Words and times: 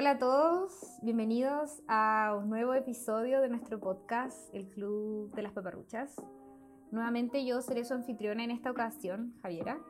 Hola 0.00 0.10
a 0.10 0.18
todos, 0.18 1.00
bienvenidos 1.02 1.82
a 1.88 2.36
un 2.40 2.48
nuevo 2.48 2.72
episodio 2.72 3.40
de 3.40 3.48
nuestro 3.48 3.80
podcast, 3.80 4.54
El 4.54 4.68
Club 4.68 5.34
de 5.34 5.42
las 5.42 5.50
Paparruchas. 5.50 6.14
Nuevamente 6.92 7.44
yo 7.44 7.60
seré 7.62 7.84
su 7.84 7.94
anfitriona 7.94 8.44
en 8.44 8.52
esta 8.52 8.70
ocasión, 8.70 9.34
Javiera, 9.42 9.80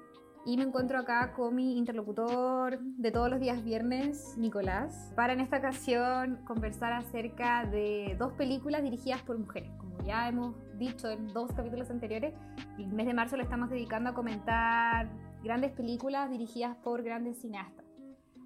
y 0.46 0.56
me 0.56 0.62
encuentro 0.62 0.98
acá 0.98 1.34
con 1.34 1.54
mi 1.54 1.76
interlocutor 1.76 2.80
de 2.80 3.10
todos 3.10 3.28
los 3.28 3.38
días 3.38 3.62
viernes, 3.62 4.34
Nicolás, 4.38 5.12
para 5.14 5.34
en 5.34 5.40
esta 5.40 5.58
ocasión 5.58 6.42
conversar 6.46 6.94
acerca 6.94 7.66
de 7.66 8.16
dos 8.18 8.32
películas 8.32 8.82
dirigidas 8.82 9.20
por 9.20 9.36
mujeres. 9.36 9.70
Como 9.76 10.02
ya 10.06 10.26
hemos 10.26 10.54
dicho 10.78 11.10
en 11.10 11.26
dos 11.34 11.52
capítulos 11.52 11.90
anteriores, 11.90 12.32
el 12.78 12.88
mes 12.94 13.04
de 13.04 13.12
marzo 13.12 13.36
lo 13.36 13.42
estamos 13.42 13.68
dedicando 13.68 14.08
a 14.08 14.14
comentar 14.14 15.10
grandes 15.44 15.72
películas 15.72 16.30
dirigidas 16.30 16.78
por 16.78 17.02
grandes 17.02 17.42
cineastas. 17.42 17.77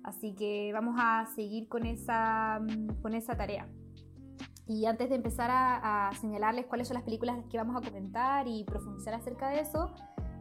Así 0.05 0.35
que 0.35 0.71
vamos 0.73 0.97
a 0.99 1.27
seguir 1.35 1.69
con 1.69 1.87
esa, 1.87 2.61
con 3.03 3.15
esa 3.15 3.37
tarea. 3.37 3.69
Y 4.67 4.87
antes 4.87 5.09
de 5.09 5.17
empezar 5.17 5.51
a, 5.53 6.11
señalarles 6.21 6.67
cuáles 6.67 6.89
son 6.89 6.95
las 6.95 7.05
películas 7.05 7.39
que 7.51 7.59
vamos 7.59 7.77
a 7.77 7.87
comentar 7.87 8.47
y 8.47 8.65
profundizar 8.65 9.15
acerca 9.15 9.49
de 9.49 9.61
eso, 9.61 9.93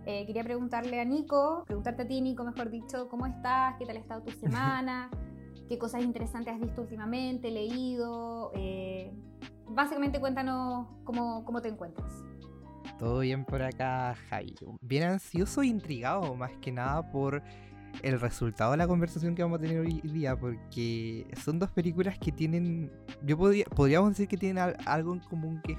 eh, 0.05 0.25
quería 0.25 0.43
preguntarle 0.43 0.99
a 0.99 1.05
Nico, 1.05 1.63
preguntarte 1.65 2.03
a 2.03 2.07
ti, 2.07 2.21
Nico, 2.21 2.43
mejor 2.43 2.69
dicho, 2.69 3.07
¿cómo 3.09 3.25
estás? 3.25 3.75
¿Qué 3.77 3.85
tal 3.85 3.97
ha 3.97 3.99
estado 3.99 4.23
tu 4.23 4.31
semana? 4.39 5.09
¿Qué 5.67 5.77
cosas 5.77 6.03
interesantes 6.03 6.53
has 6.53 6.59
visto 6.59 6.81
últimamente, 6.81 7.49
leído? 7.51 8.51
Eh, 8.55 9.11
básicamente 9.67 10.19
cuéntanos 10.19 10.87
cómo, 11.03 11.43
cómo 11.45 11.61
te 11.61 11.69
encuentras. 11.69 12.11
Todo 12.97 13.19
bien 13.19 13.45
por 13.45 13.63
acá, 13.63 14.15
Javi. 14.29 14.55
Bien 14.81 15.03
ansioso 15.03 15.61
e 15.61 15.67
intrigado, 15.67 16.35
más 16.35 16.51
que 16.61 16.71
nada 16.71 17.09
por 17.09 17.41
el 18.01 18.19
resultado 18.19 18.71
de 18.71 18.77
la 18.77 18.87
conversación 18.87 19.35
que 19.35 19.43
vamos 19.43 19.59
a 19.59 19.61
tener 19.61 19.79
hoy 19.79 20.01
día, 20.03 20.35
porque 20.35 21.27
son 21.43 21.59
dos 21.59 21.71
películas 21.71 22.17
que 22.19 22.31
tienen, 22.31 22.91
yo 23.23 23.37
podría, 23.37 23.65
podríamos 23.65 24.11
decir 24.11 24.27
que 24.27 24.37
tienen 24.37 24.75
algo 24.85 25.13
en 25.13 25.19
común 25.19 25.61
que 25.63 25.77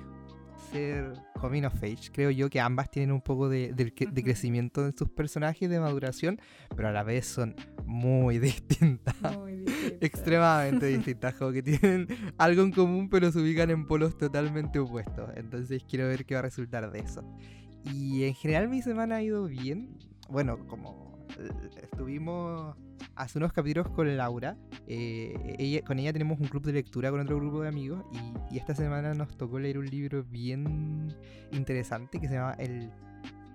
ser 0.73 1.13
coming 1.41 1.65
of 1.65 1.75
age. 1.83 2.11
Creo 2.13 2.31
yo 2.31 2.49
que 2.49 2.61
ambas 2.61 2.91
tienen 2.91 3.13
un 3.13 3.21
poco 3.21 3.49
de, 3.49 3.93
crecimiento 3.95 4.87
en 4.87 4.97
sus 4.97 5.11
personajes, 5.11 5.69
de 5.69 5.81
maduración, 5.81 6.41
pero 6.75 6.89
a 6.89 6.93
la 6.93 7.03
vez 7.03 7.27
son 7.27 7.55
muy 7.85 8.39
distintas. 8.41 9.15
Muy 9.39 9.65
Extremadamente 10.01 10.87
distintas, 10.97 11.35
como 11.35 11.53
que 11.53 11.63
tienen 11.63 12.09
algo 12.39 12.63
en 12.63 12.73
común, 12.73 13.09
pero 13.09 13.31
se 13.31 13.41
ubican 13.41 13.71
en 13.71 13.87
polos 13.87 14.17
totalmente 14.17 14.79
opuestos. 14.79 15.31
Entonces 15.37 15.85
quiero 15.89 16.09
ver 16.09 16.25
qué 16.25 16.35
va 16.35 16.41
a 16.41 16.45
resultar 16.45 16.91
de 16.91 17.01
eso. 17.01 17.23
Y 17.85 18.25
en 18.25 18.35
general 18.35 18.69
mi 18.69 18.83
semana 18.83 19.17
ha 19.17 19.23
ido 19.23 19.47
bien. 19.47 19.99
Bueno, 20.29 20.67
como 20.67 21.12
estuvimos 21.83 22.77
hace 23.15 23.39
unos 23.39 23.53
capítulos 23.53 23.89
con 23.91 24.17
Laura. 24.17 24.57
Eh, 24.87 25.57
ella, 25.59 25.83
con 25.83 25.99
ella 25.99 26.13
tenemos 26.13 26.41
un 26.41 26.49
club 26.49 26.65
de 26.65 26.73
lectura 26.73 27.11
con 27.11 27.21
otro 27.21 27.37
grupo 27.37 27.63
de 27.63 27.69
amigos 27.69 28.05
y, 28.51 28.59
esta 28.59 28.75
semana 28.75 29.15
nos 29.15 29.37
tocó 29.37 29.59
leer 29.59 29.79
un 29.79 29.87
libro 29.87 30.25
bien 30.25 31.15
interesante 31.53 32.21
que 32.21 32.29
se 32.29 32.35
llama 32.35 32.53
El, 32.59 32.91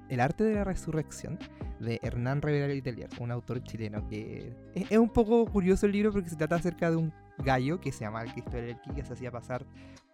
el 0.09 0.19
arte 0.19 0.43
de 0.43 0.55
la 0.55 0.63
resurrección 0.63 1.37
de 1.79 1.99
Hernán 2.01 2.41
Rivera 2.41 2.67
Letelier, 2.67 3.09
un 3.19 3.31
autor 3.31 3.61
chileno 3.63 4.07
que 4.07 4.55
es, 4.73 4.97
un 4.97 5.09
poco 5.09 5.45
curioso 5.45 5.85
el 5.85 5.91
libro 5.91 6.11
porque 6.11 6.29
se 6.29 6.35
trata 6.35 6.55
acerca 6.55 6.89
de 6.89 6.97
un 6.97 7.13
gallo 7.37 7.79
que 7.79 7.91
se 7.91 8.05
llama 8.05 8.23
el 8.23 8.31
Cristo 8.33 8.57
del 8.57 8.77
que 8.95 9.03
se 9.03 9.13
hacía 9.13 9.31
pasar 9.31 9.65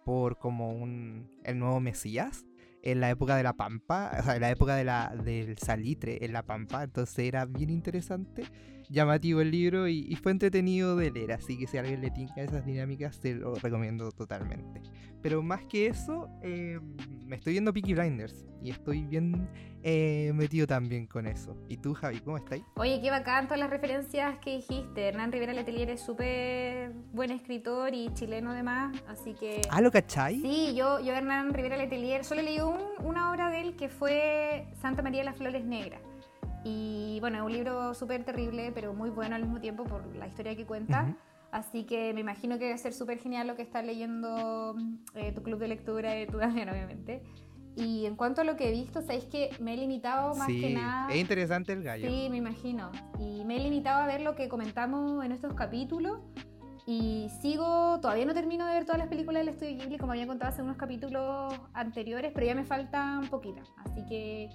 por 0.04 0.38
como 0.38 0.70
un 0.72 1.30
el 1.44 1.58
nuevo 1.58 1.80
Mesías 1.80 2.44
en 2.84 3.00
la 3.00 3.10
época 3.10 3.34
de 3.36 3.42
la 3.42 3.54
pampa, 3.54 4.12
o 4.20 4.22
sea, 4.22 4.34
en 4.36 4.42
la 4.42 4.50
época 4.50 4.76
de 4.76 4.84
la, 4.84 5.14
del 5.24 5.56
salitre 5.56 6.24
en 6.24 6.32
la 6.34 6.42
pampa, 6.42 6.84
entonces 6.84 7.18
era 7.20 7.46
bien 7.46 7.70
interesante, 7.70 8.44
llamativo 8.88 9.40
el 9.40 9.50
libro 9.50 9.88
y, 9.88 10.14
fue 10.16 10.32
entretenido 10.32 10.96
de 10.96 11.10
leer, 11.10 11.32
así 11.32 11.58
que 11.58 11.66
si 11.66 11.76
a 11.76 11.80
alguien 11.80 12.00
le 12.00 12.10
tinca 12.10 12.42
esas 12.42 12.64
dinámicas, 12.64 13.20
te 13.20 13.34
lo 13.34 13.54
recomiendo 13.54 14.10
totalmente. 14.12 14.80
Pero 15.22 15.42
más 15.42 15.64
que 15.64 15.86
eso, 15.86 16.28
eh, 16.42 16.78
me 17.26 17.36
estoy 17.36 17.54
viendo 17.54 17.72
Peaky 17.72 17.94
Blinders 17.94 18.46
y 18.62 18.70
estoy 18.70 19.04
bien 19.04 19.48
eh, 19.82 20.32
metido 20.34 20.66
también 20.66 21.06
con 21.06 21.26
eso. 21.26 21.56
¿Y 21.68 21.76
tú, 21.76 21.94
Javi, 21.94 22.20
cómo 22.20 22.38
estás? 22.38 22.60
Oye, 22.76 23.00
qué 23.02 23.10
bacán 23.10 23.44
todas 23.44 23.60
las 23.60 23.70
referencias 23.70 24.38
que 24.38 24.56
dijiste. 24.56 25.08
Hernán 25.08 25.30
Rivera 25.32 25.52
Letelier 25.52 25.90
es 25.90 26.00
súper 26.00 26.92
buen 27.12 27.30
escritor 27.30 27.94
y 27.94 28.12
chileno 28.14 28.50
además, 28.50 28.96
así 29.08 29.34
que... 29.34 29.60
¿Ah, 29.70 29.80
lo 29.80 29.90
cachai? 29.90 30.40
Sí, 30.40 30.74
yo, 30.74 31.00
yo 31.00 31.12
Hernán 31.12 31.52
Rivera 31.52 31.76
Letelier 31.76 32.24
solo 32.24 32.40
leí 32.40 32.60
un, 32.60 32.78
una 33.02 33.30
obra 33.30 33.50
de 33.50 33.60
él 33.60 33.76
que 33.76 33.88
fue 33.88 34.66
Santa 34.80 35.02
María 35.02 35.20
de 35.20 35.26
las 35.26 35.36
Flores 35.36 35.64
Negras. 35.64 36.00
Y 36.64 37.18
bueno, 37.20 37.36
es 37.36 37.42
un 37.42 37.52
libro 37.52 37.94
súper 37.94 38.24
terrible, 38.24 38.72
pero 38.74 38.94
muy 38.94 39.10
bueno 39.10 39.36
al 39.36 39.42
mismo 39.42 39.60
tiempo 39.60 39.84
por 39.84 40.16
la 40.16 40.26
historia 40.26 40.56
que 40.56 40.64
cuenta. 40.64 41.14
Así 41.52 41.84
que 41.84 42.12
me 42.14 42.20
imagino 42.20 42.58
que 42.58 42.70
va 42.70 42.74
a 42.74 42.78
ser 42.78 42.92
súper 42.92 43.18
genial 43.18 43.46
lo 43.46 43.54
que 43.54 43.62
está 43.62 43.80
leyendo 43.82 44.74
eh, 45.14 45.30
tu 45.32 45.42
club 45.42 45.60
de 45.60 45.68
lectura 45.68 46.12
de 46.12 46.26
tu 46.26 46.38
también, 46.40 46.68
obviamente. 46.68 47.22
Y 47.76 48.06
en 48.06 48.16
cuanto 48.16 48.40
a 48.40 48.44
lo 48.44 48.56
que 48.56 48.68
he 48.68 48.72
visto, 48.72 49.02
sabéis 49.02 49.24
que 49.26 49.50
me 49.60 49.74
he 49.74 49.76
limitado 49.76 50.34
más 50.34 50.46
que 50.48 50.70
nada. 50.70 51.12
Es 51.12 51.20
interesante 51.20 51.72
el 51.72 51.82
gallo. 51.82 52.08
Sí, 52.08 52.28
me 52.30 52.38
imagino. 52.38 52.90
Y 53.18 53.44
me 53.44 53.56
he 53.56 53.60
limitado 53.60 54.02
a 54.02 54.06
ver 54.06 54.20
lo 54.20 54.34
que 54.34 54.48
comentamos 54.48 55.24
en 55.24 55.32
estos 55.32 55.54
capítulos. 55.54 56.20
Y 56.86 57.28
sigo, 57.40 57.98
todavía 58.00 58.26
no 58.26 58.34
termino 58.34 58.66
de 58.66 58.74
ver 58.74 58.84
todas 58.84 58.98
las 58.98 59.08
películas 59.08 59.44
del 59.44 59.54
Estudio 59.54 59.78
Ghibli, 59.78 59.98
como 59.98 60.12
había 60.12 60.26
contado 60.26 60.52
hace 60.52 60.62
unos 60.62 60.76
capítulos 60.76 61.54
anteriores, 61.72 62.32
pero 62.34 62.46
ya 62.46 62.54
me 62.54 62.64
faltan 62.64 63.28
poquitas. 63.28 63.72
Así 63.84 64.04
que 64.06 64.50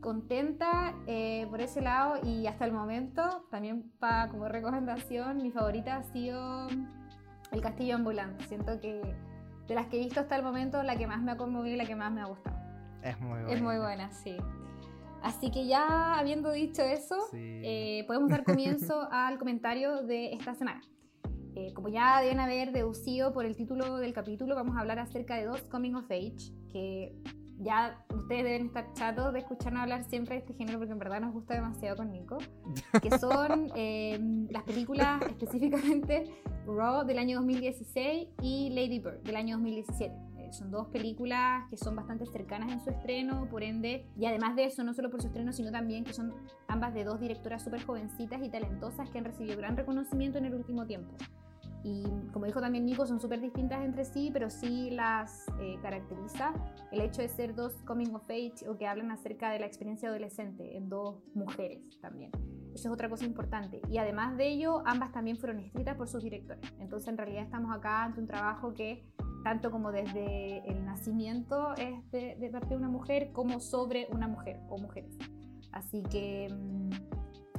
contenta 0.00 0.94
eh, 1.06 1.46
por 1.50 1.60
ese 1.60 1.80
lado 1.80 2.16
y 2.22 2.46
hasta 2.46 2.64
el 2.64 2.72
momento, 2.72 3.46
también 3.50 3.90
para 3.98 4.28
como 4.28 4.48
recomendación, 4.48 5.38
mi 5.38 5.50
favorita 5.50 5.96
ha 5.96 6.02
sido 6.02 6.68
El 7.50 7.60
Castillo 7.60 7.96
Ambulante. 7.96 8.44
Siento 8.46 8.80
que 8.80 9.00
de 9.66 9.74
las 9.74 9.86
que 9.86 9.96
he 9.96 10.00
visto 10.00 10.20
hasta 10.20 10.36
el 10.36 10.42
momento, 10.42 10.82
la 10.82 10.96
que 10.96 11.06
más 11.06 11.22
me 11.22 11.32
ha 11.32 11.36
conmovido 11.36 11.74
y 11.74 11.78
la 11.78 11.86
que 11.86 11.96
más 11.96 12.12
me 12.12 12.22
ha 12.22 12.26
gustado. 12.26 12.56
Es 13.02 13.18
muy 13.20 13.30
buena. 13.40 13.52
Es 13.52 13.62
muy 13.62 13.78
buena, 13.78 14.10
sí. 14.10 14.36
Así 15.22 15.50
que 15.50 15.66
ya 15.66 16.18
habiendo 16.18 16.52
dicho 16.52 16.82
eso, 16.82 17.16
eh, 17.32 18.04
podemos 18.06 18.30
dar 18.30 18.44
comienzo 18.44 19.08
al 19.10 19.38
comentario 19.38 20.02
de 20.02 20.32
esta 20.32 20.54
semana. 20.54 20.80
Eh, 21.54 21.72
como 21.74 21.88
ya 21.88 22.20
deben 22.20 22.38
haber 22.38 22.72
deducido 22.72 23.32
por 23.32 23.44
el 23.44 23.56
título 23.56 23.96
del 23.96 24.12
capítulo, 24.12 24.54
vamos 24.54 24.76
a 24.76 24.80
hablar 24.80 25.00
acerca 25.00 25.34
de 25.36 25.44
dos 25.44 25.62
coming 25.62 25.94
of 25.94 26.10
age 26.10 26.52
que 26.70 27.16
ya 27.60 28.04
ustedes 28.14 28.44
deben 28.44 28.66
estar 28.66 28.92
chatos 28.92 29.32
de 29.32 29.40
escucharnos 29.40 29.82
hablar 29.82 30.04
siempre 30.04 30.36
de 30.36 30.40
este 30.40 30.54
género 30.54 30.78
porque 30.78 30.92
en 30.92 30.98
verdad 30.98 31.20
nos 31.20 31.32
gusta 31.32 31.54
demasiado 31.54 31.96
con 31.96 32.10
Nico, 32.10 32.38
que 33.02 33.18
son 33.18 33.70
em, 33.74 34.46
las 34.50 34.62
películas 34.62 35.20
específicamente 35.28 36.24
Raw 36.66 37.04
del 37.04 37.18
año 37.18 37.38
2016 37.38 38.28
y 38.42 38.70
Lady 38.70 39.00
Bird 39.00 39.22
del 39.22 39.36
año 39.36 39.56
2017. 39.56 40.14
Eh, 40.36 40.52
son 40.52 40.70
dos 40.70 40.88
películas 40.88 41.64
que 41.70 41.76
son 41.76 41.96
bastante 41.96 42.26
cercanas 42.26 42.70
en 42.70 42.80
su 42.80 42.90
estreno, 42.90 43.48
por 43.50 43.62
ende, 43.62 44.06
y 44.16 44.26
además 44.26 44.54
de 44.54 44.64
eso, 44.64 44.84
no 44.84 44.94
solo 44.94 45.10
por 45.10 45.20
su 45.20 45.28
estreno, 45.28 45.52
sino 45.52 45.70
también 45.72 46.04
que 46.04 46.12
son 46.12 46.34
ambas 46.68 46.94
de 46.94 47.04
dos 47.04 47.20
directoras 47.20 47.64
súper 47.64 47.82
jovencitas 47.82 48.42
y 48.42 48.50
talentosas 48.50 49.10
que 49.10 49.18
han 49.18 49.24
recibido 49.24 49.56
gran 49.56 49.76
reconocimiento 49.76 50.38
en 50.38 50.44
el 50.44 50.54
último 50.54 50.86
tiempo. 50.86 51.14
Y 51.84 52.04
como 52.32 52.46
dijo 52.46 52.60
también 52.60 52.84
Nico, 52.86 53.06
son 53.06 53.20
súper 53.20 53.40
distintas 53.40 53.84
entre 53.84 54.04
sí, 54.04 54.30
pero 54.32 54.50
sí 54.50 54.90
las 54.90 55.46
eh, 55.60 55.78
caracteriza 55.80 56.52
el 56.90 57.00
hecho 57.00 57.22
de 57.22 57.28
ser 57.28 57.54
dos 57.54 57.74
coming 57.84 58.14
of 58.14 58.28
age 58.28 58.68
o 58.68 58.76
que 58.76 58.86
hablan 58.86 59.10
acerca 59.10 59.50
de 59.50 59.60
la 59.60 59.66
experiencia 59.66 60.08
adolescente 60.08 60.76
en 60.76 60.88
dos 60.88 61.22
mujeres 61.34 61.80
también. 62.00 62.32
Eso 62.74 62.88
es 62.88 62.94
otra 62.94 63.08
cosa 63.08 63.24
importante. 63.24 63.80
Y 63.90 63.98
además 63.98 64.36
de 64.36 64.48
ello, 64.48 64.82
ambas 64.86 65.12
también 65.12 65.36
fueron 65.36 65.58
escritas 65.60 65.96
por 65.96 66.08
sus 66.08 66.22
directores. 66.22 66.60
Entonces, 66.78 67.08
en 67.08 67.16
realidad 67.16 67.42
estamos 67.42 67.76
acá 67.76 68.04
ante 68.04 68.20
un 68.20 68.26
trabajo 68.26 68.72
que, 68.72 69.04
tanto 69.42 69.70
como 69.70 69.90
desde 69.90 70.58
el 70.68 70.84
nacimiento, 70.84 71.74
es 71.74 72.10
de, 72.10 72.48
parte 72.52 72.68
de 72.68 72.76
una 72.76 72.88
mujer, 72.88 73.32
como 73.32 73.60
sobre 73.60 74.06
una 74.12 74.28
mujer 74.28 74.60
o 74.68 74.78
mujeres. 74.78 75.16
Así 75.72 76.02
que, 76.04 76.48
mm, 76.52 76.90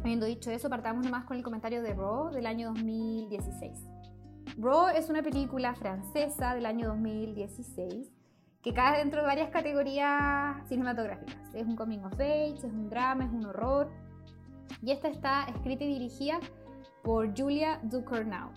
habiendo 0.02 0.26
dicho 0.26 0.52
eso, 0.52 0.70
partamos 0.70 1.04
nomás 1.04 1.26
con 1.26 1.38
el 1.38 1.44
comentario 1.44 1.82
de 1.82 1.94
Raw 1.94 2.32
del 2.32 2.46
año 2.46 2.70
2016. 2.70 3.99
Raw 4.58 4.88
es 4.90 5.10
una 5.10 5.22
película 5.22 5.76
francesa 5.76 6.54
del 6.56 6.66
año 6.66 6.88
2016 6.88 8.12
que 8.62 8.74
cae 8.74 9.00
dentro 9.00 9.22
de 9.22 9.28
varias 9.28 9.50
categorías 9.52 10.68
cinematográficas. 10.68 11.54
Es 11.54 11.66
un 11.66 11.76
coming 11.76 12.00
of 12.00 12.14
age, 12.14 12.56
es 12.58 12.64
un 12.64 12.90
drama, 12.90 13.26
es 13.26 13.32
un 13.32 13.46
horror. 13.46 13.90
Y 14.82 14.92
esta 14.92 15.08
está 15.08 15.44
escrita 15.46 15.84
y 15.84 15.88
dirigida 15.88 16.40
por 17.04 17.38
Julia 17.38 17.80
Ducournau. 17.84 18.52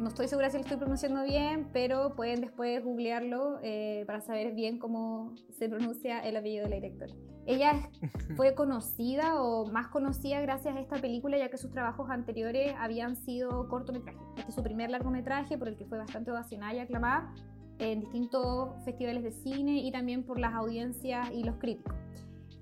No 0.00 0.08
estoy 0.08 0.28
segura 0.28 0.48
si 0.48 0.56
lo 0.56 0.62
estoy 0.62 0.78
pronunciando 0.78 1.22
bien, 1.24 1.68
pero 1.74 2.16
pueden 2.16 2.40
después 2.40 2.82
googlearlo 2.82 3.58
eh, 3.62 4.04
para 4.06 4.22
saber 4.22 4.54
bien 4.54 4.78
cómo 4.78 5.34
se 5.50 5.68
pronuncia 5.68 6.20
el 6.20 6.38
apellido 6.38 6.64
de 6.64 6.70
la 6.70 6.76
directora. 6.76 7.12
Ella 7.44 7.90
fue 8.34 8.54
conocida 8.54 9.42
o 9.42 9.66
más 9.66 9.88
conocida 9.88 10.40
gracias 10.40 10.74
a 10.74 10.80
esta 10.80 10.96
película, 10.96 11.36
ya 11.36 11.50
que 11.50 11.58
sus 11.58 11.70
trabajos 11.70 12.08
anteriores 12.08 12.74
habían 12.78 13.14
sido 13.14 13.68
cortometrajes. 13.68 14.22
Este 14.38 14.48
es 14.48 14.54
su 14.54 14.62
primer 14.62 14.88
largometraje, 14.88 15.58
por 15.58 15.68
el 15.68 15.76
que 15.76 15.84
fue 15.84 15.98
bastante 15.98 16.30
ovacionada 16.30 16.72
y 16.72 16.78
aclamada 16.78 17.34
en 17.78 18.00
distintos 18.00 18.82
festivales 18.86 19.22
de 19.22 19.32
cine 19.32 19.80
y 19.80 19.92
también 19.92 20.24
por 20.24 20.38
las 20.38 20.54
audiencias 20.54 21.30
y 21.30 21.44
los 21.44 21.56
críticos. 21.56 21.94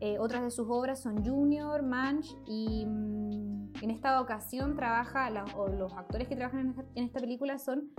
Eh, 0.00 0.16
otras 0.18 0.42
de 0.42 0.50
sus 0.50 0.66
obras 0.68 1.00
son 1.00 1.24
Junior, 1.24 1.82
Manch 1.82 2.26
y 2.46 2.84
mm, 2.84 3.47
En 3.80 3.90
esta 3.90 4.20
ocasión 4.20 4.74
trabaja, 4.74 5.30
o 5.56 5.68
los 5.68 5.92
actores 5.92 6.26
que 6.28 6.34
trabajan 6.34 6.74
en 6.94 7.04
esta, 7.04 7.20
película 7.20 7.58
son 7.58 7.90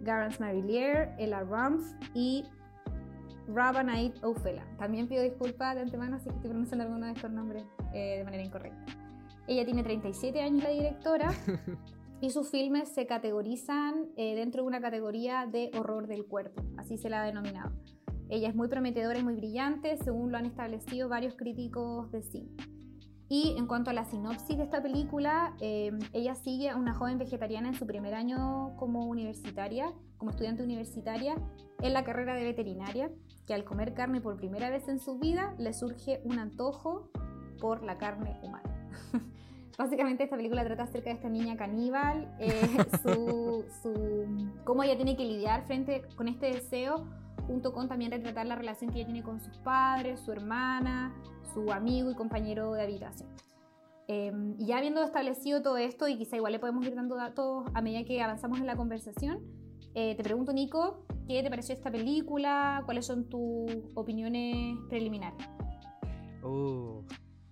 Garance 0.00 0.38
Marillier, 0.38 1.14
Ella 1.18 1.40
Rumpf 1.40 1.94
y 2.14 2.44
Rabanait 3.48 4.22
Ophela. 4.22 4.64
También 4.78 5.08
pido 5.08 5.22
disculpas 5.22 5.74
de 5.76 5.82
antemano 5.82 6.18
si 6.18 6.28
estoy 6.28 6.50
pronunciando 6.50 6.84
alguno 6.84 7.06
de 7.06 7.12
estos 7.12 7.30
nombres 7.30 7.64
eh, 7.94 8.18
de 8.18 8.24
manera 8.24 8.42
incorrecta. 8.42 8.84
Ella 9.46 9.64
tiene 9.64 9.82
37 9.82 10.40
años, 10.40 10.62
la 10.62 10.70
directora, 10.70 11.30
y 12.20 12.30
sus 12.30 12.50
filmes 12.50 12.88
se 12.90 13.06
categorizan 13.06 14.06
eh, 14.16 14.34
dentro 14.34 14.62
de 14.62 14.68
una 14.68 14.80
categoría 14.80 15.46
de 15.46 15.70
horror 15.78 16.06
del 16.06 16.26
cuerpo, 16.26 16.62
así 16.76 16.98
se 16.98 17.08
la 17.08 17.22
ha 17.22 17.26
denominado. 17.26 17.72
Ella 18.28 18.48
es 18.48 18.54
muy 18.54 18.68
prometedora 18.68 19.18
y 19.18 19.22
muy 19.22 19.34
brillante, 19.34 19.96
según 19.98 20.32
lo 20.32 20.38
han 20.38 20.46
establecido 20.46 21.08
varios 21.08 21.34
críticos 21.34 22.10
de 22.10 22.22
cine. 22.22 22.73
Y 23.28 23.54
en 23.56 23.66
cuanto 23.66 23.90
a 23.90 23.94
la 23.94 24.04
sinopsis 24.04 24.56
de 24.56 24.64
esta 24.64 24.82
película, 24.82 25.54
eh, 25.60 25.92
ella 26.12 26.34
sigue 26.34 26.68
a 26.68 26.76
una 26.76 26.94
joven 26.94 27.18
vegetariana 27.18 27.68
en 27.68 27.74
su 27.74 27.86
primer 27.86 28.14
año 28.14 28.76
como 28.76 29.06
universitaria, 29.06 29.92
como 30.18 30.30
estudiante 30.30 30.62
universitaria, 30.62 31.34
en 31.80 31.92
la 31.92 32.04
carrera 32.04 32.34
de 32.34 32.44
veterinaria, 32.44 33.10
que 33.46 33.54
al 33.54 33.64
comer 33.64 33.94
carne 33.94 34.20
por 34.20 34.36
primera 34.36 34.70
vez 34.70 34.88
en 34.88 35.00
su 35.00 35.18
vida 35.18 35.54
le 35.58 35.72
surge 35.72 36.20
un 36.24 36.38
antojo 36.38 37.10
por 37.60 37.82
la 37.82 37.96
carne 37.96 38.38
humana. 38.42 38.88
Básicamente 39.78 40.24
esta 40.24 40.36
película 40.36 40.64
trata 40.64 40.84
acerca 40.84 41.10
de 41.10 41.16
esta 41.16 41.28
niña 41.28 41.56
caníbal, 41.56 42.32
eh, 42.38 42.84
su, 43.02 43.64
cómo 44.64 44.82
ella 44.82 44.96
tiene 44.96 45.16
que 45.16 45.24
lidiar 45.24 45.66
frente 45.66 46.02
con 46.14 46.28
este 46.28 46.46
deseo, 46.46 47.06
junto 47.46 47.72
con 47.72 47.88
también 47.88 48.10
retratar 48.10 48.46
la 48.46 48.56
relación 48.56 48.90
que 48.90 48.98
ella 48.98 49.06
tiene 49.06 49.22
con 49.22 49.40
sus 49.40 49.56
padres, 49.58 50.20
su 50.20 50.32
hermana, 50.32 51.14
su 51.52 51.70
amigo 51.72 52.10
y 52.10 52.14
compañero 52.14 52.72
de 52.72 52.82
habitación. 52.82 53.28
Em, 54.06 54.54
y 54.58 54.66
ya 54.66 54.78
habiendo 54.78 55.02
establecido 55.02 55.62
todo 55.62 55.78
esto, 55.78 56.08
y 56.08 56.18
quizá 56.18 56.36
igual 56.36 56.52
le 56.52 56.58
podemos 56.58 56.86
ir 56.86 56.94
dando 56.94 57.16
datos 57.16 57.64
a 57.72 57.80
medida 57.80 58.04
que 58.04 58.20
avanzamos 58.22 58.60
en 58.60 58.66
la 58.66 58.76
conversación, 58.76 59.40
eh, 59.94 60.14
te 60.16 60.22
pregunto, 60.22 60.52
Nico, 60.52 61.06
¿qué 61.28 61.42
te 61.42 61.48
pareció 61.48 61.74
esta 61.74 61.90
película? 61.90 62.82
¿Cuáles 62.84 63.06
son 63.06 63.28
tus 63.28 63.70
opiniones 63.94 64.76
preliminares? 64.88 65.38
Uh, 66.42 67.02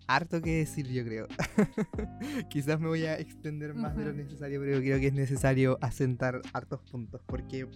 harto 0.07 0.43
que 0.43 0.59
decir, 0.59 0.89
yo 0.89 1.05
creo. 1.05 1.29
Quizás 2.51 2.81
me 2.81 2.89
voy 2.89 3.07
a 3.07 3.19
extender 3.19 3.75
más 3.75 3.97
de 3.97 4.07
lo 4.07 4.13
necesario, 4.13 4.61
pero 4.61 4.79
creo 4.81 5.01
que 5.01 5.07
es 5.07 5.15
necesario 5.15 5.79
asentar 5.81 6.43
hartos 6.53 6.81
puntos, 6.91 7.23
porque... 7.27 7.67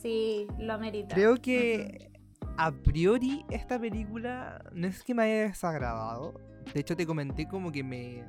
Sí, 0.00 0.46
lo 0.58 0.74
amerita. 0.74 1.14
Creo 1.14 1.36
que 1.36 2.10
a 2.56 2.72
priori 2.72 3.44
esta 3.50 3.78
película 3.78 4.62
no 4.72 4.86
es 4.86 5.02
que 5.02 5.14
me 5.14 5.24
haya 5.24 5.42
desagradado. 5.48 6.34
De 6.72 6.80
hecho 6.80 6.96
te 6.96 7.06
comenté 7.06 7.48
como 7.48 7.72
que 7.72 7.82
me, 7.82 8.24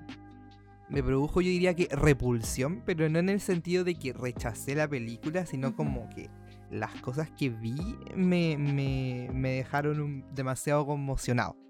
me 0.89 1.03
produjo 1.03 1.41
yo 1.41 1.49
diría 1.49 1.75
que 1.75 1.87
repulsión, 1.91 2.81
pero 2.85 3.07
no 3.09 3.19
en 3.19 3.29
el 3.29 3.39
sentido 3.39 3.83
de 3.83 3.95
que 3.95 4.13
rechacé 4.13 4.75
la 4.75 4.87
película, 4.87 5.45
sino 5.45 5.75
como 5.75 6.09
que 6.09 6.29
las 6.71 6.93
cosas 7.01 7.29
que 7.31 7.49
vi 7.49 7.75
me, 8.15 8.57
me, 8.57 9.29
me 9.33 9.51
dejaron 9.51 10.25
demasiado 10.33 10.85
conmocionado. 10.85 11.62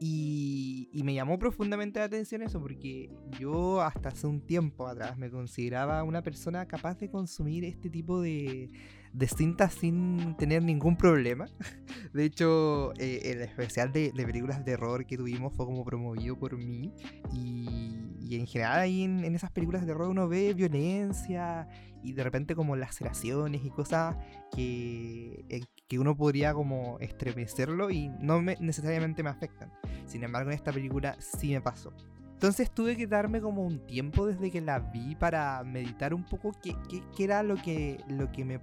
Y, 0.00 0.90
y, 0.92 1.02
me 1.04 1.14
llamó 1.14 1.38
profundamente 1.38 2.00
la 2.00 2.06
atención 2.06 2.42
eso 2.42 2.60
porque 2.60 3.10
yo 3.38 3.80
hasta 3.80 4.08
hace 4.10 4.26
un 4.26 4.40
tiempo 4.40 4.86
atrás 4.86 5.16
me 5.16 5.30
consideraba 5.30 6.02
una 6.02 6.20
persona 6.20 6.66
capaz 6.66 6.98
de 6.98 7.08
consumir 7.08 7.64
este 7.64 7.88
tipo 7.88 8.20
de, 8.20 8.70
de 9.14 9.28
cintas 9.28 9.74
sin 9.74 10.36
tener 10.36 10.62
ningún 10.62 10.96
problema. 10.96 11.46
De 12.12 12.24
hecho, 12.24 12.92
eh, 12.98 13.20
el 13.24 13.42
especial 13.42 13.92
de, 13.92 14.12
películas 14.14 14.58
de 14.58 14.64
terror 14.64 15.06
que 15.06 15.16
tuvimos 15.16 15.54
fue 15.54 15.64
como 15.64 15.84
promovido 15.84 16.36
por 16.36 16.56
mí. 16.56 16.92
Y, 17.32 18.36
en 18.36 18.46
general 18.46 18.80
ahí 18.80 19.02
en, 19.04 19.24
esas 19.34 19.52
películas 19.52 19.82
de 19.82 19.86
terror 19.86 20.08
uno 20.08 20.26
ve 20.28 20.54
violencia 20.54 21.68
y 22.04 22.12
de 22.12 22.22
repente 22.22 22.54
como 22.54 22.76
laceraciones 22.76 23.64
y 23.64 23.70
cosas 23.70 24.16
que, 24.54 25.44
eh, 25.48 25.62
que 25.88 25.98
uno 25.98 26.16
podría 26.16 26.52
como 26.54 26.98
estremecerlo 27.00 27.90
y 27.90 28.10
no 28.20 28.40
necesariamente 28.42 29.22
me 29.22 29.30
afectan. 29.30 29.72
Sin 30.06 30.22
embargo, 30.22 30.50
en 30.50 30.56
esta 30.56 30.72
película 30.72 31.16
sí 31.18 31.50
me 31.52 31.60
pasó. 31.60 31.92
Entonces 32.34 32.70
tuve 32.70 32.96
que 32.96 33.06
darme 33.06 33.40
como 33.40 33.62
un 33.62 33.86
tiempo 33.86 34.26
desde 34.26 34.50
que 34.50 34.60
la 34.60 34.78
vi 34.78 35.14
para 35.14 35.64
meditar 35.64 36.12
un 36.12 36.24
poco 36.24 36.52
qué, 36.62 36.76
qué, 36.88 37.24
era 37.24 37.42
lo 37.42 37.56
que, 37.56 37.98
lo 38.06 38.30
que 38.32 38.44
me 38.44 38.60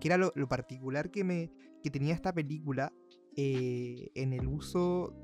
qué 0.00 0.08
era 0.08 0.16
lo, 0.16 0.32
particular 0.48 1.10
que 1.10 1.24
me 1.24 1.50
que 1.82 1.90
tenía 1.90 2.14
esta 2.14 2.32
película 2.32 2.92
eh, 3.40 4.10
en 4.16 4.32
el 4.32 4.48
uso 4.48 5.14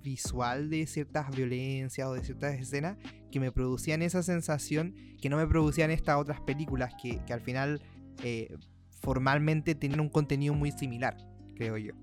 visual 0.00 0.70
de 0.70 0.86
ciertas 0.86 1.34
violencias 1.34 2.06
o 2.06 2.12
de 2.12 2.22
ciertas 2.22 2.54
escenas 2.54 2.96
que 3.32 3.40
me 3.40 3.50
producían 3.50 4.00
esa 4.02 4.22
sensación 4.22 4.94
que 5.20 5.28
no 5.28 5.38
me 5.38 5.46
producían 5.48 5.90
estas 5.90 6.18
otras 6.18 6.40
películas 6.40 6.94
que, 7.02 7.20
que 7.26 7.32
al 7.32 7.40
final 7.40 7.82
eh, 8.22 8.54
formalmente 9.00 9.74
tienen 9.74 9.98
un 9.98 10.08
contenido 10.08 10.54
muy 10.54 10.70
similar, 10.70 11.16
creo 11.56 11.76
yo. 11.76 11.94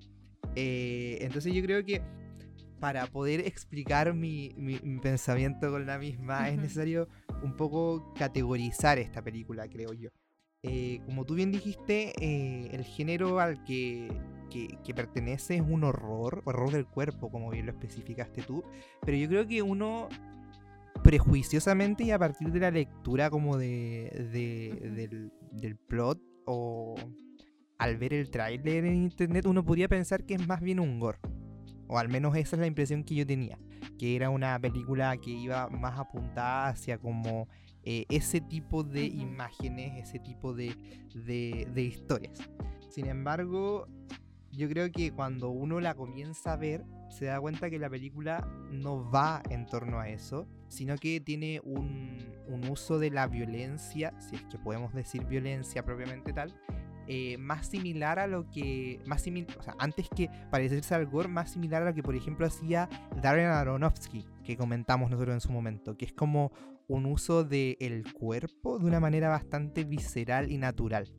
Eh, 0.57 1.19
entonces 1.21 1.53
yo 1.53 1.62
creo 1.62 1.85
que 1.85 2.01
para 2.81 3.07
poder 3.07 3.39
explicar 3.47 4.13
mi, 4.13 4.50
pensamiento 5.01 5.71
con 5.71 5.85
la 5.85 5.97
misma, 5.97 6.50
es 6.50 6.57
necesario 6.57 7.07
un 7.44 7.56
poco 7.56 8.13
categorizar 8.15 9.00
esta 9.00 9.24
película, 9.24 9.69
creo 9.69 9.94
yo. 9.94 10.09
Eh, 10.63 11.01
como 11.05 11.25
tú 11.25 11.33
bien 11.33 11.51
dijiste, 11.51 12.13
eh, 12.19 12.69
el 12.71 12.83
género 12.83 13.39
al 13.39 13.63
que, 13.63 14.09
pertenece 14.95 15.55
es 15.55 15.61
un 15.61 15.83
horror, 15.83 16.43
horror 16.45 16.71
del 16.71 16.85
cuerpo, 16.85 17.31
como 17.31 17.49
bien 17.49 17.65
lo 17.65 17.71
especificaste 17.71 18.43
tú, 18.43 18.63
pero 19.01 19.17
yo 19.17 19.27
creo 19.27 19.47
que 19.47 19.61
uno 19.61 20.09
prejuiciosamente 21.03 22.03
y 22.03 22.11
a 22.11 22.19
partir 22.19 22.51
de 22.51 22.59
la 22.59 22.69
lectura 22.69 23.29
como 23.29 23.57
de, 23.57 24.29
del, 24.31 25.31
del 25.51 25.77
plot 25.77 26.19
o 26.45 26.95
al 27.79 27.97
ver 27.97 28.13
el 28.13 28.29
tráiler 28.29 28.85
en 28.85 28.95
internet 29.03 29.47
uno 29.47 29.63
podría 29.63 29.87
pensar 29.87 30.25
que 30.25 30.35
es 30.35 30.47
más 30.47 30.61
bien 30.61 30.79
un 30.79 30.99
gore 30.99 31.19
o 31.91 31.97
al 31.97 32.07
menos 32.07 32.35
esa 32.37 32.55
es 32.55 32.59
la 32.61 32.67
impresión 32.67 33.03
que 33.03 33.15
yo 33.15 33.27
tenía. 33.27 33.59
Que 33.99 34.15
era 34.15 34.29
una 34.29 34.57
película 34.57 35.17
que 35.17 35.29
iba 35.29 35.67
más 35.67 35.99
apuntada 35.99 36.69
hacia 36.69 36.97
como 36.97 37.49
eh, 37.83 38.05
ese 38.09 38.41
tipo 38.41 38.83
de 38.83 39.05
imágenes, 39.05 40.07
ese 40.07 40.19
tipo 40.19 40.53
de, 40.53 40.75
de, 41.15 41.81
historias. 41.81 42.39
Sin 42.89 43.07
embargo, 43.07 43.87
yo 44.51 44.69
creo 44.69 44.91
que 44.91 45.11
cuando 45.11 45.49
uno 45.49 45.79
la 45.79 45.95
comienza 45.95 46.53
a 46.53 46.57
ver, 46.57 46.85
se 47.09 47.25
da 47.25 47.39
cuenta 47.39 47.69
que 47.69 47.79
la 47.79 47.89
película 47.89 48.47
no 48.71 49.09
va 49.09 49.41
en 49.49 49.65
torno 49.65 49.99
a 49.99 50.09
eso, 50.09 50.47
sino 50.67 50.95
que 50.97 51.19
tiene 51.19 51.59
un, 51.63 52.19
un 52.47 52.67
uso 52.69 52.99
de 52.99 53.09
la 53.09 53.27
violencia, 53.27 54.13
si 54.19 54.35
es 54.35 54.43
que 54.43 54.57
podemos 54.57 54.93
decir 54.93 55.25
violencia 55.25 55.83
propiamente 55.83 56.33
tal, 56.33 56.53
eh, 57.07 57.38
más 57.38 57.67
similar 57.67 58.19
a 58.19 58.27
lo 58.27 58.50
que. 58.50 59.01
Más 59.05 59.21
o 59.21 59.63
sea, 59.63 59.75
antes 59.79 60.07
que 60.15 60.29
parecerse 60.50 60.95
al 60.95 61.07
gore, 61.07 61.27
más 61.27 61.51
similar 61.51 61.81
a 61.81 61.85
lo 61.85 61.93
que, 61.93 62.03
por 62.03 62.15
ejemplo, 62.15 62.45
hacía 62.45 62.88
Darren 63.21 63.47
Aronofsky, 63.47 64.25
que 64.43 64.55
comentamos 64.55 65.09
nosotros 65.09 65.33
en 65.33 65.41
su 65.41 65.51
momento, 65.51 65.97
que 65.97 66.05
es 66.05 66.13
como 66.13 66.51
un 66.91 67.05
uso 67.05 67.45
del 67.45 68.03
cuerpo 68.12 68.77
de 68.77 68.86
una 68.86 69.00
manera 69.00 69.29
bastante 69.29 69.86
visceral 69.86 70.51
y 70.51 70.57
natural. 70.57 71.10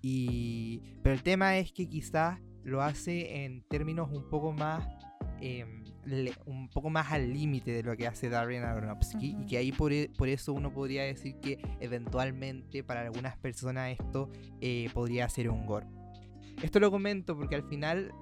Y, 0.00 0.80
pero 1.02 1.12
el 1.12 1.24
tema 1.24 1.58
es 1.58 1.72
que 1.72 1.88
quizás 1.88 2.38
lo 2.62 2.82
hace 2.82 3.44
en 3.44 3.62
términos 3.62 4.10
un 4.12 4.28
poco 4.28 4.52
más 4.52 4.86
em, 5.40 5.82
un 6.46 6.68
poco 6.68 6.88
más 6.88 7.10
al 7.10 7.32
límite 7.32 7.72
de 7.72 7.82
lo 7.82 7.96
que 7.96 8.06
hace 8.06 8.28
Darren 8.28 8.62
Aronofsky 8.62 9.36
y 9.40 9.46
que 9.46 9.56
ahí 9.56 9.72
por, 9.72 9.92
e, 9.92 10.08
por, 10.16 10.28
eso 10.28 10.52
uno 10.52 10.72
podría 10.72 11.02
decir 11.02 11.34
que 11.40 11.58
eventualmente 11.80 12.84
para 12.84 13.00
algunas 13.00 13.36
personas 13.36 13.90
esto 13.90 14.30
eh, 14.60 14.88
podría 14.94 15.28
ser 15.28 15.50
un 15.50 15.66
gore. 15.66 15.88
Esto 16.62 16.78
lo 16.78 16.92
comento 16.92 17.36
porque 17.36 17.56
al 17.56 17.64
final 17.64 18.12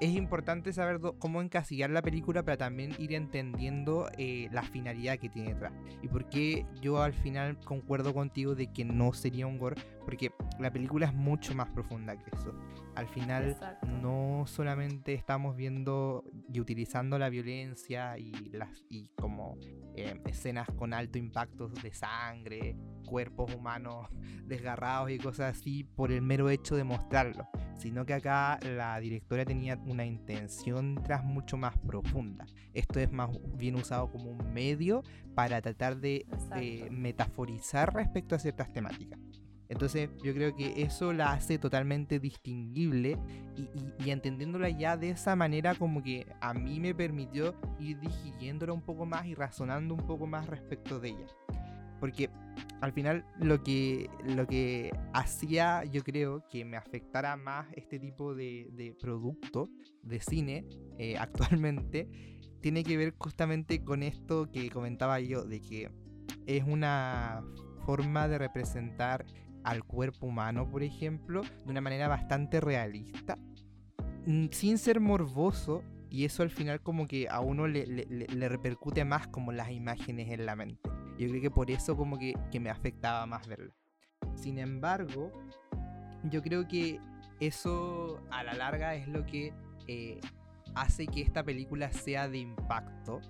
es 0.00 0.14
importante 0.14 0.72
saber 0.72 0.98
cómo 1.18 1.42
encasillar 1.42 1.90
la 1.90 2.00
película 2.00 2.42
para 2.42 2.56
también 2.56 2.94
ir 2.98 3.12
entendiendo 3.12 4.08
eh, 4.16 4.48
la 4.50 4.62
finalidad 4.62 5.18
que 5.18 5.28
tiene 5.28 5.50
detrás. 5.50 5.72
Y 6.02 6.08
por 6.08 6.28
qué 6.28 6.66
yo 6.80 7.02
al 7.02 7.12
final 7.12 7.58
concuerdo 7.60 8.14
contigo 8.14 8.54
de 8.54 8.72
que 8.72 8.84
no 8.84 9.12
sería 9.12 9.46
un 9.46 9.58
gore, 9.58 9.80
porque 10.04 10.32
la 10.58 10.72
película 10.72 11.06
es 11.06 11.14
mucho 11.14 11.54
más 11.54 11.68
profunda 11.68 12.16
que 12.16 12.30
eso. 12.34 12.54
Al 12.94 13.08
final 13.08 13.56
no 14.02 14.44
solamente 14.46 15.12
estamos 15.12 15.54
viendo 15.54 16.24
y 16.52 16.60
utilizando 16.60 17.18
la 17.18 17.28
violencia 17.28 18.18
y, 18.18 18.32
las, 18.52 18.82
y 18.88 19.08
como 19.16 19.58
eh, 19.96 20.18
escenas 20.26 20.68
con 20.76 20.94
alto 20.94 21.18
impacto 21.18 21.68
de 21.68 21.92
sangre, 21.92 22.74
cuerpos 23.10 23.52
humanos 23.54 24.06
desgarrados 24.46 25.10
y 25.10 25.18
cosas 25.18 25.58
así 25.58 25.84
por 25.84 26.12
el 26.12 26.22
mero 26.22 26.48
hecho 26.48 26.76
de 26.76 26.84
mostrarlo, 26.84 27.48
sino 27.76 28.06
que 28.06 28.14
acá 28.14 28.58
la 28.62 28.98
directora 29.00 29.44
tenía 29.44 29.76
una 29.84 30.06
intención 30.06 31.02
tras 31.02 31.24
mucho 31.24 31.56
más 31.56 31.76
profunda. 31.78 32.46
Esto 32.72 33.00
es 33.00 33.10
más 33.10 33.30
bien 33.56 33.74
usado 33.74 34.10
como 34.10 34.30
un 34.30 34.52
medio 34.52 35.02
para 35.34 35.60
tratar 35.60 35.96
de, 35.98 36.26
metaforizar 36.90 37.92
respecto 37.94 38.34
a 38.34 38.38
ciertas 38.38 38.72
temáticas. 38.72 39.18
Entonces 39.68 40.10
yo 40.22 40.34
creo 40.34 40.54
que 40.56 40.82
eso 40.82 41.12
la 41.12 41.32
hace 41.32 41.56
totalmente 41.56 42.18
distinguible 42.18 43.16
y, 43.56 44.10
entendiéndola 44.10 44.68
ya 44.68 44.96
de 44.96 45.10
esa 45.10 45.36
manera 45.36 45.76
como 45.76 46.02
que 46.02 46.26
a 46.40 46.52
mí 46.54 46.80
me 46.80 46.92
permitió 46.92 47.54
ir 47.78 48.00
digiriéndola 48.00 48.72
un 48.72 48.82
poco 48.82 49.06
más 49.06 49.26
y 49.26 49.34
razonando 49.34 49.94
un 49.94 50.04
poco 50.06 50.26
más 50.26 50.48
respecto 50.48 50.98
de 50.98 51.10
ella. 51.10 51.26
Porque 52.00 52.30
al 52.80 52.92
final 52.92 53.24
lo 53.38 53.62
que, 53.62 54.10
lo 54.24 54.46
que 54.46 54.90
hacía 55.12 55.84
yo 55.84 56.02
creo 56.02 56.42
que 56.48 56.64
me 56.64 56.76
afectara 56.76 57.36
más 57.36 57.66
este 57.74 58.00
tipo 58.00 58.34
de, 58.34 58.96
producto 59.00 59.68
de 60.02 60.20
cine 60.20 60.66
eh, 60.98 61.16
actualmente 61.18 62.08
tiene 62.60 62.84
que 62.84 62.96
ver 62.96 63.14
justamente 63.18 63.82
con 63.84 64.02
esto 64.02 64.50
que 64.50 64.70
comentaba 64.70 65.20
yo, 65.20 65.44
de 65.44 65.60
que 65.60 65.90
es 66.46 66.64
una 66.64 67.42
forma 67.86 68.28
de 68.28 68.38
representar 68.38 69.24
al 69.64 69.84
cuerpo 69.84 70.26
humano, 70.26 70.68
por 70.70 70.82
ejemplo, 70.82 71.42
de 71.42 71.70
una 71.70 71.80
manera 71.80 72.08
bastante 72.08 72.60
realista, 72.60 73.38
mm, 74.26 74.46
sin 74.50 74.78
ser 74.78 75.00
morboso, 75.00 75.82
y 76.10 76.24
eso 76.24 76.42
al 76.42 76.50
final 76.50 76.80
como 76.80 77.06
que 77.06 77.28
a 77.28 77.40
uno 77.40 77.68
le, 77.68 77.86
le, 77.86 78.48
repercute 78.48 79.04
más 79.04 79.28
como 79.28 79.52
las 79.52 79.70
imágenes 79.70 80.30
en 80.30 80.44
la 80.44 80.56
mente. 80.56 80.90
Yo 81.20 81.28
creo 81.28 81.42
que 81.42 81.50
por 81.50 81.70
eso 81.70 81.98
como 81.98 82.18
que, 82.18 82.32
que 82.50 82.58
me 82.58 82.70
afectaba 82.70 83.26
más 83.26 83.46
verla. 83.46 83.74
Sin 84.34 84.58
embargo, 84.58 85.30
yo 86.24 86.40
creo 86.40 86.66
que 86.66 86.98
eso 87.40 88.22
a 88.30 88.42
la 88.42 88.54
larga 88.54 88.94
es 88.94 89.06
lo 89.06 89.26
que 89.26 89.52
eh, 89.86 90.18
hace 90.74 91.06
que 91.06 91.20
esta 91.20 91.44
película 91.44 91.92
sea 91.92 92.26
de 92.26 92.38
impacto 92.38 93.20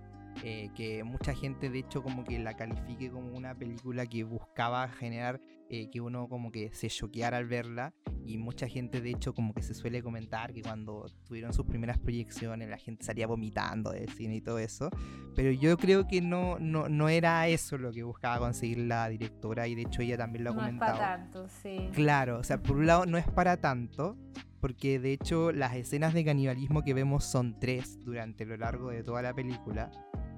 eh, 0.44 0.70
que 0.76 1.02
mucha 1.02 1.35
gente 1.35 1.68
de 1.68 1.80
hecho 1.80 2.04
como 2.04 2.23
que 2.23 2.38
la 2.38 2.54
califique 2.54 3.11
como 3.11 3.37
una 3.37 3.56
película 3.56 4.06
que 4.06 4.23
buscaba 4.23 4.87
generar 4.88 5.40
eh, 5.70 5.88
que 5.90 6.00
uno 6.00 6.28
como 6.28 6.50
que 6.52 6.70
se 6.74 6.88
choqueara 6.88 7.36
al 7.38 7.46
verla 7.46 7.94
y 8.26 8.38
mucha 8.38 8.68
gente 8.68 9.00
de 9.00 9.10
hecho 9.10 9.32
como 9.32 9.54
que 9.54 9.62
se 9.62 9.72
suele 9.72 10.02
comentar 10.02 10.52
que 10.52 10.62
cuando 10.62 11.06
tuvieron 11.24 11.52
sus 11.52 11.64
primeras 11.64 11.98
proyecciones 11.98 12.68
la 12.68 12.76
gente 12.76 13.04
salía 13.04 13.26
vomitando 13.26 13.90
del 13.90 14.08
cine 14.10 14.36
y 14.36 14.40
todo 14.40 14.58
eso 14.58 14.90
pero 15.34 15.52
yo 15.52 15.76
creo 15.76 16.06
que 16.06 16.20
no, 16.20 16.58
no, 16.58 16.88
no 16.88 17.08
era 17.08 17.46
eso 17.48 17.78
lo 17.78 17.92
que 17.92 18.02
buscaba 18.02 18.38
conseguir 18.38 18.78
la 18.78 19.08
directora 19.08 19.68
y 19.68 19.74
de 19.74 19.82
hecho 19.82 20.02
ella 20.02 20.16
también 20.16 20.44
lo 20.44 20.50
ha 20.50 20.54
comentado. 20.54 20.92
No 20.92 20.96
es 20.96 21.00
para 21.00 21.16
tanto, 21.16 21.48
sí. 21.48 21.88
Claro, 21.92 22.38
o 22.38 22.44
sea, 22.44 22.62
por 22.62 22.76
un 22.76 22.86
lado 22.86 23.06
no 23.06 23.16
es 23.16 23.28
para 23.28 23.56
tanto, 23.58 24.16
porque 24.60 24.98
de 24.98 25.12
hecho 25.12 25.52
las 25.52 25.74
escenas 25.74 26.14
de 26.14 26.24
canibalismo 26.24 26.82
que 26.82 26.94
vemos 26.94 27.24
son 27.24 27.58
tres 27.58 28.04
durante 28.04 28.44
lo 28.44 28.56
largo 28.56 28.90
de 28.90 29.02
toda 29.02 29.22
la 29.22 29.32
película. 29.32 29.90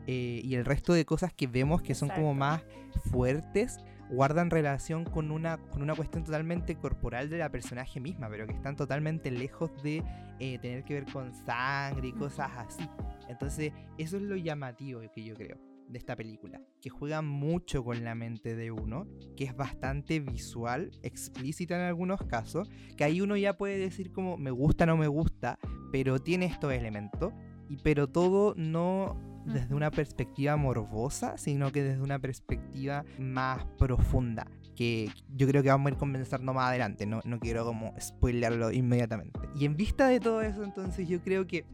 Eh, 0.06 0.40
y 0.42 0.56
el 0.56 0.64
resto 0.64 0.94
de 0.94 1.04
cosas 1.04 1.32
que 1.32 1.46
vemos 1.46 1.80
que 1.80 1.94
son 1.94 2.08
como 2.08 2.34
más 2.34 2.62
fuertes 3.10 3.78
guardan 4.12 4.50
relación 4.50 5.04
con 5.04 5.30
una, 5.30 5.56
con 5.56 5.82
una 5.82 5.94
cuestión 5.94 6.22
totalmente 6.22 6.76
corporal 6.76 7.30
de 7.30 7.38
la 7.38 7.50
personaje 7.50 7.98
misma, 7.98 8.28
pero 8.28 8.46
que 8.46 8.52
están 8.52 8.76
totalmente 8.76 9.30
lejos 9.30 9.70
de 9.82 10.04
eh, 10.38 10.58
tener 10.58 10.84
que 10.84 10.94
ver 10.94 11.06
con 11.12 11.34
sangre 11.34 12.08
y 12.08 12.12
cosas 12.12 12.50
así. 12.56 12.88
Entonces, 13.28 13.72
eso 13.96 14.16
es 14.18 14.22
lo 14.22 14.36
llamativo 14.36 15.00
que 15.14 15.24
yo 15.24 15.34
creo 15.34 15.58
de 15.88 15.98
esta 15.98 16.16
película, 16.16 16.60
que 16.80 16.90
juega 16.90 17.22
mucho 17.22 17.84
con 17.84 18.02
la 18.04 18.14
mente 18.14 18.54
de 18.54 18.70
uno, 18.70 19.06
que 19.36 19.44
es 19.44 19.54
bastante 19.54 20.20
visual, 20.20 20.90
explícita 21.02 21.74
en 21.74 21.82
algunos 21.82 22.22
casos, 22.24 22.70
que 22.96 23.04
ahí 23.04 23.20
uno 23.20 23.36
ya 23.36 23.56
puede 23.56 23.78
decir 23.78 24.12
como 24.12 24.36
me 24.36 24.50
gusta, 24.50 24.86
no 24.86 24.96
me 24.96 25.08
gusta, 25.08 25.58
pero 25.90 26.18
tiene 26.18 26.46
estos 26.46 26.72
elementos, 26.72 27.32
y 27.68 27.76
pero 27.78 28.08
todo 28.08 28.54
no 28.56 29.31
desde 29.44 29.74
una 29.74 29.90
perspectiva 29.90 30.56
morbosa, 30.56 31.36
sino 31.38 31.72
que 31.72 31.82
desde 31.82 32.02
una 32.02 32.18
perspectiva 32.18 33.04
más 33.18 33.64
profunda. 33.78 34.46
Que 34.74 35.10
yo 35.28 35.46
creo 35.46 35.62
que 35.62 35.68
vamos 35.68 35.88
a 35.88 35.90
ir 35.90 35.98
conversando 35.98 36.54
más 36.54 36.68
adelante, 36.68 37.06
no, 37.06 37.20
no 37.24 37.38
quiero 37.38 37.64
como 37.64 37.94
spoilearlo 38.00 38.72
inmediatamente. 38.72 39.40
Y 39.54 39.66
en 39.66 39.76
vista 39.76 40.08
de 40.08 40.20
todo 40.20 40.42
eso, 40.42 40.64
entonces 40.64 41.08
yo 41.08 41.20
creo 41.22 41.46
que 41.46 41.64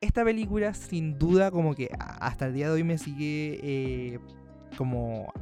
esta 0.00 0.24
película 0.24 0.74
sin 0.74 1.18
duda 1.18 1.50
como 1.50 1.74
que 1.74 1.88
hasta 1.98 2.46
el 2.46 2.54
día 2.54 2.66
de 2.66 2.72
hoy 2.72 2.84
me 2.84 2.98
sigue 2.98 3.60
eh, 3.62 4.18
como 4.76 5.32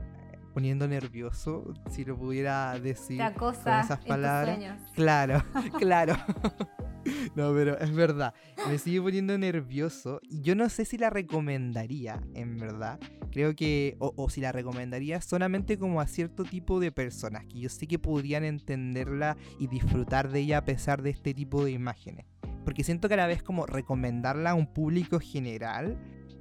poniendo 0.61 0.87
nervioso, 0.87 1.73
si 1.91 2.05
lo 2.05 2.19
pudiera 2.19 2.79
decir 2.79 3.19
con 3.39 3.55
esas 3.55 4.05
palabras. 4.05 4.59
Claro, 4.95 5.43
claro. 5.79 6.15
No, 7.35 7.55
pero 7.55 7.79
es 7.79 7.95
verdad. 7.95 8.35
Me 8.69 8.77
sigue 8.77 9.01
poniendo 9.01 9.39
nervioso. 9.39 10.21
Y 10.29 10.43
yo 10.43 10.55
no 10.55 10.69
sé 10.69 10.85
si 10.85 10.99
la 10.99 11.09
recomendaría, 11.09 12.21
en 12.35 12.59
verdad. 12.59 13.01
Creo 13.33 13.57
que. 13.57 13.97
O, 14.01 14.29
si 14.29 14.43
la 14.43 14.53
recomendaría 14.53 15.23
solamente 15.23 15.79
como 15.79 16.03
a 16.03 16.07
cierto 16.07 16.45
tipo 16.45 16.79
de 16.79 16.93
personas. 16.93 17.47
Que 17.47 17.61
yo 17.61 17.71
sé 17.71 17.87
que 17.87 17.99
podrían 17.99 18.45
entenderla 18.45 19.39
y 19.59 19.69
disfrutar 19.69 20.31
de 20.31 20.41
ella 20.41 20.59
a 20.59 20.65
pesar 20.67 21.01
de 21.01 21.09
este 21.09 21.33
tipo 21.33 21.65
de 21.65 21.71
imágenes. 21.71 22.27
Porque 22.67 22.85
siento 22.85 23.09
que 23.09 23.15
a 23.15 23.17
la 23.17 23.27
vez 23.27 23.43
como 23.43 23.65
recomendarla 23.65 24.51
a 24.51 24.55
un 24.55 24.67
público 24.67 25.21
general 25.21 25.97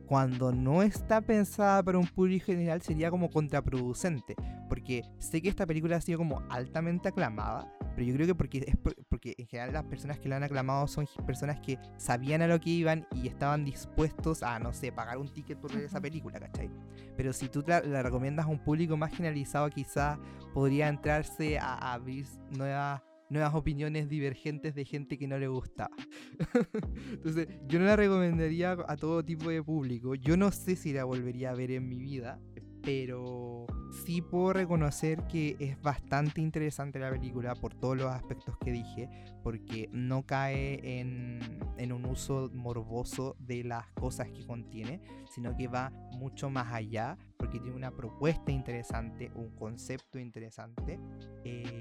cuando 0.09 0.51
no 0.51 0.81
está 0.81 1.21
pensada 1.21 1.83
para 1.83 1.99
un 1.99 2.07
público 2.07 2.47
general 2.47 2.81
sería 2.81 3.11
como 3.11 3.29
contraproducente. 3.29 4.35
Porque 4.67 5.03
sé 5.19 5.39
que 5.39 5.49
esta 5.49 5.67
película 5.67 5.97
ha 5.97 6.01
sido 6.01 6.17
como 6.17 6.41
altamente 6.49 7.09
aclamada, 7.09 7.71
pero 7.93 8.07
yo 8.07 8.15
creo 8.15 8.25
que 8.25 8.33
porque, 8.33 8.65
es 8.65 8.75
porque 9.07 9.35
en 9.37 9.45
general 9.45 9.71
las 9.71 9.83
personas 9.83 10.17
que 10.17 10.27
la 10.27 10.37
han 10.37 10.43
aclamado 10.43 10.87
son 10.87 11.07
personas 11.27 11.59
que 11.59 11.77
sabían 11.97 12.41
a 12.41 12.47
lo 12.47 12.59
que 12.59 12.71
iban 12.71 13.05
y 13.13 13.27
estaban 13.27 13.63
dispuestos 13.63 14.41
a, 14.41 14.57
no 14.57 14.73
sé, 14.73 14.91
pagar 14.91 15.19
un 15.19 15.31
ticket 15.31 15.59
por 15.59 15.71
ver 15.75 15.83
esa 15.83 16.01
película, 16.01 16.39
¿cachai? 16.39 16.71
Pero 17.15 17.31
si 17.31 17.47
tú 17.47 17.63
la, 17.67 17.81
recomiendas 18.01 18.47
a 18.47 18.49
un 18.49 18.57
público 18.57 18.97
más 18.97 19.11
generalizado, 19.15 19.69
quizás 19.69 20.17
podría 20.55 20.87
entrarse 20.87 21.59
a, 21.59 21.75
a 21.75 21.93
abrir 21.93 22.25
nuevas 22.57 23.03
nuevas 23.29 23.53
opiniones 23.53 24.09
divergentes 24.09 24.75
de 24.75 24.85
gente 24.85 25.17
que 25.17 25.27
no 25.27 25.37
le 25.37 25.47
gustaba. 25.47 25.95
Entonces, 27.11 27.47
yo 27.67 27.79
no 27.79 27.85
la 27.85 27.95
recomendaría 27.95 28.77
a 28.87 28.97
todo 28.97 29.23
tipo 29.23 29.49
de 29.49 29.63
público. 29.63 30.15
Yo 30.15 30.37
no 30.37 30.51
sé 30.51 30.75
si 30.75 30.93
la 30.93 31.03
volvería 31.03 31.51
a 31.51 31.55
ver 31.55 31.71
en 31.71 31.87
mi 31.87 31.99
vida, 31.99 32.39
pero 32.81 33.67
sí 33.91 34.21
puedo 34.21 34.53
reconocer 34.53 35.25
que 35.27 35.55
es 35.59 35.81
bastante 35.81 36.41
interesante 36.41 36.99
la 36.99 37.11
película 37.11 37.55
por 37.55 37.73
todos 37.73 37.97
los 37.97 38.07
aspectos 38.07 38.57
que 38.57 38.71
dije, 38.71 39.09
porque 39.43 39.89
no 39.91 40.25
cae 40.25 40.99
en, 40.99 41.59
en, 41.77 41.91
un 41.91 42.05
uso 42.05 42.49
morboso 42.53 43.35
de 43.39 43.63
las 43.63 43.91
cosas 43.91 44.29
que 44.31 44.45
contiene, 44.45 45.01
sino 45.29 45.55
que 45.55 45.67
va 45.67 45.91
mucho 46.13 46.49
más 46.49 46.71
allá, 46.73 47.17
porque 47.37 47.59
tiene 47.59 47.75
una 47.75 47.91
propuesta 47.91 48.51
interesante, 48.51 49.31
un 49.35 49.49
concepto 49.51 50.19
interesante, 50.19 50.99
eh, 51.43 51.78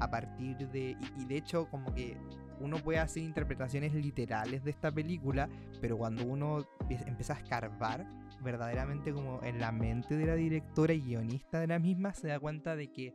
a 0.00 0.10
partir 0.10 0.56
de, 0.68 0.96
y, 1.16 1.24
de 1.24 1.36
hecho 1.36 1.68
como 1.70 1.94
que 1.94 2.16
uno 2.60 2.78
puede 2.78 2.98
hacer 2.98 3.22
interpretaciones 3.22 3.94
literales 3.94 4.64
de 4.64 4.70
esta 4.70 4.90
película, 4.90 5.48
pero 5.80 5.98
cuando 5.98 6.24
uno 6.24 6.66
empieza 6.88 7.34
a 7.34 7.36
escarbar, 7.36 8.06
verdaderamente 8.42 9.12
como 9.12 9.42
en 9.42 9.60
la 9.60 9.72
mente 9.72 10.16
de 10.16 10.26
la 10.26 10.34
directora 10.34 10.94
y 10.94 11.00
guionista 11.00 11.60
de 11.60 11.66
la 11.66 11.78
misma, 11.78 12.14
se 12.14 12.28
da 12.28 12.40
cuenta 12.40 12.76
de 12.76 12.90
que 12.90 13.14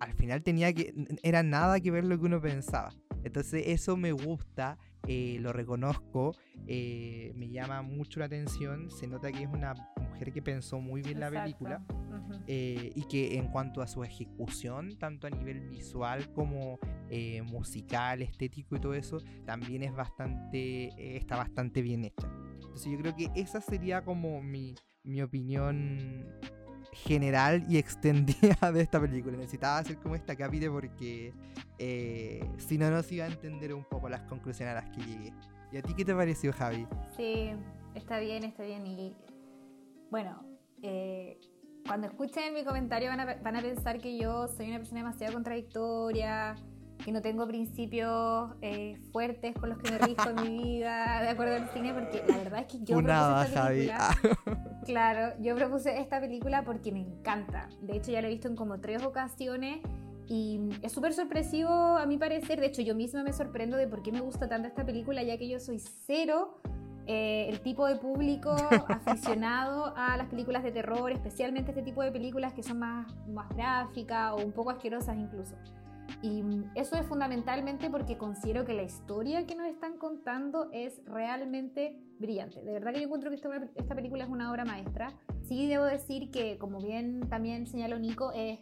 al 0.00 0.12
final 0.14 0.42
tenía 0.42 0.72
que, 0.72 0.94
era 1.22 1.42
nada 1.42 1.80
que 1.80 1.90
ver 1.90 2.04
lo 2.04 2.18
que 2.18 2.26
uno 2.26 2.40
pensaba. 2.40 2.92
Entonces 3.24 3.64
eso 3.66 3.96
me 3.96 4.12
gusta, 4.12 4.78
eh, 5.06 5.38
lo 5.40 5.52
reconozco, 5.52 6.34
eh, 6.66 7.32
me 7.36 7.48
llama 7.48 7.82
mucho 7.82 8.20
la 8.20 8.26
atención, 8.26 8.90
se 8.90 9.06
nota 9.06 9.32
que 9.32 9.44
es 9.44 9.48
una 9.48 9.74
mujer 9.96 10.32
que 10.32 10.42
pensó 10.42 10.80
muy 10.80 11.02
bien 11.02 11.20
la 11.20 11.30
película 11.30 11.84
eh, 12.46 12.92
y 12.94 13.02
que 13.04 13.38
en 13.38 13.48
cuanto 13.48 13.80
a 13.80 13.86
su 13.86 14.02
ejecución, 14.04 14.98
tanto 14.98 15.26
a 15.26 15.30
nivel 15.30 15.60
visual 15.68 16.32
como 16.32 16.78
musical, 17.44 18.22
estético 18.22 18.76
y 18.76 18.80
todo 18.80 18.94
eso, 18.94 19.18
también 19.46 19.82
es 19.82 19.94
bastante, 19.94 21.16
está 21.16 21.36
bastante 21.36 21.80
bien 21.80 22.04
hecha. 22.04 22.28
Entonces 22.54 22.92
yo 22.92 22.98
creo 22.98 23.16
que 23.16 23.30
esa 23.34 23.60
sería 23.60 24.04
como 24.04 24.42
mi, 24.42 24.74
mi 25.04 25.22
opinión 25.22 26.26
general 27.04 27.64
y 27.68 27.78
extendida 27.78 28.56
de 28.72 28.80
esta 28.80 29.00
película. 29.00 29.36
Necesitaba 29.36 29.78
hacer 29.78 29.98
como 29.98 30.14
esta 30.14 30.36
cápita 30.36 30.70
porque 30.70 31.32
eh, 31.78 32.48
si 32.58 32.78
no, 32.78 32.90
no 32.90 33.02
se 33.02 33.16
iba 33.16 33.24
a 33.24 33.28
entender 33.28 33.74
un 33.74 33.84
poco 33.84 34.08
las 34.08 34.22
conclusiones 34.22 34.76
a 34.76 34.82
las 34.82 34.90
que 34.90 35.02
llegué. 35.02 35.32
¿Y 35.72 35.76
a 35.76 35.82
ti 35.82 35.94
qué 35.94 36.04
te 36.04 36.14
pareció, 36.14 36.52
Javi? 36.52 36.86
Sí, 37.16 37.50
está 37.94 38.18
bien, 38.18 38.44
está 38.44 38.62
bien. 38.62 38.86
Y 38.86 39.16
bueno, 40.10 40.42
eh, 40.82 41.38
cuando 41.86 42.06
escuchen 42.06 42.54
mi 42.54 42.64
comentario 42.64 43.08
van 43.08 43.20
a, 43.20 43.34
van 43.36 43.56
a 43.56 43.60
pensar 43.60 43.98
que 43.98 44.18
yo 44.18 44.48
soy 44.48 44.68
una 44.68 44.78
persona 44.78 45.00
demasiado 45.00 45.34
contradictoria, 45.34 46.54
que 47.04 47.12
no 47.12 47.22
tengo 47.22 47.46
principios 47.46 48.50
eh, 48.60 48.98
fuertes 49.12 49.54
con 49.56 49.70
los 49.70 49.78
que 49.78 49.90
me 49.90 49.98
rijo 49.98 50.28
en 50.30 50.42
mi 50.42 50.58
vida, 50.62 51.22
de 51.22 51.28
acuerdo 51.28 51.54
al 51.56 51.70
cine, 51.70 51.94
porque 51.94 52.22
la 52.26 52.38
verdad 52.38 52.60
es 52.60 52.66
que 52.66 52.84
yo 52.84 52.96
película. 52.96 54.16
claro, 54.88 55.34
yo 55.38 55.54
propuse 55.54 56.00
esta 56.00 56.18
película 56.18 56.64
porque 56.64 56.90
me 56.92 57.00
encanta. 57.00 57.68
De 57.82 57.96
hecho, 57.96 58.10
ya 58.10 58.22
la 58.22 58.28
he 58.28 58.30
visto 58.30 58.48
en 58.48 58.56
como 58.56 58.80
tres 58.80 59.02
ocasiones 59.04 59.80
y 60.26 60.60
es 60.80 60.92
súper 60.92 61.12
sorpresivo 61.12 61.68
a 61.68 62.06
mi 62.06 62.16
parecer. 62.16 62.58
De 62.58 62.66
hecho, 62.66 62.80
yo 62.80 62.94
misma 62.94 63.22
me 63.22 63.34
sorprendo 63.34 63.76
de 63.76 63.86
por 63.86 64.02
qué 64.02 64.12
me 64.12 64.20
gusta 64.20 64.48
tanto 64.48 64.66
esta 64.66 64.86
película, 64.86 65.22
ya 65.22 65.36
que 65.36 65.46
yo 65.46 65.60
soy 65.60 65.78
cero 65.78 66.58
eh, 67.06 67.48
el 67.50 67.60
tipo 67.60 67.86
de 67.86 67.96
público 67.96 68.50
aficionado 68.88 69.94
a 69.94 70.16
las 70.16 70.28
películas 70.28 70.62
de 70.62 70.72
terror, 70.72 71.12
especialmente 71.12 71.70
este 71.72 71.82
tipo 71.82 72.02
de 72.02 72.10
películas 72.10 72.54
que 72.54 72.62
son 72.62 72.78
más, 72.78 73.14
más 73.28 73.48
gráficas 73.50 74.32
o 74.32 74.36
un 74.36 74.52
poco 74.52 74.70
asquerosas 74.70 75.18
incluso. 75.18 75.54
Y 76.22 76.42
eso 76.74 76.96
es 76.96 77.06
fundamentalmente 77.06 77.90
porque 77.90 78.18
considero 78.18 78.64
que 78.64 78.74
la 78.74 78.82
historia 78.82 79.46
que 79.46 79.54
nos 79.54 79.66
están 79.68 79.98
contando 79.98 80.68
es 80.72 81.00
realmente 81.04 82.00
brillante. 82.18 82.62
De 82.62 82.72
verdad 82.72 82.92
que 82.92 83.00
yo 83.00 83.04
encuentro 83.04 83.30
que 83.30 83.36
esta, 83.36 83.50
esta 83.76 83.94
película 83.94 84.24
es 84.24 84.30
una 84.30 84.50
obra 84.50 84.64
maestra. 84.64 85.12
Sí 85.42 85.68
debo 85.68 85.84
decir 85.84 86.30
que, 86.30 86.58
como 86.58 86.80
bien 86.80 87.20
también 87.28 87.66
señaló 87.66 87.98
Nico, 87.98 88.32
es 88.32 88.58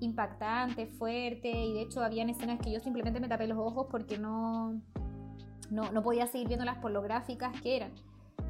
impactante, 0.00 0.86
fuerte 0.86 1.48
y 1.50 1.72
de 1.72 1.82
hecho 1.82 2.02
habían 2.02 2.28
escenas 2.28 2.60
que 2.60 2.70
yo 2.70 2.80
simplemente 2.80 3.20
me 3.20 3.28
tapé 3.28 3.46
los 3.46 3.58
ojos 3.58 3.86
porque 3.90 4.18
no, 4.18 4.80
no, 5.70 5.92
no 5.92 6.02
podía 6.02 6.26
seguir 6.26 6.48
viendo 6.48 6.64
las 6.64 6.78
pornográficas 6.78 7.60
que 7.60 7.76
eran. 7.76 7.92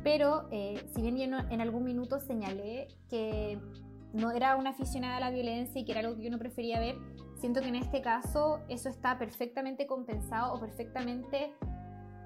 Pero 0.03 0.49
eh, 0.51 0.85
si 0.95 1.03
bien 1.03 1.17
yo 1.17 1.39
en 1.51 1.61
algún 1.61 1.85
minuto 1.85 2.21
señalé 2.21 2.89
que 3.09 3.59
no 4.13 4.31
era 4.31 4.57
una 4.57 4.71
aficionada 4.71 5.19
a 5.19 5.21
la 5.21 5.31
violencia 5.31 5.81
y 5.81 5.85
que 5.85 5.93
era 5.93 6.01
algo 6.01 6.17
que 6.17 6.23
yo 6.23 6.31
no 6.31 6.39
prefería 6.39 6.81
ver, 6.81 6.97
siento 7.37 7.61
que 7.61 7.69
en 7.69 7.77
este 7.77 8.03
caso 8.03 8.61
eso 8.69 8.89
está 8.89 9.19
perfectamente 9.19 9.87
compensado 9.87 10.55
o 10.55 10.61
perfectamente 10.61 11.55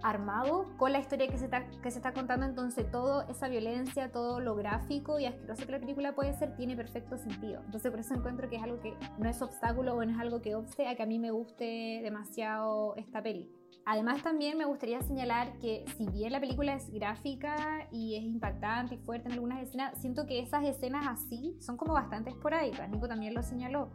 armado 0.02 0.66
con 0.78 0.92
la 0.92 0.98
historia 0.98 1.28
que 1.28 1.36
se, 1.38 1.44
está, 1.44 1.66
que 1.68 1.90
se 1.90 1.98
está 1.98 2.12
contando, 2.12 2.46
entonces 2.46 2.90
toda 2.90 3.26
esa 3.28 3.48
violencia, 3.48 4.10
todo 4.10 4.40
lo 4.40 4.54
gráfico 4.54 5.18
y 5.18 5.26
asqueroso 5.26 5.66
que 5.66 5.72
la 5.72 5.80
película 5.80 6.14
puede 6.14 6.32
ser, 6.34 6.56
tiene 6.56 6.76
perfecto 6.76 7.18
sentido. 7.18 7.62
Entonces 7.66 7.90
por 7.90 8.00
eso 8.00 8.14
encuentro 8.14 8.48
que 8.48 8.56
es 8.56 8.62
algo 8.62 8.80
que 8.80 8.94
no 9.18 9.28
es 9.28 9.40
obstáculo 9.42 9.94
o 9.94 10.04
no 10.04 10.10
es 10.10 10.18
algo 10.18 10.40
que 10.40 10.54
obste 10.54 10.88
a 10.88 10.96
que 10.96 11.02
a 11.02 11.06
mí 11.06 11.18
me 11.18 11.30
guste 11.30 12.00
demasiado 12.02 12.94
esta 12.96 13.22
peli. 13.22 13.50
Además 13.86 14.22
también 14.22 14.58
me 14.58 14.66
gustaría 14.66 15.00
señalar 15.00 15.58
que 15.58 15.84
si 15.96 16.06
bien 16.06 16.32
la 16.32 16.40
película 16.40 16.74
es 16.74 16.90
gráfica 16.90 17.88
y 17.90 18.16
es 18.16 18.22
impactante 18.22 18.94
y 18.94 18.98
fuerte 18.98 19.28
en 19.28 19.32
algunas 19.32 19.62
escenas, 19.62 19.98
siento 20.00 20.26
que 20.26 20.40
esas 20.40 20.64
escenas 20.64 21.06
así 21.06 21.56
son 21.60 21.76
como 21.76 21.94
bastante 21.94 22.30
esporádicas. 22.30 22.88
Nico 22.90 23.08
también 23.08 23.34
lo 23.34 23.42
señaló 23.42 23.90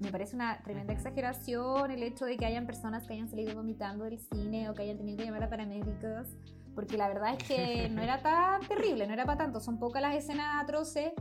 me 0.00 0.10
parece 0.10 0.34
una 0.34 0.62
tremenda 0.62 0.92
exageración 0.92 1.90
el 1.90 2.02
hecho 2.02 2.24
de 2.24 2.36
que 2.36 2.46
hayan 2.46 2.66
personas 2.66 3.06
que 3.06 3.12
hayan 3.12 3.28
salido 3.28 3.54
vomitando 3.54 4.04
del 4.04 4.18
cine 4.18 4.70
o 4.70 4.74
que 4.74 4.82
hayan 4.82 4.96
tenido 4.96 5.18
que 5.18 5.24
llamar 5.24 5.44
a 5.44 5.50
paramédicos, 5.50 6.36
porque 6.74 6.96
la 6.96 7.08
verdad 7.08 7.34
es 7.38 7.44
que 7.46 7.88
no 7.90 8.02
era 8.02 8.22
tan 8.22 8.62
terrible, 8.62 9.06
no 9.06 9.12
era 9.12 9.24
para 9.26 9.38
tanto, 9.38 9.60
son 9.60 9.78
pocas 9.78 10.00
las 10.00 10.16
escenas 10.16 10.62
atroces 10.62 11.12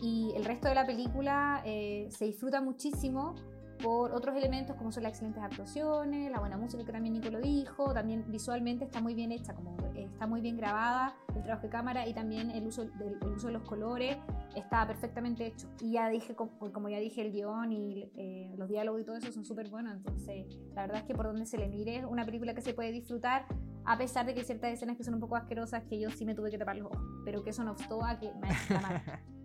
y 0.00 0.32
el 0.36 0.44
resto 0.44 0.68
de 0.68 0.74
la 0.76 0.86
película 0.86 1.62
eh, 1.64 2.08
se 2.10 2.26
disfruta 2.26 2.60
muchísimo 2.60 3.34
por 3.82 4.12
otros 4.12 4.36
elementos 4.36 4.76
como 4.76 4.92
son 4.92 5.04
las 5.04 5.12
excelentes 5.12 5.42
actuaciones, 5.42 6.30
la 6.30 6.40
buena 6.40 6.56
música 6.56 6.84
que 6.84 6.92
también 6.92 7.14
Nico 7.14 7.30
lo 7.30 7.40
dijo, 7.40 7.92
también 7.92 8.24
visualmente 8.28 8.84
está 8.84 9.00
muy 9.00 9.14
bien 9.14 9.32
hecha, 9.32 9.54
como 9.54 9.76
está 10.18 10.26
muy 10.26 10.40
bien 10.40 10.56
grabada, 10.56 11.14
el 11.34 11.42
trabajo 11.42 11.62
de 11.62 11.68
cámara 11.70 12.06
y 12.06 12.14
también 12.14 12.50
el 12.50 12.66
uso, 12.66 12.84
del, 12.84 13.18
uso 13.24 13.48
de 13.48 13.52
los 13.52 13.62
colores 13.62 14.16
está 14.54 14.86
perfectamente 14.86 15.46
hecho. 15.46 15.68
Y 15.80 15.92
ya 15.92 16.08
dije, 16.08 16.34
como, 16.34 16.88
ya 16.88 16.98
dije, 16.98 17.22
el 17.22 17.32
guion 17.32 17.72
y 17.72 18.10
eh, 18.16 18.54
los 18.56 18.68
diálogos 18.68 19.00
y 19.00 19.04
todo 19.04 19.16
eso 19.16 19.30
son 19.30 19.44
súper 19.44 19.68
buenos, 19.68 19.94
entonces 19.94 20.46
la 20.74 20.82
verdad 20.82 20.98
es 20.98 21.04
que 21.04 21.14
por 21.14 21.26
donde 21.26 21.46
se 21.46 21.58
le 21.58 21.68
mire 21.68 21.98
es 21.98 22.04
una 22.04 22.24
película 22.24 22.54
que 22.54 22.62
se 22.62 22.74
puede 22.74 22.92
disfrutar 22.92 23.46
a 23.84 23.96
pesar 23.96 24.26
de 24.26 24.34
que 24.34 24.40
hay 24.40 24.46
ciertas 24.46 24.72
escenas 24.72 24.96
que 24.96 25.04
son 25.04 25.14
un 25.14 25.20
poco 25.20 25.36
asquerosas 25.36 25.82
que 25.84 25.98
yo 25.98 26.10
sí 26.10 26.26
me 26.26 26.34
tuve 26.34 26.50
que 26.50 26.58
tapar 26.58 26.76
los 26.76 26.86
ojos, 26.86 27.02
pero 27.24 27.42
que 27.42 27.50
eso 27.50 27.64
no 27.64 27.72
obstó 27.72 28.04
a 28.04 28.18
que 28.18 28.32
me. 28.34 28.48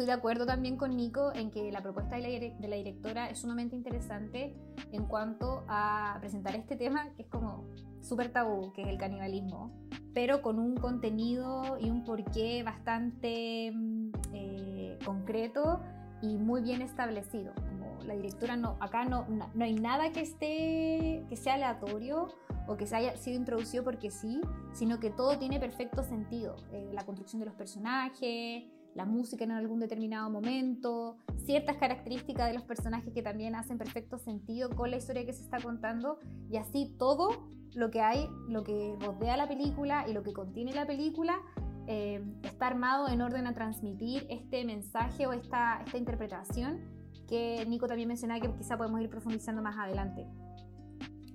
Estoy 0.00 0.14
de 0.14 0.18
acuerdo 0.18 0.46
también 0.46 0.78
con 0.78 0.96
Nico 0.96 1.30
en 1.34 1.50
que 1.50 1.70
la 1.70 1.82
propuesta 1.82 2.16
de 2.16 2.54
la, 2.58 2.76
directora 2.76 3.28
es 3.28 3.40
sumamente 3.40 3.76
interesante 3.76 4.56
en 4.92 5.04
cuanto 5.04 5.66
a 5.68 6.16
presentar 6.20 6.56
este 6.56 6.74
tema 6.74 7.10
que 7.16 7.24
es 7.24 7.28
como 7.28 7.66
súper 8.00 8.32
tabú, 8.32 8.72
que 8.72 8.80
es 8.80 8.88
el 8.88 8.96
canibalismo, 8.96 9.78
pero 10.14 10.40
con 10.40 10.58
un 10.58 10.74
contenido 10.74 11.76
y 11.78 11.90
un 11.90 12.02
porqué 12.02 12.62
bastante 12.62 13.72
mm, 13.74 14.12
eh, 14.32 14.98
concreto 15.04 15.82
y 16.22 16.38
muy 16.38 16.62
bien 16.62 16.80
establecido. 16.80 17.52
Como 17.56 17.98
la 18.06 18.14
directora 18.14 18.56
no, 18.56 18.78
acá 18.80 19.04
no, 19.04 19.26
no 19.28 19.64
hay 19.64 19.74
nada 19.74 20.12
que 20.12 20.22
esté, 20.22 21.26
que 21.28 21.36
sea 21.36 21.56
aleatorio 21.56 22.28
o 22.66 22.78
que 22.78 22.86
se 22.86 22.96
haya 22.96 23.18
sido 23.18 23.36
introducido 23.36 23.84
porque 23.84 24.10
sí, 24.10 24.40
sino 24.72 24.98
que 24.98 25.10
todo 25.10 25.36
tiene 25.36 25.60
perfecto 25.60 26.02
sentido. 26.02 26.56
Eh, 26.72 26.88
la 26.94 27.04
construcción 27.04 27.40
de 27.40 27.44
los 27.44 27.54
personajes, 27.54 28.64
la 28.94 29.04
música 29.04 29.44
en 29.44 29.52
algún 29.52 29.80
determinado 29.80 30.30
momento, 30.30 31.16
ciertas 31.44 31.76
características 31.76 32.48
de 32.48 32.54
los 32.54 32.62
personajes 32.64 33.12
que 33.12 33.22
también 33.22 33.54
hacen 33.54 33.78
perfecto 33.78 34.18
sentido 34.18 34.70
con 34.70 34.90
la 34.90 34.96
historia 34.96 35.24
que 35.24 35.32
se 35.32 35.42
está 35.42 35.60
contando 35.60 36.18
y 36.50 36.56
así 36.56 36.94
todo 36.98 37.48
lo 37.74 37.90
que 37.90 38.00
hay, 38.00 38.28
lo 38.48 38.64
que 38.64 38.96
rodea 39.00 39.36
la 39.36 39.48
película 39.48 40.06
y 40.08 40.12
lo 40.12 40.22
que 40.22 40.32
contiene 40.32 40.72
la 40.72 40.86
película 40.86 41.40
eh, 41.86 42.22
está 42.42 42.66
armado 42.68 43.08
en 43.08 43.20
orden 43.22 43.46
a 43.46 43.54
transmitir 43.54 44.26
este 44.28 44.64
mensaje 44.64 45.26
o 45.26 45.32
esta, 45.32 45.82
esta 45.84 45.98
interpretación 45.98 46.80
que 47.28 47.64
Nico 47.66 47.86
también 47.86 48.08
mencionaba 48.08 48.40
que 48.40 48.52
quizá 48.56 48.76
podemos 48.76 49.00
ir 49.00 49.08
profundizando 49.08 49.62
más 49.62 49.78
adelante. 49.78 50.26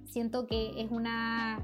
Siento 0.06 0.46
que 0.46 0.82
es 0.82 0.91
una 0.91 1.60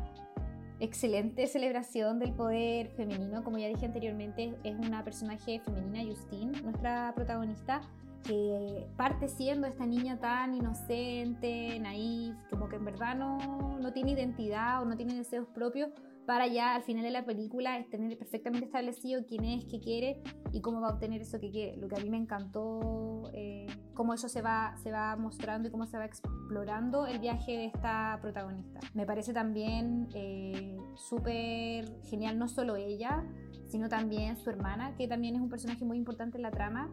excelente 0.82 1.46
celebración 1.48 2.20
del 2.20 2.34
poder 2.34 2.90
femenino. 2.90 3.44
Como 3.44 3.58
ya 3.58 3.68
dije 3.68 3.86
anteriormente, 3.86 4.56
es 4.64 4.76
una 4.76 5.04
personaje 5.04 5.60
femenina, 5.60 6.04
Justine, 6.04 6.60
nuestra 6.62 7.14
protagonista, 7.16 7.82
que 8.24 8.88
parte 8.98 9.28
siendo 9.28 9.68
esta 9.68 9.86
niña 9.86 10.20
tan 10.20 10.56
inocente, 10.56 11.80
naif, 11.80 12.36
como 12.50 12.68
que 12.68 12.76
en 12.78 12.86
verdad 12.86 13.16
no, 13.16 13.80
no 13.80 13.94
tiene 13.94 14.12
identidad 14.12 14.82
o 14.82 14.86
no 14.86 14.96
tiene 14.98 15.16
deseos 15.16 15.48
propios, 15.54 15.90
para 16.26 16.48
ya 16.48 16.76
al 16.76 16.84
final 16.84 17.04
de 17.04 17.12
la 17.12 17.26
película 17.26 17.84
tener 17.90 18.18
perfectamente 18.18 18.66
establecido 18.66 19.26
quién 19.28 19.44
es, 19.44 19.66
qué 19.66 19.80
quiere 19.80 20.22
y 20.52 20.62
cómo 20.62 20.82
va 20.82 20.90
a 20.90 20.94
obtener 20.94 21.22
eso 21.22 21.40
que 21.40 21.52
quiere. 21.52 21.78
Lo 21.78 21.88
que 21.88 21.96
a 21.96 22.00
mí 22.00 22.10
me 22.10 22.18
encantó, 22.18 23.30
eh, 23.34 23.68
cómo 24.02 24.16
eso 24.16 24.28
se 24.30 24.42
va, 24.42 24.76
se 24.82 24.92
va 24.92 25.16
mostrando 25.16 25.68
y 25.68 25.72
cómo 25.72 25.86
se 25.86 25.96
va 25.96 26.06
explorando 26.06 27.06
el 27.06 27.20
viaje 27.20 27.52
de 27.52 27.66
esta 27.66 28.18
protagonista. 28.20 28.80
Me 28.96 29.06
parece 29.06 29.32
también 29.32 30.10
eh, 30.16 30.76
súper 30.96 32.02
genial 32.06 32.40
no 32.40 32.48
solo 32.48 32.78
ella, 32.78 33.24
sino 33.68 33.90
también 33.90 34.38
su 34.38 34.50
hermana, 34.50 34.96
que 34.96 35.08
también 35.08 35.36
es 35.36 35.42
un 35.42 35.50
personaje 35.50 35.86
muy 35.86 35.98
importante 35.98 36.38
en 36.38 36.42
la 36.42 36.50
trama, 36.50 36.92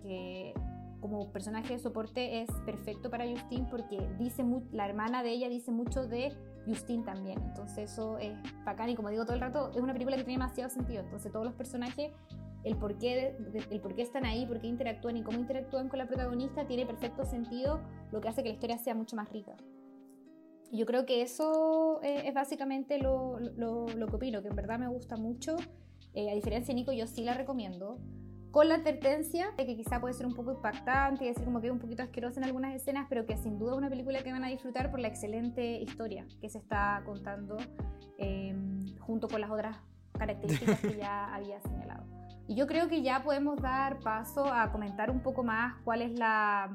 que 0.00 0.54
como 1.00 1.32
personaje 1.32 1.72
de 1.72 1.80
soporte 1.80 2.42
es 2.42 2.50
perfecto 2.64 3.10
para 3.10 3.26
Justine 3.28 3.66
porque 3.68 3.98
dice 4.16 4.44
la 4.70 4.88
hermana 4.88 5.24
de 5.24 5.32
ella 5.32 5.48
dice 5.48 5.72
mucho 5.72 6.06
de 6.06 6.32
Justine 6.68 7.02
también. 7.02 7.42
Entonces 7.42 7.90
eso 7.90 8.16
es 8.18 8.32
bacán 8.64 8.90
y 8.90 8.94
como 8.94 9.08
digo 9.10 9.24
todo 9.24 9.34
el 9.34 9.40
rato, 9.40 9.72
es 9.74 9.80
una 9.80 9.92
película 9.92 10.16
que 10.16 10.22
tiene 10.22 10.40
demasiado 10.40 10.70
sentido. 10.70 11.02
Entonces 11.02 11.32
todos 11.32 11.44
los 11.44 11.54
personajes, 11.54 12.12
el 12.64 12.76
por 12.76 12.98
qué, 12.98 13.36
el 13.70 13.80
por 13.80 13.94
qué 13.94 14.02
están 14.02 14.24
ahí, 14.24 14.46
por 14.46 14.60
qué 14.60 14.66
interactúan 14.66 15.16
y 15.16 15.22
cómo 15.22 15.38
interactúan 15.38 15.88
con 15.88 15.98
la 15.98 16.06
protagonista 16.06 16.66
tiene 16.66 16.86
perfecto 16.86 17.24
sentido, 17.24 17.80
lo 18.10 18.20
que 18.20 18.28
hace 18.28 18.42
que 18.42 18.48
la 18.48 18.54
historia 18.54 18.78
sea 18.78 18.94
mucho 18.94 19.16
más 19.16 19.30
rica. 19.30 19.54
Y 20.70 20.78
yo 20.78 20.86
creo 20.86 21.06
que 21.06 21.22
eso 21.22 22.00
eh, 22.02 22.22
es 22.26 22.34
básicamente 22.34 22.98
lo, 22.98 23.38
lo, 23.38 23.86
lo, 23.88 24.06
que 24.08 24.16
opino, 24.16 24.42
que 24.42 24.48
en 24.48 24.56
verdad 24.56 24.78
me 24.78 24.88
gusta 24.88 25.16
mucho. 25.16 25.56
Eh, 26.14 26.30
a 26.30 26.34
diferencia 26.34 26.74
de 26.74 26.80
Nico, 26.80 26.92
yo 26.92 27.06
sí 27.06 27.22
la 27.22 27.34
recomiendo 27.34 27.98
con 28.50 28.68
la 28.68 28.76
advertencia 28.76 29.50
de 29.56 29.66
que 29.66 29.76
quizá 29.76 30.00
puede 30.00 30.14
ser 30.14 30.26
un 30.26 30.34
poco 30.34 30.52
impactante 30.52 31.24
y 31.24 31.28
decir 31.28 31.44
como 31.44 31.60
que 31.60 31.66
es 31.66 31.72
un 31.72 31.80
poquito 31.80 32.04
asqueroso 32.04 32.38
en 32.38 32.44
algunas 32.44 32.72
escenas, 32.72 33.06
pero 33.08 33.26
que 33.26 33.36
sin 33.36 33.58
duda 33.58 33.72
es 33.72 33.78
una 33.78 33.90
película 33.90 34.22
que 34.22 34.30
van 34.30 34.44
a 34.44 34.48
disfrutar 34.48 34.92
por 34.92 35.00
la 35.00 35.08
excelente 35.08 35.80
historia 35.82 36.24
que 36.40 36.48
se 36.48 36.58
está 36.58 37.02
contando 37.04 37.56
em, 38.16 38.96
junto 38.98 39.26
con 39.26 39.40
las 39.40 39.50
otras 39.50 39.76
características 40.16 40.80
que 40.80 40.96
ya 40.96 41.26
había 41.34 41.60
señalado. 41.62 42.04
Y 42.46 42.56
yo 42.56 42.66
creo 42.66 42.88
que 42.88 43.02
ya 43.02 43.22
podemos 43.22 43.60
dar 43.60 44.00
paso 44.00 44.52
a 44.52 44.70
comentar 44.70 45.10
un 45.10 45.20
poco 45.20 45.42
más 45.42 45.74
cuál 45.84 46.02
es 46.02 46.18
la 46.18 46.70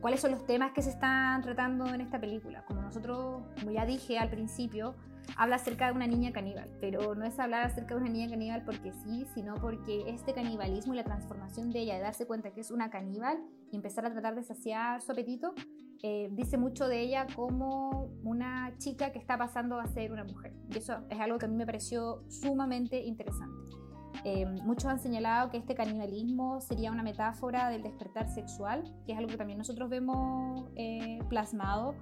cuáles 0.00 0.20
son 0.20 0.30
los 0.32 0.44
temas 0.46 0.72
que 0.72 0.82
se 0.82 0.90
están 0.90 1.40
tratando 1.42 1.86
en 1.86 2.00
esta 2.00 2.20
película. 2.20 2.64
Como 2.66 2.82
nosotros, 2.82 3.42
como 3.58 3.72
ya 3.72 3.86
dije 3.86 4.18
al 4.18 4.28
principio, 4.28 4.94
habla 5.36 5.56
acerca 5.56 5.86
de 5.86 5.92
una 5.92 6.06
niña 6.06 6.32
caníbal, 6.32 6.70
pero 6.80 7.14
no 7.14 7.24
es 7.24 7.38
hablar 7.38 7.62
acerca 7.62 7.94
de 7.94 8.02
una 8.02 8.10
niña 8.10 8.28
caníbal 8.28 8.62
porque 8.64 8.92
sí, 8.92 9.26
sino 9.34 9.54
porque 9.54 10.04
este 10.08 10.34
canibalismo 10.34 10.94
y 10.94 10.96
la 10.96 11.04
transformación 11.04 11.70
de 11.70 11.80
ella, 11.80 11.94
de 11.94 12.00
darse 12.00 12.26
cuenta 12.26 12.52
que 12.52 12.60
es 12.60 12.70
una 12.70 12.90
caníbal 12.90 13.42
y 13.72 13.76
empezar 13.76 14.06
a 14.06 14.12
tratar 14.12 14.34
de 14.34 14.42
saciar 14.42 15.00
su 15.00 15.12
apetito, 15.12 15.54
eh, 16.02 16.28
dice 16.32 16.58
mucho 16.58 16.88
de 16.88 17.00
ella 17.00 17.26
como 17.34 18.10
una 18.22 18.76
chica 18.78 19.12
que 19.12 19.18
está 19.18 19.38
pasando 19.38 19.80
a 19.80 19.86
ser 19.86 20.12
una 20.12 20.24
mujer. 20.24 20.52
Y 20.70 20.78
eso 20.78 20.98
es 21.10 21.18
algo 21.18 21.38
que 21.38 21.46
a 21.46 21.48
mí 21.48 21.56
me 21.56 21.66
pareció 21.66 22.22
sumamente 22.28 23.02
interesante. 23.02 23.85
Eh, 24.24 24.46
muchos 24.46 24.86
han 24.86 24.98
señalado 24.98 25.50
que 25.50 25.56
este 25.56 25.74
canibalismo 25.74 26.60
sería 26.60 26.90
una 26.90 27.02
metáfora 27.02 27.68
del 27.68 27.82
despertar 27.82 28.28
sexual, 28.28 28.84
que 29.06 29.12
es 29.12 29.18
algo 29.18 29.30
que 29.30 29.36
también 29.36 29.58
nosotros 29.58 29.88
vemos 29.88 30.64
eh, 30.76 31.18
plasmado 31.28 31.94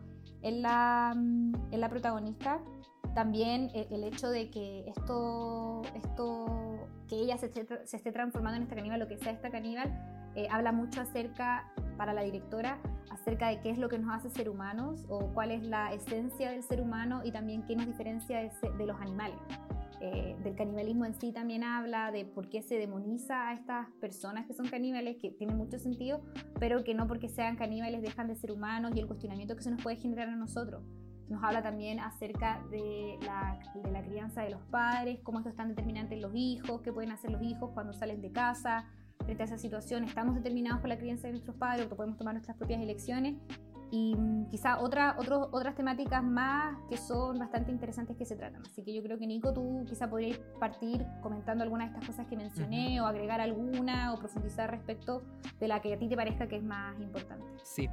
en 0.42 0.62
la, 0.62 1.12
en 1.14 1.80
la 1.80 1.88
protagonista 1.88 2.60
también 3.14 3.70
eh, 3.74 3.86
el 3.90 4.04
hecho 4.04 4.28
de 4.28 4.50
que 4.50 4.84
esto, 4.88 5.82
esto 5.94 6.88
que 7.08 7.16
ella 7.16 7.38
se 7.38 7.46
esté, 7.46 8.12
transformando 8.12 8.56
en 8.56 8.62
esta 8.64 8.74
caníbal, 8.74 8.98
lo 8.98 9.06
que 9.06 9.18
sea 9.18 9.32
esta 9.32 9.50
caníbal, 9.50 9.92
habla 10.50 10.72
mucho 10.72 11.00
acerca, 11.00 11.72
para 11.96 12.12
la 12.12 12.22
directora, 12.22 12.78
acerca 13.10 13.48
de 13.48 13.60
qué 13.60 13.70
es 13.70 13.78
lo 13.78 13.88
que 13.88 13.98
nos 13.98 14.14
hace 14.14 14.30
ser 14.30 14.48
humanos 14.48 15.04
o 15.08 15.32
cuál 15.32 15.50
es 15.50 15.62
la 15.62 15.92
esencia 15.92 16.50
del 16.50 16.62
ser 16.62 16.80
humano 16.80 17.22
y 17.24 17.30
también 17.30 17.62
qué 17.66 17.76
nos 17.76 17.86
diferencia 17.86 18.40
de, 18.40 18.86
los 18.86 19.00
animales. 19.00 19.36
Eh, 20.06 20.36
del 20.44 20.54
canibalismo 20.54 21.06
en 21.06 21.18
sí 21.18 21.32
también 21.32 21.64
habla 21.64 22.12
de 22.12 22.26
por 22.26 22.50
qué 22.50 22.60
se 22.60 22.74
demoniza 22.78 23.48
a 23.48 23.54
estas 23.54 23.88
personas 24.02 24.44
que 24.44 24.52
son 24.52 24.68
caníbales, 24.68 25.16
que 25.16 25.30
tiene 25.30 25.54
mucho 25.54 25.78
sentido, 25.78 26.20
pero 26.60 26.84
que 26.84 26.92
no 26.92 27.06
porque 27.08 27.30
sean 27.30 27.56
caníbales 27.56 28.02
dejan 28.02 28.28
de 28.28 28.36
ser 28.36 28.52
humanos 28.52 28.92
y 28.94 29.00
el 29.00 29.06
cuestionamiento 29.06 29.56
que 29.56 29.62
se 29.62 29.70
nos 29.70 29.82
puede 29.82 29.96
generar 29.96 30.28
a 30.28 30.36
nosotros. 30.36 30.82
Nos 31.30 31.42
habla 31.42 31.62
también 31.62 32.00
acerca 32.00 32.62
de 32.70 33.16
la, 33.24 33.58
de 33.82 33.90
la 33.90 34.04
crianza 34.04 34.42
de 34.42 34.50
los 34.50 34.60
padres, 34.64 35.20
cómo 35.22 35.38
esto 35.38 35.48
es 35.48 35.56
tan 35.56 35.68
determinante 35.68 36.16
en 36.16 36.20
los 36.20 36.32
hijos, 36.34 36.82
qué 36.82 36.92
pueden 36.92 37.10
hacer 37.10 37.30
los 37.30 37.42
hijos 37.42 37.70
cuando 37.72 37.94
salen 37.94 38.20
de 38.20 38.30
casa. 38.30 38.84
Frente 39.24 39.44
a 39.44 39.46
esa 39.46 39.56
situación, 39.56 40.04
estamos 40.04 40.34
determinados 40.34 40.80
por 40.80 40.90
la 40.90 40.98
crianza 40.98 41.28
de 41.28 41.32
nuestros 41.32 41.56
padres 41.56 41.86
o 41.90 41.96
podemos 41.96 42.18
tomar 42.18 42.34
nuestras 42.34 42.58
propias 42.58 42.82
elecciones 42.82 43.36
y 43.90 44.14
mm, 44.16 44.46
quizá 44.50 44.78
otra, 44.80 45.16
otras 45.18 45.74
temáticas 45.74 46.22
más 46.22 46.76
que 46.88 46.96
son 46.96 47.38
bastante 47.38 47.70
interesantes 47.70 48.16
que 48.16 48.24
se 48.24 48.36
tratan. 48.36 48.62
Así 48.62 48.82
que 48.82 48.94
yo 48.94 49.02
creo 49.02 49.18
que 49.18 49.26
Nico, 49.26 49.52
tú 49.52 49.84
quizá 49.88 50.08
podrías 50.08 50.38
partir 50.58 51.06
comentando 51.22 51.62
algunas 51.64 51.90
de 51.90 51.94
estas 51.94 52.10
cosas 52.10 52.26
que 52.26 52.36
mencioné 52.36 53.00
o 53.00 53.06
agregar 53.06 53.40
alguna 53.40 54.12
o 54.12 54.18
profundizar 54.18 54.70
respecto 54.70 55.22
de 55.60 55.68
la 55.68 55.80
que 55.80 55.94
a 55.94 55.98
ti 55.98 56.08
te 56.08 56.16
parezca 56.16 56.48
que 56.48 56.56
es 56.56 56.64
más 56.64 56.98
importante. 57.00 57.46
Sí, 57.62 57.88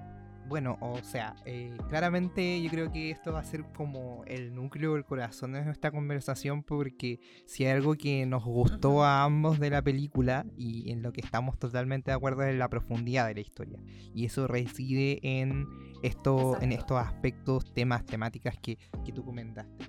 bueno, 0.52 0.78
o 0.82 1.02
sea, 1.02 1.34
eh, 1.46 1.78
claramente 1.88 2.62
yo 2.62 2.70
creo 2.70 2.92
que 2.92 3.10
esto 3.10 3.32
va 3.32 3.40
a 3.40 3.44
ser 3.46 3.64
como 3.74 4.26
el 4.28 4.54
núcleo, 4.54 4.98
el 4.98 5.06
corazón 5.06 5.54
de 5.54 5.64
nuestra 5.64 5.92
conversación, 5.92 6.62
porque 6.62 7.22
si 7.46 7.64
hay 7.64 7.72
algo 7.72 7.96
que 7.96 8.26
nos 8.26 8.44
gustó 8.44 9.02
a 9.06 9.24
ambos 9.24 9.62
de 9.62 9.70
la 9.70 9.82
película 9.82 10.46
y 10.58 10.92
en 10.92 11.04
lo 11.04 11.14
que 11.14 11.22
estamos 11.22 11.58
totalmente 11.58 12.12
de 12.12 12.16
acuerdo 12.18 12.44
es 12.44 12.54
la 12.54 12.68
profundidad 12.68 13.28
de 13.28 13.36
la 13.36 13.40
historia. 13.40 13.80
Y 14.14 14.26
eso 14.26 14.46
reside 14.46 15.22
en, 15.24 15.70
esto, 16.04 16.62
en 16.62 16.74
estos 16.74 16.98
aspectos, 16.98 17.74
temas, 17.74 18.06
temáticas 18.06 18.58
que, 18.62 18.78
que 19.06 19.14
tú 19.14 19.24
comentaste. 19.24 19.86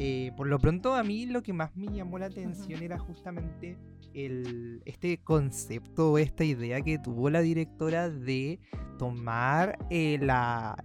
Eh, 0.00 0.32
por 0.36 0.48
lo 0.48 0.58
pronto 0.58 0.94
a 0.94 1.04
mí 1.04 1.26
lo 1.26 1.44
que 1.44 1.52
más 1.52 1.76
me 1.76 1.86
llamó 1.86 2.18
la 2.18 2.26
atención 2.26 2.82
era 2.82 2.98
justamente 2.98 3.78
el, 4.14 4.82
este 4.84 5.18
concepto, 5.18 6.18
esta 6.18 6.44
idea 6.44 6.80
que 6.80 6.98
tuvo 6.98 7.30
la 7.30 7.40
directora 7.40 8.08
de 8.08 8.60
tomar 8.98 9.78
eh, 9.90 10.18
la, 10.20 10.76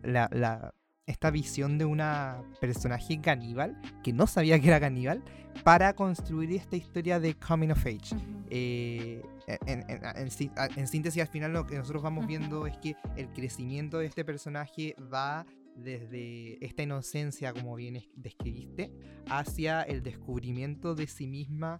esta 1.05 1.31
visión 1.31 1.77
de 1.77 1.85
una 1.85 2.43
personaje 2.59 3.19
caníbal, 3.21 3.79
que 4.03 4.13
no 4.13 4.27
sabía 4.27 4.59
que 4.59 4.67
era 4.67 4.79
caníbal, 4.79 5.23
para 5.63 5.93
construir 5.93 6.51
esta 6.53 6.75
historia 6.75 7.19
de 7.19 7.35
coming 7.35 7.71
of 7.71 7.85
age. 7.85 8.15
Eh, 8.49 9.21
en, 9.65 10.87
síntesis, 10.87 11.21
al 11.21 11.27
final 11.27 11.53
lo 11.53 11.65
que 11.65 11.77
nosotros 11.77 12.03
vamos 12.03 12.27
viendo 12.27 12.67
es 12.67 12.77
que 12.77 12.95
el 13.15 13.29
crecimiento 13.29 13.99
de 13.99 14.07
este 14.07 14.25
personaje 14.25 14.95
va 15.13 15.45
desde 15.77 16.63
esta 16.65 16.83
inocencia, 16.83 17.53
como 17.53 17.75
bien 17.75 18.03
describiste, 18.15 18.91
hacia 19.29 19.83
el 19.83 20.03
descubrimiento 20.03 20.95
de 20.95 21.07
sí 21.07 21.27
misma 21.27 21.79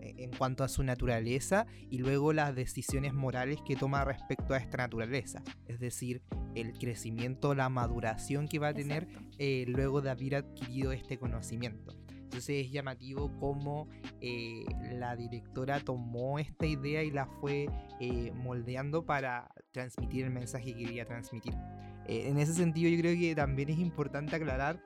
en 0.00 0.30
cuanto 0.30 0.64
a 0.64 0.68
su 0.68 0.82
naturaleza 0.82 1.66
y 1.90 1.98
luego 1.98 2.32
las 2.32 2.54
decisiones 2.54 3.14
morales 3.14 3.58
que 3.66 3.76
toma 3.76 4.04
respecto 4.04 4.54
a 4.54 4.58
esta 4.58 4.78
naturaleza. 4.78 5.42
Es 5.66 5.80
decir, 5.80 6.22
el 6.54 6.72
crecimiento, 6.72 7.54
la 7.54 7.68
maduración 7.68 8.48
que 8.48 8.58
va 8.58 8.68
a 8.68 8.74
tener 8.74 9.08
eh, 9.38 9.64
luego 9.68 10.00
de 10.00 10.10
haber 10.10 10.36
adquirido 10.36 10.92
este 10.92 11.18
conocimiento. 11.18 11.96
Entonces 12.08 12.66
es 12.66 12.70
llamativo 12.70 13.36
cómo 13.40 13.88
eh, 14.20 14.64
la 14.92 15.16
directora 15.16 15.80
tomó 15.80 16.38
esta 16.38 16.66
idea 16.66 17.02
y 17.02 17.10
la 17.10 17.26
fue 17.26 17.68
eh, 18.00 18.32
moldeando 18.34 19.04
para 19.04 19.50
transmitir 19.72 20.24
el 20.24 20.30
mensaje 20.30 20.74
que 20.74 20.84
quería 20.84 21.04
transmitir. 21.04 21.54
en 22.06 22.38
ese 22.38 22.54
sentido 22.54 22.88
yo 22.88 22.98
creo 23.00 23.18
que 23.18 23.34
también 23.34 23.70
es 23.70 23.78
importante 23.78 24.36
aclarar 24.36 24.80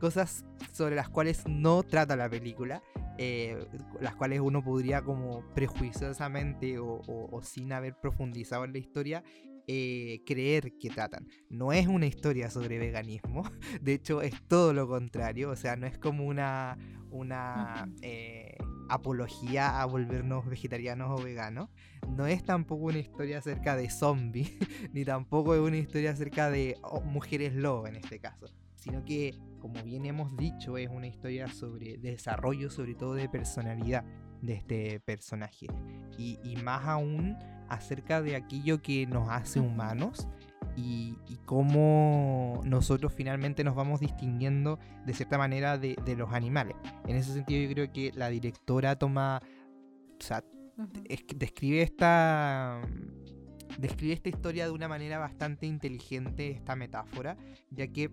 cosas 0.00 0.44
sobre 0.72 0.96
las 0.96 1.08
cuales 1.08 1.44
no 1.46 1.82
trata 1.82 2.16
la 2.16 2.28
película, 2.28 2.82
eh, 3.18 3.66
las 4.00 4.14
cuales 4.16 4.40
uno 4.40 4.62
podría 4.62 5.02
como 5.02 5.44
prejuiciosamente 5.54 6.78
o, 6.78 7.40
sin 7.42 7.72
haber 7.72 7.94
profundizado 8.00 8.64
en 8.64 8.72
la 8.72 8.78
historia 8.78 9.22
eh, 9.68 10.22
creer 10.26 10.76
que 10.78 10.90
tratan. 10.90 11.28
No 11.48 11.72
es 11.72 11.86
una 11.86 12.06
historia 12.06 12.50
sobre 12.50 12.78
veganismo, 12.78 13.44
de 13.80 13.94
hecho 13.94 14.22
es 14.22 14.34
todo 14.48 14.72
lo 14.72 14.88
contrario, 14.88 15.50
o 15.50 15.56
sea, 15.56 15.76
no 15.76 15.86
es 15.86 15.98
como 15.98 16.26
una, 16.26 16.78
una 17.10 17.88
eh, 18.02 18.56
apología 18.88 19.80
a 19.80 19.86
volvernos 19.86 20.46
vegetarianos 20.46 21.20
o 21.20 21.22
veganos, 21.22 21.68
no 22.08 22.26
es 22.26 22.42
tampoco 22.42 22.86
una 22.86 22.98
historia 22.98 23.38
acerca 23.38 23.76
de 23.76 23.88
zombies, 23.88 24.52
ni 24.92 25.04
tampoco 25.04 25.54
es 25.54 25.60
una 25.60 25.76
historia 25.76 26.10
acerca 26.10 26.50
de 26.50 26.76
oh, 26.82 27.00
mujeres 27.00 27.54
lobo 27.54 27.86
en 27.86 27.96
este 27.96 28.18
caso, 28.18 28.46
sino 28.74 29.04
que 29.04 29.34
como 29.62 29.80
bien 29.84 30.04
hemos 30.06 30.36
dicho, 30.36 30.76
es 30.76 30.90
una 30.90 31.06
historia 31.06 31.46
sobre 31.46 31.96
desarrollo, 31.96 32.68
sobre 32.68 32.96
todo 32.96 33.14
de 33.14 33.28
personalidad 33.28 34.04
de 34.42 34.54
este 34.54 34.98
personaje. 34.98 35.68
Y, 36.18 36.56
más 36.64 36.84
aún 36.86 37.36
acerca 37.68 38.20
de 38.20 38.34
aquello 38.34 38.82
que 38.82 39.06
nos 39.06 39.28
hace 39.28 39.60
humanos 39.60 40.28
y, 40.76 41.16
cómo 41.46 42.60
nosotros 42.64 43.12
finalmente 43.14 43.62
nos 43.62 43.76
vamos 43.76 44.00
distinguiendo 44.00 44.78
de 45.06 45.14
cierta 45.14 45.38
manera 45.38 45.78
de, 45.78 45.96
los 46.16 46.32
animales. 46.32 46.74
En 47.06 47.14
ese 47.14 47.32
sentido 47.32 47.62
yo 47.62 47.72
creo 47.72 47.92
que 47.92 48.10
la 48.16 48.30
directora 48.30 48.96
toma, 48.96 49.40
o 50.18 50.22
sea, 50.22 50.44
describe 51.36 51.82
esta 51.82 52.80
describe 53.78 54.12
esta 54.12 54.28
historia 54.28 54.66
de 54.66 54.70
una 54.70 54.88
manera 54.88 55.18
bastante 55.18 55.66
inteligente, 55.66 56.50
esta 56.50 56.76
metáfora, 56.76 57.38
ya 57.70 57.86
que 57.86 58.10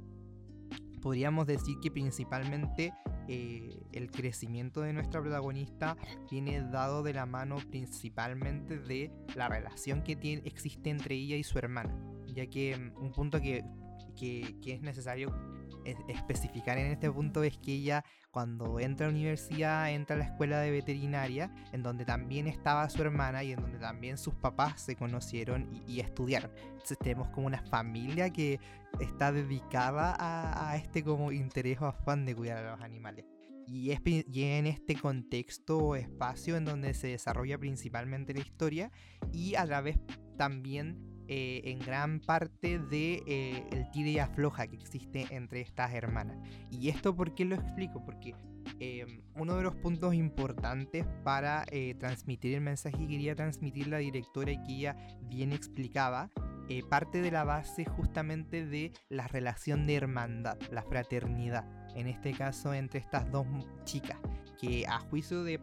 podríamos 0.99 1.47
decir 1.47 1.77
que 1.81 1.91
principalmente 1.91 2.93
eh, 3.27 3.79
el 3.91 4.09
crecimiento 4.12 4.81
de 4.81 4.93
nuestra 4.93 5.21
protagonista 5.21 5.97
viene 6.29 6.62
dado 6.62 7.03
de 7.03 7.13
la 7.13 7.25
mano 7.25 7.57
principalmente 7.69 8.79
de 8.79 9.12
la 9.35 9.47
relación 9.47 10.03
que 10.03 10.15
tiene, 10.15 10.41
existe 10.45 10.89
entre 10.89 11.15
ella 11.15 11.35
y 11.35 11.43
su 11.43 11.57
hermana, 11.57 11.95
ya 12.27 12.47
que 12.47 12.77
mm, 12.77 13.03
un 13.03 13.12
punto 13.12 13.39
que, 13.39 13.63
que, 14.15 14.55
que 14.62 14.73
es 14.73 14.81
necesario 14.81 15.33
especificar 15.86 16.78
en 16.78 16.92
este 16.92 17.12
punto 17.12 17.44
es 17.44 17.58
que 17.58 17.74
ella 17.74 18.04
cuando 18.32 18.80
entra 18.80 19.08
a 19.08 19.10
la 19.10 19.15
universidad 19.15 19.92
entra 19.92 20.15
a 20.15 20.20
la 20.20 20.26
escuela 20.26 20.60
de 20.60 20.72
veterinaria 20.72 21.52
en 21.72 21.84
donde 21.84 22.06
también 22.06 22.48
estaba 22.48 22.89
su 22.89 23.02
hermana 23.02 23.44
y 23.44 23.54
en 23.54 23.62
donde 23.62 23.80
también 23.80 24.18
sus 24.18 24.36
papás 24.36 24.82
se 24.82 24.96
conocieron 24.96 25.70
y, 25.88 26.00
estudiaron. 26.00 26.52
Entonces 26.72 26.98
tenemos 27.00 27.30
como 27.30 27.48
una 27.48 27.62
familia 27.63 28.30
que 28.30 28.60
está 29.00 29.32
dedicada 29.32 30.15
a, 30.20 30.76
este 30.78 31.04
como 31.04 31.32
interés 31.32 31.80
o 31.82 31.86
afán 31.86 32.26
de 32.26 32.36
cuidar 32.36 32.65
a 32.65 32.72
los 32.72 32.82
animales. 32.82 33.26
Y 33.68 33.92
es 33.92 34.02
y 34.06 34.44
en 34.44 34.65
este 34.65 34.96
contexto 34.96 35.78
o 35.78 35.96
espacio 35.96 36.58
en 36.58 36.65
donde 36.65 36.94
se 36.94 37.08
desarrolla 37.08 37.58
principalmente 37.58 38.34
la 38.34 38.39
historia 38.39 38.92
y 39.32 39.56
a 39.56 39.65
la 39.65 39.82
vez 39.82 40.00
también 40.38 41.09
eh, 41.32 41.62
en 41.65 41.78
gran 41.78 42.20
parte 42.20 42.80
de 42.80 43.22
eh, 43.28 43.63
el 43.72 43.92
tira 43.92 44.10
y 44.10 44.18
afloja 44.18 44.65
que 44.65 44.76
existe 44.76 45.28
entre 45.30 45.62
estas 45.62 45.94
hermanas. 45.94 46.36
¿Y 46.72 46.89
esto 46.89 47.15
por 47.15 47.36
qué 47.36 47.46
lo 47.46 47.54
explico? 47.54 48.04
Porque 48.04 48.34
em, 48.80 49.22
uno 49.36 49.56
de 49.56 49.62
los 49.62 49.76
puntos 49.76 50.15
importantes 50.15 51.06
para 51.24 51.65
eh, 51.70 51.94
transmitir 52.00 52.56
el 52.56 52.62
mensaje 52.62 52.98
que 52.98 53.08
quería 53.08 53.36
transmitir 53.36 53.89
la 53.89 54.00
directora 54.00 54.54
y 54.54 54.63
que 54.63 54.74
ella 54.74 54.98
bien 55.30 55.54
explicaba, 55.54 56.32
parte 56.88 57.20
de 57.24 57.32
la 57.32 57.44
base 57.44 57.84
justamente 57.84 58.63
de 58.63 58.94
la 59.10 59.28
relación 59.28 59.88
de 59.88 59.96
hermandad, 59.96 60.60
la 60.72 60.84
fraternidad, 60.84 61.65
en 61.96 62.06
este 62.06 62.32
caso 62.32 62.76
entre 62.76 63.00
estas 63.00 63.32
dos 63.32 63.48
chicas 63.86 64.20
que 64.60 64.86
a 64.88 65.00
juicio 65.00 65.43
de, 65.43 65.60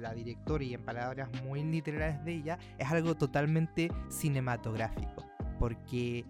la 0.00 0.14
directora 0.14 0.62
y 0.62 0.74
en 0.74 0.84
palabras 0.84 1.28
muy 1.42 1.64
literales 1.64 2.24
de 2.24 2.34
ella, 2.34 2.58
es 2.78 2.88
algo 2.90 3.14
totalmente 3.14 3.90
cinematográfico. 4.08 5.24
Porque 5.58 6.24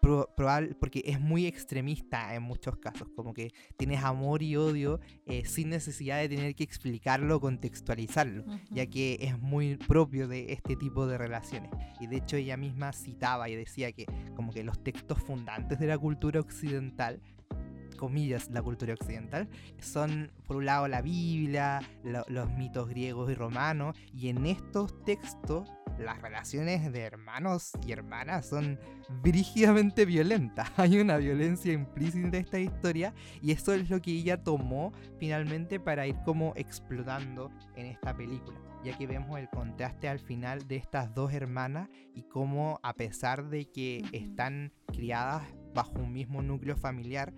porque 0.00 1.02
es 1.04 1.20
muy 1.20 1.46
extremista 1.46 2.34
en 2.34 2.42
muchos 2.42 2.78
casos, 2.78 3.08
como 3.14 3.34
que 3.34 3.52
tienes 3.76 4.02
amor 4.02 4.42
y 4.42 4.56
odio 4.56 4.98
eh, 5.26 5.44
sin 5.44 5.68
necesidad 5.68 6.18
de 6.18 6.28
tener 6.28 6.54
que 6.54 6.64
explicarlo 6.64 7.36
o 7.36 7.40
contextualizarlo, 7.40 8.44
ya 8.70 8.86
que 8.86 9.18
es 9.20 9.38
muy 9.38 9.76
propio 9.76 10.26
de 10.26 10.52
este 10.52 10.74
tipo 10.74 11.06
de 11.06 11.18
relaciones. 11.18 11.70
Y 12.00 12.06
de 12.06 12.16
hecho 12.16 12.36
ella 12.36 12.56
misma 12.56 12.92
citaba 12.92 13.48
y 13.50 13.56
decía 13.56 13.92
que 13.92 14.06
como 14.34 14.52
que 14.52 14.64
los 14.64 14.82
textos 14.82 15.18
fundantes 15.18 15.78
de 15.78 15.86
la 15.86 15.98
cultura 15.98 16.40
occidental 16.40 17.20
comillas, 18.00 18.50
la 18.50 18.62
cultura 18.62 18.94
occidental, 18.94 19.48
son 19.78 20.32
por 20.46 20.56
un 20.56 20.64
lado 20.64 20.88
la 20.88 21.02
Biblia, 21.02 21.80
los 22.02 22.50
mitos 22.50 22.88
griegos 22.88 23.30
y 23.30 23.34
romanos, 23.34 23.96
y 24.12 24.30
en 24.30 24.46
estos 24.46 25.04
textos 25.04 25.70
las 26.00 26.20
relaciones 26.22 26.90
de 26.92 27.00
hermanos 27.00 27.72
y 27.86 27.92
hermanas 27.92 28.46
son 28.46 28.78
brígidamente 29.22 30.06
violentas. 30.06 30.70
Hay 30.76 30.98
una 30.98 31.18
violencia 31.18 31.72
implícita 31.72 32.28
en 32.28 32.34
esta 32.34 32.58
historia 32.58 33.14
y 33.42 33.52
eso 33.52 33.74
es 33.74 33.90
lo 33.90 34.00
que 34.00 34.12
ella 34.12 34.42
tomó 34.42 34.92
finalmente 35.18 35.78
para 35.78 36.06
ir 36.06 36.16
como 36.24 36.54
explotando 36.56 37.50
en 37.76 37.86
esta 37.86 38.16
película, 38.16 38.58
ya 38.82 38.96
que 38.96 39.06
vemos 39.06 39.38
el 39.38 39.50
contraste 39.50 40.08
al 40.08 40.20
final 40.20 40.66
de 40.66 40.76
estas 40.76 41.14
dos 41.14 41.32
hermanas 41.32 41.88
y 42.14 42.22
cómo 42.22 42.80
a 42.82 42.94
pesar 42.94 43.48
de 43.50 43.66
que 43.66 44.02
están 44.12 44.72
criadas 44.86 45.42
bajo 45.74 45.92
un 45.98 46.12
mismo 46.12 46.42
núcleo 46.42 46.76
familiar, 46.76 47.32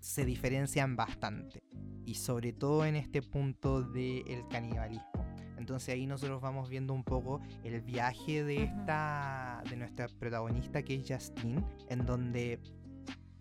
se 0.00 0.24
diferencian 0.24 0.96
bastante. 0.96 1.62
Y 2.04 2.14
sobre 2.14 2.52
todo 2.52 2.84
en 2.84 2.96
este 2.96 3.22
punto 3.22 3.82
del 3.82 4.46
canibalismo. 4.50 5.10
Entonces 5.56 5.94
ahí 5.94 6.06
nosotros 6.06 6.40
vamos 6.40 6.70
viendo 6.70 6.94
un 6.94 7.04
poco 7.04 7.40
el 7.62 7.80
viaje 7.82 8.42
de 8.42 8.64
esta, 8.64 9.62
de 9.68 9.76
nuestra 9.76 10.08
protagonista 10.08 10.82
que 10.82 10.94
es 10.94 11.06
Justine, 11.06 11.62
en 11.88 12.06
donde 12.06 12.58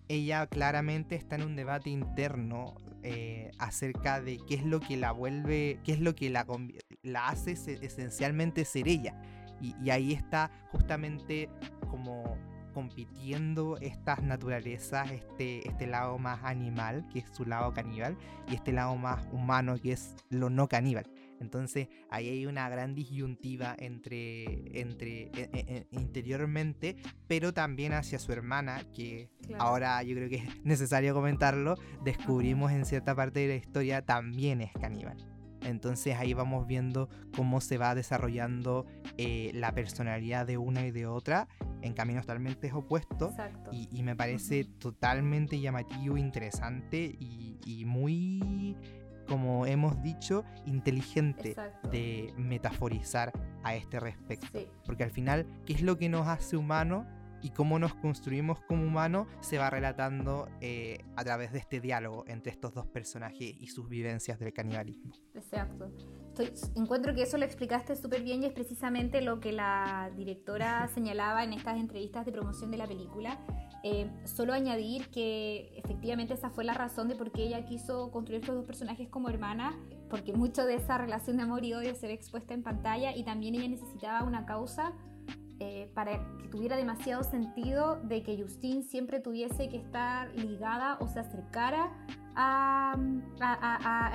ella 0.10 0.46
claramente 0.48 1.16
está 1.16 1.38
en 1.38 1.44
un 1.44 1.56
debate 1.56 1.90
interno 1.90 2.76
eh, 3.04 3.52
acerca 3.58 4.22
de 4.22 4.38
qué 4.48 4.56
es 4.56 4.66
lo 4.66 4.82
que 4.82 4.98
la 4.98 5.14
vuelve, 5.14 5.80
qué 5.86 5.94
es 5.94 6.02
lo 6.02 6.14
que 6.14 6.30
la, 6.30 6.46
la 7.04 7.30
hace 7.30 7.54
esencialmente 7.54 8.66
ser 8.66 8.88
ella. 8.90 9.20
y, 9.62 9.90
ahí 9.90 10.14
está 10.14 10.52
justamente 10.72 11.50
como 11.90 12.38
compitiendo 12.80 13.78
estas 13.82 14.24
naturalezas, 14.24 15.12
este, 15.12 15.68
este 15.68 15.86
lado 15.86 16.18
más 16.18 16.40
animal, 16.46 17.06
que 17.12 17.20
es 17.20 17.26
su 17.34 17.44
lado 17.44 17.74
caníbal, 17.74 18.18
y 18.48 18.56
este 18.56 18.72
lado 18.72 18.96
más 18.96 19.28
humano, 19.34 19.76
que 19.78 19.92
es 19.92 20.16
lo 20.30 20.50
no 20.50 20.70
caníbal. 20.70 21.06
Entonces 21.42 21.90
ahí 22.10 22.30
hay 22.30 22.46
una 22.46 22.70
gran 22.70 22.96
disyuntiva 22.96 23.76
entre, 23.78 24.80
entre 24.80 25.24
e, 25.24 25.32
e, 25.34 25.50
e, 25.54 25.88
interiormente, 25.92 26.96
pero 27.28 27.54
también 27.54 27.92
hacia 27.92 28.18
su 28.18 28.32
hermana, 28.32 28.86
que 28.96 29.30
ahora 29.58 30.02
yo 30.04 30.16
creo 30.16 30.30
que 30.30 30.38
es 30.38 30.64
necesario 30.64 31.14
comentarlo, 31.14 31.76
descubrimos 32.06 32.72
en 32.72 32.86
cierta 32.86 33.14
parte 33.14 33.42
de 33.42 33.48
la 33.50 33.56
historia 33.56 34.06
también 34.06 34.62
es 34.62 34.72
caníbal. 34.72 35.39
Entonces 35.64 36.16
ahí 36.18 36.34
vamos 36.34 36.68
viendo 36.68 37.10
cómo 37.36 37.62
se 37.62 37.78
va 37.78 37.96
desarrollando 37.96 38.86
eh, 39.18 39.52
la 39.54 39.74
personalidad 39.74 40.46
de 40.46 40.58
una 40.58 40.86
y 40.86 40.92
de 40.92 41.06
otra 41.06 41.48
en 41.82 41.94
caminos 41.94 42.26
totalmente 42.26 42.72
opuestos. 42.72 43.34
Y, 43.72 44.04
me 44.04 44.16
parece 44.16 44.64
totalmente 44.64 45.60
llamativo, 45.60 46.18
interesante 46.18 47.18
y, 47.20 47.84
muy, 47.86 48.76
como 49.28 49.66
hemos 49.66 50.02
dicho, 50.02 50.44
inteligente 50.66 51.56
de 51.92 52.34
metaforizar 52.38 53.32
a 53.64 53.76
este 53.76 54.00
respecto. 54.00 54.60
Porque 54.86 55.04
al 55.04 55.12
final, 55.12 55.46
¿qué 55.66 55.74
es 55.74 55.82
lo 55.82 55.98
que 55.98 56.10
nos 56.10 56.28
hace 56.28 56.58
humanos? 56.58 57.06
Y 57.42 57.52
cómo 57.52 57.80
nos 57.80 57.94
construimos 57.96 58.62
como 58.62 58.84
humanos 58.84 59.28
se 59.42 59.58
va 59.58 59.70
relatando 59.70 60.50
eh, 60.62 61.04
a 61.16 61.24
través 61.24 61.52
de 61.52 61.60
este 61.60 61.80
diálogo 61.80 62.26
entre 62.28 62.52
estos 62.52 62.74
dos 62.74 62.88
personajes 62.88 63.56
y 63.60 63.68
sus 63.68 63.90
vivencias 63.90 64.40
del 64.40 64.54
canibalismo. 64.54 65.14
Exacto. 65.34 65.92
encuentro 66.76 67.14
que 67.14 67.24
eso 67.24 67.38
lo 67.38 67.46
explicaste 67.46 67.96
súper 67.96 68.24
bien 68.24 68.44
y 68.44 68.48
es 68.48 68.54
precisamente 68.54 69.22
lo 69.22 69.40
que 69.40 69.52
la 69.52 70.12
directora 70.16 70.88
señalaba 70.94 71.44
en 71.44 71.54
estas 71.54 71.78
entrevistas 71.78 72.26
de 72.26 72.32
promoción 72.32 72.72
de 72.72 72.78
la 72.78 72.88
película. 72.88 73.40
Eh, 73.84 74.12
solo 74.26 74.52
añadir 74.54 75.10
que 75.10 75.72
efectivamente 75.78 76.34
esa 76.34 76.50
fue 76.50 76.66
la 76.66 76.74
razón 76.74 77.08
de 77.08 77.16
por 77.16 77.32
qué 77.32 77.44
ella 77.44 77.64
quiso 77.64 78.12
construir 78.12 78.42
estos 78.42 78.56
dos 78.56 78.66
personajes 78.66 79.08
como 79.08 79.30
hermanas, 79.30 79.74
porque 80.10 80.34
mucho 80.34 80.66
de 80.66 80.76
esa 80.76 80.98
relación 80.98 81.38
de 81.38 81.44
amor 81.44 81.64
y 81.64 81.74
odio 81.74 81.96
se 81.96 82.08
ve 82.08 82.14
expuesta 82.14 82.54
en 82.54 82.64
pantalla 82.64 83.16
y 83.16 83.24
también 83.24 83.56
ella 83.56 83.70
necesitaba 83.70 84.24
una 84.24 84.46
causa 84.46 84.94
eh, 85.60 85.92
para 85.94 86.24
que 86.38 86.48
tuviera 86.48 86.78
demasiado 86.78 87.24
sentido 87.24 88.00
de 88.04 88.24
que 88.24 88.42
Justine 88.42 88.84
siempre 88.84 89.20
tuviese 89.20 89.70
que 89.70 89.78
estar 89.78 90.34
ligada 90.36 90.98
o 91.00 91.08
se 91.08 91.20
acercara 91.20 91.92
a, 92.36 92.96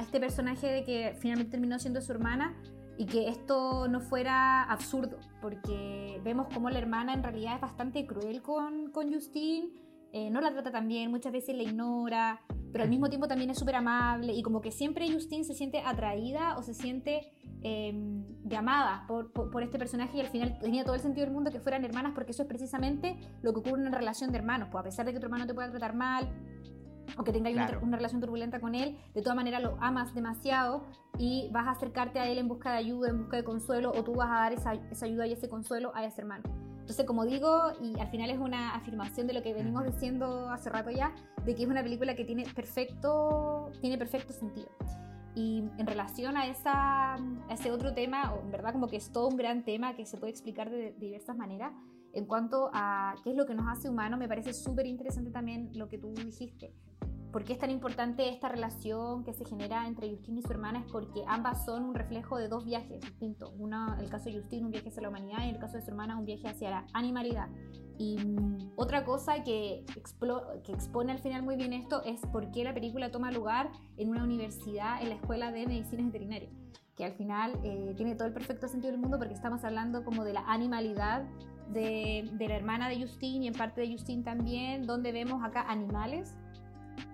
este 0.00 0.20
personaje 0.20 0.66
de 0.66 0.84
que 0.84 1.16
finalmente 1.20 1.52
terminó 1.52 1.78
siendo 1.78 2.00
su 2.00 2.12
hermana 2.12 2.54
y 2.96 3.06
que 3.06 3.28
esto 3.28 3.88
no 3.88 4.00
fuera 4.00 4.62
absurdo, 4.62 5.18
porque 5.42 6.20
vemos 6.24 6.46
como 6.54 6.70
la 6.70 6.78
hermana 6.78 7.12
en 7.12 7.22
realidad 7.22 7.56
es 7.56 7.60
bastante 7.60 8.06
cruel 8.06 8.40
con, 8.40 8.90
con 8.90 9.12
Justine, 9.12 9.68
eh, 10.14 10.30
no 10.30 10.40
la 10.40 10.50
trata 10.52 10.70
tan 10.70 10.88
bien, 10.88 11.10
muchas 11.10 11.32
veces 11.32 11.54
la 11.54 11.62
ignora, 11.62 12.40
pero 12.72 12.84
al 12.84 12.90
mismo 12.90 13.08
tiempo 13.08 13.28
también 13.28 13.50
es 13.50 13.58
súper 13.58 13.76
amable 13.76 14.32
y 14.32 14.42
como 14.42 14.60
que 14.60 14.70
siempre 14.70 15.12
Justine 15.12 15.44
se 15.44 15.54
siente 15.54 15.80
atraída 15.80 16.56
o 16.56 16.62
se 16.62 16.72
siente 16.72 17.30
Em, 17.66 18.26
llamada 18.44 19.06
por, 19.08 19.32
por, 19.32 19.62
este 19.62 19.78
personaje 19.78 20.18
y 20.18 20.20
al 20.20 20.26
final 20.26 20.58
tenía 20.58 20.84
todo 20.84 20.96
el 20.96 21.00
sentido 21.00 21.24
del 21.24 21.32
mundo 21.32 21.50
que 21.50 21.60
fueran 21.60 21.82
hermanas 21.82 22.12
porque 22.14 22.32
eso 22.32 22.42
es 22.42 22.48
precisamente 22.48 23.16
lo 23.40 23.54
que 23.54 23.60
ocurre 23.60 23.80
en 23.80 23.86
una 23.86 23.96
relación 23.96 24.32
de 24.32 24.36
hermanos. 24.36 24.68
Pues 24.70 24.82
a 24.82 24.84
pesar 24.84 25.06
de 25.06 25.14
que 25.14 25.18
tu 25.18 25.24
hermano 25.24 25.46
te 25.46 25.54
pueda 25.54 25.70
tratar 25.70 25.94
mal 25.94 26.28
o 27.16 27.24
que 27.24 27.32
tengas 27.32 27.54
una, 27.80 27.96
relación 27.96 28.20
turbulenta 28.20 28.60
con 28.60 28.74
él, 28.74 28.98
de 29.14 29.22
todas 29.22 29.34
maneras 29.34 29.62
lo 29.62 29.78
amas 29.80 30.14
demasiado 30.14 30.84
y 31.16 31.48
vas 31.52 31.66
a 31.66 31.70
acercarte 31.70 32.18
a 32.18 32.28
él 32.28 32.36
en 32.36 32.48
busca 32.48 32.70
de 32.70 32.76
ayuda, 32.76 33.08
en 33.08 33.20
busca 33.20 33.38
de 33.38 33.44
consuelo 33.44 33.92
o 33.96 34.04
tú 34.04 34.12
vas 34.12 34.28
a 34.30 34.34
dar 34.34 34.52
esa, 34.52 34.74
esa 34.74 35.06
ayuda 35.06 35.26
y 35.26 35.32
ese 35.32 35.48
consuelo 35.48 35.90
a 35.94 36.04
ese 36.04 36.20
hermano. 36.20 36.44
Entonces, 36.84 37.06
como 37.06 37.24
digo, 37.24 37.72
y 37.80 37.98
al 37.98 38.08
final 38.08 38.28
es 38.28 38.38
una 38.38 38.74
afirmación 38.74 39.26
de 39.26 39.32
lo 39.32 39.42
que 39.42 39.54
venimos 39.54 39.86
diciendo 39.86 40.50
hace 40.50 40.68
rato 40.68 40.90
ya, 40.90 41.14
de 41.42 41.54
que 41.54 41.62
es 41.62 41.68
una 41.68 41.82
película 41.82 42.14
que 42.14 42.26
tiene 42.26 42.44
perfecto, 42.54 43.72
tiene 43.80 43.96
perfecto 43.96 44.34
sentido. 44.34 44.68
Y 45.34 45.64
en 45.78 45.86
relación 45.86 46.36
a, 46.36 46.46
esa, 46.46 47.16
ese 47.48 47.70
otro 47.70 47.94
tema, 47.94 48.34
en 48.38 48.50
verdad 48.50 48.74
como 48.74 48.86
que 48.86 48.98
es 48.98 49.10
todo 49.10 49.28
un 49.28 49.38
gran 49.38 49.64
tema 49.64 49.96
que 49.96 50.04
se 50.04 50.18
puede 50.18 50.32
explicar 50.32 50.68
de, 50.68 50.92
diversas 50.98 51.38
maneras, 51.38 51.72
en 52.12 52.26
cuanto 52.26 52.68
a 52.74 53.14
qué 53.24 53.30
es 53.30 53.36
lo 53.36 53.46
que 53.46 53.54
nos 53.54 53.66
hace 53.66 53.88
humanos, 53.88 54.18
me 54.18 54.28
parece 54.28 54.52
súper 54.52 54.86
interesante 54.86 55.30
también 55.30 55.70
lo 55.72 55.88
que 55.88 55.96
tú 55.96 56.12
dijiste. 56.12 56.74
¿Por 57.34 57.42
qué 57.42 57.54
es 57.54 57.58
tan 57.58 57.72
importante 57.72 58.28
esta 58.28 58.48
relación 58.48 59.24
que 59.24 59.32
se 59.32 59.44
genera 59.44 59.88
entre 59.88 60.08
Justin 60.08 60.38
y 60.38 60.42
su 60.42 60.52
hermana? 60.52 60.78
Es 60.78 60.92
porque 60.92 61.24
ambas 61.26 61.64
son 61.64 61.82
un 61.82 61.92
reflejo 61.92 62.38
de 62.38 62.46
dos 62.46 62.64
viajes 62.64 63.00
distintos. 63.00 63.52
Uno, 63.58 63.96
el 63.98 64.08
caso 64.08 64.26
de 64.26 64.38
Justin, 64.38 64.66
un 64.66 64.70
viaje 64.70 64.90
hacia 64.90 65.02
la 65.02 65.08
humanidad, 65.08 65.44
y 65.44 65.50
el 65.50 65.58
caso 65.58 65.76
de 65.76 65.82
su 65.82 65.90
hermana, 65.90 66.16
un 66.16 66.26
viaje 66.26 66.46
hacia 66.46 66.70
la 66.70 66.86
animalidad. 66.92 67.48
Y 67.98 68.18
mm, 68.18 68.74
otra 68.76 69.04
cosa 69.04 69.42
que, 69.42 69.84
que 70.62 70.72
expone 70.72 71.10
al 71.10 71.18
final 71.18 71.42
muy 71.42 71.56
bien 71.56 71.72
esto 71.72 72.04
es 72.04 72.20
por 72.20 72.52
qué 72.52 72.62
la 72.62 72.72
película 72.72 73.10
toma 73.10 73.32
lugar 73.32 73.72
en 73.96 74.10
una 74.10 74.22
universidad, 74.22 75.02
en 75.02 75.08
la 75.08 75.16
Escuela 75.16 75.50
de 75.50 75.66
Medicina 75.66 76.04
Veterinaria, 76.04 76.50
que 76.94 77.04
al 77.04 77.14
final 77.14 77.58
eh, 77.64 77.94
tiene 77.96 78.14
todo 78.14 78.28
el 78.28 78.32
perfecto 78.32 78.68
sentido 78.68 78.92
del 78.92 79.00
mundo 79.00 79.18
porque 79.18 79.34
estamos 79.34 79.64
hablando 79.64 80.04
como 80.04 80.22
de 80.22 80.34
la 80.34 80.44
animalidad 80.46 81.24
de, 81.72 82.30
de 82.32 82.48
la 82.48 82.54
hermana 82.54 82.88
de 82.88 83.02
Justin 83.02 83.42
y 83.42 83.48
en 83.48 83.54
parte 83.54 83.80
de 83.80 83.90
Justin 83.90 84.22
también, 84.22 84.86
donde 84.86 85.10
vemos 85.10 85.42
acá 85.42 85.62
animales, 85.62 86.36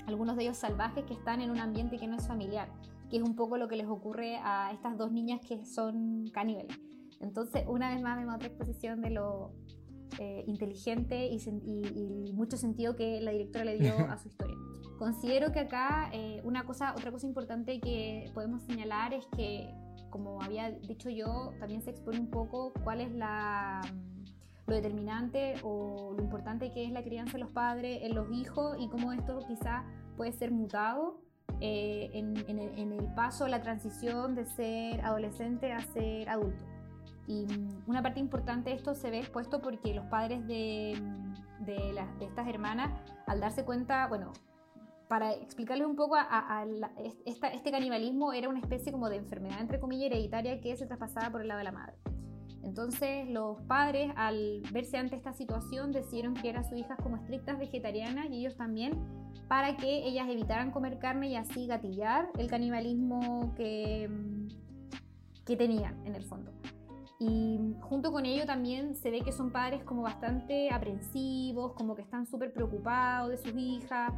algunos 0.06 0.36
de 0.36 0.44
ellos 0.44 0.56
salvajes 0.56 1.04
que 1.04 1.14
están 1.14 1.40
en 1.40 1.50
un 1.50 1.58
ambiente 1.58 1.98
que 1.98 2.06
no 2.06 2.16
es 2.16 2.26
familiar, 2.26 2.68
que 3.08 3.16
es 3.16 3.22
un 3.22 3.34
poco 3.34 3.56
lo 3.56 3.68
que 3.68 3.76
les 3.76 3.86
ocurre 3.86 4.38
a 4.42 4.70
estas 4.72 4.96
dos 4.96 5.12
niñas 5.12 5.40
que 5.46 5.64
son 5.64 6.26
caníbales. 6.32 6.78
Entonces, 7.20 7.64
una 7.66 7.94
vez 7.94 8.02
más 8.02 8.16
vemos 8.16 8.34
otra 8.34 8.48
exposición 8.48 9.00
de 9.02 9.10
lo 9.10 9.52
eh, 10.18 10.44
inteligente 10.46 11.26
y, 11.26 12.32
mucho 12.32 12.56
sentido 12.56 12.96
que 12.96 13.20
la 13.20 13.30
directora 13.30 13.64
le 13.64 13.78
dio 13.78 13.94
a 13.98 14.16
su 14.18 14.28
historia. 14.28 14.56
Considero 14.98 15.52
que 15.52 15.60
acá 15.60 16.10
eh, 16.12 16.40
una 16.44 16.64
cosa, 16.64 16.92
otra 16.92 17.10
cosa 17.10 17.26
importante 17.26 17.80
que 17.80 18.30
podemos 18.34 18.62
señalar 18.62 19.14
es 19.14 19.26
que, 19.36 19.72
como 20.10 20.42
había 20.42 20.70
dicho 20.70 21.10
yo, 21.10 21.52
también 21.58 21.82
se 21.82 21.90
expone 21.90 22.18
un 22.18 22.30
poco 22.30 22.72
cuál 22.84 23.00
es 23.00 23.12
la, 23.12 23.80
lo 24.70 24.76
determinante 24.76 25.56
o 25.62 26.14
lo 26.16 26.22
importante 26.22 26.70
que 26.70 26.84
es 26.84 26.92
la 26.92 27.02
crianza 27.02 27.32
de 27.32 27.40
los 27.40 27.50
padres 27.50 28.00
en 28.02 28.14
los 28.14 28.30
hijos 28.32 28.76
y 28.78 28.88
cómo 28.88 29.12
esto 29.12 29.40
quizá 29.46 29.84
puede 30.16 30.32
ser 30.32 30.52
mutado 30.52 31.20
eh, 31.60 32.10
en, 32.14 32.36
el, 32.36 32.78
en 32.78 32.92
el 32.92 33.12
paso, 33.14 33.48
la 33.48 33.60
transición 33.60 34.34
de 34.34 34.46
ser 34.46 35.00
adolescente 35.02 35.72
a 35.72 35.80
ser 35.80 36.28
adulto. 36.28 36.64
Y 37.26 37.46
mm, 37.46 37.84
una 37.88 38.02
parte 38.02 38.20
importante 38.20 38.70
de 38.70 38.76
esto 38.76 38.94
se 38.94 39.10
ve 39.10 39.18
expuesto 39.18 39.60
porque 39.60 39.92
los 39.92 40.06
padres 40.06 40.46
de, 40.46 40.96
mm, 41.00 41.64
de, 41.64 42.06
de 42.18 42.24
estas 42.24 42.48
hermanas, 42.48 42.92
al 43.26 43.40
darse 43.40 43.64
cuenta, 43.64 44.06
bueno, 44.06 44.32
para 45.08 45.32
explicarles 45.32 45.88
un 45.88 45.96
poco, 45.96 46.14
a, 46.16 46.64
este 47.24 47.72
canibalismo 47.72 48.32
era 48.32 48.48
una 48.48 48.60
especie 48.60 48.92
como 48.92 49.08
de 49.08 49.16
enfermedad, 49.16 49.60
entre 49.60 49.80
comillas, 49.80 50.12
hereditaria 50.12 50.60
que 50.60 50.76
se 50.76 50.86
traspasaba 50.86 51.30
por 51.30 51.42
el 51.42 51.48
lado 51.48 51.58
de 51.58 51.64
la 51.64 51.72
madre. 51.72 51.96
Entonces 52.62 53.28
los 53.28 53.60
padres, 53.62 54.12
al 54.16 54.62
verse 54.72 54.98
ante 54.98 55.16
esta 55.16 55.32
situación, 55.32 55.92
decidieron 55.92 56.34
criar 56.34 56.58
a 56.58 56.64
sus 56.64 56.78
hijas 56.78 56.98
como 57.02 57.16
estrictas 57.16 57.58
vegetarianas 57.58 58.28
y 58.30 58.40
ellos 58.40 58.56
también, 58.56 58.92
para 59.48 59.76
que 59.76 60.06
ellas 60.06 60.28
evitaran 60.28 60.70
comer 60.70 60.98
carne 60.98 61.28
y 61.28 61.36
así 61.36 61.66
gatillar 61.66 62.28
el 62.38 62.48
canibalismo 62.48 63.54
que, 63.56 64.08
mm, 64.08 64.48
que 65.44 65.56
tenían 65.56 66.06
en 66.06 66.14
el 66.14 66.24
fondo. 66.24 66.52
Y 67.18 67.58
junto 67.80 68.12
con 68.12 68.24
ello 68.24 68.46
también 68.46 68.94
se 68.94 69.10
ve 69.10 69.20
que 69.20 69.30
son 69.30 69.50
padres 69.50 69.84
como 69.84 70.00
bastante 70.00 70.70
aprensivos, 70.70 71.74
como 71.74 71.94
que 71.94 72.00
están 72.00 72.26
súper 72.26 72.50
preocupados 72.52 73.30
de 73.30 73.36
sus 73.36 73.54
hijas. 73.54 74.10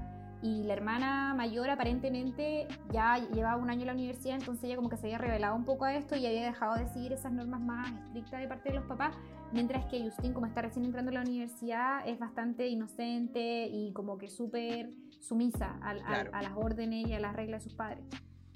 Y 0.42 0.64
la 0.64 0.74
hermana 0.74 1.35
mayor 1.35 1.70
aparentemente 1.70 2.66
ya 2.90 3.16
llevaba 3.33 3.57
un 3.57 3.70
año 3.70 3.83
en 3.83 3.87
la 3.87 3.92
universidad, 3.92 4.35
entonces 4.35 4.64
ella 4.64 4.76
como 4.76 4.88
que 4.88 4.96
se 4.96 5.07
había 5.07 5.18
revelado 5.18 5.55
un 5.55 5.64
poco 5.64 5.85
a 5.85 5.94
esto 5.94 6.16
y 6.16 6.26
había 6.26 6.44
dejado 6.46 6.74
de 6.74 6.88
seguir 6.88 7.12
esas 7.12 7.33
normas 7.33 7.61
más 7.61 7.92
estrictas 8.07 8.40
de 8.40 8.48
parte 8.48 8.70
de 8.70 8.74
los 8.74 8.85
papás, 8.87 9.14
mientras 9.52 9.85
que 9.87 10.02
Justin, 10.02 10.33
como 10.33 10.46
está 10.46 10.62
recién 10.62 10.85
entrando 10.85 11.11
a 11.11 11.14
la 11.14 11.20
universidad, 11.20 12.07
es 12.09 12.18
bastante 12.18 12.66
inocente 12.66 13.68
y 13.68 13.92
como 13.92 14.18
que 14.18 14.28
súper 14.28 14.90
sumisa 15.20 15.78
a, 15.81 15.90
a 15.90 16.42
las 16.42 16.52
órdenes 16.57 17.07
y 17.07 17.12
a 17.12 17.20
las 17.20 17.37
reglas 17.37 17.62
de 17.62 17.70
sus 17.70 17.76
padres. 17.76 18.05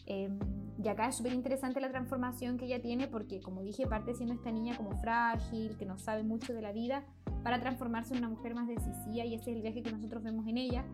Em, 0.06 0.38
y 0.82 0.88
acá 0.88 1.08
es 1.08 1.16
súper 1.16 1.32
interesante 1.32 1.80
la 1.80 1.90
transformación 1.90 2.58
que 2.58 2.66
ella 2.66 2.80
tiene 2.80 3.08
porque, 3.08 3.40
como 3.40 3.62
dije, 3.62 3.86
parte 3.86 4.14
siendo 4.14 4.34
esta 4.34 4.50
niña 4.50 4.76
como 4.76 4.92
frágil, 4.98 5.76
que 5.76 5.86
no 5.86 5.98
sabe 5.98 6.22
mucho 6.22 6.52
de 6.52 6.62
la 6.62 6.72
vida, 6.72 7.04
para 7.42 7.60
transformarse 7.60 8.14
en 8.14 8.18
una 8.18 8.28
mujer 8.28 8.54
más 8.54 8.68
decisiva 8.68 9.24
y 9.24 9.34
ese 9.34 9.50
es 9.50 9.56
el 9.56 9.62
viaje 9.62 9.82
que 9.82 9.92
nosotros 9.92 10.22
vemos 10.22 10.46
en 10.46 10.58
ella. 10.58 10.84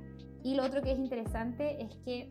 Y 0.42 0.54
lo 0.54 0.64
otro 0.64 0.82
que 0.82 0.92
es 0.92 0.98
interesante 0.98 1.82
es 1.82 1.96
que 2.04 2.30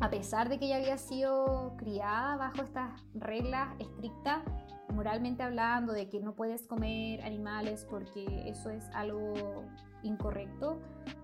a 0.00 0.08
pesar 0.08 0.48
de 0.48 0.58
que 0.58 0.66
ella 0.66 0.76
había 0.76 0.96
sido 0.96 1.74
criada 1.76 2.36
bajo 2.36 2.62
estas 2.62 3.02
reglas 3.14 3.68
estrictas, 3.78 4.42
moralmente 4.94 5.42
hablando, 5.42 5.92
de 5.92 6.08
que 6.08 6.20
no 6.20 6.34
puedes 6.34 6.66
comer 6.66 7.22
animales 7.22 7.86
porque 7.88 8.48
eso 8.48 8.70
es 8.70 8.88
algo 8.94 9.64
incorrecto, 10.02 10.80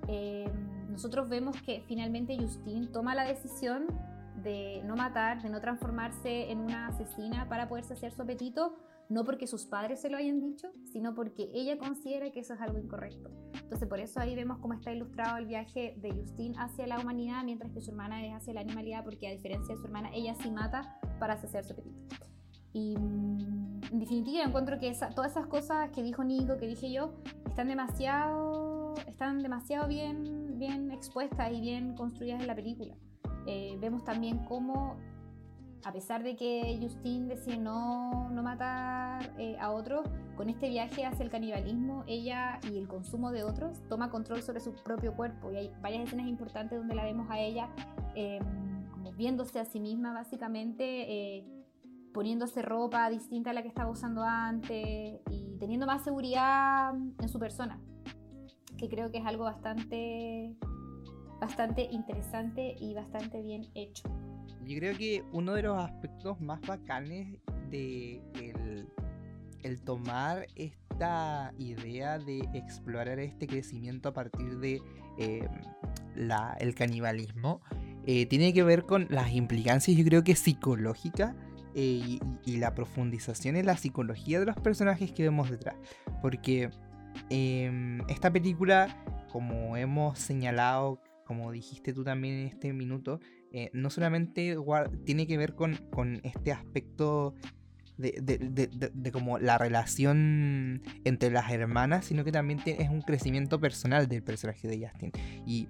em, 0.09 0.91
nosotros 0.91 1.29
vemos 1.29 1.61
que 1.63 1.83
finalmente 1.87 2.37
Justine 2.39 2.87
toma 2.89 3.15
la 3.15 3.25
decisión 3.25 3.87
de 4.43 4.83
no 4.85 4.97
matar, 4.97 5.43
de 5.43 5.49
no 5.49 5.61
transformarse 5.61 6.51
en 6.51 6.61
una 6.61 6.89
asesina 6.89 7.49
para 7.49 7.69
poder 7.69 7.85
hacer 7.85 8.13
su 8.13 8.23
apetito, 8.23 8.77
no 9.09 9.25
porque 9.25 9.47
sus 9.47 9.67
padres 9.67 10.01
se 10.01 10.11
lo 10.11 10.17
hayan 10.17 10.41
dicho, 10.41 10.69
sino 10.93 11.15
porque 11.15 11.51
ella 11.55 11.79
considera 11.79 12.31
que 12.31 12.41
eso 12.41 12.55
es 12.55 12.61
algo 12.61 12.79
incorrecto. 12.79 13.31
Entonces 13.55 13.89
por 13.89 14.01
eso 14.01 14.21
ahí 14.21 14.35
vemos 14.35 14.59
cómo 14.59 14.75
está 14.75 14.93
ilustrado 14.93 15.37
el 15.39 15.47
viaje 15.47 15.95
de 15.99 16.11
Justine 16.11 16.55
hacia 16.59 16.87
la 16.87 16.99
humanidad, 16.99 17.45
mientras 17.45 17.73
que 17.73 17.81
su 17.81 17.91
hermana 17.91 18.25
es 18.27 18.35
hacia 18.35 18.55
la 18.55 18.61
animalidad, 18.61 19.05
porque 19.05 19.29
a 19.29 19.31
diferencia 19.31 19.75
de 19.75 19.81
su 19.81 19.87
hermana, 19.87 20.11
ella 20.13 20.35
sí 20.35 20.51
mata 20.51 20.99
para 21.19 21.35
hacer 21.35 21.65
su 21.65 21.73
apetito. 21.73 22.27
Y 22.73 22.97
mm, 22.99 23.81
en 23.93 23.99
definitiva 24.01 24.45
encuentro 24.45 24.79
que 24.79 24.93
todas 25.15 25.31
esas 25.31 25.47
cosas 25.47 25.91
que 25.91 26.03
dijo 26.03 26.25
Nico, 26.25 26.57
que 26.59 26.67
dije 26.67 26.93
yo, 26.93 27.15
están 27.47 27.69
demasiado, 27.69 28.95
están 29.07 29.43
demasiado 29.43 29.89
bien, 29.89 30.59
bien 30.59 30.91
expuestas 30.91 31.53
y 31.53 31.61
bien 31.61 31.95
construidas 31.95 32.41
en 32.41 32.47
la 32.47 32.55
película. 32.55 32.95
Eh, 33.47 33.77
vemos 33.81 34.05
también 34.05 34.39
cómo, 34.45 34.97
a 35.85 35.93
pesar 35.93 36.23
de 36.23 36.37
que 36.37 36.79
Justine 36.81 37.29
decide 37.35 37.59
no, 37.59 38.29
no 38.31 38.43
matar 38.43 39.33
eh, 39.39 39.57
a 39.61 39.71
otros, 39.71 40.07
con 40.37 40.51
este 40.51 40.69
viaje 40.69 41.05
hacia 41.05 41.25
el 41.25 41.31
canibalismo, 41.31 42.05
ella 42.07 42.61
y 42.71 42.77
el 42.77 42.87
consumo 42.87 43.31
de 43.31 43.43
otros 43.43 43.83
toma 43.89 44.11
control 44.11 44.43
sobre 44.43 44.61
su 44.61 44.75
propio 44.75 45.15
cuerpo. 45.15 45.51
Y 45.51 45.57
hay 45.57 45.73
varias 45.81 46.05
escenas 46.05 46.27
importantes 46.29 46.79
donde 46.79 46.95
la 46.95 47.05
vemos 47.05 47.29
a 47.31 47.41
ella 47.41 47.71
em, 48.15 48.89
como 48.91 49.13
viéndose 49.13 49.59
a 49.59 49.65
sí 49.65 49.81
misma, 49.81 50.13
básicamente, 50.13 51.39
eh, 51.39 51.45
poniéndose 52.13 52.63
ropa 52.63 53.09
distinta 53.11 53.51
a 53.51 53.53
la 53.53 53.63
que 53.63 53.69
estaba 53.69 53.91
usando 53.91 54.23
antes 54.23 55.21
y 55.31 55.57
teniendo 55.59 55.87
más 55.87 56.03
seguridad 56.03 56.95
en 56.95 57.29
su 57.29 57.39
persona, 57.39 57.79
que 58.79 58.89
creo 58.89 59.11
que 59.11 59.19
es 59.19 59.27
algo 59.27 59.45
bastante 59.45 60.57
bastante 61.41 61.83
interesante 61.91 62.77
y 62.79 62.95
bastante 62.95 63.43
bien 63.43 63.67
hecho. 63.75 64.05
Yo 64.65 64.79
creo 64.79 64.97
que 64.97 65.23
uno 65.33 65.55
de 65.55 65.63
los 65.63 65.79
aspectos 65.79 66.41
más 66.41 66.61
bacanes 66.63 67.39
de 67.71 68.21
el, 69.63 69.81
tomar 69.83 70.47
esta 70.55 71.53
idea 71.59 72.19
de 72.19 72.49
explorar 72.55 73.19
este 73.19 73.47
crecimiento 73.47 74.09
a 74.09 74.13
partir 74.13 74.59
de 74.59 74.81
em, 75.19 75.49
la, 76.15 76.57
el 76.61 76.75
canibalismo 76.75 77.61
eh, 78.07 78.27
tiene 78.27 78.53
que 78.53 78.63
ver 78.63 78.85
con 78.85 79.09
las 79.11 79.33
implicancias, 79.33 79.97
yo 79.97 80.05
creo 80.05 80.23
que 80.23 80.37
psicológicas 80.37 81.35
eh, 81.75 82.19
y, 82.45 82.57
la 82.57 82.75
profundización 82.75 83.57
en 83.57 83.67
la 83.67 83.77
psicología 83.77 84.39
de 84.39 84.47
los 84.47 84.57
personajes 84.57 85.11
que 85.11 85.25
vemos 85.25 85.51
detrás. 85.51 85.75
Porque 86.23 86.71
em, 87.29 88.01
esta 88.09 88.33
película, 88.33 89.05
como 89.33 89.77
hemos 89.77 90.21
señalado 90.21 91.03
como 91.27 91.51
dijiste 91.53 91.93
tú 91.93 92.05
también 92.05 92.35
en 92.37 92.47
este 92.47 92.73
minuto, 92.73 93.21
eh, 93.53 93.71
no 93.73 93.91
solamente 93.91 94.57
tiene 95.05 95.27
que 95.27 95.37
ver 95.37 95.55
con, 95.55 96.21
este 96.23 96.53
aspecto 96.53 97.35
de, 97.99 99.11
como 99.13 99.39
la 99.39 99.59
relación 99.59 100.83
entre 101.05 101.31
las 101.31 101.51
hermanas, 101.51 102.05
sino 102.07 102.25
que 102.25 102.33
también 102.33 102.61
es 102.65 102.89
un 102.89 103.03
crecimiento 103.03 103.61
personal 103.61 104.09
del 104.09 104.23
personaje 104.23 104.69
de 104.69 104.87
Justin. 104.87 105.13
Y 105.47 105.69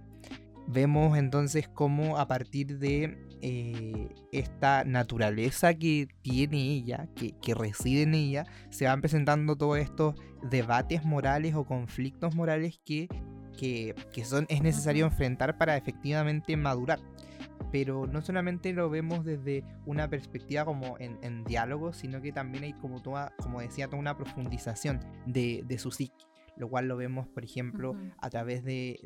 vemos 0.68 1.16
entonces 1.16 1.68
cómo 1.68 2.18
a 2.18 2.26
partir 2.26 2.78
de 2.78 3.18
eh, 3.40 4.08
esta 4.32 4.84
naturaleza 4.84 5.74
que 5.74 6.08
tiene 6.22 6.72
ella, 6.72 7.08
que, 7.14 7.32
que, 7.40 7.54
reside 7.54 8.02
en 8.02 8.14
ella, 8.14 8.46
se 8.70 8.86
van 8.86 9.00
presentando 9.00 9.56
todos 9.56 9.78
estos 9.78 10.16
debates 10.50 11.04
morales 11.04 11.54
o 11.54 11.64
conflictos 11.64 12.34
morales 12.34 12.80
que 12.84 13.08
que, 13.56 13.94
son, 14.24 14.46
es 14.48 14.62
necesario 14.62 15.06
enfrentar 15.06 15.58
para 15.58 15.76
efectivamente 15.76 16.56
madurar. 16.56 17.00
Pero 17.72 18.06
no 18.06 18.22
solamente 18.22 18.72
lo 18.72 18.88
vemos 18.90 19.24
desde 19.24 19.64
una 19.86 20.08
perspectiva 20.08 20.64
como 20.64 20.96
en, 20.98 21.44
diálogo, 21.44 21.92
sino 21.92 22.20
que 22.20 22.32
también 22.32 22.64
hay 22.64 22.72
como 22.74 23.02
toda, 23.02 23.32
como 23.42 23.60
decía, 23.60 23.86
toda 23.86 23.98
una 23.98 24.16
profundización 24.16 25.00
de, 25.26 25.64
su 25.78 25.90
psique. 25.90 26.14
Lo 26.56 26.70
cual 26.70 26.88
lo 26.88 26.96
vemos, 26.96 27.28
por 27.28 27.44
ejemplo, 27.44 27.96
a 28.18 28.30
través 28.30 28.64
de, 28.64 28.98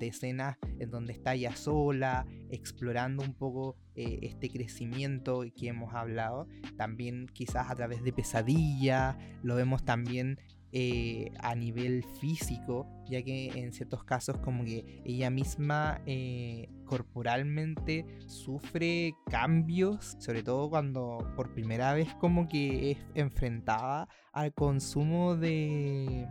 escenas 0.00 0.58
en 0.78 0.90
donde 0.90 1.12
está 1.12 1.34
ella 1.34 1.56
sola, 1.56 2.26
explorando 2.50 3.24
un 3.24 3.34
poco 3.34 3.76
eh, 3.96 4.20
este 4.22 4.48
crecimiento 4.48 5.44
que 5.56 5.68
hemos 5.68 5.92
hablado, 5.94 6.46
también 6.76 7.26
quizás 7.32 7.68
a 7.68 7.74
través 7.74 8.04
de 8.04 8.12
pesadilla, 8.12 9.18
lo 9.42 9.56
vemos 9.56 9.84
también 9.84 10.38
eh, 10.76 11.30
a 11.38 11.54
nivel 11.54 12.02
físico, 12.20 12.88
ya 13.08 13.22
que 13.22 13.46
en 13.54 13.72
ciertos 13.72 14.02
casos 14.02 14.38
como 14.38 14.64
que 14.64 15.00
ella 15.04 15.30
misma 15.30 16.00
eh, 16.04 16.68
corporalmente 16.84 18.04
sufre 18.26 19.14
cambios, 19.30 20.16
sobre 20.18 20.42
todo 20.42 20.68
cuando 20.68 21.32
por 21.36 21.54
primera 21.54 21.94
vez 21.94 22.12
como 22.16 22.48
que 22.48 22.90
es 22.90 22.98
enfrentada 23.14 24.08
al 24.32 24.52
consumo 24.52 25.36
de, 25.36 26.26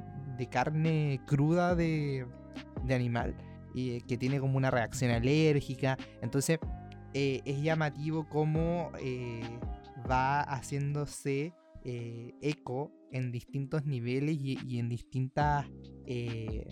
carne 0.52 1.22
cruda 1.26 1.74
de, 1.74 2.28
animal, 2.90 3.38
y 3.74 4.02
que 4.02 4.18
tiene 4.18 4.42
como 4.42 4.58
una 4.58 4.72
reacción 4.72 5.12
alérgica, 5.12 5.98
entonces 6.22 6.60
eh, 7.14 7.40
es 7.46 7.62
llamativo 7.62 8.28
cómo 8.28 8.92
va 10.06 10.42
haciéndose 10.42 11.54
eco 11.86 12.92
en 13.14 13.32
distintos 13.32 13.86
niveles 13.86 14.38
y, 14.42 14.80
en 14.80 14.90
distintas, 14.90 15.68
eh, 16.06 16.68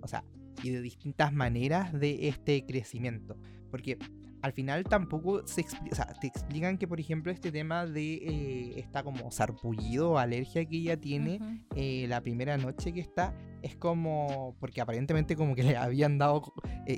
o 0.00 0.06
sea, 0.06 0.24
y 0.62 0.70
de 0.70 0.80
distintas 0.80 1.32
maneras 1.32 1.92
de 1.98 2.28
este 2.28 2.64
crecimiento. 2.64 3.36
Porque 3.70 3.98
al 4.42 4.52
final 4.52 4.84
tampoco 4.84 5.46
se 5.46 5.62
explica, 5.62 5.92
o 5.92 5.96
sea, 5.96 6.14
te 6.20 6.26
explican 6.26 6.76
que, 6.76 6.86
por 6.86 7.00
ejemplo, 7.00 7.32
este 7.32 7.50
tema 7.50 7.86
de 7.86 8.14
eh, 8.14 8.74
esta 8.76 9.02
como 9.02 9.30
sarpullido 9.30 10.12
o 10.12 10.18
alergia 10.18 10.64
que 10.66 10.76
ella 10.76 11.00
tiene 11.00 11.64
eh, 11.74 12.06
la 12.06 12.20
primera 12.20 12.58
noche 12.58 12.92
que 12.92 13.00
está, 13.00 13.34
es 13.62 13.74
como, 13.74 14.54
porque 14.60 14.82
aparentemente 14.82 15.36
como 15.36 15.54
que 15.54 15.62
le 15.62 15.76
habían 15.76 16.18
dado, 16.18 16.52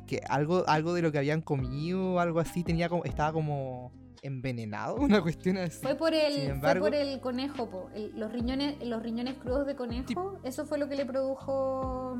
que 0.06 0.20
algo, 0.28 0.64
algo 0.66 0.94
de 0.94 1.02
lo 1.02 1.12
que 1.12 1.18
habían 1.18 1.42
comido 1.42 2.14
o 2.14 2.18
algo 2.18 2.40
así, 2.40 2.64
tenía 2.64 2.88
como, 2.88 3.04
estaba 3.04 3.32
como 3.32 3.92
envenenado, 4.24 4.96
una 5.00 5.22
cuestión 5.22 5.58
así. 5.58 5.80
Fue 5.80 5.94
por 5.94 6.14
el, 6.14 6.58
fue 6.60 6.74
por 6.76 6.94
el 6.94 7.20
conejo, 7.20 7.90
los, 8.14 8.32
riñones, 8.32 8.82
los 8.84 9.02
riñones 9.02 9.34
crudos 9.34 9.66
de 9.66 9.76
conejo, 9.76 10.40
eso 10.42 10.66
fue 10.66 10.78
lo 10.78 10.88
que 10.88 10.96
le 10.96 11.06
produjo... 11.06 12.18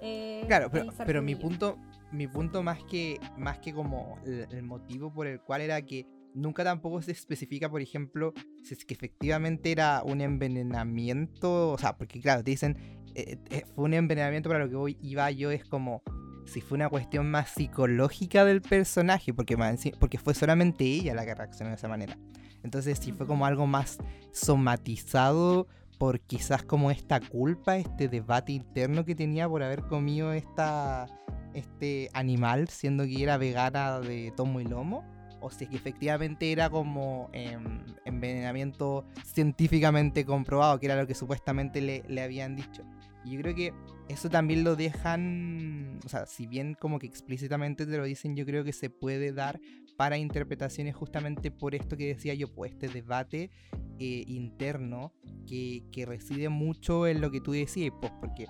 Eh, 0.00 0.44
claro, 0.46 0.68
pero, 0.70 0.86
pero 1.04 1.22
mi 1.22 1.34
punto, 1.34 1.76
mi 2.12 2.28
punto 2.28 2.62
más 2.62 2.82
que, 2.84 3.18
más 3.36 3.58
que 3.58 3.74
como 3.74 4.18
el, 4.24 4.62
motivo 4.62 5.12
por 5.12 5.26
el 5.26 5.40
cual 5.40 5.60
era 5.62 5.82
que 5.82 6.06
nunca 6.32 6.62
tampoco 6.64 7.02
se 7.02 7.12
especifica, 7.12 7.68
por 7.68 7.80
ejemplo, 7.80 8.32
si 8.62 8.74
es 8.74 8.84
que 8.84 8.94
efectivamente 8.94 9.72
era 9.72 10.02
un 10.04 10.20
envenenamiento, 10.20 11.72
o 11.72 11.78
sea, 11.78 11.96
porque 11.96 12.20
claro, 12.20 12.44
te 12.44 12.52
dicen, 12.52 12.76
eh, 13.14 13.38
eh, 13.50 13.64
fue 13.74 13.84
un 13.84 13.94
envenenamiento 13.94 14.48
para 14.48 14.60
lo 14.64 14.70
que 14.70 14.76
voy, 14.76 14.98
iba 15.02 15.30
yo, 15.30 15.50
es 15.50 15.64
como, 15.64 16.02
si 16.46 16.60
fue 16.60 16.76
una 16.76 16.88
cuestión 16.88 17.30
más 17.30 17.50
psicológica 17.50 18.44
del 18.44 18.62
personaje, 18.62 19.32
porque, 19.32 19.56
porque 19.98 20.18
fue 20.18 20.34
solamente 20.34 20.84
ella 20.84 21.14
la 21.14 21.24
que 21.24 21.34
reaccionó 21.34 21.70
de 21.70 21.76
esa 21.76 21.88
manera. 21.88 22.16
Entonces, 22.62 22.98
si 22.98 23.12
fue 23.12 23.26
como 23.26 23.46
algo 23.46 23.66
más 23.66 23.98
somatizado 24.32 25.68
por 25.98 26.20
quizás 26.20 26.62
como 26.62 26.90
esta 26.90 27.20
culpa, 27.20 27.76
este 27.76 28.08
debate 28.08 28.52
interno 28.52 29.04
que 29.04 29.14
tenía 29.14 29.48
por 29.48 29.62
haber 29.62 29.82
comido 29.82 30.32
esta, 30.32 31.06
este 31.52 32.10
animal, 32.14 32.68
siendo 32.68 33.04
que 33.04 33.22
era 33.22 33.36
vegana 33.36 34.00
de 34.00 34.32
tomo 34.36 34.60
y 34.60 34.64
lomo, 34.64 35.04
o 35.40 35.50
si 35.50 35.64
es 35.64 35.70
que 35.70 35.76
efectivamente 35.76 36.50
era 36.50 36.70
como 36.70 37.28
em, 37.32 37.84
envenenamiento 38.06 39.04
científicamente 39.24 40.24
comprobado, 40.24 40.80
que 40.80 40.86
era 40.86 40.96
lo 40.96 41.06
que 41.06 41.14
supuestamente 41.14 41.80
le, 41.82 42.02
le 42.08 42.22
habían 42.22 42.56
dicho. 42.56 42.82
Y 43.24 43.32
yo 43.32 43.40
creo 43.40 43.54
que 43.54 43.72
eso 44.08 44.28
también 44.28 44.64
lo 44.64 44.76
dejan, 44.76 45.98
o 46.04 46.08
sea, 46.08 46.26
si 46.26 46.46
bien 46.46 46.74
como 46.74 46.98
que 46.98 47.06
explícitamente 47.06 47.86
te 47.86 47.96
lo 47.96 48.04
dicen, 48.04 48.36
yo 48.36 48.44
creo 48.44 48.64
que 48.64 48.72
se 48.72 48.90
puede 48.90 49.32
dar 49.32 49.60
para 49.96 50.18
interpretaciones 50.18 50.94
justamente 50.94 51.50
por 51.50 51.74
esto 51.74 51.96
que 51.96 52.08
decía 52.08 52.34
yo, 52.34 52.52
pues 52.52 52.72
este 52.72 52.88
debate 52.88 53.50
eh, 53.98 54.24
interno 54.26 55.12
que, 55.46 55.84
que, 55.92 56.04
reside 56.04 56.48
mucho 56.48 57.06
en 57.06 57.20
lo 57.20 57.30
que 57.30 57.40
tú 57.40 57.52
decías, 57.52 57.92
pues 58.00 58.12
porque 58.20 58.46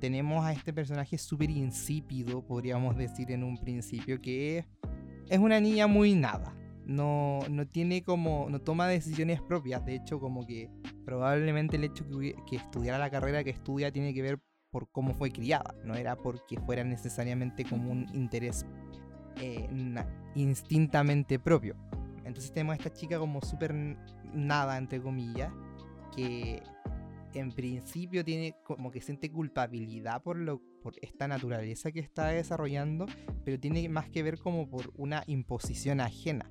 tenemos 0.00 0.44
a 0.44 0.52
este 0.52 0.72
personaje 0.72 1.18
súper 1.18 1.50
insípido, 1.50 2.46
podríamos 2.46 2.96
decir 2.96 3.32
en 3.32 3.42
un 3.42 3.58
principio, 3.58 4.20
que 4.20 4.58
es 4.58 4.66
es 5.28 5.38
una 5.38 5.60
niña 5.60 5.86
muy 5.86 6.14
nada. 6.14 6.54
No, 6.86 7.40
no 7.50 7.66
tiene 7.66 8.02
como, 8.02 8.46
no 8.48 8.60
toma 8.60 8.86
decisiones 8.86 9.42
propias. 9.42 9.84
De 9.84 9.96
hecho, 9.96 10.20
como 10.20 10.46
que 10.46 10.70
probablemente 11.04 11.76
el 11.76 11.84
hecho 11.84 12.08
que, 12.08 12.34
que 12.48 12.56
estudiara 12.56 12.98
la 12.98 13.10
carrera 13.10 13.44
que 13.44 13.50
estudia 13.50 13.92
tiene 13.92 14.14
que 14.14 14.22
ver 14.22 14.40
por 14.70 14.90
cómo 14.90 15.14
fue 15.14 15.30
criada. 15.30 15.74
No 15.84 15.94
era 15.94 16.16
porque 16.16 16.58
fuera 16.60 16.84
necesariamente 16.84 17.64
como 17.64 17.90
un 17.90 18.06
interés 18.14 18.64
eh, 19.40 19.68
instintamente 20.34 21.38
propio. 21.38 21.76
Entonces 22.24 22.52
tenemos 22.52 22.74
a 22.74 22.76
esta 22.76 22.92
chica 22.92 23.18
como 23.18 23.40
súper 23.40 23.74
nada, 24.34 24.78
entre 24.78 25.00
comillas, 25.00 25.52
que 26.14 26.62
en 27.34 27.52
principio 27.52 28.24
tiene 28.24 28.54
como 28.64 28.90
que 28.90 29.00
siente 29.00 29.30
culpabilidad 29.30 30.22
por 30.22 30.36
lo 30.36 30.62
por 30.82 30.94
esta 31.02 31.26
naturaleza 31.26 31.90
que 31.90 31.98
está 31.98 32.28
desarrollando, 32.28 33.06
pero 33.44 33.58
tiene 33.58 33.88
más 33.88 34.08
que 34.08 34.22
ver 34.22 34.38
como 34.38 34.68
por 34.68 34.92
una 34.96 35.24
imposición 35.26 36.00
ajena. 36.00 36.46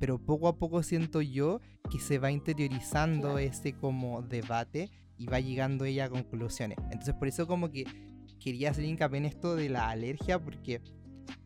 Pero 0.00 0.18
poco 0.18 0.48
a 0.48 0.58
poco 0.58 0.82
siento 0.82 1.20
yo 1.22 1.60
que 1.90 1.98
se 1.98 2.18
va 2.18 2.30
interiorizando 2.30 3.38
ese 3.38 3.72
como 3.72 4.22
debate 4.22 4.90
y 5.16 5.26
va 5.26 5.40
llegando 5.40 5.84
ella 5.84 6.06
a 6.06 6.10
conclusiones. 6.10 6.78
Entonces 6.90 7.14
por 7.14 7.28
eso 7.28 7.46
como 7.46 7.70
que 7.70 7.84
quería 8.40 8.70
hacer 8.70 8.84
hincapié 8.84 9.18
en 9.18 9.24
esto 9.26 9.56
de 9.56 9.68
la 9.68 9.90
alergia 9.90 10.42
porque 10.42 10.82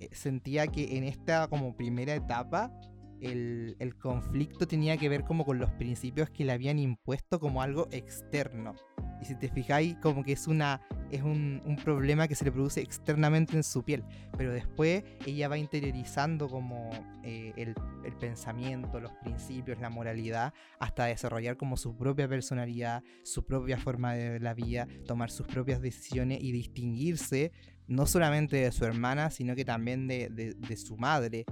eh, 0.00 0.08
sentía 0.12 0.66
que 0.66 0.96
en 0.96 1.04
esta 1.04 1.48
como 1.48 1.76
primera 1.76 2.14
etapa 2.14 2.72
el, 3.20 3.76
el, 3.78 3.96
conflicto 3.96 4.66
tenía 4.66 4.96
que 4.96 5.08
ver 5.08 5.24
como 5.24 5.44
con 5.44 5.58
los 5.58 5.70
principios 5.72 6.30
que 6.30 6.44
le 6.44 6.52
habían 6.52 6.78
impuesto 6.78 7.40
como 7.40 7.62
algo 7.62 7.88
externo. 7.90 8.74
Y 9.20 9.24
si 9.24 9.34
te 9.34 9.48
fijáis, 9.48 9.96
como 9.96 10.22
que 10.22 10.32
es 10.32 10.46
una 10.46 10.80
es 11.10 11.22
un, 11.22 11.62
un, 11.64 11.76
problema 11.76 12.28
que 12.28 12.34
se 12.34 12.44
le 12.44 12.52
produce 12.52 12.80
externamente 12.80 13.56
en 13.56 13.62
su 13.62 13.82
piel. 13.82 14.04
Pero 14.36 14.52
después 14.52 15.04
ella 15.26 15.48
va 15.48 15.58
interiorizando 15.58 16.48
como 16.48 16.90
eh, 17.22 17.52
el, 17.56 17.74
el, 18.04 18.12
pensamiento, 18.16 19.00
los 19.00 19.12
principios, 19.22 19.80
la 19.80 19.90
moralidad, 19.90 20.52
hasta 20.78 21.06
desarrollar 21.06 21.56
como 21.56 21.76
su 21.76 21.96
propia 21.96 22.28
personalidad, 22.28 23.02
su 23.24 23.44
propia 23.44 23.78
forma 23.78 24.14
de 24.14 24.40
la 24.40 24.54
vida, 24.54 24.86
tomar 25.06 25.30
sus 25.30 25.46
propias 25.46 25.80
decisiones 25.80 26.38
y 26.42 26.52
distinguirse 26.52 27.52
no 27.88 28.06
solamente 28.06 28.56
de 28.56 28.70
su 28.70 28.84
hermana, 28.84 29.30
sino 29.30 29.56
que 29.56 29.64
también 29.64 30.06
de, 30.06 30.28
de, 30.28 30.76
su 30.76 30.96
madre, 30.96 31.46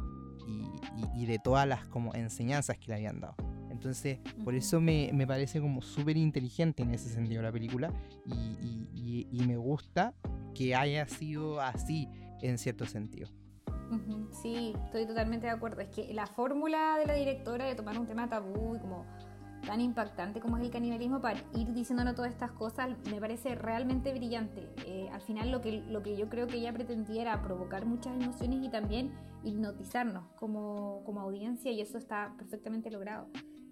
y, 1.14 1.26
de 1.26 1.38
todas 1.38 1.66
las 1.66 1.86
como 1.88 2.14
enseñanzas 2.14 2.78
que 2.78 2.88
le 2.88 2.94
habían 2.94 3.20
dado. 3.20 3.36
Entonces, 3.76 4.18
por 4.42 4.54
eso 4.54 4.80
me, 4.80 5.10
me 5.12 5.26
parece 5.26 5.60
como 5.60 5.82
súper 5.82 6.16
inteligente 6.16 6.82
en 6.82 6.94
ese 6.94 7.10
sentido 7.10 7.42
la 7.42 7.52
película 7.52 7.92
y, 8.24 9.28
y, 9.30 9.46
me 9.46 9.58
gusta 9.58 10.14
que 10.54 10.74
haya 10.74 11.06
sido 11.06 11.60
así 11.60 12.08
en 12.40 12.56
cierto 12.56 12.86
sentido. 12.86 13.28
Sí, 14.32 14.74
estoy 14.86 15.06
totalmente 15.06 15.46
de 15.46 15.52
acuerdo. 15.52 15.82
Es 15.82 15.88
que 15.88 16.12
la 16.14 16.26
fórmula 16.26 16.96
de 16.98 17.06
la 17.06 17.14
directora 17.14 17.66
de 17.66 17.74
tomar 17.74 17.98
un 17.98 18.06
tema 18.06 18.28
tabú 18.28 18.76
y 18.76 18.78
como 18.78 19.04
tan 19.66 19.80
impactante 19.80 20.40
como 20.40 20.56
es 20.56 20.62
el 20.62 20.70
canibalismo 20.70 21.20
para 21.20 21.40
ir 21.54 21.72
diciéndonos 21.72 22.14
todas 22.14 22.30
estas 22.30 22.52
cosas 22.52 22.90
me 23.10 23.20
parece 23.20 23.54
realmente 23.56 24.12
brillante. 24.12 24.68
Eh, 24.86 25.08
al 25.12 25.20
final 25.20 25.50
lo 25.50 25.60
que, 25.60 25.82
lo 25.82 26.02
que 26.02 26.16
yo 26.16 26.28
creo 26.28 26.46
que 26.46 26.56
ella 26.56 26.72
pretendía 26.72 27.22
era 27.22 27.42
provocar 27.42 27.84
muchas 27.84 28.14
emociones 28.14 28.64
y 28.64 28.70
también 28.70 29.12
hipnotizarnos 29.44 30.24
como, 30.36 31.02
como 31.04 31.20
audiencia 31.20 31.70
y 31.70 31.80
eso 31.80 31.98
está 31.98 32.34
perfectamente 32.38 32.90
logrado. 32.90 33.28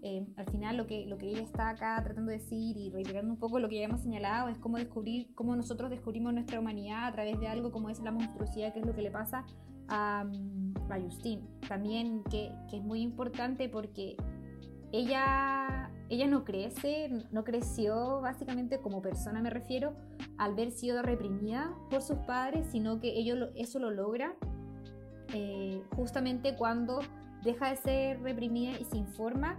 Eh, 0.07 0.27
al 0.37 0.45
final 0.51 0.77
lo 0.77 0.87
que, 0.87 1.07
lo 1.07 1.17
que 1.17 1.31
ella 1.31 1.41
está 1.41 1.71
acá 1.71 1.99
tratando 2.05 2.31
de 2.31 2.37
decir 2.37 2.77
y 2.77 2.91
reiterando 2.91 3.33
un 3.33 3.39
poco 3.39 3.59
lo 3.59 3.71
que 3.71 3.79
ya 3.79 3.85
hemos 3.85 4.03
señalado 4.03 4.51
es 4.51 4.59
cómo 4.59 4.77
descubrir, 4.77 5.35
cómo 5.35 5.57
nosotros 5.57 5.89
descubrimos 5.89 6.35
nuestra 6.35 6.61
humanidad 6.61 7.07
a 7.07 7.13
través 7.13 7.41
de 7.41 7.49
algo 7.49 7.73
como 7.73 7.89
es 7.89 8.01
la 8.01 8.11
monstruosidad, 8.11 8.75
que 8.75 8.81
es 8.81 8.87
lo 8.87 8.95
que 8.95 9.01
le 9.01 9.11
pasa 9.11 9.47
a, 9.89 10.25
mm, 10.25 10.93
a 10.93 11.01
Justine. 11.01 11.43
También 11.67 12.23
que, 12.25 12.53
que 12.69 12.77
es 12.77 12.85
muy 12.85 13.01
importante 13.01 13.71
porque 13.71 14.19
ella, 14.93 15.91
ella 16.11 16.27
no 16.27 16.45
crece, 16.45 17.11
no 17.33 17.43
creció 17.43 18.21
básicamente 18.21 18.81
como 18.81 19.01
persona, 19.01 19.41
me 19.41 19.49
refiero, 19.49 19.97
al 20.37 20.55
ver 20.55 20.71
sido 20.71 21.01
reprimida 21.01 21.75
por 21.91 22.03
sus 22.03 22.19
padres, 22.19 22.67
sino 22.71 23.01
que 23.01 23.19
ellos, 23.19 23.49
eso 23.55 23.79
lo 23.79 23.91
logra 23.91 24.37
eh, 25.33 25.83
justamente 25.97 26.57
cuando 26.57 27.01
deja 27.43 27.71
de 27.71 27.77
ser 27.77 28.21
reprimida 28.21 28.79
y 28.79 28.85
se 28.85 28.99
informa. 28.99 29.59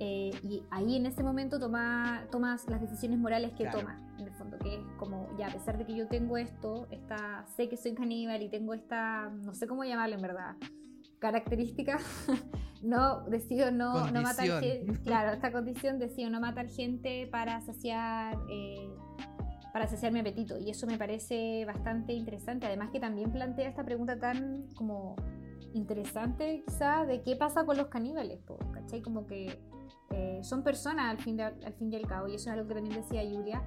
Eh, 0.00 0.30
y 0.42 0.62
ahí 0.70 0.96
en 0.96 1.06
ese 1.06 1.22
momento 1.22 1.60
toma, 1.60 2.26
tomas 2.32 2.68
las 2.68 2.80
decisiones 2.80 3.18
morales 3.18 3.52
que 3.52 3.66
toma, 3.66 4.00
en 4.18 4.26
el 4.26 4.32
fondo, 4.34 4.58
que 4.58 4.74
es 4.74 4.80
como, 4.98 5.28
ya, 5.38 5.46
a 5.46 5.52
pesar 5.52 5.78
de 5.78 5.86
que 5.86 5.94
yo 5.94 6.08
tengo 6.08 6.36
esto, 6.36 6.88
esta, 6.90 7.46
sé 7.56 7.68
que 7.68 7.76
soy 7.76 7.94
caníbal 7.94 8.42
y 8.42 8.48
tengo 8.48 8.74
esta, 8.74 9.30
no 9.30 9.54
sé 9.54 9.68
cómo 9.68 9.84
llamarlo 9.84 10.16
en 10.16 10.22
verdad, 10.22 10.56
característica, 11.20 11.98
no 12.82 13.22
decido 13.22 13.70
no, 13.70 14.10
no 14.10 14.22
matar 14.22 14.60
gente, 14.60 15.00
claro, 15.04 15.32
esta 15.32 15.52
condición 15.52 15.98
decido 16.00 16.28
no 16.28 16.40
matar 16.40 16.68
gente 16.68 17.28
para 17.30 17.60
saciar 17.60 18.36
eh, 18.50 18.90
para 19.72 19.88
saciar 19.88 20.12
mi 20.12 20.20
apetito. 20.20 20.56
Y 20.56 20.70
eso 20.70 20.86
me 20.86 20.96
parece 20.96 21.64
bastante 21.64 22.12
interesante, 22.12 22.64
además 22.64 22.90
que 22.92 23.00
también 23.00 23.32
plantea 23.32 23.68
esta 23.68 23.84
pregunta 23.84 24.16
tan 24.16 24.68
como 24.76 25.16
interesante 25.72 26.62
quizá 26.64 27.04
de 27.04 27.22
qué 27.22 27.34
pasa 27.34 27.66
con 27.66 27.76
los 27.76 27.88
caníbales, 27.88 28.38
¿cachai? 28.72 29.02
Como 29.02 29.26
que 29.26 29.58
eh, 30.16 30.40
son 30.44 30.62
personas 30.62 31.10
al 31.10 31.18
fin, 31.18 31.40
al 31.40 31.72
fin 31.74 31.92
y 31.92 31.96
al 31.96 32.06
cabo 32.06 32.28
y 32.28 32.36
eso 32.36 32.48
es 32.48 32.56
algo 32.56 32.68
que 32.68 32.74
también 32.74 32.94
decía 32.94 33.22
Julia 33.22 33.62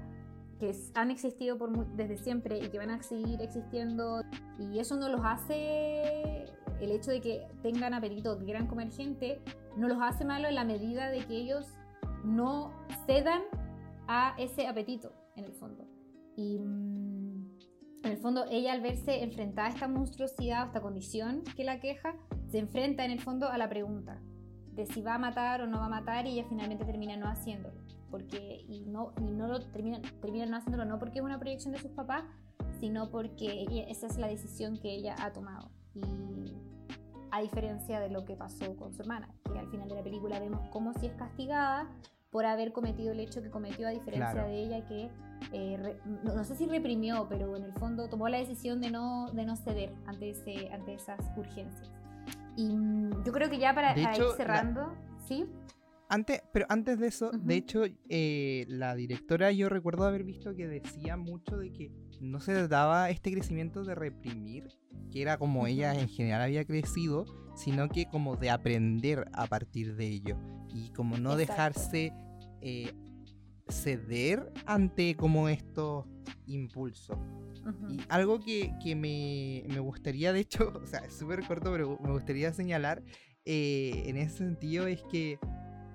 que 0.59 0.73
han 0.95 1.11
existido 1.11 1.57
por, 1.57 1.85
desde 1.95 2.17
siempre 2.17 2.57
y 2.57 2.69
que 2.69 2.77
van 2.77 2.89
a 2.89 3.03
seguir 3.03 3.41
existiendo 3.41 4.21
y 4.57 4.79
eso 4.79 4.95
no 4.95 5.09
los 5.09 5.21
hace 5.23 6.45
el 6.79 6.91
hecho 6.91 7.11
de 7.11 7.21
que 7.21 7.47
tengan 7.61 7.93
apetito, 7.93 8.37
que 8.39 8.45
quieran 8.45 8.67
comer 8.67 8.91
gente, 8.91 9.41
no 9.75 9.87
los 9.87 9.97
hace 10.01 10.25
malo 10.25 10.47
en 10.47 10.55
la 10.55 10.63
medida 10.63 11.09
de 11.09 11.19
que 11.25 11.35
ellos 11.35 11.67
no 12.23 12.71
cedan 13.05 13.41
a 14.07 14.35
ese 14.37 14.67
apetito, 14.67 15.11
en 15.35 15.45
el 15.45 15.53
fondo. 15.53 15.85
Y 16.35 16.59
mm, 16.59 17.57
en 18.03 18.11
el 18.11 18.17
fondo, 18.17 18.45
ella 18.49 18.73
al 18.73 18.81
verse 18.81 19.23
enfrentada 19.23 19.67
a 19.67 19.71
esta 19.71 19.87
monstruosidad, 19.87 20.63
a 20.63 20.65
esta 20.67 20.81
condición 20.81 21.43
que 21.55 21.63
la 21.63 21.79
queja, 21.79 22.15
se 22.47 22.59
enfrenta 22.59 23.03
en 23.03 23.11
el 23.11 23.19
fondo 23.19 23.49
a 23.49 23.57
la 23.57 23.69
pregunta 23.69 24.21
de 24.77 24.85
si 24.85 25.01
va 25.01 25.15
a 25.15 25.17
matar 25.17 25.61
o 25.61 25.67
no 25.67 25.79
va 25.79 25.87
a 25.87 25.89
matar 25.89 26.27
y 26.27 26.33
ella 26.33 26.45
finalmente 26.47 26.85
termina 26.85 27.17
no 27.17 27.27
haciéndolo. 27.27 27.75
Porque, 28.09 28.63
y 28.69 28.85
no, 28.85 29.11
y 29.19 29.31
no 29.31 29.47
lo 29.47 29.59
termina, 29.59 29.99
termina 30.21 30.45
no 30.45 30.55
haciéndolo 30.55 30.85
no 30.85 30.99
porque 30.99 31.19
es 31.19 31.25
una 31.25 31.39
proyección 31.39 31.73
de 31.73 31.79
sus 31.79 31.91
papás, 31.91 32.23
sino 32.79 33.09
porque 33.09 33.65
esa 33.89 34.07
es 34.07 34.17
la 34.17 34.27
decisión 34.27 34.77
que 34.77 34.93
ella 34.93 35.15
ha 35.19 35.33
tomado. 35.33 35.71
Y 35.93 36.55
a 37.31 37.41
diferencia 37.41 37.99
de 37.99 38.09
lo 38.09 38.23
que 38.23 38.35
pasó 38.35 38.77
con 38.77 38.93
su 38.93 39.01
hermana, 39.01 39.27
que 39.51 39.59
al 39.59 39.67
final 39.69 39.89
de 39.89 39.95
la 39.95 40.03
película 40.03 40.39
vemos 40.39 40.61
cómo 40.69 40.93
si 40.93 41.07
es 41.07 41.13
castigada 41.13 41.89
por 42.31 42.45
haber 42.45 42.71
cometido 42.71 43.11
el 43.11 43.19
hecho 43.19 43.41
que 43.41 43.49
cometió, 43.49 43.87
a 43.87 43.91
diferencia 43.91 44.43
de 44.43 44.63
ella 44.63 44.85
que, 44.85 45.09
eh, 45.53 45.99
no, 46.23 46.43
sé 46.43 46.55
si 46.55 46.67
reprimió, 46.67 47.27
pero 47.27 47.55
en 47.57 47.63
el 47.63 47.73
fondo 47.73 48.07
tomó 48.09 48.29
la 48.29 48.37
decisión 48.37 48.79
de 48.79 48.91
no, 48.91 49.31
de 49.31 49.45
no 49.45 49.55
ceder 49.55 49.93
ante, 50.05 50.29
ese, 50.29 50.71
ante 50.71 50.93
esas 50.93 51.19
urgencias. 51.35 51.89
Y 52.57 52.75
mm, 52.75 53.23
yo 53.23 53.31
creo 53.31 53.49
que 53.49 53.59
ya 53.59 53.73
para, 53.73 53.97
ir 53.97 54.09
cerrando, 54.35 54.93
¿sí? 55.25 55.45
Antes, 56.09 56.41
pero 56.53 56.65
antes 56.69 56.99
de 56.99 57.07
eso, 57.07 57.31
de 57.31 57.55
hecho, 57.55 57.83
eh, 58.09 58.65
la 58.67 58.95
directora 58.95 59.51
yo 59.51 59.67
recuerdo 59.69 60.05
haber 60.05 60.23
visto 60.23 60.55
que 60.55 60.67
decía 60.67 61.17
mucho 61.17 61.57
de 61.57 61.71
que 61.73 61.91
no 62.21 62.39
se 62.39 62.67
daba 62.67 63.09
este 63.09 63.31
crecimiento 63.31 63.83
de 63.83 63.93
reprimir, 63.93 64.67
que 65.11 65.21
era 65.21 65.37
como 65.37 65.67
ella 65.67 65.93
en 65.93 66.07
general 66.07 66.41
había 66.41 66.65
crecido, 66.65 67.25
sino 67.55 67.89
que 67.89 68.05
como 68.05 68.37
de 68.37 68.49
aprender 68.49 69.29
a 69.33 69.47
partir 69.47 69.95
de 69.95 70.07
ello 70.07 70.37
y 70.73 70.91
como 70.91 71.17
no 71.17 71.35
dejarse 71.35 72.13
eh, 72.61 72.93
ceder 73.69 74.51
ante 74.65 75.15
como 75.15 75.49
estos 75.49 76.05
impulsos. 76.45 77.17
Y 77.89 77.99
algo 78.07 78.39
que, 78.39 78.73
que 78.81 78.95
me, 78.95 79.65
me, 79.67 79.79
gustaría, 79.79 80.31
de 80.31 80.39
hecho, 80.39 80.71
o 80.83 80.85
sea, 80.85 80.99
es 80.99 81.13
súper 81.13 81.45
corto, 81.45 81.71
pero 81.71 81.99
me 82.01 82.11
gustaría 82.11 82.53
señalar 82.53 83.03
eh, 83.49 84.03
en 84.07 84.17
ese 84.17 84.39
sentido 84.39 84.87
es 84.87 85.01
que 85.03 85.39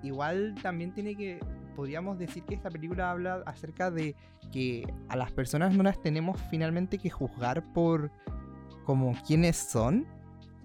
igual 0.01 0.55
también 0.63 0.91
tiene 0.91 1.15
que, 1.15 1.39
podríamos 1.75 2.17
decir 2.17 2.43
que 2.45 2.55
esta 2.55 2.71
película 2.71 3.11
habla 3.11 3.43
acerca 3.45 3.91
de 3.91 4.15
que 4.51 4.91
a 5.07 5.15
las 5.15 5.31
personas 5.31 5.75
no 5.75 5.83
las 5.83 6.01
tenemos 6.01 6.41
finalmente 6.49 6.97
que 6.97 7.11
juzgar 7.11 7.71
por 7.73 8.11
como 8.85 9.15
quienes 9.27 9.55
son, 9.55 10.07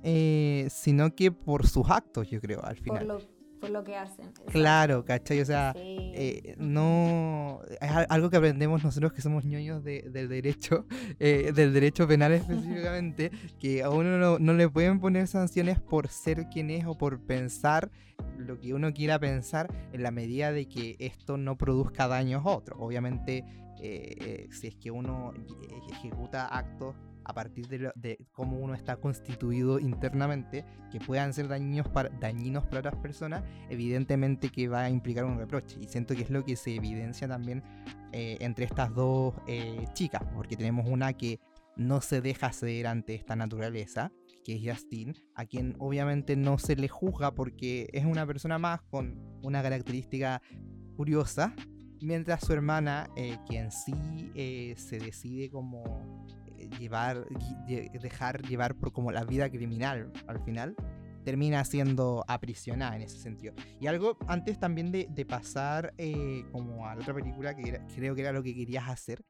eh, 0.03 0.67
sino 0.71 1.15
que 1.15 1.31
por 1.31 1.67
sus 1.67 1.91
actos, 1.91 2.31
yo 2.31 2.41
creo, 2.41 2.65
al 2.65 2.77
final 2.79 3.07
por 3.07 3.23
lo 3.23 3.38
que 3.85 3.97
hacen. 3.97 4.33
Claro, 4.51 5.05
¿cachai? 5.05 5.41
O 5.41 5.45
sea, 5.45 5.73
eh, 5.77 6.55
no. 6.59 7.61
Es 7.81 7.91
algo 8.09 8.31
que 8.31 8.37
aprendemos 8.37 8.83
nosotros 8.83 9.13
que 9.13 9.23
somos 9.23 9.45
ñoños 9.45 9.85
del 9.85 10.29
derecho, 10.29 10.87
eh, 11.19 11.53
del 11.55 11.73
derecho 11.73 12.07
penal 12.07 12.33
específicamente, 12.33 13.31
que 13.61 13.83
a 13.83 13.91
uno 13.91 14.39
no, 14.39 14.53
le 14.55 14.69
pueden 14.69 15.01
poner 15.01 15.27
sanciones 15.27 15.81
por 15.81 16.09
ser 16.09 16.49
quien 16.49 16.71
es 16.71 16.87
o 16.87 16.97
por 16.97 17.21
pensar 17.21 17.91
lo 18.37 18.59
que 18.59 18.75
uno 18.75 18.93
quiera 18.93 19.19
pensar 19.19 19.73
en 19.93 20.03
la 20.03 20.11
medida 20.11 20.53
de 20.53 20.69
que 20.69 20.97
esto 20.99 21.37
no 21.37 21.57
produzca 21.57 22.09
daños 22.09 22.45
a 22.45 22.51
otros. 22.51 22.79
Obviamente, 22.81 23.45
eh, 23.81 24.49
si 24.51 24.69
es 24.69 24.75
que 24.75 24.91
uno 24.91 25.35
ejecuta 25.91 26.47
actos 26.47 26.97
a 27.29 27.35
partir 27.35 27.69
de, 27.69 28.19
cómo 28.33 28.59
uno 28.59 28.75
está 28.75 28.97
constituido 28.97 29.79
internamente, 29.79 30.65
que 30.91 30.99
puedan 30.99 31.35
ser 31.35 31.47
dañinos 31.47 31.87
para, 31.89 32.09
dañinos 32.09 32.65
para 32.65 32.81
otras 32.81 32.97
personas, 32.97 33.45
evidentemente 33.69 34.49
que 34.49 34.67
va 34.67 34.85
a 34.85 34.91
implicar 34.91 35.25
un 35.27 35.39
reproche. 35.39 35.77
Y 35.81 35.87
siento 35.89 36.17
que 36.17 36.23
es 36.23 36.31
lo 36.31 36.45
que 36.45 36.57
se 36.57 36.75
evidencia 36.75 37.29
también 37.29 37.63
eh, 38.13 38.39
entre 38.41 38.65
estas 38.65 38.95
dos 38.95 39.35
eh, 39.47 39.85
chicas, 39.93 40.23
porque 40.35 40.57
tenemos 40.57 40.89
una 40.89 41.13
que 41.13 41.39
no 41.77 42.01
se 42.01 42.23
deja 42.23 42.51
ceder 42.53 42.87
ante 42.87 43.15
esta 43.15 43.37
naturaleza, 43.37 44.11
que 44.43 44.57
es 44.57 44.63
Justin, 44.65 45.15
a 45.35 45.45
quien 45.45 45.77
obviamente 45.79 46.35
no 46.35 46.59
se 46.59 46.77
le 46.77 46.89
juzga 46.89 47.35
porque 47.35 47.91
es 47.93 48.07
una 48.07 48.27
persona 48.27 48.59
más 48.59 48.81
con 48.91 49.21
una 49.43 49.63
característica 49.63 50.41
curiosa, 50.97 51.55
mientras 52.01 52.45
su 52.45 52.53
hermana, 52.53 53.11
eh, 53.17 53.37
quien 53.47 53.71
sí 53.71 54.33
eh, 54.35 54.75
se 54.77 54.99
decide 54.99 55.51
como 55.51 56.27
llevar, 56.79 57.27
dejar 57.67 58.43
llevar 58.43 58.75
por 58.75 58.93
como 58.93 59.13
la 59.13 59.25
vida 59.25 59.51
criminal 59.51 60.13
al 60.27 60.41
final, 60.45 60.77
termina 61.25 61.65
siendo 61.65 62.25
aprisionada 62.27 62.97
en 62.97 63.03
ese 63.03 63.19
sentido. 63.19 63.55
Y 63.81 63.87
algo 63.87 64.17
antes 64.29 64.59
también 64.59 64.91
de, 64.91 65.27
pasar 65.27 65.93
como 66.53 66.87
a 66.87 66.95
la 66.95 67.03
otra 67.03 67.15
película, 67.15 67.55
que 67.55 67.81
creo 67.95 68.15
que 68.15 68.23
era 68.23 68.33
lo 68.33 68.43
que 68.43 68.55
querías 68.55 68.89
hacer, 68.89 69.25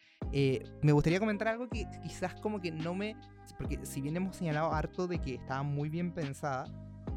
me 0.82 0.92
gustaría 0.92 1.18
comentar 1.18 1.48
algo 1.48 1.68
que 1.68 1.86
quizás 2.02 2.34
como 2.36 2.60
que 2.60 2.70
no 2.70 2.94
me... 2.94 3.16
Porque 3.56 3.80
si 3.84 4.00
bien 4.00 4.16
hemos 4.16 4.36
señalado 4.36 4.72
harto 4.72 5.08
de 5.08 5.18
que 5.18 5.34
estaba 5.34 5.62
muy 5.62 5.88
bien 5.88 6.12
pensada, 6.12 6.66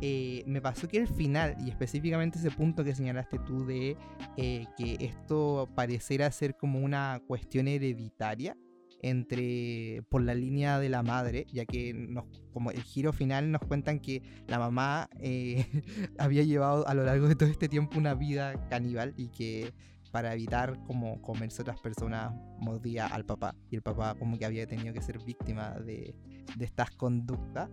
eh, 0.04 0.44
me 0.48 0.62
pasó 0.62 0.88
que 0.88 0.98
el 0.98 1.08
final, 1.08 1.56
y 1.60 1.70
específicamente 1.70 2.40
ese 2.40 2.50
punto 2.50 2.84
que 2.84 2.96
señalaste 2.96 3.38
tú 3.40 3.66
de 3.66 3.96
eh, 4.36 4.66
que 4.76 4.98
esto 5.00 5.70
pareciera 5.76 6.32
ser 6.32 6.58
como 6.58 6.80
una 6.80 7.22
cuestión 7.28 7.68
hereditaria 7.68 8.58
entre 9.02 10.04
por 10.10 10.22
la 10.22 10.36
línea 10.36 10.80
de 10.80 10.90
la 10.90 11.04
madre, 11.04 11.46
ya 11.52 11.66
que 11.66 11.94
nos, 11.94 12.26
como 12.54 12.72
el 12.72 12.84
giro 12.84 13.14
final 13.14 13.52
nos 13.52 13.62
cuentan 13.62 14.00
que 14.00 14.22
la 14.48 14.60
mamá 14.60 15.10
eh, 15.20 15.66
había 16.18 16.44
llevado 16.44 16.88
a 16.88 16.94
lo 16.94 17.04
largo 17.04 17.28
de 17.28 17.36
todo 17.36 17.50
este 17.50 17.68
tiempo 17.68 17.98
una 17.98 18.14
vida 18.14 18.68
caníbal 18.70 19.14
y 19.18 19.30
que 19.30 19.74
para 20.12 20.34
evitar 20.34 20.78
como 20.86 21.22
comerse 21.22 21.62
otras 21.62 21.80
personas 21.80 22.34
mordía 22.60 23.08
al 23.08 23.26
papá 23.26 23.56
y 23.70 23.76
el 23.76 23.82
papá 23.82 24.16
como 24.16 24.38
que 24.38 24.46
había 24.46 24.68
tenido 24.68 24.94
que 24.94 25.02
ser 25.02 25.20
víctima 25.20 25.72
de, 25.80 26.16
de 26.58 26.66
estas 26.66 26.92
conductas 26.92 27.70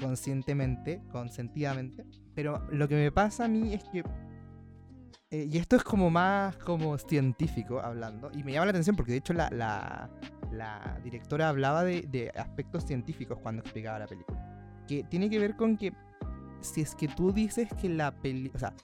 conscientemente, 0.00 1.02
consentidamente. 1.10 2.06
Pero 2.34 2.66
lo 2.70 2.88
que 2.88 2.94
me 2.94 3.12
pasa 3.12 3.44
a 3.44 3.48
mí 3.48 3.74
es 3.74 3.84
que 3.84 4.02
eh, 5.30 5.48
y 5.50 5.58
esto 5.58 5.76
es 5.76 5.84
como 5.84 6.10
más 6.10 6.56
como 6.56 6.98
científico 6.98 7.80
hablando, 7.80 8.30
y 8.34 8.42
me 8.42 8.52
llama 8.52 8.66
la 8.66 8.70
atención 8.70 8.96
porque 8.96 9.12
de 9.12 9.18
hecho 9.18 9.32
la, 9.32 9.48
la, 9.50 11.00
directora 11.04 11.48
hablaba 11.48 11.84
de, 11.84 12.02
de, 12.02 12.30
aspectos 12.30 12.84
científicos 12.84 13.38
cuando 13.42 13.62
explicaba 13.62 13.98
la 13.98 14.06
película. 14.06 14.84
Que 14.86 15.04
tiene 15.04 15.30
que 15.30 15.38
ver 15.38 15.56
con 15.56 15.76
que 15.76 15.92
si 16.60 16.80
es 16.80 16.94
que 16.94 17.08
tú 17.08 17.32
dices 17.32 17.68
que 17.80 17.88
la 17.88 18.14
película, 18.20 18.56
o 18.56 18.58
sea, 18.58 18.74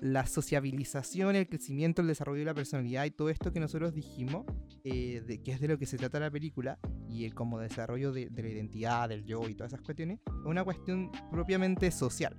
la 0.00 0.26
sociabilización, 0.26 1.36
el 1.36 1.48
crecimiento, 1.48 2.02
el 2.02 2.08
desarrollo 2.08 2.40
de 2.40 2.46
la 2.46 2.54
personalidad 2.54 3.04
y 3.04 3.10
todo 3.10 3.30
esto 3.30 3.52
que 3.52 3.60
nosotros 3.60 3.94
dijimos, 3.94 4.44
eh, 4.84 5.22
de, 5.26 5.42
que 5.42 5.52
es 5.52 5.60
de 5.60 5.68
lo 5.68 5.78
que 5.78 5.86
se 5.86 5.96
trata 5.96 6.20
la 6.20 6.30
película, 6.30 6.78
y 7.08 7.24
el 7.24 7.34
como 7.34 7.58
desarrollo 7.58 8.12
de, 8.12 8.28
la 8.30 8.48
identidad, 8.48 9.08
del 9.08 9.24
yo 9.24 9.48
y 9.48 9.54
todas 9.54 9.72
esas 9.72 9.84
cuestiones, 9.84 10.20
es 10.26 10.44
una 10.44 10.64
cuestión 10.64 11.10
propiamente 11.30 11.90
social. 11.90 12.36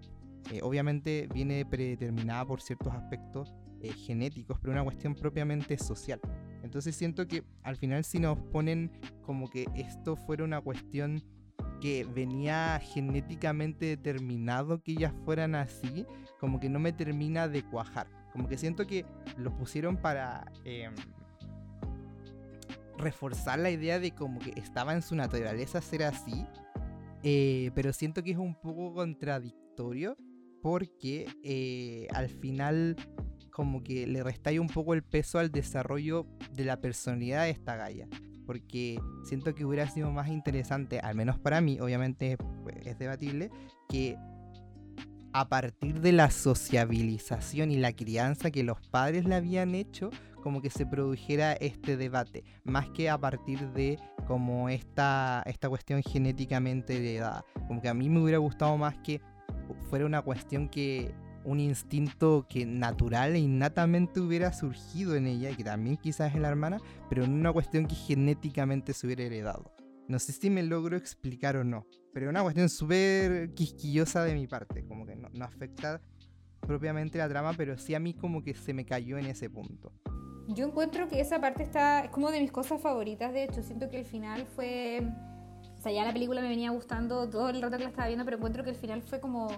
Eh, 0.52 0.60
obviamente 0.62 1.28
viene 1.34 1.66
predeterminada 1.66 2.46
por 2.46 2.62
ciertos 2.62 2.94
aspectos 2.94 3.54
eh, 3.82 3.92
genéticos, 3.94 4.60
pero 4.60 4.74
una 4.74 4.84
cuestión 4.84 5.16
propiamente 5.16 5.78
social. 5.78 6.20
Entonces 6.64 6.96
siento 6.96 7.28
que 7.28 7.44
al 7.64 7.76
final 7.76 8.04
si 8.04 8.20
nos 8.20 8.38
ponen 8.38 8.92
como 9.22 9.50
que 9.50 9.66
esto 9.76 10.16
fuera 10.16 10.44
una 10.44 10.62
cuestión 10.62 11.24
que 11.82 12.06
venía 12.06 12.80
genéticamente 12.82 13.86
determinado 13.86 14.82
que 14.82 14.94
ellas 14.94 15.14
fueran 15.24 15.56
así, 15.56 16.06
como 16.40 16.60
que 16.60 16.70
no 16.70 16.80
me 16.80 16.94
termina 16.94 17.48
de 17.48 17.64
cuajar. 17.64 18.08
Como 18.32 18.48
que 18.48 18.58
siento 18.58 18.86
que 18.88 19.06
lo 19.38 19.56
pusieron 19.56 19.98
para 19.98 20.52
em, 20.64 20.94
reforzar 22.98 23.60
la 23.60 23.70
idea 23.70 24.00
de 24.00 24.12
como 24.12 24.40
que 24.40 24.52
estaba 24.56 24.94
en 24.94 25.02
su 25.02 25.16
naturaleza 25.16 25.82
ser 25.82 26.04
así, 26.04 26.46
eh, 27.24 27.72
pero 27.76 27.94
siento 27.94 28.24
que 28.24 28.32
es 28.32 28.38
un 28.38 28.56
poco 28.56 28.94
contradictorio 28.94 30.18
porque 30.66 31.28
eh, 31.44 32.08
al 32.12 32.28
final 32.28 32.96
como 33.52 33.84
que 33.84 34.08
le 34.08 34.24
restáis 34.24 34.60
un 34.60 34.66
poco 34.66 34.96
el 34.96 35.04
peso 35.04 35.38
al 35.38 35.52
desarrollo 35.52 36.26
de 36.54 36.66
la 36.66 36.82
personalidad 36.82 37.44
de 37.44 37.52
esta 37.52 37.76
galla 37.76 38.08
porque 38.48 39.00
siento 39.24 39.54
que 39.54 39.64
hubiera 39.64 39.88
sido 39.88 40.10
más 40.10 40.28
interesante, 40.28 41.00
al 41.00 41.14
menos 41.14 41.38
para 41.38 41.62
mí, 41.62 41.80
obviamente 41.80 42.38
es 42.84 42.98
debatible, 42.98 43.52
que 43.90 44.18
a 45.34 45.50
partir 45.50 46.02
de 46.02 46.12
la 46.12 46.32
sociabilización 46.32 47.70
y 47.70 47.78
la 47.78 47.94
crianza 47.94 48.50
que 48.50 48.64
los 48.64 48.82
padres 48.88 49.26
le 49.26 49.36
habían 49.36 49.76
hecho, 49.76 50.10
como 50.42 50.62
que 50.62 50.72
se 50.72 50.88
produjera 50.88 51.54
este 51.54 51.96
debate, 51.96 52.44
más 52.64 52.90
que 52.90 53.10
a 53.10 53.20
partir 53.20 53.72
de 53.74 54.00
como 54.28 54.70
esta, 54.70 55.44
esta 55.46 55.70
cuestión 55.70 56.02
genéticamente 56.02 56.98
heredada. 56.98 57.46
Como 57.68 57.82
que 57.82 57.90
a 57.90 57.94
mí 57.94 58.10
me 58.10 58.20
hubiera 58.20 58.40
gustado 58.40 58.78
más 58.78 58.96
que 59.00 59.22
fuera 59.90 60.06
una 60.06 60.22
cuestión 60.22 60.70
que 60.70 61.14
un 61.44 61.60
instinto 61.60 62.48
que 62.50 62.66
natural 62.66 63.36
e 63.36 63.40
innatamente 63.40 64.20
hubiera 64.20 64.52
surgido 64.52 65.16
en 65.16 65.28
ella, 65.28 65.52
y 65.52 65.56
que 65.56 65.64
también 65.64 65.98
quizás 65.98 66.34
es 66.34 66.42
la 66.42 66.50
hermana, 66.50 66.80
pero 67.10 67.28
no 67.28 67.34
una 67.34 67.54
cuestión 67.54 67.86
que 67.86 67.96
genéticamente 67.96 68.94
se 68.94 69.06
hubiera 69.06 69.24
heredado. 69.24 69.72
No 70.08 70.20
sé 70.20 70.34
si 70.34 70.50
me 70.50 70.64
logro 70.64 70.98
explicar 70.98 71.56
o 71.56 71.64
no, 71.64 71.88
pero 72.14 72.26
es 72.26 72.30
una 72.32 72.44
cuestión 72.44 72.70
súper 72.70 73.54
quisquillosa 73.54 74.24
de 74.24 74.34
mi 74.34 74.48
parte, 74.48 74.86
como 74.86 75.06
que 75.06 75.16
no, 75.16 75.30
no 75.34 75.46
afecta 75.46 76.02
propiamente 76.62 77.18
la 77.18 77.30
trama, 77.30 77.54
pero 77.56 77.78
sí 77.78 77.94
a 77.96 78.00
mí 78.00 78.14
como 78.14 78.44
que 78.44 78.56
se 78.56 78.74
me 78.74 78.86
cayó 78.86 79.18
en 79.18 79.28
ese 79.28 79.50
punto. 79.50 79.94
Yo 80.48 80.68
encuentro 80.68 81.08
que 81.08 81.20
esa 81.20 81.40
parte 81.42 81.64
está, 81.64 82.02
es 82.02 82.10
como 82.12 82.30
de 82.30 82.40
mis 82.40 82.52
cosas 82.52 82.82
favoritas, 82.82 83.34
de 83.34 83.46
hecho, 83.46 83.64
siento 83.64 83.90
que 83.90 83.98
el 83.98 84.06
final 84.06 84.46
fue, 84.46 85.02
sea, 85.86 85.92
ya 85.92 86.04
la 86.04 86.14
película 86.14 86.42
me 86.42 86.50
venía 86.50 86.72
gustando 86.72 87.30
todo 87.30 87.50
el 87.50 87.62
rato 87.62 87.78
que 87.78 87.84
la 87.84 87.90
estaba 87.90 88.08
viendo, 88.08 88.26
pero 88.26 88.38
encuentro 88.38 88.64
que 88.64 88.72
el 88.72 88.76
final 88.76 89.04
fue 89.04 89.20
como 89.20 89.50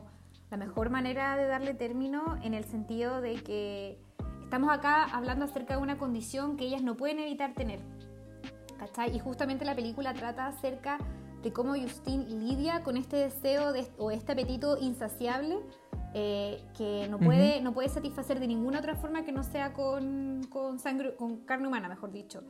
la 0.51 0.57
mejor 0.57 0.89
manera 0.89 1.37
de 1.37 1.47
darle 1.47 1.73
término 1.73 2.37
en 2.43 2.53
el 2.53 2.65
sentido 2.65 3.21
de 3.21 3.35
que 3.35 3.97
estamos 4.43 4.69
acá 4.69 5.05
hablando 5.05 5.45
acerca 5.45 5.77
de 5.77 5.81
una 5.81 5.97
condición 5.97 6.57
que 6.57 6.65
ellas 6.65 6.83
no 6.83 6.97
pueden 6.97 7.19
evitar 7.19 7.53
tener. 7.53 7.79
¿Cachai? 8.77 9.15
Y 9.15 9.19
justamente 9.19 9.63
la 9.63 9.73
película 9.73 10.13
trata 10.13 10.47
acerca 10.47 10.97
de 11.43 11.53
cómo 11.53 11.75
Justine 11.75 12.25
lidia 12.25 12.83
con 12.83 12.97
este 12.97 13.15
deseo 13.15 13.71
de, 13.71 13.87
o 13.97 14.11
este 14.11 14.33
apetito 14.33 14.77
insaciable 14.77 15.59
eh, 16.13 16.61
que 16.77 17.07
no 17.09 17.19
puede, 17.19 17.61
no 17.61 17.73
puede 17.73 17.87
satisfacer 17.87 18.41
de 18.41 18.47
ninguna 18.47 18.79
otra 18.79 18.95
forma 18.95 19.23
que 19.23 19.31
no 19.31 19.43
sea 19.43 19.71
con, 19.71 20.41
con, 20.49 20.77
sangre, 20.77 21.15
con 21.15 21.37
carne 21.45 21.69
humana, 21.69 21.87
mejor 21.87 22.11
dicho. 22.11 22.43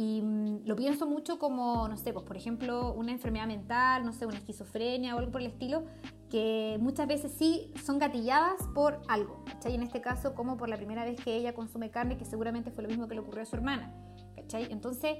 Y 0.00 0.22
mm, 0.22 0.62
lo 0.64 0.76
pienso 0.76 1.06
mucho 1.06 1.38
como, 1.38 1.86
no 1.86 1.98
sé, 1.98 2.14
pues 2.14 2.24
por 2.24 2.34
ejemplo, 2.34 2.94
una 2.94 3.12
enfermedad 3.12 3.46
mental, 3.46 4.02
no 4.02 4.14
sé, 4.14 4.24
una 4.24 4.38
esquizofrenia 4.38 5.14
o 5.14 5.18
algo 5.18 5.30
por 5.30 5.42
el 5.42 5.48
estilo, 5.48 5.84
que 6.30 6.78
muchas 6.80 7.06
veces 7.06 7.32
sí 7.36 7.70
son 7.84 7.98
gatilladas 7.98 8.66
por 8.74 9.02
algo, 9.08 9.44
¿cachai? 9.44 9.74
En 9.74 9.82
este 9.82 10.00
caso, 10.00 10.34
como 10.34 10.56
por 10.56 10.70
la 10.70 10.78
primera 10.78 11.04
vez 11.04 11.22
que 11.22 11.36
ella 11.36 11.52
consume 11.52 11.90
carne, 11.90 12.16
que 12.16 12.24
seguramente 12.24 12.70
fue 12.70 12.82
lo 12.82 12.88
mismo 12.88 13.08
que 13.08 13.14
le 13.14 13.20
ocurrió 13.20 13.42
a 13.42 13.44
su 13.44 13.56
hermana, 13.56 13.92
¿cachai? 14.36 14.72
Entonces, 14.72 15.18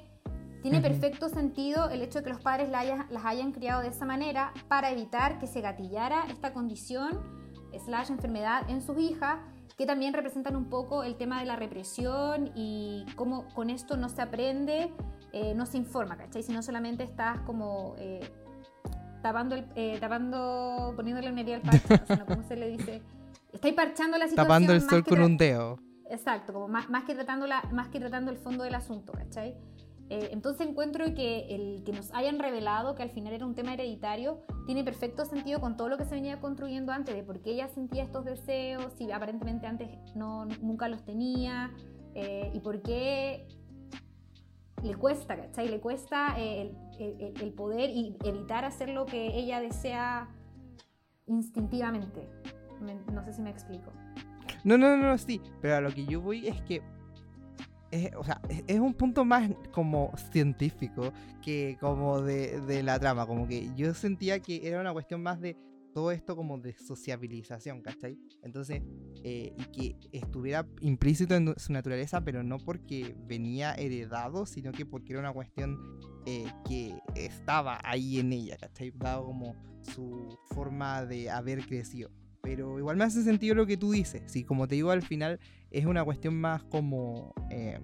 tiene 0.62 0.81
perfecto 0.81 1.28
sentido 1.28 1.91
el 1.91 2.01
hecho 2.01 2.20
de 2.20 2.24
que 2.24 2.31
los 2.31 2.41
padres 2.41 2.70
las 2.70 3.24
hayan 3.26 3.53
criado 3.53 3.83
de 3.83 3.89
esa 3.89 4.07
manera 4.07 4.55
para 4.68 4.91
evitar 4.93 5.39
que 5.39 5.47
se 5.47 5.61
gatillara 5.61 6.24
esta 6.31 6.55
condición 6.55 7.20
slash 7.85 8.11
enfermedad 8.11 8.68
en 8.70 8.81
sus 8.81 8.99
hijas, 8.99 9.41
que 9.81 9.87
también 9.87 10.12
representan 10.12 10.57
un 10.57 10.66
poco 10.66 11.05
el 11.05 11.16
tema 11.16 11.41
de 11.41 11.47
la 11.47 11.57
represión 11.57 12.51
y 12.55 13.07
cómo 13.16 13.49
con 13.55 13.70
esto 13.70 13.97
no 13.97 14.11
se 14.11 14.20
aprende, 14.20 14.93
eh, 15.33 15.55
no 15.55 15.64
se 15.64 15.78
informa, 15.78 16.18
¿cachai? 16.18 16.43
Sino 16.43 16.62
solamente 16.62 17.03
estás 17.03 17.41
como... 17.47 17.95
Eh, 17.99 18.20
tapando, 19.22 19.55
el, 19.55 19.64
eh, 19.76 19.97
tapando, 19.99 20.93
poniéndole 20.97 21.31
una 21.31 21.41
herida 21.41 21.57
al 21.57 21.62
parche, 21.62 21.99
no 22.18 22.26
¿cómo 22.26 22.43
se 22.43 22.57
le 22.57 22.68
dice? 22.68 23.01
Estáis 23.55 23.72
parchando 23.72 24.18
la 24.18 24.28
situación. 24.28 24.49
Tapando 24.49 24.72
el 24.74 24.83
sol 24.83 25.03
con 25.03 25.22
un 25.22 25.39
dedo. 25.39 25.78
Exacto, 26.11 26.53
como 26.53 26.68
más, 26.68 26.91
más, 26.91 27.05
que 27.05 27.14
tratando 27.14 27.47
la, 27.47 27.62
más 27.72 27.89
que 27.89 28.01
tratando 28.01 28.31
el 28.31 28.37
fondo 28.37 28.64
del 28.64 28.74
asunto, 28.74 29.14
¿cachai? 29.14 29.57
Eh, 30.11 30.30
entonces 30.32 30.66
encuentro 30.66 31.04
que 31.14 31.46
el 31.54 31.84
que 31.84 31.92
nos 31.92 32.12
hayan 32.12 32.40
revelado 32.40 32.96
que 32.96 33.02
al 33.04 33.11
final 33.11 33.32
era 33.32 33.46
un 33.46 33.54
tema 33.54 33.74
hereditario 33.74 34.40
tiene 34.66 34.82
perfecto 34.82 35.24
sentido 35.24 35.61
con 35.61 35.76
todo 35.76 35.88
lo 35.88 35.98
que 35.98 36.04
se 36.04 36.16
venía 36.16 36.40
construyendo 36.40 36.90
antes, 36.90 37.14
de 37.14 37.22
por 37.22 37.40
qué 37.40 37.52
ella 37.52 37.68
sentía 37.68 38.02
estos 38.02 38.24
deseos, 38.24 38.92
si 38.98 39.11
aparentemente 39.12 39.68
antes 39.68 39.88
no, 40.16 40.46
nunca 40.62 40.88
los 40.88 41.04
tenía, 41.04 41.72
eh, 42.14 42.50
y 42.52 42.58
por 42.58 42.82
qué 42.82 43.46
le 44.82 44.94
cuesta, 44.96 45.36
¿cachai? 45.36 45.68
Le 45.68 45.78
cuesta 45.80 46.34
eh, 46.38 46.72
el, 46.98 47.52
poder 47.52 47.90
y 47.90 48.16
evitar 48.24 48.64
hacer 48.64 48.88
lo 48.88 49.06
que 49.06 49.38
ella 49.38 49.61
desea 49.61 50.28
instintivamente. 51.26 52.28
no 53.12 53.24
sé 53.24 53.32
si 53.32 53.42
me 53.42 53.50
explico. 53.50 53.92
No, 54.64 54.76
no, 54.76 54.96
no, 54.96 55.16
sí, 55.18 55.40
pero 55.61 55.76
a 55.76 55.80
lo 55.80 55.90
que 55.90 56.04
yo 56.04 56.20
voy 56.20 56.48
es 56.48 56.61
que 56.62 56.82
es, 57.91 58.11
o 58.16 58.24
sea, 58.24 58.41
es, 58.66 58.78
un 58.78 58.95
punto 58.95 59.24
más 59.24 59.51
como 59.72 60.12
científico 60.32 61.12
que 61.43 61.76
como 61.80 62.20
de, 62.22 62.61
de, 62.61 62.82
la 62.82 62.99
trama. 62.99 63.26
Como 63.26 63.47
que 63.47 63.70
yo 63.76 63.93
sentía 63.95 64.41
que 64.41 64.66
era 64.66 64.80
una 64.80 64.93
cuestión 64.93 65.22
más 65.22 65.41
de 65.41 65.57
todo 65.93 66.12
esto 66.12 66.36
como 66.36 66.59
de 66.59 66.74
sociabilización, 66.74 67.82
¿cachai? 67.82 68.18
Entonces, 68.43 68.82
eh, 69.24 69.53
y 69.57 69.64
que 69.64 69.97
estuviera 70.12 70.66
implícito 70.80 71.34
en 71.34 71.55
su 71.59 71.72
naturaleza, 71.72 72.22
pero 72.22 72.43
no 72.43 72.59
porque 72.59 73.16
venía 73.26 73.74
heredado, 73.74 74.47
sino 74.47 74.72
que 74.72 74.86
porque 74.86 75.12
era 75.12 75.20
una 75.20 75.32
cuestión 75.32 76.01
eh, 76.26 76.47
que 76.66 76.99
estaba 77.14 77.80
ahí 77.84 78.18
en 78.18 78.32
ella, 78.32 78.57
¿cachai? 78.57 78.93
Dado 78.95 79.24
como 79.24 79.57
su 79.82 80.38
forma 80.55 81.05
de 81.05 81.30
haber 81.30 81.66
crecido. 81.66 82.11
Pero 82.43 82.78
igual 82.78 82.97
me 82.97 83.05
hace 83.05 83.22
sentido 83.22 83.55
lo 83.55 83.66
que 83.66 83.76
tú 83.76 83.93
dices. 83.93 84.22
Sí, 84.26 84.45
como 84.45 84.66
te 84.66 84.74
digo, 84.74 84.91
al 84.91 85.03
final 85.03 85.38
es 85.70 85.86
una 85.86 86.05
cuestión 86.05 86.41
más 86.41 86.62
como 86.64 87.34
em, 87.51 87.82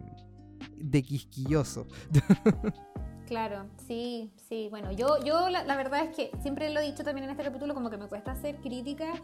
de 0.77 1.03
quisquilloso. 1.03 1.87
Claro, 3.27 3.67
sí, 3.89 4.31
sí. 4.49 4.69
Bueno, 4.71 4.93
yo, 4.93 5.19
yo 5.25 5.51
la, 5.51 5.77
verdad 5.77 6.05
es 6.05 6.15
que 6.15 6.31
siempre 6.43 6.71
lo 6.71 6.79
he 6.79 6.85
dicho 6.85 7.03
también 7.03 7.25
en 7.25 7.31
este 7.31 7.43
capítulo, 7.43 7.75
como 7.75 7.91
que 7.91 7.97
me 7.97 8.07
cuesta 8.07 8.31
hacer 8.31 8.57
crítica 8.59 9.15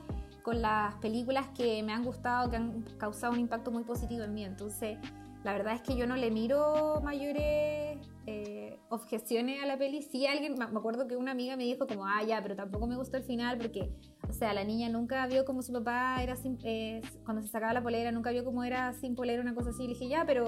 con 0.43 0.61
las 0.61 0.97
películas 0.97 1.47
que 1.57 1.85
me 1.85 1.93
han 1.93 2.05
gustado, 2.05 2.51
que 2.51 2.57
han 2.57 2.83
causado 2.99 3.33
un 3.33 3.39
impacto 3.39 3.70
muy 3.70 3.85
positivo 3.85 4.24
en 4.24 4.35
mí. 4.35 4.45
Entonces, 4.45 4.99
la 5.45 5.53
verdad 5.53 5.74
es 5.74 5.82
que 5.82 5.97
yo 5.97 6.07
no 6.07 6.16
le 6.16 6.30
miro 6.30 7.01
mayores 7.03 7.99
eh, 8.26 8.78
objeciones 8.90 9.61
a 9.62 9.66
la 9.66 9.76
peli. 9.76 10.03
Sí, 10.03 10.26
alguien, 10.26 10.55
me 10.57 10.64
acuerdo 10.64 11.09
que 11.09 11.16
una 11.16 11.32
amiga 11.32 11.57
me 11.57 11.64
dijo 11.64 11.86
como, 11.86 12.07
ah, 12.07 12.22
ya, 12.22 12.40
pero 12.43 12.55
tampoco 12.55 12.86
me 12.86 12.97
gustó 12.97 13.16
el 13.16 13.24
final 13.24 13.59
porque, 13.59 13.90
o 14.28 14.32
sea, 14.32 14.55
la 14.55 14.62
niña 14.62 14.88
nunca 14.88 15.26
vio 15.26 15.45
como 15.45 15.62
su 15.62 15.72
papá 15.72 16.22
era 16.22 16.36
sin, 16.36 16.59
eh, 16.62 17.01
cuando 17.24 17.43
se 17.43 17.49
sacaba 17.49 17.72
la 17.72 17.82
polera, 17.82 18.12
nunca 18.12 18.30
vio 18.30 18.45
cómo 18.45 18.62
era 18.62 18.93
sin 18.93 19.16
polera, 19.16 19.43
una 19.43 19.55
cosa 19.55 19.70
así. 19.70 19.82
Le 19.82 19.95
dije, 19.95 20.09
ya, 20.09 20.24
pero 20.24 20.47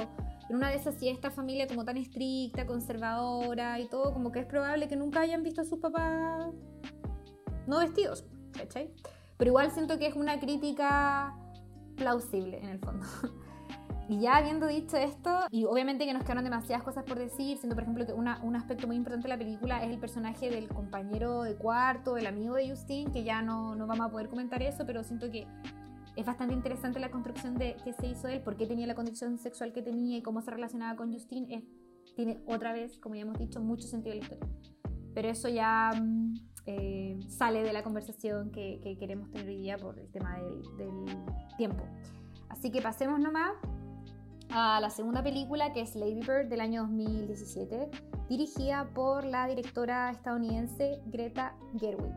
en 0.48 0.56
una 0.56 0.70
de 0.70 0.76
esas, 0.76 0.94
si 0.94 1.08
esta 1.08 1.32
familia 1.32 1.66
como 1.66 1.84
tan 1.84 1.96
estricta, 1.96 2.64
conservadora 2.64 3.80
y 3.80 3.88
todo, 3.88 4.12
como 4.12 4.30
que 4.30 4.40
es 4.40 4.46
probable 4.46 4.86
que 4.86 4.96
nunca 4.96 5.20
hayan 5.22 5.42
visto 5.42 5.62
a 5.62 5.64
sus 5.64 5.80
papás 5.80 6.52
no 7.66 7.78
vestidos, 7.78 8.24
¿cachai? 8.52 8.92
Pero 9.36 9.50
igual 9.50 9.70
siento 9.72 9.98
que 9.98 10.06
es 10.06 10.14
una 10.14 10.38
crítica 10.38 11.36
plausible 11.96 12.58
en 12.58 12.68
el 12.68 12.78
fondo. 12.78 13.04
Y 14.08 14.20
ya 14.20 14.36
habiendo 14.36 14.66
dicho 14.66 14.98
esto, 14.98 15.30
y 15.50 15.64
obviamente 15.64 16.04
que 16.04 16.12
nos 16.12 16.24
quedaron 16.24 16.44
demasiadas 16.44 16.84
cosas 16.84 17.04
por 17.04 17.18
decir, 17.18 17.56
siendo 17.56 17.74
por 17.74 17.84
ejemplo 17.84 18.04
que 18.04 18.12
una, 18.12 18.38
un 18.42 18.54
aspecto 18.54 18.86
muy 18.86 18.96
importante 18.96 19.28
de 19.28 19.34
la 19.34 19.38
película 19.38 19.82
es 19.82 19.90
el 19.90 19.98
personaje 19.98 20.50
del 20.50 20.68
compañero 20.68 21.42
de 21.42 21.56
cuarto, 21.56 22.18
el 22.18 22.26
amigo 22.26 22.54
de 22.54 22.68
Justin, 22.68 23.10
que 23.12 23.24
ya 23.24 23.40
no, 23.40 23.74
no 23.74 23.86
vamos 23.86 24.06
a 24.06 24.10
poder 24.10 24.28
comentar 24.28 24.62
eso, 24.62 24.84
pero 24.84 25.02
siento 25.04 25.30
que 25.30 25.46
es 26.16 26.26
bastante 26.26 26.54
interesante 26.54 27.00
la 27.00 27.10
construcción 27.10 27.54
de 27.54 27.76
que 27.82 27.94
se 27.94 28.06
hizo 28.06 28.28
él, 28.28 28.42
por 28.42 28.56
qué 28.56 28.66
tenía 28.66 28.86
la 28.86 28.94
condición 28.94 29.38
sexual 29.38 29.72
que 29.72 29.82
tenía 29.82 30.18
y 30.18 30.22
cómo 30.22 30.42
se 30.42 30.50
relacionaba 30.50 30.96
con 30.96 31.10
Justin, 31.10 31.50
es, 31.50 31.64
tiene 32.14 32.40
otra 32.46 32.74
vez, 32.74 32.98
como 32.98 33.14
ya 33.14 33.22
hemos 33.22 33.38
dicho, 33.38 33.60
mucho 33.60 33.88
sentido 33.88 34.12
en 34.12 34.20
la 34.20 34.24
historia. 34.24 34.46
Pero 35.14 35.28
eso 35.28 35.48
ya 35.48 35.92
mm, 35.98 36.34
eh, 36.66 37.18
sale 37.28 37.62
de 37.62 37.72
la 37.72 37.82
conversación 37.82 38.50
que, 38.50 38.96
queremos 39.00 39.30
tener 39.30 39.48
hoy 39.48 39.56
día 39.56 39.78
por 39.78 39.98
el 39.98 40.10
tema 40.10 40.38
del, 40.38 40.62
del 40.76 41.16
tiempo. 41.56 41.84
Así 42.50 42.70
que 42.70 42.80
pasemos 42.80 43.18
nomás 43.18 43.54
a 44.56 44.78
la 44.78 44.88
segunda 44.88 45.20
película 45.20 45.72
que 45.72 45.80
es 45.80 45.96
Lady 45.96 46.20
Bird 46.20 46.46
del 46.46 46.60
año 46.60 46.82
2017, 46.82 47.90
dirigida 48.28 48.88
por 48.94 49.24
la 49.24 49.48
directora 49.48 50.10
estadounidense 50.10 51.00
Greta 51.06 51.56
Gerwig. 51.76 52.14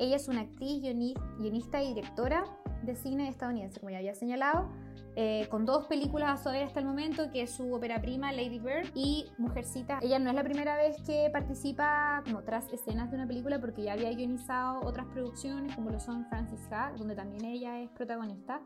Ella 0.00 0.16
es 0.16 0.26
una 0.26 0.40
actriz, 0.40 0.82
guionista 0.82 1.80
y 1.80 1.94
directora 1.94 2.42
de 2.82 2.96
cine 2.96 3.28
estadounidense, 3.28 3.78
como 3.78 3.90
ya 3.90 3.98
había 3.98 4.16
señalado, 4.16 4.68
eh, 5.14 5.46
con 5.50 5.66
dos 5.66 5.86
películas 5.86 6.40
a 6.40 6.42
su 6.42 6.48
hasta 6.48 6.80
el 6.80 6.86
momento, 6.86 7.30
que 7.30 7.42
es 7.42 7.52
su 7.52 7.72
ópera 7.72 8.00
prima 8.00 8.32
Lady 8.32 8.58
Bird 8.58 8.88
y 8.96 9.26
Mujercita. 9.38 10.00
Ella 10.02 10.18
no 10.18 10.30
es 10.30 10.34
la 10.36 10.42
primera 10.42 10.76
vez 10.76 11.00
que 11.02 11.30
participa 11.32 12.24
como 12.24 12.42
tras 12.42 12.72
escenas 12.72 13.08
de 13.10 13.16
una 13.18 13.28
película 13.28 13.60
porque 13.60 13.84
ya 13.84 13.92
había 13.92 14.10
guionizado 14.10 14.80
otras 14.80 15.06
producciones 15.06 15.76
como 15.76 15.90
lo 15.90 16.00
son 16.00 16.26
Francis 16.26 16.60
Ha, 16.72 16.92
donde 16.96 17.14
también 17.14 17.44
ella 17.44 17.80
es 17.80 17.90
protagonista. 17.90 18.60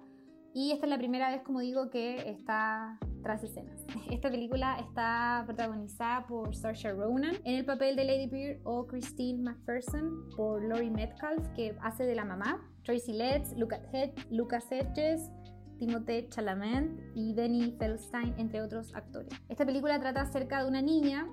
Y 0.55 0.73
esta 0.73 0.87
es 0.87 0.91
la 0.91 0.99
primera 0.99 1.31
vez, 1.31 1.43
como 1.43 1.61
digo, 1.61 1.89
que 1.89 2.29
está 2.29 2.99
tras 3.23 3.43
escenas. 3.43 3.87
Esta 4.11 4.31
película 4.31 4.79
está 4.81 5.43
protagonizada 5.47 6.27
por 6.27 6.55
Saoirse 6.55 6.93
Ronan 6.93 7.37
en 7.45 7.55
el 7.55 7.65
papel 7.65 7.97
de 7.97 8.05
Lady 8.05 8.27
Bird 8.27 8.61
o 8.65 8.87
Christine 8.87 9.43
McPherson 9.43 10.29
por 10.37 10.63
Laurie 10.63 10.91
Metcalf, 10.91 11.47
que 11.55 11.75
hace 11.81 12.05
de 12.05 12.15
la 12.15 12.25
mamá, 12.25 12.61
Tracy 12.85 13.13
Letts, 13.13 13.55
Lucas 13.57 14.67
Hedges, 14.71 15.31
Timothée 15.79 16.29
Chalamet 16.29 17.01
y 17.15 17.33
Benny 17.33 17.75
Feldstein, 17.79 18.35
entre 18.39 18.61
otros 18.61 18.95
actores. 18.95 19.33
Esta 19.49 19.65
película 19.65 19.99
trata 19.99 20.23
acerca 20.23 20.63
de 20.63 20.69
una 20.69 20.83
niña 20.83 21.27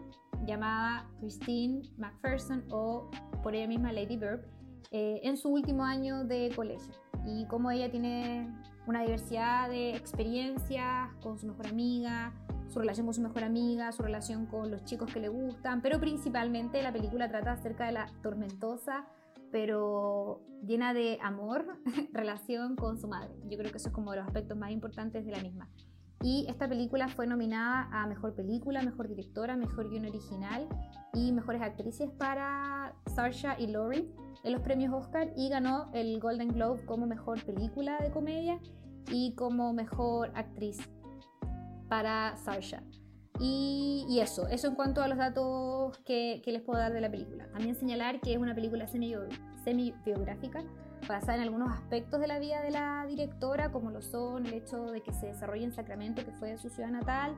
llamada 0.45 1.09
Christine 1.19 1.81
McPherson 1.97 2.63
o 2.71 3.09
por 3.43 3.53
ella 3.53 3.67
misma 3.67 3.91
Lady 3.91 4.15
Bird 4.15 4.45
eh, 4.91 5.19
en 5.23 5.37
su 5.37 5.49
último 5.49 5.83
año 5.83 6.23
de 6.23 6.51
colegio 6.55 6.93
y 7.25 7.45
cómo 7.45 7.69
ella 7.69 7.91
tiene 7.91 8.51
una 8.89 9.03
diversidad 9.03 9.69
de 9.69 9.95
experiencias 9.95 11.13
con 11.21 11.37
su 11.37 11.45
mejor 11.45 11.67
amiga, 11.67 12.33
su 12.67 12.79
relación 12.79 13.05
con 13.05 13.13
su 13.13 13.21
mejor 13.21 13.43
amiga, 13.43 13.91
su 13.91 14.01
relación 14.01 14.47
con 14.47 14.71
los 14.71 14.83
chicos 14.83 15.13
que 15.13 15.19
le 15.19 15.29
gustan, 15.29 15.81
pero 15.81 15.99
principalmente 15.99 16.81
la 16.81 16.91
película 16.91 17.29
trata 17.29 17.51
acerca 17.51 17.85
de 17.85 17.91
la 17.91 18.07
tormentosa 18.23 19.05
pero 19.51 20.41
llena 20.63 20.93
de 20.93 21.17
amor 21.21 21.65
relación 22.13 22.75
con 22.75 22.99
su 22.99 23.07
madre. 23.07 23.33
Yo 23.49 23.57
creo 23.57 23.71
que 23.71 23.77
eso 23.77 23.89
es 23.89 23.93
como 23.93 24.11
de 24.11 24.17
los 24.17 24.27
aspectos 24.27 24.57
más 24.57 24.71
importantes 24.71 25.25
de 25.25 25.31
la 25.31 25.41
misma. 25.41 25.67
Y 26.21 26.45
esta 26.49 26.67
película 26.67 27.07
fue 27.07 27.27
nominada 27.27 27.87
a 27.91 28.05
Mejor 28.05 28.35
Película, 28.35 28.81
Mejor 28.81 29.07
Directora, 29.07 29.55
Mejor 29.55 29.89
Guión 29.89 30.05
Original 30.05 30.67
y 31.13 31.31
Mejores 31.31 31.61
Actrices 31.61 32.09
para 32.11 32.93
Sarsha 33.05 33.57
y 33.57 33.67
Lori 33.67 34.11
en 34.43 34.51
los 34.51 34.61
premios 34.61 34.93
Oscar 34.93 35.31
y 35.37 35.49
ganó 35.49 35.89
el 35.93 36.19
Golden 36.19 36.49
Globe 36.49 36.85
como 36.85 37.05
Mejor 37.05 37.43
Película 37.45 37.97
de 37.99 38.11
Comedia 38.11 38.59
y 39.11 39.33
como 39.35 39.71
Mejor 39.71 40.31
Actriz 40.35 40.77
para 41.87 42.35
Sarsha. 42.35 42.83
Y, 43.41 44.19
eso, 44.21 44.47
eso 44.49 44.67
en 44.67 44.75
cuanto 44.75 45.01
a 45.01 45.07
los 45.07 45.17
datos 45.17 45.97
que, 45.99 46.41
les 46.45 46.61
puedo 46.61 46.77
dar 46.77 46.91
de 46.91 46.99
la 46.99 47.09
película. 47.09 47.47
También 47.53 47.75
señalar 47.75 48.19
que 48.19 48.33
es 48.33 48.37
una 48.37 48.53
película 48.53 48.85
semi-biográfica 48.87 50.65
basada 51.07 51.35
en 51.35 51.41
algunos 51.41 51.71
aspectos 51.71 52.19
de 52.19 52.27
la 52.27 52.39
vida 52.39 52.61
de 52.61 52.71
la 52.71 53.05
directora, 53.07 53.71
como 53.71 53.91
lo 53.91 54.01
son 54.01 54.45
el 54.45 54.53
hecho 54.53 54.85
de 54.85 55.01
que 55.01 55.13
se 55.13 55.27
desarrolle 55.27 55.65
en 55.65 55.73
Sacramento, 55.73 56.23
que 56.23 56.31
fue 56.31 56.57
su 56.57 56.69
ciudad 56.69 56.89
natal, 56.89 57.35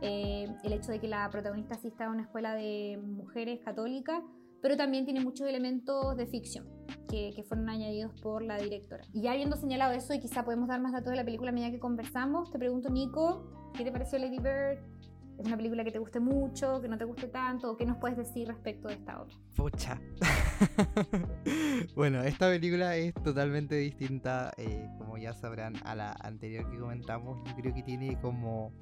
eh, 0.00 0.46
el 0.62 0.72
hecho 0.72 0.92
de 0.92 1.00
que 1.00 1.08
la 1.08 1.28
protagonista 1.30 1.74
asista 1.74 2.06
a 2.06 2.10
una 2.10 2.22
escuela 2.22 2.54
de 2.54 3.00
mujeres 3.02 3.60
católicas, 3.64 4.22
pero 4.60 4.76
también 4.76 5.04
tiene 5.04 5.20
muchos 5.20 5.46
elementos 5.46 6.16
de 6.16 6.26
ficción 6.26 6.66
que, 7.08 7.32
que, 7.34 7.42
fueron 7.42 7.68
añadidos 7.68 8.18
por 8.20 8.42
la 8.42 8.56
directora. 8.56 9.04
Y 9.12 9.22
ya 9.22 9.32
habiendo 9.32 9.56
señalado 9.56 9.92
eso, 9.92 10.14
y 10.14 10.20
quizá 10.20 10.44
podemos 10.44 10.68
dar 10.68 10.80
más 10.80 10.92
datos 10.92 11.10
de 11.10 11.16
la 11.16 11.24
película 11.24 11.50
a 11.50 11.52
medida 11.52 11.70
que 11.70 11.78
conversamos, 11.78 12.50
te 12.50 12.58
pregunto, 12.58 12.88
Nico, 12.88 13.72
¿qué 13.76 13.84
te 13.84 13.92
pareció 13.92 14.18
Lady 14.18 14.38
Bird? 14.38 14.93
¿Es 15.38 15.46
una 15.46 15.56
película 15.56 15.82
que 15.82 15.90
te 15.90 15.98
guste 15.98 16.20
mucho, 16.20 16.80
que 16.80 16.88
no 16.88 16.96
te 16.96 17.04
guste 17.04 17.26
tanto? 17.26 17.72
¿O 17.72 17.76
qué 17.76 17.84
nos 17.84 17.96
puedes 17.98 18.16
decir 18.16 18.46
respecto 18.46 18.88
de 18.88 18.94
esta 18.94 19.20
otra? 19.20 19.36
Pucha. 19.56 20.00
bueno, 21.96 22.22
esta 22.22 22.48
película 22.48 22.96
es 22.96 23.12
totalmente 23.14 23.74
distinta, 23.74 24.52
eh, 24.56 24.88
como 24.98 25.18
ya 25.18 25.34
sabrán, 25.34 25.74
a 25.84 25.96
la 25.96 26.12
anterior 26.20 26.70
que 26.70 26.78
comentamos. 26.78 27.42
Yo 27.48 27.54
creo 27.56 27.74
que 27.74 27.82
tiene 27.82 28.20
como 28.20 28.72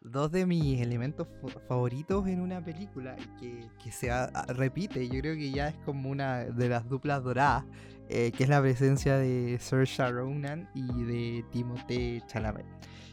dos 0.00 0.30
de 0.30 0.46
mis 0.46 0.80
elementos 0.80 1.26
favoritos 1.66 2.28
en 2.28 2.40
una 2.40 2.64
película 2.64 3.16
que, 3.40 3.68
que 3.82 3.90
se 3.90 4.10
repite. 4.48 5.08
Yo 5.08 5.20
creo 5.20 5.34
que 5.34 5.50
ya 5.50 5.68
es 5.68 5.76
como 5.78 6.10
una 6.10 6.44
de 6.44 6.68
las 6.68 6.88
duplas 6.88 7.24
doradas, 7.24 7.64
eh, 8.08 8.30
que 8.30 8.44
es 8.44 8.48
la 8.48 8.60
presencia 8.60 9.16
de 9.16 9.58
Saoirse 9.60 10.08
Ronan 10.10 10.70
y 10.74 10.86
de 11.04 11.44
Timothée 11.50 12.22
Chalamet. 12.26 12.66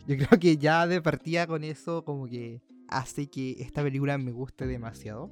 Yo 0.07 0.15
creo 0.17 0.39
que 0.39 0.57
ya 0.57 0.85
de 0.85 1.01
partida 1.01 1.47
con 1.47 1.63
eso 1.63 2.05
como 2.05 2.27
que 2.27 2.61
hace 2.89 3.29
que 3.29 3.55
esta 3.59 3.83
película 3.83 4.17
me 4.17 4.31
guste 4.31 4.67
demasiado. 4.67 5.31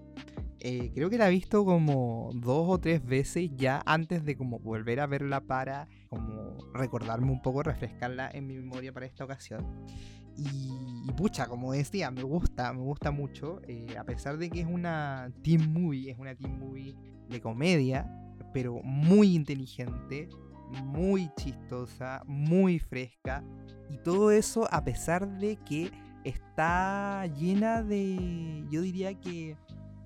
Eh, 0.59 0.91
creo 0.95 1.09
que 1.09 1.17
la 1.17 1.27
he 1.27 1.31
visto 1.31 1.65
como 1.65 2.29
dos 2.35 2.65
o 2.69 2.79
tres 2.79 3.05
veces 3.05 3.51
ya 3.55 3.81
antes 3.85 4.23
de 4.23 4.37
como 4.37 4.59
volver 4.59 5.01
a 5.01 5.07
verla 5.07 5.41
para 5.41 5.89
como 6.07 6.57
recordarme 6.73 7.31
un 7.31 7.41
poco, 7.41 7.63
refrescarla 7.63 8.29
en 8.31 8.47
mi 8.47 8.55
memoria 8.55 8.93
para 8.93 9.05
esta 9.05 9.25
ocasión. 9.25 9.65
Y, 10.35 11.11
pucha, 11.17 11.47
como 11.47 11.73
decía, 11.73 12.09
me 12.11 12.23
gusta, 12.23 12.73
me 12.73 12.81
gusta 12.81 13.11
mucho, 13.11 13.61
eh, 13.67 13.95
a 13.97 14.03
pesar 14.03 14.37
de 14.37 14.49
que 14.49 14.61
es 14.61 14.67
una 14.67 15.31
teen 15.43 15.71
movie, 15.71 16.09
es 16.09 16.17
una 16.17 16.33
teen 16.33 16.57
movie 16.57 16.95
de 17.29 17.41
comedia, 17.41 18.09
pero 18.53 18.81
muy 18.83 19.35
inteligente, 19.35 20.29
muy 20.83 21.29
chistosa, 21.35 22.23
muy 22.25 22.79
fresca, 22.79 23.43
y 23.89 23.97
todo 23.97 24.31
eso 24.31 24.67
a 24.71 24.83
pesar 24.83 25.37
de 25.39 25.57
que 25.57 25.91
está 26.23 27.25
llena 27.27 27.83
de, 27.83 28.65
yo 28.69 28.81
diría 28.81 29.13
que 29.19 29.57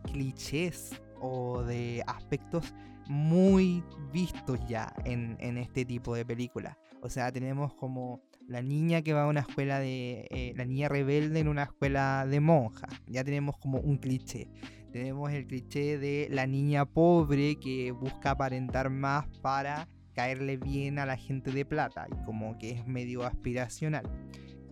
clichés 0.04 0.92
o 1.20 1.64
de 1.64 2.04
aspectos 2.08 2.74
muy 3.08 3.84
vistos 4.12 4.60
ya 4.68 4.94
en, 5.06 5.58
este 5.58 5.86
tipo 5.86 6.16
de 6.16 6.26
películas. 6.26 6.78
O 7.02 7.10
sea, 7.10 7.32
tenemos 7.32 7.74
como 7.74 8.22
la 8.48 8.62
niña 8.62 9.02
que 9.02 9.14
va 9.14 9.24
a 9.24 9.28
una 9.28 9.42
escuela 9.42 9.80
de... 9.80 10.28
Eh, 10.32 10.54
la 10.56 10.66
niña 10.66 10.90
rebelde 10.90 11.40
en 11.40 11.48
una 11.48 11.64
escuela 11.64 12.26
de 12.28 12.40
monjas. 12.40 12.92
Ya 13.08 13.24
tenemos 13.24 13.58
como 13.58 13.80
un 13.80 13.98
cliché. 13.98 14.50
Tenemos 14.92 15.32
el 15.32 15.46
cliché 15.46 15.98
de 15.98 16.28
la 16.32 16.48
niña 16.48 16.86
pobre 16.86 17.58
que 17.60 17.92
busca 17.92 18.32
aparentar 18.32 18.90
más 18.90 19.28
para 19.42 19.88
caerle 20.14 20.58
bien 20.58 20.98
a 20.98 21.06
la 21.06 21.18
gente 21.18 21.52
de 21.52 21.66
plata 21.66 22.08
y 22.10 22.26
como 22.26 22.58
que 22.58 22.72
es 22.72 22.88
medio 22.88 23.24
aspiracional. 23.24 24.10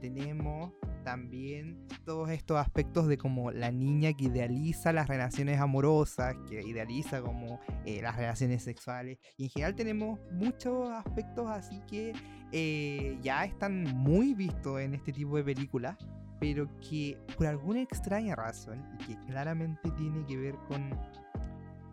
Tenemos 0.01 0.73
también 1.05 1.87
todos 2.03 2.29
estos 2.31 2.57
aspectos 2.57 3.07
de 3.07 3.17
como 3.17 3.51
la 3.51 3.71
niña 3.71 4.11
que 4.11 4.25
idealiza 4.25 4.91
las 4.91 5.07
relaciones 5.07 5.61
amorosas, 5.61 6.35
que 6.49 6.61
idealiza 6.61 7.21
como 7.21 7.61
eh, 7.85 8.01
las 8.01 8.17
relaciones 8.17 8.63
sexuales. 8.63 9.19
Y 9.37 9.45
en 9.45 9.49
general 9.51 9.75
tenemos 9.75 10.19
muchos 10.31 10.89
aspectos 10.89 11.49
así 11.49 11.79
que 11.87 12.11
eh, 12.51 13.17
ya 13.21 13.45
están 13.45 13.83
muy 13.95 14.33
vistos 14.33 14.81
en 14.81 14.95
este 14.95 15.13
tipo 15.13 15.37
de 15.37 15.43
películas, 15.43 15.95
pero 16.39 16.67
que 16.81 17.17
por 17.37 17.47
alguna 17.47 17.81
extraña 17.81 18.35
razón, 18.35 18.83
y 18.99 19.05
que 19.05 19.25
claramente 19.27 19.91
tiene 19.91 20.25
que 20.25 20.37
ver 20.37 20.55
con 20.67 20.89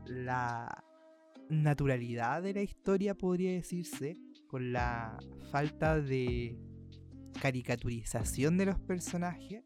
la 0.07 0.85
naturalidad 1.51 2.43
de 2.43 2.55
la 2.55 2.63
historia, 2.63 3.15
podría 3.15 3.53
decirse, 3.53 4.17
con 4.49 4.73
la 4.73 5.19
falta 5.51 6.01
de 6.01 6.57
caricaturización 7.41 8.59
de 8.59 8.67
los 8.67 8.79
personajes, 8.79 9.65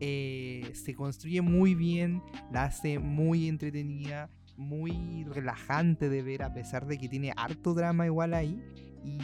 eh, 0.00 0.70
se 0.74 0.94
construye 0.94 1.40
muy 1.40 1.74
bien, 1.74 2.22
la 2.52 2.64
hace 2.64 2.98
muy 2.98 3.48
entretenida, 3.48 4.30
muy 4.56 5.24
relajante 5.24 6.08
de 6.08 6.22
ver, 6.22 6.42
a 6.42 6.52
pesar 6.52 6.86
de 6.86 6.98
que 6.98 7.08
tiene 7.08 7.32
harto 7.36 7.74
drama 7.74 8.06
igual 8.06 8.34
ahí, 8.34 8.62
y, 9.04 9.18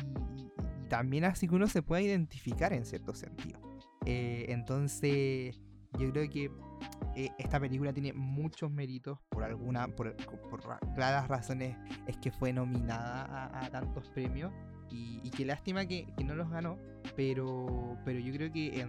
también 0.88 1.24
así 1.24 1.49
que 1.49 1.55
uno 1.55 1.68
se 1.68 1.80
puede 1.80 2.03
identificar 2.03 2.74
en 2.74 2.84
cierto 2.84 3.14
sentido. 3.14 3.59
Eh, 4.05 4.47
entonces, 4.49 5.59
yo 5.99 6.12
creo 6.12 6.28
que 6.28 6.51
eh, 7.14 7.30
esta 7.38 7.61
película 7.61 7.93
tiene 7.93 8.12
muchos 8.12 8.70
méritos 8.70 9.18
por 9.28 9.45
alguna, 9.45 9.88
por, 9.88 10.16
claras 10.95 11.28
razones 11.28 11.76
es 12.07 12.16
que 12.16 12.30
fue 12.30 12.53
nominada 12.53 13.51
a, 13.53 13.70
tantos 13.70 14.09
premios 14.11 14.53
y, 14.93 15.30
qué 15.30 15.45
lástima 15.45 15.86
que, 15.86 16.07
no 16.24 16.34
los 16.34 16.51
ganó, 16.51 16.78
pero, 17.16 17.97
pero 18.05 18.18
yo 18.18 18.32
creo 18.32 18.53
que 18.53 18.80
eh, 18.80 18.86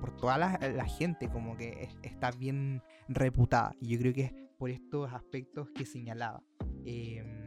por 0.00 0.16
toda 0.16 0.38
la, 0.38 0.84
gente 0.86 1.28
como 1.28 1.56
que 1.56 1.88
está 2.02 2.30
bien 2.30 2.82
reputada 3.08 3.74
y 3.80 3.88
yo 3.88 3.98
creo 3.98 4.12
que 4.12 4.22
es 4.22 4.32
por 4.58 4.70
estos 4.70 5.12
aspectos 5.12 5.68
que 5.74 5.86
señalaba. 5.86 6.42
Em, 6.84 7.44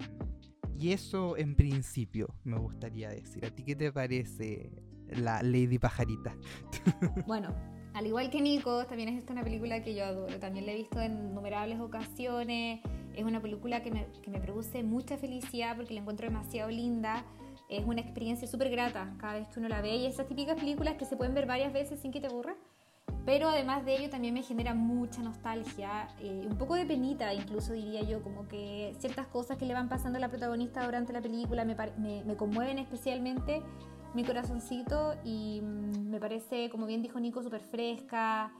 y 0.78 0.94
eso 0.94 1.38
en 1.38 1.56
principio 1.56 2.36
me 2.44 2.58
gustaría 2.58 3.10
decir. 3.10 3.46
¿A 3.46 3.50
ti 3.50 3.64
qué 3.64 3.76
te 3.76 3.92
parece 3.92 4.72
la 5.10 5.42
Lady 5.42 5.80
Pajarita? 5.80 6.36
Bueno, 7.28 7.56
al 7.94 8.06
igual 8.06 8.30
que 8.30 8.42
Nico, 8.42 8.86
también 8.86 9.10
es 9.10 9.20
esta 9.20 9.34
una 9.34 9.44
película 9.44 9.82
que 9.82 9.96
yo 9.96 10.06
adoro. 10.06 10.40
También 10.40 10.66
la 10.66 10.74
he 10.74 10.76
visto 10.76 11.02
en 11.02 11.18
innumerables 11.18 11.80
ocasiones. 11.80 12.82
Es 13.16 13.24
una 13.24 13.42
película 13.42 13.82
que 13.82 13.92
me, 13.92 14.08
que 14.22 14.30
me 14.30 14.40
produce 14.40 14.84
mucha 14.84 15.18
felicidad 15.18 15.76
porque 15.76 15.94
la 15.94 16.02
encuentro 16.02 16.28
demasiado 16.28 16.70
linda. 16.70 17.26
Es 17.70 17.86
una 17.86 18.02
experiencia 18.02 18.48
súper 18.48 18.70
grata 18.70 19.14
cada 19.20 19.34
vez 19.34 19.48
que 19.48 19.60
uno 19.60 19.70
la 19.70 19.82
ve. 19.82 19.96
Y 19.96 20.06
esas 20.06 20.28
típicas 20.28 20.60
películas 20.60 20.96
que 20.96 21.06
se 21.06 21.16
pueden 21.16 21.34
ver 21.34 21.46
varias 21.46 21.72
veces 21.72 22.00
sin 22.00 22.12
que 22.12 22.20
te 22.20 22.28
aburra. 22.28 22.56
Pero 23.26 23.50
además 23.50 23.86
de 23.86 23.98
ello 23.98 24.10
también 24.10 24.34
me 24.34 24.44
genera 24.44 24.74
mucha 24.74 25.22
nostalgia, 25.22 26.08
eh, 26.20 26.46
un 26.50 26.58
poco 26.58 26.76
de 26.76 26.86
penita 26.86 27.34
incluso 27.34 27.74
diría 27.74 28.02
yo, 28.02 28.24
como 28.24 28.48
que 28.48 28.96
ciertas 29.00 29.28
cosas 29.28 29.58
que 29.58 29.66
le 29.66 29.74
van 29.74 29.90
pasando 29.90 30.18
a 30.18 30.20
la 30.22 30.30
protagonista 30.30 30.84
durante 30.86 31.12
la 31.12 31.22
película 31.22 31.66
me, 31.66 31.76
me, 31.98 32.24
me 32.24 32.36
conmueven 32.36 32.80
especialmente 32.80 33.62
mi 34.14 34.24
corazoncito 34.24 35.16
y 35.24 35.62
mm, 35.62 36.10
me 36.10 36.20
parece, 36.20 36.70
como 36.70 36.86
bien 36.86 37.02
dijo 37.02 37.20
Nico, 37.20 37.44
súper 37.44 37.62
fresca, 37.62 38.52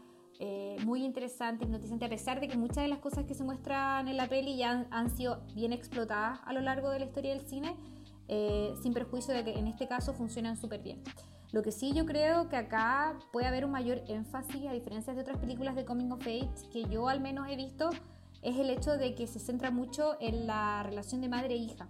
eh, 0.42 0.78
muy 0.86 1.04
interesante, 1.04 1.66
hipnotizante, 1.66 2.06
a 2.06 2.10
pesar 2.10 2.40
de 2.40 2.48
que 2.48 2.58
muchas 2.58 2.84
de 2.84 2.88
las 2.88 3.00
cosas 3.00 3.26
que 3.26 3.34
se 3.34 3.44
muestran 3.44 4.08
en 4.08 4.16
la 4.16 4.28
peli 4.28 4.56
ya 4.56 4.86
han, 4.90 5.10
sido 5.10 5.42
bien 5.54 5.74
explotadas 5.74 6.40
a 6.46 6.54
lo 6.54 6.62
largo 6.62 6.90
de 6.92 7.00
la 7.00 7.06
historia 7.06 7.32
del 7.32 7.46
cine, 7.46 7.76
eh, 8.30 8.74
sin 8.82 8.94
perjuicio 8.94 9.34
de 9.34 9.44
que 9.44 9.60
en 9.60 9.68
este 9.68 9.88
caso 9.88 10.14
funcionan 10.14 10.56
súper 10.56 10.82
bien. 10.82 11.04
Lo 11.52 11.64
que 11.64 11.72
sí 11.72 11.94
yo 11.94 12.06
creo 12.06 12.48
que 12.48 12.56
acá 12.56 13.18
puede 13.34 13.48
haber 13.48 13.66
un 13.66 13.72
mayor 13.72 14.04
énfasis, 14.08 14.68
a 14.68 14.74
diferencia 14.74 15.14
de 15.14 15.22
otras 15.22 15.38
películas 15.38 15.76
de 15.76 15.84
Coming 15.84 16.12
of 16.12 16.22
Age 16.22 16.70
que 16.72 16.86
yo 16.86 17.10
al 17.10 17.22
menos 17.22 17.50
he 17.50 17.56
visto, 17.56 17.90
es 18.42 18.56
el 18.58 18.70
hecho 18.70 18.98
de 18.98 19.16
que 19.16 19.28
se 19.28 19.40
centra 19.40 19.72
mucho 19.72 20.16
en 20.22 20.48
la 20.48 20.84
relación 20.84 21.20
de 21.22 21.28
madre 21.28 21.56
e 21.56 21.58
hija 21.58 21.90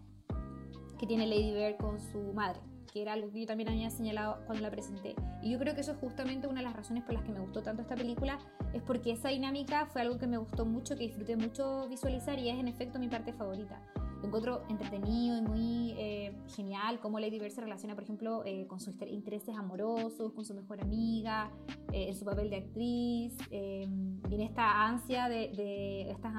que 0.97 1.05
tiene 1.05 1.27
Lady 1.27 1.53
Bird 1.53 1.77
con 1.77 1.99
su 1.99 2.33
madre 2.33 2.59
que 2.91 3.01
era 3.01 3.13
algo 3.13 3.31
que 3.31 3.41
yo 3.41 3.45
también 3.45 3.69
había 3.69 3.89
señalado 3.89 4.39
cuando 4.45 4.63
la 4.63 4.71
presenté. 4.71 5.15
Y 5.41 5.51
yo 5.51 5.59
creo 5.59 5.75
que 5.75 5.81
eso 5.81 5.91
es 5.91 5.97
justamente 5.97 6.47
una 6.47 6.59
de 6.61 6.65
las 6.65 6.75
razones 6.75 7.03
por 7.03 7.13
las 7.13 7.23
que 7.23 7.31
me 7.31 7.39
gustó 7.39 7.61
tanto 7.61 7.81
esta 7.81 7.95
película, 7.95 8.39
es 8.73 8.81
porque 8.81 9.11
esa 9.11 9.29
dinámica 9.29 9.85
fue 9.85 10.01
algo 10.01 10.17
que 10.17 10.27
me 10.27 10.37
gustó 10.37 10.65
mucho, 10.65 10.95
que 10.95 11.03
disfruté 11.03 11.35
mucho 11.35 11.87
visualizar 11.87 12.39
y 12.39 12.49
es 12.49 12.57
en 12.57 12.67
efecto 12.67 12.99
mi 12.99 13.07
parte 13.07 13.33
favorita. 13.33 13.81
Lo 14.21 14.27
encuentro 14.27 14.63
entretenido 14.67 15.37
y 15.37 15.41
muy 15.41 15.91
eh, 15.97 16.35
genial 16.55 16.99
cómo 16.99 17.19
Lady 17.19 17.39
Bird 17.39 17.51
se 17.51 17.61
relaciona, 17.61 17.95
por 17.95 18.03
ejemplo, 18.03 18.43
eh, 18.45 18.67
con 18.67 18.81
sus 18.81 18.93
intereses 19.07 19.55
amorosos, 19.55 20.33
con 20.33 20.43
su 20.43 20.53
mejor 20.53 20.81
amiga, 20.81 21.49
eh, 21.93 22.09
en 22.09 22.15
su 22.15 22.25
papel 22.25 22.49
de 22.49 22.57
actriz, 22.57 23.37
y 23.49 24.35
en 24.35 24.41
esta 24.41 24.85
ansia 24.87 25.29
de, 25.29 25.51
de 25.55 26.11
estos 26.11 26.31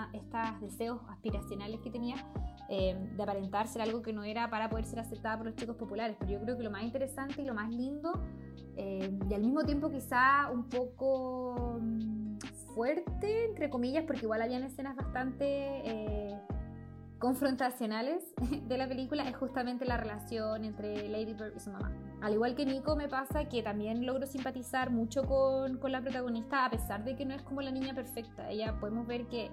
deseos 0.60 1.00
aspiracionales 1.08 1.80
que 1.80 1.90
tenía 1.90 2.16
de 2.68 3.20
aparentar 3.20 3.66
ser 3.66 3.82
algo 3.82 4.00
que 4.00 4.12
no 4.12 4.22
era 4.22 4.48
para 4.48 4.70
poder 4.70 4.84
ser 4.84 5.00
aceptada 5.00 5.36
por 5.36 5.46
los 5.46 5.56
chicos 5.56 5.74
populares. 5.74 6.16
Pero 6.20 6.32
yo 6.32 6.40
creo 6.40 6.56
que 6.56 6.62
lo 6.62 6.70
más 6.70 6.84
interesante 6.84 7.42
y 7.42 7.44
lo 7.44 7.52
más 7.52 7.68
lindo, 7.68 8.12
y 8.76 9.34
al 9.34 9.40
mismo 9.40 9.64
tiempo 9.64 9.90
quizá 9.90 10.48
un 10.52 10.68
poco 10.68 11.78
mm, 11.80 12.38
fuerte, 12.74 13.46
entre 13.46 13.70
comillas, 13.70 14.04
porque 14.06 14.22
igual 14.22 14.42
habían 14.42 14.62
escenas 14.62 14.94
bastante 14.94 16.38
confrontacionales 17.20 18.24
de 18.68 18.78
la 18.78 18.88
película 18.88 19.28
es 19.28 19.36
justamente 19.36 19.84
la 19.84 19.96
relación 19.96 20.64
entre 20.64 21.08
Lady 21.08 21.34
Bird 21.34 21.54
y 21.54 21.60
su 21.60 21.70
mamá. 21.70 21.92
Al 22.20 22.32
igual 22.34 22.56
que 22.56 22.66
Nico 22.66 22.96
me 22.96 23.08
pasa 23.08 23.48
que 23.48 23.62
también 23.62 24.04
logro 24.04 24.26
simpatizar 24.26 24.90
mucho 24.90 25.22
con, 25.24 25.78
con, 25.78 25.92
la 25.92 26.00
protagonista 26.00 26.64
a 26.64 26.70
pesar 26.70 27.04
de 27.04 27.14
que 27.16 27.24
no 27.24 27.34
es 27.34 27.42
como 27.42 27.60
la 27.60 27.70
niña 27.70 27.94
perfecta. 27.94 28.50
Ella 28.50 28.76
podemos 28.80 29.06
ver 29.06 29.28
que 29.28 29.50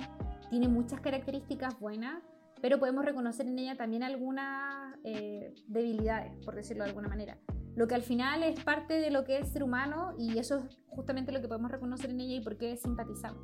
tiene 0.49 0.67
muchas 0.67 1.01
características 1.01 1.79
buenas, 1.79 2.23
pero 2.61 2.79
podemos 2.79 3.05
reconocer 3.05 3.45
en 3.45 3.59
ella 3.59 3.75
también 3.75 4.01
algunas 4.01 4.95
eh, 5.03 5.53
debilidades, 5.67 6.33
por 6.43 6.55
decirlo 6.55 6.83
de 6.83 6.89
alguna 6.89 7.09
manera 7.09 7.37
lo 7.77 7.87
que 7.87 7.93
al 7.93 8.01
final 8.01 8.41
es 8.41 8.59
parte 8.63 8.95
de 8.95 9.11
lo 9.11 9.23
que 9.23 9.37
es 9.37 9.49
ser 9.49 9.63
humano 9.63 10.15
y 10.17 10.39
eso 10.39 10.57
es 10.57 10.79
justamente 10.87 11.31
lo 11.31 11.41
que 11.41 11.47
podemos 11.47 11.69
reconocer 11.69 12.09
en 12.09 12.19
ella 12.19 12.37
y 12.37 12.41
por 12.41 12.57
qué 12.57 12.75
simpatizamos. 12.75 13.39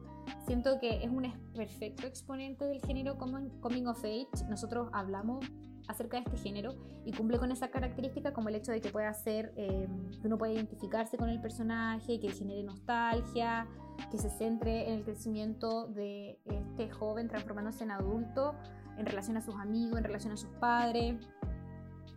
Siento 0.48 0.80
que 0.80 1.04
es 1.04 1.12
un 1.12 1.32
perfecto 1.54 2.08
exponente 2.08 2.66
del 2.66 2.82
género 2.82 3.16
coming 3.20 3.86
of 3.86 4.04
age. 4.04 4.28
Nosotros 4.50 4.90
hablamos 4.92 5.46
acerca 5.88 6.18
de 6.18 6.24
este 6.24 6.38
género 6.38 6.74
y 7.06 7.12
cumple 7.12 7.38
con 7.38 7.52
esa 7.52 7.70
característica 7.70 8.34
como 8.34 8.50
el 8.50 8.56
hecho 8.56 8.72
de 8.72 8.82
que 8.82 8.90
pueda 8.90 9.14
ser, 9.14 9.54
eh, 9.56 9.88
que 10.20 10.26
uno 10.26 10.40
puede 10.40 10.54
identificarse 10.54 11.16
con 11.16 11.30
el 11.30 11.40
personaje, 11.40 12.20
que 12.20 12.32
genere 12.32 12.64
nostalgia, 12.64 13.68
que 14.10 14.18
se 14.18 14.32
centre 14.32 14.88
en 14.88 14.98
el 14.98 15.04
crecimiento 15.04 15.90
de 15.90 16.40
este 16.46 16.90
joven 16.90 17.28
transformándose 17.28 17.84
en 17.84 17.92
adulto 17.92 18.56
en 18.98 19.06
relación 19.06 19.38
a 19.38 19.42
sus 19.42 19.54
amigos, 19.60 20.00
en 20.00 20.04
relación 20.06 20.34
a 20.34 20.38
sus 20.38 20.50
padres 20.60 21.18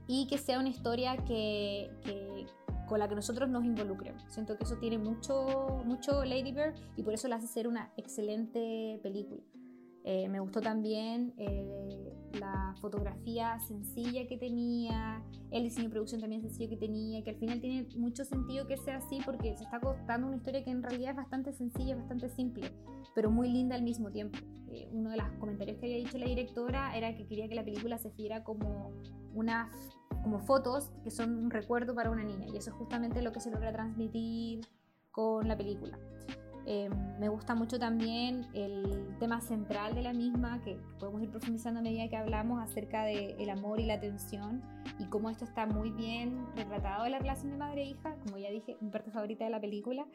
y 0.07 0.27
que 0.27 0.39
sea 0.39 0.59
una 0.59 0.69
historia 0.69 1.17
que, 1.25 1.91
con 2.87 2.99
la 2.99 3.09
que 3.09 3.15
nosotros 3.15 3.49
nos 3.49 3.65
involucremos. 3.65 4.23
Siento 4.29 4.57
que 4.57 4.65
eso 4.65 4.77
tiene 4.77 4.99
mucho, 4.99 5.83
mucho 5.85 6.25
Lady 6.25 6.53
Bird 6.53 6.75
y 6.97 7.03
por 7.03 7.15
eso 7.15 7.29
la 7.29 7.37
hace 7.37 7.47
ser 7.47 7.69
una 7.69 7.91
excelente 7.97 9.01
película. 9.03 9.43
Eh, 10.09 10.29
me 10.29 10.39
gustó 10.39 10.61
también 10.61 11.35
eh, 11.37 12.15
la 12.35 12.77
fotografía 12.81 13.59
sencilla 13.59 14.29
que 14.29 14.37
tenía, 14.37 15.21
el 15.51 15.65
diseño 15.65 15.89
de 15.89 15.91
producción 15.91 16.21
también 16.21 16.43
sencillo 16.43 16.71
que 16.71 16.77
tenía, 16.77 17.25
que 17.25 17.31
al 17.31 17.37
final 17.39 17.61
tiene 17.61 17.89
mucho 17.97 18.25
sentido 18.25 18.69
que 18.69 18.77
sea 18.77 18.99
así 18.99 19.19
porque 19.25 19.57
se 19.57 19.65
está 19.65 19.81
contando 19.81 20.29
una 20.29 20.37
historia 20.37 20.63
que 20.63 20.71
en 20.71 20.85
realidad 20.85 21.11
es 21.11 21.17
bastante 21.17 21.53
sencilla, 21.53 21.97
bastante 21.97 22.29
simple, 22.29 22.73
pero 23.17 23.33
muy 23.33 23.51
linda 23.51 23.75
al 23.75 23.83
mismo 23.83 24.13
tiempo. 24.13 24.39
Eh, 24.69 24.89
uno 24.93 25.11
de 25.11 25.17
los 25.17 25.27
comentarios 25.41 25.77
que 25.79 25.87
había 25.87 25.99
dicho 25.99 26.19
la 26.19 26.27
directora 26.27 26.97
era 26.97 27.13
que 27.17 27.27
quería 27.27 27.49
que 27.49 27.57
la 27.57 27.65
película 27.65 27.99
se 27.99 28.11
viera 28.11 28.45
como 28.45 28.93
unas 29.35 29.73
como 30.23 30.39
fotos 30.39 30.93
que 31.03 31.11
son 31.11 31.37
un 31.37 31.51
recuerdo 31.51 31.97
para 31.97 32.11
una 32.11 32.23
niña 32.23 32.47
y 32.47 32.57
eso 32.57 32.71
es 32.71 32.77
justamente 32.77 33.23
lo 33.23 33.33
que 33.33 33.41
se 33.41 33.51
logra 33.51 33.73
transmitir 33.73 34.61
con 35.11 35.49
la 35.49 35.57
película. 35.57 35.99
Em, 36.69 36.93
me 37.21 37.29
gusta 37.29 37.55
mucho 37.55 37.79
también 37.79 38.45
el 38.53 39.17
tema 39.21 39.41
central 39.41 39.95
de 39.95 40.03
la 40.03 40.13
misma, 40.13 40.61
que 40.65 40.77
podemos 40.99 41.23
ir 41.23 41.31
profundizando 41.31 41.79
a 41.79 41.83
medida 41.83 42.09
que 42.09 42.17
hablamos 42.17 42.61
acerca 42.61 43.05
del 43.05 43.37
el 43.39 43.51
amor 43.51 43.79
y 43.79 43.87
la 43.87 43.95
atención 43.95 44.63
y 44.99 45.05
cómo 45.07 45.31
esto 45.31 45.45
está 45.45 45.67
muy 45.67 45.91
bien 45.93 46.45
retratado 46.57 47.07
en 47.07 47.13
la 47.13 47.19
relación 47.21 47.53
de 47.53 47.57
madre 47.57 47.83
e 47.83 47.91
hija, 47.91 48.17
como 48.25 48.39
ya 48.39 48.51
dije, 48.51 48.77
mi 48.81 48.91
parte 48.91 49.13
favorita 49.13 49.45
de 49.45 49.51
la 49.51 49.61
película. 49.61 50.07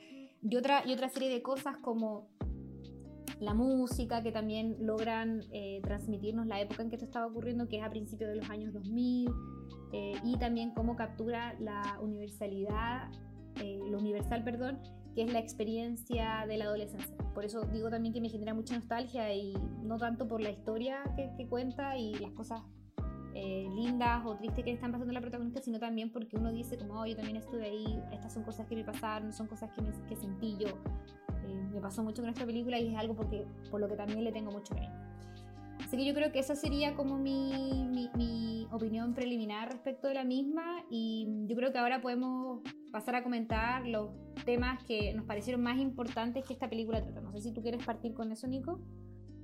Y 0.42 0.58
otra, 0.58 0.84
y 0.86 0.92
otra 0.92 1.08
serie 1.08 1.30
de 1.30 1.42
cosas 1.42 1.78
como 1.78 2.28
la 3.40 3.54
música, 3.54 4.22
que 4.22 4.34
también 4.34 4.76
logran 4.82 5.46
eh, 5.54 5.80
transmitirnos 5.84 6.48
la 6.48 6.60
época 6.60 6.84
en 6.84 6.90
que 6.90 6.98
esto 6.98 7.06
estaba 7.06 7.28
ocurriendo, 7.28 7.70
que 7.70 7.78
es 7.78 7.84
a 7.84 7.90
principios 7.90 8.30
de 8.30 8.36
los 8.36 8.50
años 8.50 8.74
2000, 8.74 9.30
eh, 9.94 10.14
y 10.26 10.38
también 10.38 10.72
cómo 10.74 10.98
captura 10.98 11.56
la 11.60 11.98
universalidad, 12.02 13.10
eh, 13.62 13.80
lo 13.90 13.98
universal, 13.98 14.44
perdón, 14.44 14.80
que 15.16 15.24
es 15.24 15.34
la 15.34 15.40
experiencia 15.40 16.46
de 16.48 16.58
la 16.58 16.66
adolescencia. 16.66 17.16
Por 17.34 17.46
eso 17.46 17.62
digo 17.66 17.90
también 17.90 18.14
que 18.14 18.22
me 18.22 18.30
genera 18.30 18.54
mucha 18.54 18.76
nostalgia 18.76 19.34
y 19.34 19.54
no 19.84 19.98
tanto 19.98 20.28
por 20.28 20.42
la 20.42 20.50
historia 20.50 21.04
que, 21.16 21.32
que 21.38 21.48
cuenta 21.48 21.98
y 21.98 22.16
las 22.16 22.32
cosas 22.32 22.62
lindas 23.34 24.26
o 24.26 24.36
tristes 24.36 24.64
que 24.64 24.72
están 24.72 24.92
pasando 24.92 25.14
la 25.14 25.22
protagonista, 25.22 25.62
sino 25.62 25.80
también 25.80 26.12
porque 26.12 26.38
uno 26.38 26.52
dice 26.52 26.78
como, 26.78 27.00
oh, 27.00 27.06
yo 27.06 27.16
también 27.16 27.38
estuve 27.38 27.66
ahí, 27.66 28.00
estas 28.12 28.34
son 28.34 28.44
cosas 28.44 28.68
que 28.68 28.76
me 28.76 28.84
pasaron, 28.84 29.32
son 29.32 29.48
cosas 29.48 29.72
que, 29.72 29.82
me, 29.82 29.92
que 30.08 30.16
sentí 30.16 30.58
yo, 30.58 30.68
me 31.72 31.80
pasó 31.80 32.04
mucho 32.04 32.22
con 32.22 32.30
esta 32.30 32.46
película 32.46 32.80
y 32.80 32.90
es 32.90 32.98
algo 32.98 33.16
porque, 33.16 33.46
por 33.70 33.80
lo 33.80 33.88
que 33.88 33.96
también 33.96 34.24
le 34.24 34.32
tengo 34.32 34.52
mucho 34.52 34.74
cariño. 34.74 34.94
Así 35.84 35.98
que 35.98 36.06
yo 36.06 36.14
creo 36.14 36.32
que 36.32 36.40
esa 36.40 36.56
sería 36.56 36.96
como 36.96 37.18
mi, 37.18 37.88
mi, 38.16 38.68
opinión 38.72 39.14
preliminar 39.14 39.70
respecto 39.70 40.08
de 40.08 40.14
la 40.14 40.24
misma 40.24 40.86
y 40.90 41.28
yo 41.46 41.58
creo 41.58 41.74
que 41.74 41.78
ahora 41.78 42.02
podemos 42.02 42.62
pasar 42.90 43.16
a 43.16 43.24
comentar 43.24 43.86
los 43.86 44.12
temas 44.46 44.82
que 44.86 45.14
nos 45.14 45.26
parecieron 45.26 45.62
más 45.62 45.78
importantes 45.78 46.46
que 46.46 46.54
esta 46.54 46.70
película 46.70 47.02
trata. 47.02 47.20
No 47.20 47.34
sé 47.34 47.42
si 47.42 47.52
tú 47.52 47.62
quieres 47.62 47.84
partir 47.86 48.14
con 48.14 48.32
eso, 48.32 48.48
Nico. 48.48 48.80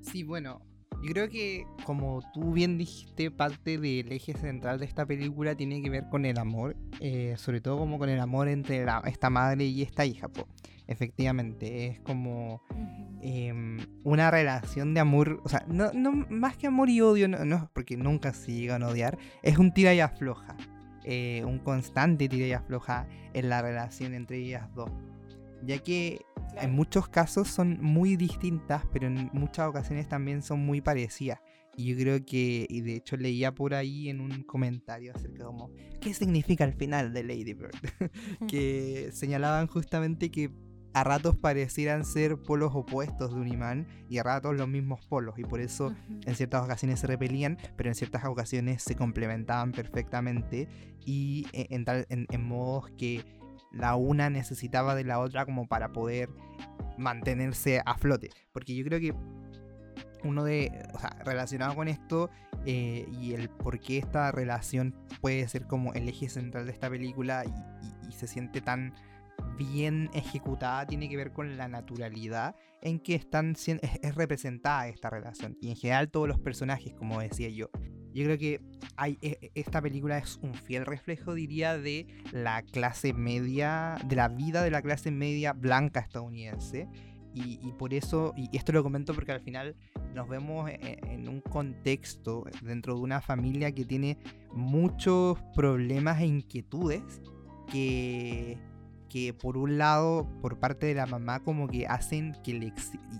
Sí, 0.01 0.23
bueno, 0.23 0.61
yo 1.03 1.11
creo 1.11 1.29
que 1.29 1.65
como 1.85 2.21
tú 2.33 2.53
bien 2.53 2.77
dijiste, 2.77 3.31
parte 3.31 3.77
del 3.77 4.11
eje 4.11 4.33
central 4.33 4.79
de 4.79 4.85
esta 4.85 5.05
película 5.05 5.55
tiene 5.55 5.81
que 5.81 5.89
ver 5.89 6.09
con 6.09 6.25
el 6.25 6.37
amor, 6.37 6.75
eh, 6.99 7.35
sobre 7.37 7.61
todo 7.61 7.77
como 7.77 7.99
con 7.99 8.09
el 8.09 8.19
amor 8.19 8.47
entre 8.47 8.85
esta 9.05 9.29
madre 9.29 9.65
y 9.65 9.83
esta 9.83 10.05
hija. 10.05 10.27
Po 10.27 10.47
efectivamente, 10.87 11.87
es 11.87 11.99
como 11.99 12.61
em, 13.21 13.77
una 14.03 14.31
relación 14.31 14.93
de 14.93 15.01
amor, 15.01 15.41
o 15.43 15.49
sea, 15.49 15.65
no, 15.67 15.91
más 16.29 16.57
que 16.57 16.67
amor 16.67 16.89
y 16.89 17.01
odio, 17.01 17.27
no, 17.27 17.69
porque 17.73 17.97
nunca 17.97 18.33
se 18.33 18.53
llegan 18.53 18.83
a 18.83 18.87
odiar, 18.87 19.17
es 19.43 19.57
un 19.57 19.73
tira 19.73 19.93
y 19.93 19.99
afloja, 19.99 20.55
eh, 21.03 21.43
un 21.45 21.59
constante 21.59 22.29
tira 22.29 22.47
y 22.47 22.53
afloja 22.53 23.07
en 23.33 23.49
la 23.49 23.61
relación 23.61 24.13
entre 24.13 24.37
ellas 24.37 24.73
dos, 24.73 24.89
ya 25.63 25.77
que 25.79 26.21
en 26.61 26.71
muchos 26.71 27.07
casos 27.07 27.47
son 27.47 27.81
muy 27.81 28.15
distintas, 28.15 28.83
pero 28.91 29.07
en 29.07 29.29
muchas 29.33 29.67
ocasiones 29.67 30.07
también 30.07 30.41
son 30.41 30.59
muy 30.59 30.81
parecidas. 30.81 31.39
Y 31.75 31.85
yo 31.85 31.95
creo 31.95 32.25
que, 32.25 32.65
y 32.67 32.81
de 32.81 32.95
hecho 32.95 33.17
leía 33.17 33.53
por 33.53 33.75
ahí 33.75 34.09
en 34.09 34.19
un 34.19 34.43
comentario 34.43 35.13
acerca 35.13 35.37
de 35.37 35.45
como, 35.45 35.69
¿qué 36.01 36.13
significa 36.13 36.63
el 36.63 36.73
final 36.73 37.13
de 37.13 37.23
Lady 37.23 37.53
Bird? 37.53 37.75
que 38.47 39.09
señalaban 39.13 39.67
justamente 39.67 40.31
que 40.31 40.51
a 40.97 41.03
ratos 41.03 41.35
parecieran 41.37 42.03
ser 42.03 42.41
polos 42.41 42.71
opuestos 42.73 43.31
de 43.31 43.39
un 43.39 43.47
imán 43.47 43.85
y 44.09 44.17
a 44.17 44.23
ratos 44.23 44.55
los 44.55 44.67
mismos 44.67 45.05
polos. 45.05 45.37
Y 45.37 45.43
por 45.43 45.61
eso 45.61 45.93
en 46.25 46.35
ciertas 46.35 46.63
ocasiones 46.63 46.99
se 46.99 47.05
repelían, 47.05 47.59
pero 47.75 47.89
en 47.89 47.93
ciertas 47.93 48.25
ocasiones 48.25 48.81
se 48.81 48.95
complementaban 48.95 49.71
perfectamente. 49.71 50.67
Y 51.05 51.45
e, 51.53 51.67
en, 51.69 51.85
en, 52.09 52.43
modos 52.43 52.89
que 52.97 53.23
la 53.71 53.95
una 53.95 54.29
necesitaba 54.29 54.95
de 54.95 55.03
la 55.03 55.19
otra 55.19 55.45
como 55.45 55.67
para 55.67 55.91
poder 55.91 56.29
mantenerse 56.97 57.81
a 57.85 57.97
flote. 57.97 58.29
Porque 58.51 58.75
yo 58.75 58.83
creo 58.85 58.99
que 58.99 59.13
uno 60.23 60.43
de, 60.43 60.71
o 60.93 60.99
sea, 60.99 61.15
relacionado 61.23 61.75
con 61.75 61.87
esto 61.87 62.29
eh, 62.65 63.07
y 63.21 63.33
el 63.33 63.49
por 63.49 63.79
qué 63.79 63.97
esta 63.97 64.31
relación 64.31 64.95
puede 65.21 65.47
ser 65.47 65.67
como 65.67 65.93
el 65.93 66.09
eje 66.09 66.27
central 66.27 66.65
de 66.65 66.71
esta 66.71 66.89
película 66.89 67.45
y 67.45 68.11
se 68.11 68.27
siente 68.27 68.61
tan 68.61 68.93
bien 69.57 70.09
ejecutada 70.13 70.85
tiene 70.85 71.09
que 71.09 71.17
ver 71.17 71.31
con 71.31 71.57
la 71.57 71.67
naturalidad 71.67 72.55
en 72.81 72.99
que 72.99 73.15
están 73.15 73.51
es, 73.51 74.15
representada 74.15 74.87
esta 74.87 75.09
relación 75.09 75.57
y 75.61 75.69
en 75.69 75.75
general 75.75 76.09
todos 76.09 76.27
los 76.27 76.39
personajes 76.39 76.93
como 76.93 77.19
decía 77.19 77.49
yo 77.49 77.69
yo 78.17 78.23
creo 78.25 78.37
que 78.39 78.61
e, 79.05 79.17
e, 79.21 79.51
esta 79.53 79.79
película 79.79 80.17
es 80.17 80.39
un 80.41 80.55
fiel 80.55 80.87
reflejo 80.87 81.35
diría 81.35 81.77
de 81.77 82.07
la 82.31 82.63
clase 82.63 83.13
media 83.13 83.95
de 84.05 84.15
la 84.15 84.27
vida 84.27 84.63
de 84.63 84.71
la 84.71 84.81
clase 84.81 85.11
media 85.11 85.53
blanca 85.53 85.99
estadounidense. 85.99 86.87
Y, 87.39 87.71
por 87.73 87.93
eso, 87.93 88.33
y 88.35 88.49
esto 88.57 88.71
lo 88.71 88.81
comento 88.81 89.13
porque 89.13 89.31
al 89.31 89.41
final 89.41 89.75
nos 90.15 90.27
vemos 90.27 90.71
e, 90.71 90.97
en, 91.03 91.29
un 91.29 91.41
contexto 91.41 92.45
dentro 92.63 92.95
de 92.95 93.01
una 93.01 93.21
familia 93.21 93.71
que 93.71 93.85
tiene 93.85 94.17
muchos 94.53 95.37
problemas 95.53 96.19
e 96.19 96.25
inquietudes 96.25 97.21
que, 97.71 98.57
que 99.07 99.35
por 99.35 99.55
un 99.55 99.77
lado, 99.77 100.27
por 100.41 100.57
parte 100.57 100.87
de 100.87 100.95
la 100.95 101.05
mamá, 101.05 101.43
como 101.43 101.67
que 101.67 101.85
hacen 101.85 102.35
que 102.43 102.55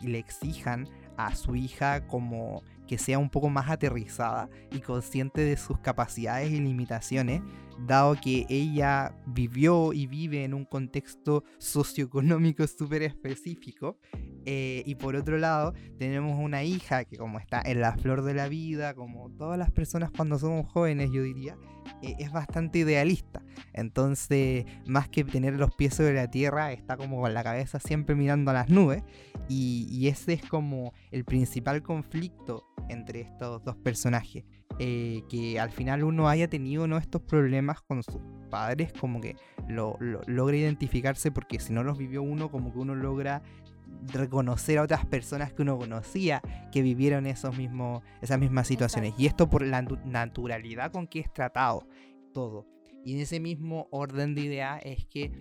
le 0.04 0.18
exijan 0.18 0.88
a 1.16 1.36
su 1.36 1.56
hija 1.56 2.08
como 2.08 2.64
que 2.88 2.98
sea 2.98 3.20
un 3.20 3.30
poco 3.30 3.50
más 3.50 3.70
aterrizada 3.70 4.50
y 4.72 4.80
consciente 4.80 5.42
de 5.42 5.58
sus 5.58 5.80
capacidades 5.80 6.52
y 6.52 6.60
limitaciones, 6.60 7.42
dado 7.86 8.16
que 8.16 8.46
ella 8.50 9.16
vivió 9.26 9.94
y 9.94 10.08
vive 10.08 10.44
en 10.44 10.54
un 10.54 10.66
contexto 10.66 11.44
socioeconómico 11.58 12.66
súper 12.68 13.04
específico. 13.04 13.98
Eh, 14.46 14.84
y 14.86 14.96
por 14.96 15.16
otro 15.16 15.38
lado, 15.38 15.74
tenemos 15.98 16.40
una 16.40 16.64
hija 16.64 17.04
que 17.06 17.18
como 17.18 17.40
está 17.40 17.62
en 17.66 17.82
la 17.82 17.98
flor 17.98 18.24
de 18.24 18.34
la 18.34 18.48
vida, 18.48 18.94
como 18.94 19.30
todas 19.32 19.60
las 19.60 19.72
personas 19.72 20.10
cuando 20.12 20.40
somos 20.40 20.72
jóvenes, 20.72 21.12
yo 21.12 21.22
diría, 21.22 21.58
eh, 22.02 22.16
es 22.20 22.32
bastante 22.32 22.80
idealista. 22.80 23.42
Entonces, 23.74 24.66
más 24.86 25.10
que 25.10 25.24
tener 25.24 25.56
los 25.56 25.74
pies 25.76 25.96
sobre 25.96 26.14
la 26.14 26.30
tierra, 26.30 26.72
está 26.72 26.98
como 26.98 27.22
con 27.22 27.34
la 27.34 27.44
cabeza 27.44 27.80
siempre 27.80 28.16
mirando 28.16 28.52
a 28.52 28.54
las 28.54 28.70
nubes. 28.70 29.04
Y, 29.50 30.08
ese 30.08 30.34
es 30.34 30.42
como 30.44 30.94
el 31.12 31.26
principal 31.26 31.82
conflicto 31.82 32.66
entre 32.90 33.22
estos 33.22 33.64
dos 33.64 33.76
personajes. 33.78 34.46
Eh, 34.80 35.24
que 35.28 35.60
al 35.60 35.72
final 35.72 36.04
uno 36.04 36.30
haya 36.30 36.48
tenido 36.48 36.88
¿no? 36.88 36.98
estos 36.98 37.22
problemas 37.24 37.82
con 37.82 38.04
sus 38.04 38.22
padres, 38.52 38.94
como 38.94 39.20
que 39.20 39.36
lo, 39.68 39.98
logra 40.00 40.56
identificarse, 40.56 41.32
porque 41.32 41.60
si 41.60 41.74
no 41.74 41.84
los 41.84 41.98
vivió 41.98 42.22
uno, 42.22 42.52
como 42.52 42.72
que 42.72 42.80
uno 42.80 42.94
logra 42.94 43.42
reconocer 44.14 44.78
a 44.78 44.84
otras 44.84 45.06
personas 45.06 45.54
que 45.54 45.64
uno 45.64 45.78
conocía 45.78 46.42
que 46.72 46.82
vivieron 46.82 47.26
esos 47.26 47.58
mismos, 47.58 48.04
esas 48.22 48.40
mismas 48.40 48.68
situaciones. 48.68 49.14
Y 49.18 49.26
esto 49.26 49.50
por 49.50 49.66
la 49.66 49.82
naturalidad 49.82 50.92
con 50.92 51.08
que 51.08 51.20
es 51.20 51.34
tratado 51.34 51.88
todo. 52.34 52.68
Y 53.04 53.14
en 53.14 53.22
ese 53.22 53.40
mismo 53.40 53.88
orden 53.92 54.36
de 54.36 54.42
idea 54.42 54.78
es 54.78 55.06
que 55.06 55.32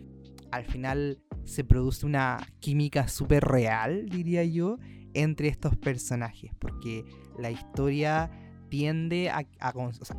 al 0.50 0.64
final 0.64 1.20
se 1.44 1.64
produce 1.64 2.06
una 2.06 2.38
química 2.60 3.08
súper 3.08 3.44
real, 3.44 4.08
diría 4.08 4.44
yo, 4.44 4.78
entre 5.14 5.48
estos 5.48 5.76
personajes. 5.76 6.52
Porque 6.58 7.04
la 7.38 7.50
historia 7.50 8.30
tiende 8.68 9.30
a, 9.30 9.44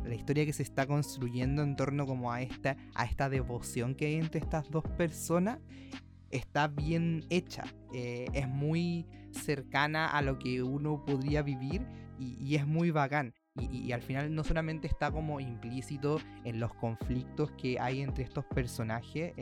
la 0.04 0.14
historia 0.14 0.46
que 0.46 0.52
se 0.52 0.62
está 0.62 0.86
construyendo 0.86 1.62
en 1.62 1.76
torno 1.76 2.06
como 2.06 2.32
a 2.32 2.42
esta, 2.42 2.76
a 2.94 3.04
esta 3.04 3.28
devoción 3.28 3.94
que 3.94 4.06
hay 4.06 4.14
entre 4.14 4.40
estas 4.40 4.70
dos 4.70 4.84
personas 4.96 5.58
está 6.30 6.68
bien 6.68 7.24
hecha, 7.30 7.64
eh, 7.94 8.26
es 8.32 8.48
muy 8.48 9.06
cercana 9.30 10.06
a 10.06 10.22
lo 10.22 10.38
que 10.38 10.62
uno 10.62 11.04
podría 11.04 11.42
vivir 11.42 11.86
y, 12.18 12.56
es 12.56 12.66
muy 12.66 12.90
bacán. 12.90 13.34
Y, 13.56 13.90
al 13.92 14.02
final 14.02 14.34
no 14.34 14.44
solamente 14.44 14.86
está 14.86 15.10
como 15.10 15.40
implícito 15.40 16.20
en 16.44 16.60
los 16.60 16.72
conflictos 16.74 17.50
que 17.52 17.78
hay 17.80 18.02
entre 18.02 18.24
estos 18.24 18.44
personajes 18.44 19.32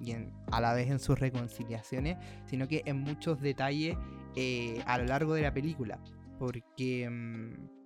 y 0.00 0.12
a 0.50 0.60
la 0.60 0.74
vez 0.74 0.90
en 0.90 0.98
sus 0.98 1.18
reconciliaciones, 1.18 2.16
sino 2.46 2.66
que 2.66 2.82
en 2.86 3.00
muchos 3.00 3.40
detalles 3.40 3.96
eh, 4.34 4.82
a 4.86 4.98
lo 4.98 5.04
largo 5.04 5.34
de 5.34 5.42
la 5.42 5.54
película. 5.54 6.00
Porque 6.38 7.08
mm, 7.08 7.81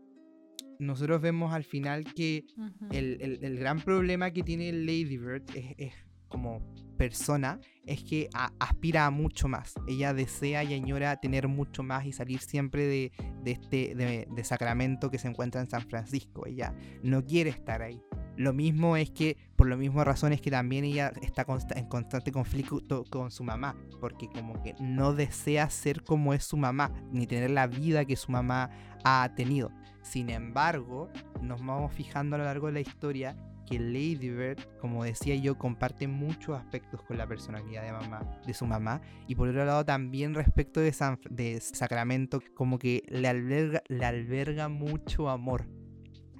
nosotros 0.78 1.20
vemos 1.20 1.52
al 1.52 1.64
final 1.64 2.04
que 2.14 2.44
el, 2.92 3.58
gran 3.58 3.80
problema 3.80 4.30
que 4.30 4.42
tiene 4.42 4.72
Lady 4.72 5.16
Bird 5.16 5.44
es 5.54 5.94
como 6.28 6.60
persona 6.96 7.60
es 7.84 8.02
que 8.02 8.28
aspira 8.58 9.06
a 9.06 9.10
mucho 9.10 9.48
más. 9.48 9.74
Ella 9.86 10.12
desea 10.12 10.64
y 10.64 10.74
añora 10.74 11.16
tener 11.20 11.46
mucho 11.46 11.82
más 11.82 12.04
y 12.04 12.12
salir 12.12 12.40
siempre 12.40 12.86
de, 12.86 13.12
este 13.44 13.94
de, 13.94 14.44
Sacramento 14.44 15.10
que 15.10 15.18
se 15.18 15.28
encuentra 15.28 15.60
en 15.60 15.70
San 15.70 15.82
Francisco. 15.82 16.46
Ella 16.46 16.74
no 17.02 17.24
quiere 17.24 17.50
estar 17.50 17.82
ahí. 17.82 18.02
Lo 18.36 18.52
mismo 18.52 18.96
es 18.96 19.10
que, 19.10 19.36
por 19.56 19.68
la 19.68 19.76
misma 19.76 20.04
razón, 20.04 20.32
es 20.32 20.42
que 20.42 20.50
también 20.50 20.84
ella 20.84 21.10
está 21.22 21.46
en 21.74 21.86
constante 21.86 22.32
conflicto 22.32 23.04
con 23.08 23.30
su 23.30 23.44
mamá, 23.44 23.76
porque 23.98 24.28
como 24.28 24.62
que 24.62 24.74
no 24.78 25.14
desea 25.14 25.70
ser 25.70 26.02
como 26.02 26.34
es 26.34 26.44
su 26.44 26.58
mamá, 26.58 26.92
ni 27.12 27.26
tener 27.26 27.50
la 27.50 27.66
vida 27.66 28.04
que 28.04 28.16
su 28.16 28.30
mamá 28.30 28.70
ha 29.04 29.32
tenido. 29.36 29.70
Sin 30.06 30.30
embargo, 30.30 31.10
nos 31.42 31.64
vamos 31.66 31.92
fijando 31.92 32.36
a 32.36 32.38
lo 32.38 32.44
largo 32.44 32.68
de 32.68 32.74
la 32.74 32.80
historia 32.80 33.36
que 33.68 33.80
Lady 33.80 34.30
Bird, 34.30 34.60
como 34.80 35.02
decía 35.02 35.34
yo, 35.34 35.58
comparte 35.58 36.06
muchos 36.06 36.56
aspectos 36.56 37.02
con 37.02 37.18
la 37.18 37.26
personalidad 37.26 37.82
de 37.82 37.90
mamá, 37.90 38.20
de 38.46 38.54
su 38.54 38.66
mamá, 38.66 39.00
y 39.26 39.34
por 39.34 39.48
otro 39.48 39.64
lado 39.64 39.84
también 39.84 40.34
respecto 40.34 40.78
de, 40.78 40.94
de 41.30 41.60
Sacramento, 41.60 42.40
como 42.54 42.78
que 42.78 43.02
le 43.08 43.26
alberga, 43.26 43.82
le 43.88 44.04
alberga 44.04 44.68
mucho 44.68 45.28
amor. 45.28 45.66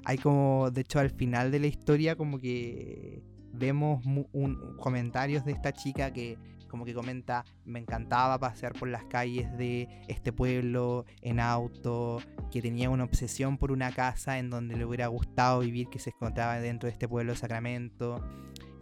Hay 0.05 0.19
como, 0.19 0.71
de 0.71 0.83
hecho, 0.83 1.01
al 1.01 1.11
final 1.11 1.51
de 1.51 1.59
la 1.59 1.67
historia, 1.67 2.15
como 2.15 2.39
que 2.39 3.25
vemos 3.53 4.07
un, 4.33 4.77
comentarios 4.79 5.45
de 5.45 5.51
esta 5.51 5.73
chica 5.73 6.13
que, 6.13 6.39
como 6.67 6.85
que 6.85 6.95
comenta, 6.95 7.45
me 7.65 7.79
encantaba 7.79 8.39
pasear 8.39 8.73
por 8.73 8.89
las 8.89 9.05
calles 9.05 9.57
de 9.57 9.89
este 10.09 10.33
pueblo 10.33 11.05
en 11.23 11.41
auto, 11.41 12.21
que 12.51 12.63
tenía 12.63 12.91
una 12.91 13.05
obsesión 13.05 13.59
por 13.59 13.73
una 13.73 13.93
casa 13.93 14.39
en 14.39 14.51
donde 14.51 14.77
le 14.77 14.85
hubiera 14.85 15.07
gustado 15.07 15.61
vivir, 15.61 15.89
que 15.89 15.99
se 15.99 16.11
encontraba 16.11 16.59
dentro 16.59 16.87
de 16.87 16.93
este 16.93 17.09
pueblo 17.09 17.33
de 17.33 17.39
Sacramento. 17.39 18.25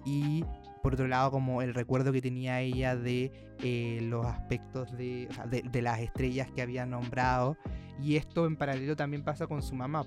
Y 0.05 0.45
por 0.82 0.95
otro 0.95 1.09
lado, 1.09 1.30
como 1.30 1.62
el 1.62 1.72
recuerdo 1.72 2.12
que 2.12 2.20
tenía 2.20 2.61
ella 2.61 2.95
de 2.95 3.32
eh, 3.62 4.01
los 4.03 4.26
aspectos 4.26 4.93
de, 4.93 5.28
de, 5.49 5.82
las 5.82 6.01
estrellas 6.01 6.51
que 6.51 6.61
había 6.61 6.85
nombrado. 6.85 7.57
Y 8.03 8.16
esto 8.16 8.47
en 8.47 8.57
paralelo 8.57 8.95
también 8.95 9.24
pasa 9.24 9.47
con 9.47 9.62
su 9.62 9.74
mamá, 9.74 10.05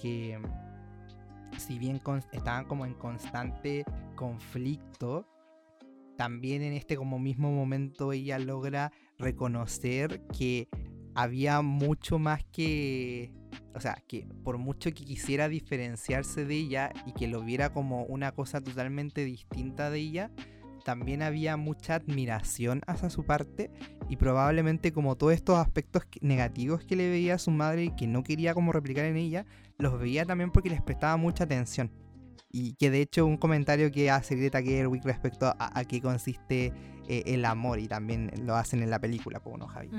que 0.00 0.38
si 1.56 1.78
bien 1.78 2.00
estaban 2.32 2.64
como 2.64 2.84
en 2.84 2.94
constante 2.94 3.84
conflicto, 4.14 5.26
también 6.20 6.60
en 6.60 6.74
este 6.74 6.98
como 6.98 7.18
mismo 7.18 7.50
momento 7.50 8.12
ella 8.12 8.38
logra 8.38 8.92
reconocer 9.16 10.20
que 10.26 10.68
había 11.14 11.62
mucho 11.62 12.18
más 12.18 12.44
que, 12.52 13.32
o 13.74 13.80
sea, 13.80 14.02
que 14.06 14.28
por 14.44 14.58
mucho 14.58 14.90
que 14.90 15.02
quisiera 15.06 15.48
diferenciarse 15.48 16.44
de 16.44 16.56
ella 16.56 16.92
y 17.06 17.12
que 17.12 17.26
lo 17.26 17.40
viera 17.40 17.72
como 17.72 18.04
una 18.04 18.32
cosa 18.32 18.60
totalmente 18.60 19.24
distinta 19.24 19.88
de 19.88 19.98
ella, 19.98 20.30
también 20.84 21.22
había 21.22 21.56
mucha 21.56 21.94
admiración 21.94 22.82
hacia 22.86 23.08
su 23.08 23.24
parte 23.24 23.70
y 24.10 24.16
probablemente 24.16 24.92
como 24.92 25.16
todos 25.16 25.32
estos 25.32 25.56
aspectos 25.56 26.02
negativos 26.20 26.84
que 26.84 26.96
le 26.96 27.08
veía 27.08 27.36
a 27.36 27.38
su 27.38 27.50
madre 27.50 27.84
y 27.84 27.96
que 27.96 28.06
no 28.06 28.24
quería 28.24 28.52
como 28.52 28.72
replicar 28.72 29.06
en 29.06 29.16
ella, 29.16 29.46
los 29.78 29.98
veía 29.98 30.26
también 30.26 30.50
porque 30.50 30.68
les 30.68 30.82
prestaba 30.82 31.16
mucha 31.16 31.44
atención. 31.44 31.90
Y 32.52 32.74
que 32.74 32.90
de 32.90 33.00
hecho 33.00 33.26
un 33.26 33.36
comentario 33.36 33.92
que 33.92 34.10
hace 34.10 34.34
Greta 34.34 34.60
Gerwig 34.60 35.04
respecto 35.04 35.54
a, 35.56 35.84
qué 35.84 36.02
consiste 36.02 36.72
eh, 37.08 37.22
el 37.26 37.44
amor 37.44 37.78
y 37.78 37.86
también 37.86 38.30
lo 38.44 38.56
hacen 38.56 38.82
en 38.82 38.90
la 38.90 38.98
película, 38.98 39.40
¿no, 39.58 39.66
Javi? 39.68 39.90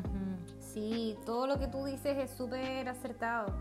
Sí, 0.60 1.16
todo 1.26 1.48
lo 1.48 1.60
que 1.60 1.68
tú 1.68 1.86
dices 1.86 2.18
es 2.18 2.32
súper 2.32 2.88
acertado. 2.90 3.58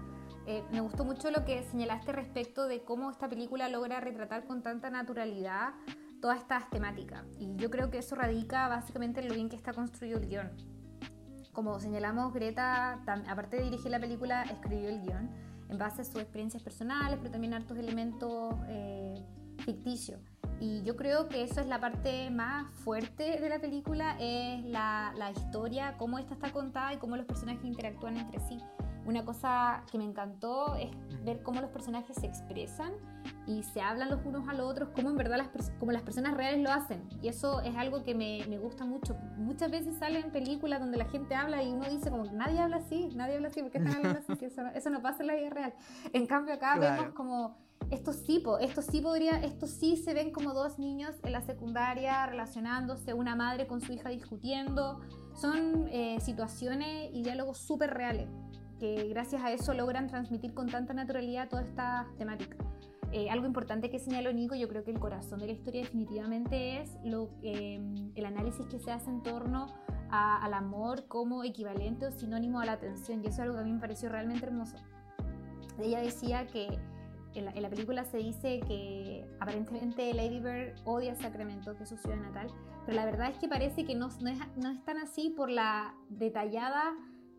Eh, 0.47 0.65
me 0.73 0.81
gustó 0.81 1.05
mucho 1.05 1.31
lo 1.31 1.45
que 1.45 1.63
señalaste 1.63 2.13
respecto 2.13 2.67
de 2.67 2.83
cómo 2.83 3.11
esta 3.11 3.29
película 3.29 3.69
logra 3.69 4.01
retratar 4.01 4.45
con 4.47 4.63
tanta 4.63 4.91
naturalidad 4.91 5.75
todas 6.21 6.41
estas 6.41 6.69
temáticas. 6.71 7.25
Y 7.39 7.55
yo 7.57 7.71
creo 7.71 7.91
que 7.91 7.99
eso 7.99 8.17
radica 8.17 8.67
básicamente 8.69 9.21
en 9.21 9.29
lo 9.29 9.35
bien 9.35 9.49
que 9.49 9.57
está 9.57 9.73
construido 9.73 10.19
el 10.19 10.29
guion. 10.29 10.51
Como 11.53 11.79
señalamos, 11.79 12.33
Greta, 12.33 13.01
aparte 13.29 13.59
de 13.59 13.65
dirigir 13.65 13.91
la 13.91 14.01
película, 14.01 14.43
escribió 14.43 14.89
el 14.89 15.03
guion 15.03 15.50
en 15.71 15.79
base 15.79 16.03
a 16.03 16.05
sus 16.05 16.17
experiencias 16.17 16.63
personales, 16.63 17.19
pero 17.19 17.31
también 17.31 17.55
hartos 17.55 17.79
elementos 17.79 18.55
eh, 18.69 19.15
ficticios. 19.65 20.21
Y 20.61 20.83
yo 20.83 20.97
creo 20.97 21.29
que 21.29 21.43
eso 21.43 21.61
es 21.61 21.67
la 21.67 21.81
parte 21.81 22.29
más 22.31 22.71
fuerte 22.75 23.41
de 23.41 23.49
la 23.49 23.61
película, 23.61 24.17
es 24.21 24.63
la, 24.65 25.15
la 25.17 25.31
historia, 25.31 25.97
cómo 25.97 26.19
esta 26.19 26.35
está 26.35 26.53
contada 26.53 26.93
y 26.93 26.99
cómo 26.99 27.17
los 27.17 27.25
personajes 27.25 27.65
interactúan 27.65 28.19
entre 28.19 28.41
sí. 28.41 28.59
Una 29.07 29.25
cosa 29.25 29.83
que 29.91 29.99
me 29.99 30.05
encantó 30.05 30.75
es 30.77 30.91
ver 31.25 31.43
cómo 31.43 31.61
los 31.61 31.71
personajes 31.71 32.17
se 32.17 32.27
expresan 32.27 32.93
y 33.47 33.63
se 33.63 33.81
hablan 33.81 34.11
los 34.11 34.25
unos 34.25 34.49
a 34.49 34.55
los 34.55 34.71
otros, 34.71 34.91
como 34.91 35.11
en 35.11 35.17
verdad 35.17 35.39
las, 35.39 35.71
como 35.79 35.93
las 35.93 36.03
personas 36.03 36.37
reales 36.37 36.63
lo 36.63 36.71
hacen. 36.71 37.03
Y 37.23 37.29
eso 37.29 37.61
es 37.61 37.75
algo 37.77 38.03
que 38.03 38.15
me, 38.15 38.45
me, 38.49 38.59
gusta 38.59 38.85
mucho. 38.85 39.17
Muchas 39.37 39.71
veces 39.71 39.97
salen 39.99 40.31
películas 40.31 40.81
donde 40.81 40.99
la 40.99 41.07
gente 41.07 41.35
habla 41.35 41.63
y 41.63 41.73
uno 41.73 41.89
dice 41.89 42.11
como 42.11 42.25
que 42.25 42.33
nadie 42.33 42.61
habla 42.61 42.77
así, 42.77 43.09
nadie 43.15 43.37
habla 43.37 43.49
así, 43.49 43.63
porque 43.63 43.79
están 43.79 43.97
hablando 43.97 44.21
así? 44.21 44.45
Eso, 44.45 44.63
eso, 44.75 44.91
no 44.91 45.03
pasa 45.03 45.23
en 45.23 45.27
la 45.29 45.35
vida 45.35 45.51
real. 45.51 45.75
En 46.13 46.27
cambio 46.27 46.55
acá 46.55 46.79
vemos 46.79 47.13
como 47.15 47.57
estos 47.91 48.17
sí, 48.17 48.43
estos 48.61 48.85
sí 48.85 49.01
podría, 49.01 49.43
estos 49.43 49.71
sí 49.71 49.97
se 49.97 50.15
ven 50.15 50.31
como 50.31 50.55
dos 50.55 50.79
niños 50.79 51.17
en 51.25 51.33
la 51.33 51.41
secundaria 51.41 52.27
relacionándose, 52.27 53.15
una 53.15 53.35
madre 53.35 53.67
con 53.67 53.81
su 53.81 53.93
hija 53.93 54.11
discutiendo. 54.11 55.01
Son 55.35 55.89
eh, 55.91 56.19
situaciones 56.21 57.11
y 57.13 57.23
diálogos 57.23 57.59
súper 57.59 57.95
reales 57.95 58.29
que 58.81 59.07
gracias 59.09 59.43
a 59.43 59.53
eso 59.53 59.75
logran 59.75 60.09
transmitir 60.09 60.55
con 60.55 60.69
tanta 60.69 60.95
naturalidad 60.95 61.49
toda 61.49 61.63
esta 61.63 62.09
temática. 62.19 62.57
Eh, 63.13 63.29
algo 63.29 63.47
importante 63.47 63.91
que 63.91 63.99
señaló 63.99 64.33
Nico, 64.33 64.55
yo 64.55 64.69
creo 64.69 64.85
que 64.85 64.91
el 64.91 64.99
corazón 64.99 65.41
de 65.41 65.47
la 65.47 65.53
historia 65.53 65.83
definitivamente 65.83 66.81
es 66.81 66.97
lo, 67.05 67.29
em, 67.43 68.13
el 68.15 68.25
análisis 68.25 68.67
que 68.67 68.79
se 68.79 68.91
hace 68.91 69.11
en 69.11 69.23
torno 69.23 69.67
al 70.11 70.55
amor 70.55 71.07
como 71.07 71.45
equivalente 71.45 72.07
o 72.07 72.11
sinónimo 72.11 72.61
a 72.61 72.65
la 72.65 72.73
atención, 72.73 73.23
y 73.23 73.29
eso 73.29 73.35
es 73.35 73.41
algo 73.41 73.55
que 73.55 73.61
a 73.61 73.65
mí 73.65 73.73
me 73.73 73.79
pareció 73.79 74.09
realmente 74.09 74.45
hermoso. 74.45 74.77
Ella 75.79 76.01
decía 76.01 76.49
que 76.49 76.81
en 77.35 77.63
la, 77.63 77.71
película 77.71 78.05
se 78.05 78.19
dice 78.19 78.59
que 78.67 79.25
aparentemente 79.39 80.13
Lady 80.13 80.41
Bird 80.41 80.75
odia 80.85 81.15
Sacramento, 81.15 81.77
que 81.77 81.85
es 81.85 81.89
su 81.89 81.97
ciudad 81.97 82.17
natal, 82.17 82.49
pero 82.87 82.97
la 82.97 83.05
verdad 83.05 83.31
es 83.31 83.39
que 83.39 83.47
parece 83.47 83.85
que 83.85 83.95
no, 83.95 84.09
no, 84.21 84.31
es, 84.31 84.39
no 84.57 84.71
es 84.71 84.85
tan 84.85 84.99
así 84.99 85.31
por 85.31 85.49
la 85.49 85.95
detallada 86.09 86.93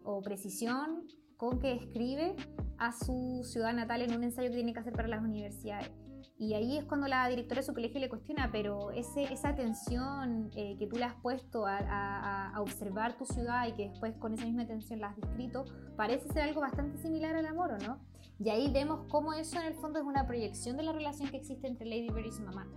o 0.03 0.21
precisión 0.21 1.07
con 1.41 1.57
que 1.57 1.73
escribe 1.73 2.35
a 2.77 2.91
su 2.91 3.41
ciudad 3.43 3.73
natal 3.73 4.03
en 4.03 4.15
un 4.15 4.23
ensayo 4.23 4.49
que 4.49 4.57
tiene 4.57 4.73
que 4.73 4.79
hacer 4.79 4.93
para 4.93 5.07
las 5.07 5.23
universidades. 5.23 5.89
Y 6.37 6.53
ahí 6.53 6.77
es 6.77 6.85
cuando 6.85 7.07
la 7.07 7.27
directora 7.29 7.61
de 7.61 7.65
su 7.65 7.73
colegio 7.73 7.99
le 7.99 8.09
cuestiona, 8.09 8.49
pero 8.51 8.91
ese, 8.91 9.23
esa 9.23 9.49
atención 9.49 10.51
eh, 10.55 10.75
que 10.77 10.85
tú 10.85 10.97
le 10.97 11.05
has 11.05 11.15
puesto 11.15 11.65
a, 11.65 12.53
observar 12.59 13.17
tu 13.17 13.25
ciudad 13.25 13.67
y 13.67 13.71
que 13.71 13.89
después 13.89 14.15
con 14.17 14.35
esa 14.35 14.45
misma 14.45 14.61
atención 14.63 14.99
la 14.99 15.07
has 15.07 15.15
descrito, 15.15 15.65
parece 15.97 16.31
ser 16.31 16.43
algo 16.43 16.61
bastante 16.61 16.99
similar 16.99 17.35
al 17.35 17.47
amor, 17.47 17.71
¿o 17.71 17.77
no? 17.79 17.97
Y 18.37 18.51
ahí 18.51 18.71
vemos 18.71 19.07
cómo 19.09 19.33
eso 19.33 19.59
en 19.59 19.65
el 19.65 19.73
fondo 19.73 19.97
es 19.97 20.05
una 20.05 20.27
proyección 20.27 20.77
de 20.77 20.83
la 20.83 20.91
relación 20.91 21.27
que 21.29 21.37
existe 21.37 21.65
entre 21.65 21.87
Lady 21.87 22.09
Bird 22.09 22.27
y 22.27 22.31
su 22.31 22.43
mamá 22.43 22.67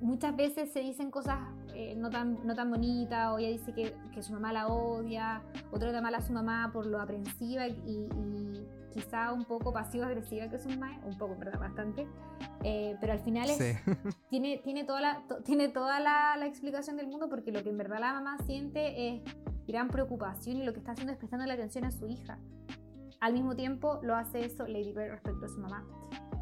muchas 0.00 0.34
veces 0.36 0.72
se 0.72 0.80
dicen 0.80 1.10
cosas 1.10 1.38
eh, 1.74 1.94
no, 1.96 2.10
tan, 2.10 2.44
no 2.46 2.54
tan 2.54 2.70
bonitas, 2.70 3.32
o 3.32 3.38
ella 3.38 3.48
dice 3.48 3.72
que, 3.72 3.94
que, 4.12 4.22
su 4.22 4.32
mamá 4.32 4.52
la 4.52 4.68
odia, 4.68 5.42
otro 5.70 5.88
trata 5.88 6.00
mal 6.02 6.14
a 6.14 6.20
su 6.20 6.32
mamá 6.32 6.70
por 6.72 6.86
lo 6.86 7.00
aprensiva 7.00 7.68
y, 7.68 8.08
quizá 8.92 9.32
un 9.32 9.44
poco 9.44 9.72
pasivo-agresiva 9.72 10.48
que 10.48 10.56
es 10.56 10.64
su 10.64 10.68
mamá, 10.68 10.98
un 11.04 11.16
poco, 11.16 11.36
¿verdad? 11.36 11.60
Bastante. 11.60 12.08
Eh, 12.64 12.96
pero 13.00 13.12
al 13.12 13.20
final 13.20 13.48
tiene, 14.30 14.58
tiene 14.64 14.82
toda, 14.82 15.00
la, 15.00 15.22
tiene 15.44 15.68
toda 15.68 16.00
la, 16.00 16.36
la, 16.36 16.46
explicación 16.46 16.96
del 16.96 17.06
mundo 17.06 17.28
porque 17.28 17.52
lo 17.52 17.62
que 17.62 17.70
en 17.70 17.78
verdad 17.78 18.00
la 18.00 18.14
mamá 18.14 18.38
siente 18.44 19.08
es 19.08 19.22
gran 19.68 19.88
preocupación 19.88 20.56
y 20.56 20.64
lo 20.64 20.72
que 20.72 20.80
está 20.80 20.90
haciendo 20.92 21.12
es 21.12 21.18
prestando 21.18 21.46
la 21.46 21.54
atención 21.54 21.84
a 21.84 21.92
su 21.92 22.08
hija. 22.08 22.40
Al 23.20 23.32
mismo 23.32 23.54
tiempo 23.54 24.00
lo 24.02 24.16
hace 24.16 24.44
eso 24.44 24.66
Lady 24.66 24.92
Bird 24.92 25.10
respecto 25.10 25.46
a 25.46 25.48
su 25.48 25.60
mamá. 25.60 25.84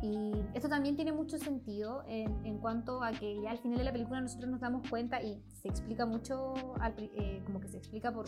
Y 0.01 0.32
esto 0.55 0.68
también 0.68 0.94
tiene 0.94 1.12
mucho 1.12 1.38
sentido 1.38 2.05
en, 2.07 2.46
en, 2.46 2.59
cuanto 2.59 3.03
a 3.03 3.11
que 3.11 3.40
ya 3.42 3.51
al 3.51 3.59
final 3.59 3.78
de 3.78 3.84
la 3.84 3.92
película 3.92 4.20
nosotros 4.20 4.49
nos 4.51 4.61
damos 4.61 4.88
cuenta 4.88 5.20
y 5.20 5.42
se 5.61 5.68
explica 5.68 6.07
mucho, 6.07 6.55
eh, 6.96 7.42
como 7.44 7.61
que 7.61 7.68
se 7.68 7.78
explica 7.78 8.12
por 8.12 8.26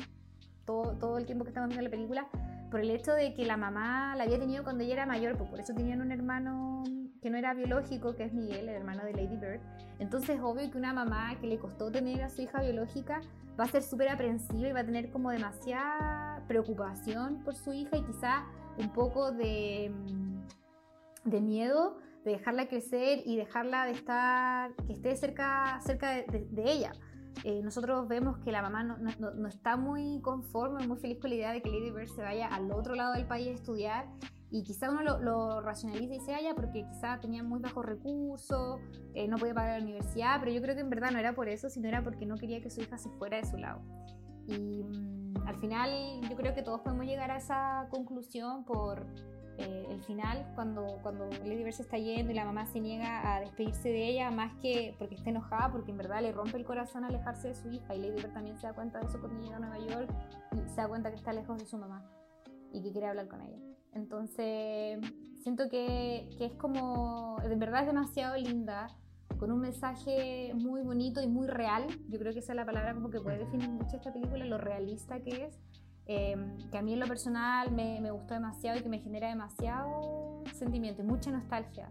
todo, 0.65 0.97
todo, 0.99 1.19
el 1.19 1.27
tiempo 1.27 1.45
que 1.45 1.51
estamos 1.51 1.69
viendo 1.69 1.85
la 1.85 1.91
película, 1.91 2.29
por 2.71 2.81
el 2.81 2.91
hecho 2.91 3.13
de 3.13 3.35
que 3.35 3.45
la 3.45 3.57
mamá 3.57 4.17
la 4.17 4.25
había 4.25 4.39
tenido 4.39 4.65
cuando 4.65 4.83
ella 4.83 4.95
era 4.95 5.07
mayor, 5.07 5.37
pues 5.37 5.49
por 5.49 5.61
eso 5.61 5.73
tenían 5.73 6.01
un 6.01 6.11
hermano 6.11 6.83
que 7.23 7.31
no 7.31 7.37
era 7.37 7.55
biológico, 7.55 8.15
que 8.17 8.25
es 8.25 8.33
Miguel, 8.33 8.69
el 8.69 8.77
hermano 8.77 9.05
de 9.05 9.13
Lady 9.13 9.37
Bird. 9.37 9.61
Entonces, 9.99 10.41
obvio 10.43 10.71
que 10.71 10.79
una 10.79 10.93
mamá 10.93 11.39
que 11.41 11.47
le 11.47 11.59
costó 11.59 11.91
tener 11.91 12.23
a 12.23 12.29
su 12.31 12.43
hija 12.43 12.63
biológica 12.63 13.21
va 13.59 13.65
a 13.65 13.69
ser 13.69 13.83
súper 13.83 14.09
aprensiva 14.09 14.69
y 14.69 14.73
va 14.73 14.81
a 14.81 14.85
tener 14.85 15.11
como 15.11 15.31
demasiada 15.31 16.43
preocupación 16.49 17.43
por 17.45 17.55
su 17.55 17.73
hija 17.73 17.97
y 17.97 18.03
quizá 18.03 18.45
un 18.79 18.91
poco 18.93 19.33
de 19.33 19.93
de 21.25 21.41
miedo 21.41 21.99
de 22.25 22.33
dejarla 22.33 22.69
crecer 22.69 23.23
y 23.25 23.37
dejarla 23.37 23.87
de 23.87 23.93
estar, 23.93 24.75
que 24.87 24.93
esté 24.93 25.17
cerca, 25.17 25.81
cerca 25.81 26.11
de, 26.11 26.49
ella. 26.65 26.93
Eh, 27.45 27.63
nosotros 27.63 28.07
vemos 28.09 28.39
que 28.39 28.53
la 28.53 28.61
mamá 28.61 28.83
no, 28.83 29.49
está 29.49 29.77
muy 29.77 30.21
conforme, 30.21 30.87
muy 30.87 30.99
feliz 30.99 31.19
con 31.19 31.31
la 31.31 31.37
idea 31.37 31.53
de 31.53 31.63
que 31.63 31.71
Lady 31.71 31.91
Bird 31.91 32.09
se 32.09 32.23
vaya 32.23 32.49
al 32.49 32.71
otro 32.73 32.95
lado 32.95 33.15
del 33.15 33.27
país 33.27 33.49
a 33.49 33.53
estudiar 33.53 34.07
y 34.51 34.65
quizá 34.65 34.91
uno 34.91 35.19
lo, 35.19 35.61
racionaliza 35.61 36.15
y 36.15 36.21
se 36.21 36.35
haya 36.35 36.55
porque 36.55 36.85
quizá 36.85 37.21
tenía 37.21 37.43
muy 37.43 37.61
bajos 37.61 37.85
recursos, 37.85 38.81
eh, 39.15 39.29
no 39.29 39.39
podía 39.39 39.55
pagar 39.55 39.79
la 39.79 39.85
universidad, 39.85 40.41
pero 40.41 40.51
yo 40.51 40.61
creo 40.61 40.75
que 40.75 40.81
en 40.81 40.91
verdad 40.91 41.13
no 41.13 41.19
era 41.19 41.35
por 41.35 41.49
eso, 41.49 41.71
sino 41.71 41.89
era 41.89 42.03
porque 42.03 42.27
no 42.27 42.37
quería 42.37 42.61
que 42.61 42.69
su 42.69 42.81
hija 42.81 42.99
se 42.99 43.09
fuera 43.11 43.37
de 43.37 43.47
su 43.47 43.57
lado. 43.57 43.81
Y 44.49 44.83
mm, 44.83 45.47
al 45.47 45.57
final 45.57 46.21
yo 46.29 46.37
creo 46.37 46.53
que 46.53 46.63
todos 46.63 46.81
podemos 46.81 47.07
llegar 47.07 47.31
a 47.31 47.37
esa 47.37 47.87
conclusión 47.91 48.65
por 48.65 49.07
eh, 49.61 49.87
el 49.91 50.03
final, 50.03 50.51
cuando, 50.55 50.99
cuando 51.03 51.27
Lady 51.45 51.63
Bird 51.63 51.75
se 51.75 51.83
está 51.83 51.99
yendo 51.99 52.33
y 52.33 52.35
la 52.35 52.45
mamá 52.45 52.67
se 52.67 52.81
niega 52.81 53.35
a 53.35 53.41
despedirse 53.41 53.91
de 53.91 54.09
ella, 54.09 54.31
más 54.31 54.55
que 54.61 54.95
porque 54.99 55.15
está 55.15 55.31
enojada, 55.31 55.71
porque 55.71 55.91
en 55.91 55.99
verdad 55.99 56.23
le 56.23 56.33
rompe 56.33 56.57
el 56.57 56.65
corazón 56.65 57.05
alejarse 57.05 57.49
de 57.49 57.55
su 57.55 57.71
hija. 57.71 57.95
Y 57.95 58.01
Lady 58.01 58.17
Bird 58.17 58.33
también 58.33 58.59
se 58.59 58.67
da 58.67 58.73
cuenta 58.73 58.99
de 58.99 59.07
eso 59.07 59.21
cuando 59.21 59.41
llega 59.41 59.57
a 59.57 59.61
Nueva 59.61 59.79
York 59.79 60.11
y 60.53 60.69
se 60.69 60.77
da 60.77 60.89
cuenta 60.89 61.11
que 61.11 61.17
está 61.17 61.33
lejos 61.33 61.59
de 61.59 61.67
su 61.67 61.77
mamá 61.77 62.03
y 62.73 62.83
que 62.83 62.91
quiere 62.91 63.09
hablar 63.09 63.29
con 63.29 63.43
ella. 63.43 63.59
Entonces, 63.93 65.01
siento 65.43 65.69
que, 65.69 66.29
que 66.39 66.47
es 66.47 66.55
como, 66.55 67.37
en 67.43 67.59
verdad 67.59 67.83
es 67.83 67.87
demasiado 67.89 68.37
linda, 68.37 68.89
con 69.39 69.53
un 69.53 69.61
mensaje 69.61 70.53
muy 70.55 70.83
bonito 70.83 71.23
y 71.23 71.27
muy 71.27 71.47
real. 71.47 71.87
Yo 72.09 72.19
creo 72.19 72.33
que 72.33 72.41
esa 72.41 72.53
es 72.53 72.57
la 72.57 72.67
palabra 72.67 72.95
como 72.95 73.11
que 73.11 73.21
puede 73.21 73.39
definir 73.39 73.71
mucho 73.71 73.97
esta 73.97 74.13
película, 74.13 74.45
lo 74.45 74.59
realista 74.59 75.21
que 75.21 75.45
es 75.45 75.59
Em, 76.13 76.59
que 76.73 76.77
a 76.77 76.83
mí 76.83 76.93
en 76.93 76.99
lo 76.99 77.07
personal 77.07 77.71
me, 77.71 78.01
me, 78.01 78.11
gustó 78.11 78.35
demasiado 78.35 78.77
y 78.77 78.83
que 78.83 78.89
me 78.89 78.99
genera 78.99 79.29
demasiado 79.29 80.43
sentimiento 80.53 81.03
y 81.03 81.05
mucha 81.05 81.31
nostalgia. 81.31 81.89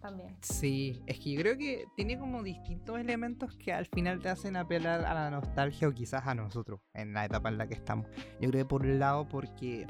también. 0.00 0.36
Sí, 0.42 1.02
es 1.06 1.18
que 1.18 1.32
yo 1.32 1.40
creo 1.40 1.58
que 1.58 1.86
tiene 1.96 2.16
como 2.20 2.44
distintos 2.44 3.00
elementos 3.00 3.56
que 3.56 3.72
al 3.72 3.86
final 3.86 4.20
te 4.20 4.28
hacen 4.28 4.54
apelar 4.54 5.04
a 5.04 5.12
la 5.12 5.28
nostalgia 5.32 5.88
o 5.88 5.92
quizás 5.92 6.24
a 6.28 6.36
nosotros 6.36 6.78
en 6.94 7.12
la 7.12 7.24
etapa 7.24 7.48
en 7.48 7.58
la 7.58 7.66
que 7.66 7.74
estamos. 7.74 8.06
Yo 8.40 8.48
creo 8.48 8.62
que 8.62 8.64
por 8.64 8.82
un 8.82 9.00
lado 9.00 9.26
porque, 9.28 9.88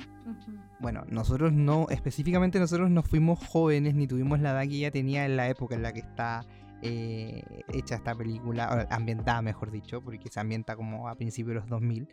bueno, 0.80 1.04
nosotros 1.10 1.52
no, 1.52 1.88
específicamente 1.90 2.58
nosotros 2.58 2.88
no 2.88 3.02
fuimos 3.02 3.38
jóvenes 3.48 3.94
ni 3.94 4.06
tuvimos 4.06 4.40
la 4.40 4.52
edad 4.52 4.62
que 4.62 4.76
ella 4.76 4.90
tenía 4.90 5.26
en 5.26 5.36
la 5.36 5.46
época 5.50 5.74
en 5.74 5.82
la 5.82 5.92
que 5.92 6.00
está 6.00 6.46
eh, 6.80 7.42
hecha 7.74 7.96
esta 7.96 8.14
película, 8.14 8.86
ambientada 8.88 9.42
mejor 9.42 9.70
dicho, 9.70 10.00
porque 10.00 10.30
se 10.30 10.40
ambienta 10.40 10.74
como 10.74 11.06
a 11.10 11.16
principios 11.16 11.48
de 11.48 11.60
los 11.60 11.68
2000. 11.68 12.08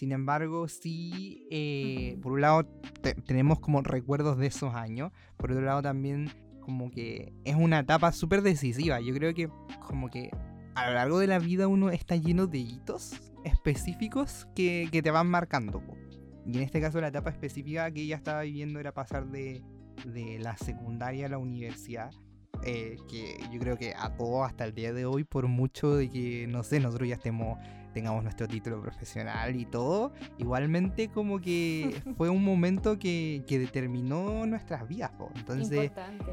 Sin 0.00 0.12
embargo, 0.12 0.66
sí, 0.66 1.46
eh, 1.50 2.16
por 2.22 2.32
un 2.32 2.40
lado 2.40 2.64
tenemos 3.26 3.60
como 3.60 3.82
recuerdos 3.82 4.38
de 4.38 4.46
esos 4.46 4.74
años, 4.74 5.12
por 5.36 5.52
otro 5.52 5.62
lado 5.62 5.82
también 5.82 6.30
como 6.60 6.90
que 6.90 7.34
es 7.44 7.54
una 7.54 7.80
etapa 7.80 8.10
súper 8.12 8.40
decisiva. 8.40 8.98
Yo 9.02 9.12
creo 9.12 9.34
que 9.34 9.50
como 9.86 10.08
que 10.08 10.30
a 10.74 10.88
lo 10.88 10.94
largo 10.94 11.18
de 11.18 11.26
la 11.26 11.38
vida 11.38 11.68
uno 11.68 11.90
está 11.90 12.16
lleno 12.16 12.46
de 12.46 12.60
hitos 12.60 13.30
específicos 13.44 14.48
que, 14.54 14.88
te 14.90 15.10
van 15.10 15.26
marcando. 15.26 15.82
Y 16.46 16.56
en 16.56 16.62
este 16.62 16.80
caso 16.80 16.98
la 17.02 17.08
etapa 17.08 17.28
específica 17.28 17.90
que 17.90 18.00
ella 18.00 18.16
estaba 18.16 18.40
viviendo 18.40 18.80
era 18.80 18.94
pasar 18.94 19.26
de, 19.26 19.62
de 20.06 20.38
la 20.38 20.56
secundaria 20.56 21.26
a 21.26 21.28
la 21.28 21.36
universidad. 21.36 22.10
Eh, 22.64 22.96
que 23.06 23.38
yo 23.52 23.60
creo 23.60 23.76
que 23.76 23.92
a 23.92 24.14
hasta 24.46 24.64
el 24.64 24.74
día 24.74 24.94
de 24.94 25.04
hoy, 25.04 25.24
por 25.24 25.46
mucho 25.46 25.94
de 25.94 26.08
que, 26.08 26.46
no 26.46 26.62
sé, 26.62 26.80
nosotros 26.80 27.06
ya 27.06 27.16
estemos 27.16 27.58
tengamos 27.92 28.22
nuestro 28.22 28.48
título 28.48 28.80
profesional 28.80 29.56
y 29.56 29.64
todo, 29.66 30.12
igualmente 30.38 31.08
como 31.08 31.40
que 31.40 31.90
fue 32.16 32.28
un 32.30 32.44
momento 32.44 32.98
que, 32.98 33.42
que 33.46 33.58
determinó 33.58 34.46
nuestras 34.46 34.88
vidas. 34.88 35.10
Entonces, 35.34 35.92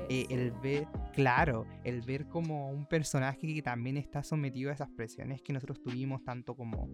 eh, 0.09 0.25
el 0.29 0.51
ver, 0.51 0.87
claro, 1.13 1.65
el 1.83 2.01
ver 2.01 2.27
como 2.27 2.69
un 2.69 2.85
personaje 2.85 3.53
que 3.53 3.61
también 3.61 3.97
está 3.97 4.23
sometido 4.23 4.69
a 4.69 4.73
esas 4.73 4.89
presiones 4.89 5.41
que 5.41 5.53
nosotros 5.53 5.81
tuvimos, 5.81 6.23
tanto 6.23 6.55
como 6.55 6.89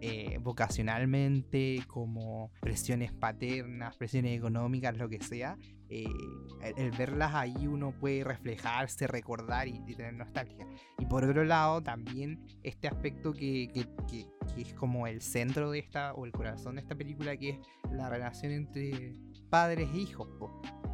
eh, 0.00 0.38
vocacionalmente, 0.40 1.82
como 1.86 2.50
presiones 2.60 3.12
paternas, 3.12 3.96
presiones 3.96 4.36
económicas, 4.36 4.96
lo 4.96 5.08
que 5.08 5.22
sea, 5.22 5.56
eh, 5.94 6.74
el, 6.76 6.90
verlas 6.92 7.34
ahí 7.34 7.66
uno 7.68 7.92
puede 7.92 8.24
reflejarse, 8.24 9.06
recordar 9.06 9.68
y, 9.68 9.80
tener 9.94 10.14
nostalgia. 10.14 10.66
Y 10.98 11.06
por 11.06 11.24
otro 11.24 11.44
lado, 11.44 11.82
también 11.82 12.44
este 12.62 12.88
aspecto 12.88 13.32
que, 13.32 13.70
que, 13.72 14.26
es 14.56 14.74
como 14.74 15.06
el 15.06 15.20
centro 15.20 15.70
de 15.70 15.78
esta, 15.78 16.14
o 16.14 16.24
el 16.26 16.32
corazón 16.32 16.76
de 16.76 16.82
esta 16.82 16.94
película, 16.94 17.36
que 17.36 17.50
es 17.50 17.58
la 17.92 18.08
relación 18.08 18.52
entre 18.52 19.14
padres 19.50 19.88
e 19.94 19.98
hijos, 19.98 20.28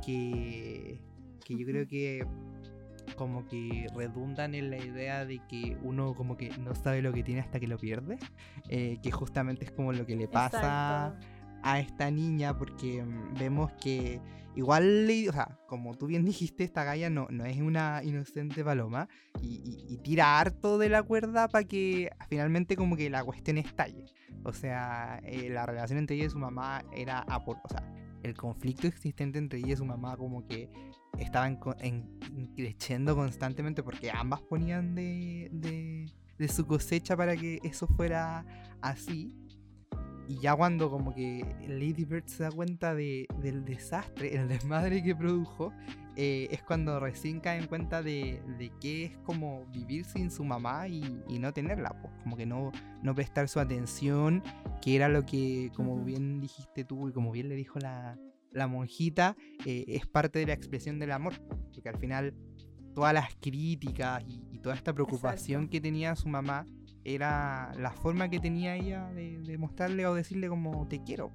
que, 0.04 1.00
que 1.44 1.56
yo 1.56 1.66
creo 1.66 1.86
que 1.86 2.26
como 3.16 3.46
que 3.46 3.86
redundan 3.94 4.54
en 4.54 4.70
la 4.70 4.78
idea 4.78 5.24
de 5.24 5.40
que 5.48 5.76
uno 5.82 6.14
como 6.14 6.36
que 6.36 6.50
no 6.58 6.74
sabe 6.74 7.02
lo 7.02 7.12
que 7.12 7.22
tiene 7.22 7.40
hasta 7.40 7.58
que 7.58 7.66
lo 7.66 7.78
pierde, 7.78 8.18
eh, 8.68 8.98
que 9.02 9.10
justamente 9.10 9.64
es 9.64 9.72
como 9.72 9.92
lo 9.92 10.06
que 10.06 10.16
le 10.16 10.28
pasa 10.28 11.18
a 11.62 11.80
esta 11.80 12.10
niña, 12.10 12.56
porque 12.56 13.02
mm, 13.02 13.34
vemos 13.38 13.72
que 13.80 14.20
igual, 14.56 15.08
o 15.28 15.32
sea, 15.32 15.58
como 15.66 15.96
tú 15.96 16.06
bien 16.06 16.24
dijiste, 16.24 16.64
esta 16.64 16.84
galla 16.84 17.10
no, 17.10 17.26
no 17.30 17.44
es 17.44 17.58
una 17.60 18.02
inocente 18.02 18.64
paloma 18.64 19.08
y, 19.42 19.98
tira 20.02 20.40
harto 20.40 20.78
de 20.78 20.88
la 20.88 21.02
cuerda 21.02 21.48
para 21.48 21.64
que 21.64 22.10
finalmente 22.28 22.74
como 22.76 22.96
que 22.96 23.10
la 23.10 23.22
cuestión 23.22 23.58
estalle. 23.58 24.06
O 24.44 24.52
sea, 24.52 25.20
eh, 25.24 25.50
la 25.50 25.66
relación 25.66 25.98
entre 25.98 26.16
ella 26.16 26.26
y 26.26 26.30
su 26.30 26.38
mamá 26.38 26.82
era 26.92 27.26
o 27.28 27.68
sea, 27.68 27.92
el 28.22 28.34
conflicto 28.34 28.86
existente 28.86 29.38
entre 29.38 29.58
ella 29.58 29.74
y 29.74 29.76
su 29.76 29.84
mamá 29.84 30.16
como 30.16 30.46
que 30.46 30.70
estaban 31.18 31.58
en, 31.80 32.18
creciendo 32.56 33.14
constantemente 33.14 33.82
porque 33.82 34.10
ambas 34.10 34.40
ponían 34.42 34.94
de, 34.94 35.48
de, 35.52 36.06
de 36.38 36.48
su 36.48 36.66
cosecha 36.66 37.16
para 37.16 37.36
que 37.36 37.60
eso 37.62 37.86
fuera 37.86 38.46
así 38.80 39.34
y 40.30 40.38
ya 40.38 40.54
cuando 40.54 40.88
como 40.88 41.12
que 41.12 41.44
Lady 41.66 42.04
Bird 42.04 42.26
se 42.26 42.44
da 42.44 42.52
cuenta 42.52 42.94
de, 42.94 43.26
del 43.42 43.64
desastre, 43.64 44.36
el 44.36 44.46
desmadre 44.46 45.02
que 45.02 45.16
produjo, 45.16 45.72
eh, 46.14 46.46
es 46.52 46.62
cuando 46.62 47.00
recién 47.00 47.40
cae 47.40 47.58
en 47.58 47.66
cuenta 47.66 48.00
de, 48.00 48.40
de 48.56 48.70
qué 48.80 49.06
es 49.06 49.18
como 49.24 49.66
vivir 49.72 50.04
sin 50.04 50.30
su 50.30 50.44
mamá 50.44 50.86
y, 50.86 51.00
no 51.40 51.52
tenerla, 51.52 52.00
pues 52.00 52.14
como 52.22 52.36
que 52.36 52.46
no, 52.46 52.70
no 53.02 53.12
prestar 53.12 53.48
su 53.48 53.58
atención, 53.58 54.44
que 54.80 54.94
era 54.94 55.08
lo 55.08 55.26
que, 55.26 55.72
como 55.74 56.04
bien 56.04 56.40
dijiste 56.40 56.84
tú 56.84 57.08
y 57.08 57.12
como 57.12 57.32
bien 57.32 57.48
le 57.48 57.56
dijo 57.56 57.80
la, 57.80 58.16
la 58.52 58.68
monjita, 58.68 59.36
eh, 59.66 59.84
es 59.88 60.06
parte 60.06 60.38
de 60.38 60.46
la 60.46 60.52
expresión 60.52 61.00
del 61.00 61.10
amor, 61.10 61.34
porque 61.74 61.88
al 61.88 61.98
final 61.98 62.36
todas 62.94 63.14
las 63.14 63.34
críticas 63.40 64.22
y, 64.28 64.58
toda 64.60 64.74
esta 64.74 64.92
preocupación 64.92 65.68
que 65.68 65.80
tenía 65.80 66.14
su 66.14 66.28
mamá 66.28 66.66
era 67.04 67.72
la 67.78 67.92
forma 67.92 68.28
que 68.28 68.40
tenía 68.40 68.76
ella 68.76 69.10
de, 69.12 69.56
mostrarle 69.58 70.06
o 70.06 70.14
decirle 70.14 70.48
como 70.48 70.86
te 70.88 71.02
quiero. 71.02 71.32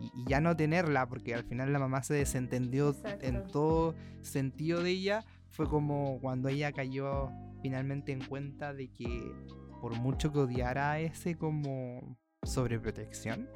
Y, 0.00 0.28
ya 0.28 0.40
no 0.40 0.56
tenerla, 0.56 1.06
porque 1.08 1.34
al 1.34 1.44
final 1.44 1.72
la 1.72 1.78
mamá 1.78 2.02
se 2.02 2.14
desentendió 2.14 2.94
en 3.20 3.46
todo 3.46 3.94
sentido 4.22 4.82
de 4.82 4.90
ella, 4.90 5.24
fue 5.48 5.68
como 5.68 6.18
cuando 6.20 6.48
ella 6.48 6.72
cayó 6.72 7.30
finalmente 7.62 8.12
en 8.12 8.24
cuenta 8.24 8.74
de 8.74 8.88
que 8.88 9.32
por 9.80 9.94
mucho 9.94 10.32
que 10.32 10.38
odiara 10.38 10.98
ese 10.98 11.36
como 11.36 12.18
sobreprotección, 12.42 13.48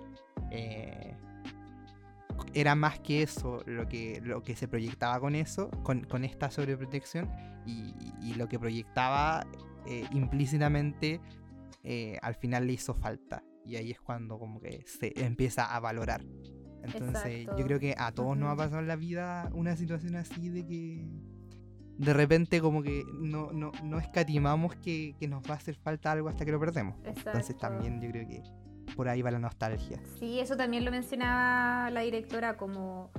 eh, 0.51 1.17
era 2.55 2.75
más 2.75 3.01
que 3.01 3.23
eso 3.23 3.63
lo 3.67 3.89
que, 3.89 4.21
lo 4.23 4.43
que 4.43 4.55
se 4.55 4.69
proyectaba 4.69 5.19
con 5.21 5.35
eso, 5.35 5.71
con, 5.83 6.05
con 6.05 6.25
esta 6.25 6.51
sobreprotección, 6.51 7.31
y, 7.67 7.95
y, 8.23 8.35
lo 8.35 8.49
que 8.49 8.59
proyectaba 8.59 9.47
eh, 9.89 10.05
implícitamente 10.13 11.21
eh, 11.83 12.19
al 12.23 12.35
final 12.35 12.67
le 12.67 12.75
hizo 12.75 12.95
falta. 12.95 13.43
Y 13.65 13.77
ahí 13.77 13.91
es 13.91 14.01
cuando 14.01 14.39
como 14.39 14.61
que 14.61 14.85
se 14.87 15.13
empieza 15.17 15.75
a 15.75 15.81
valorar. 15.81 16.25
Entonces 16.83 17.47
yo 17.57 17.65
creo 17.65 17.81
que 17.81 17.95
a 17.97 18.13
todos 18.13 18.37
nos 18.37 18.51
ha 18.51 18.57
pasado 18.57 18.81
en 18.81 18.89
la 18.89 18.97
vida 18.97 19.51
una 19.53 19.77
situación 19.77 20.15
así 20.17 20.49
de 20.49 20.67
que 20.67 21.09
de 21.99 22.13
repente 22.13 22.61
como 22.61 22.83
que 22.83 23.05
no, 23.19 23.53
no, 23.53 23.73
no 23.83 23.99
escatimamos 23.99 24.77
que, 24.77 25.17
que, 25.19 25.27
nos 25.27 25.43
va 25.43 25.55
a 25.55 25.57
hacer 25.57 25.75
falta 25.75 26.13
algo 26.13 26.29
hasta 26.29 26.45
que 26.45 26.53
lo 26.53 26.61
perdemos. 26.61 26.97
Entonces 27.05 27.57
también 27.57 28.01
yo 28.01 28.11
creo 28.11 28.29
que 28.29 28.43
por 28.95 29.09
ahí 29.09 29.23
va 29.23 29.31
la 29.31 29.39
nostalgia. 29.39 30.01
Sí, 30.19 30.39
eso 30.41 30.57
también 30.57 30.85
lo 30.85 30.91
mencionaba 30.91 31.91
la 31.91 32.01
directora 32.01 32.57
como 32.57 33.11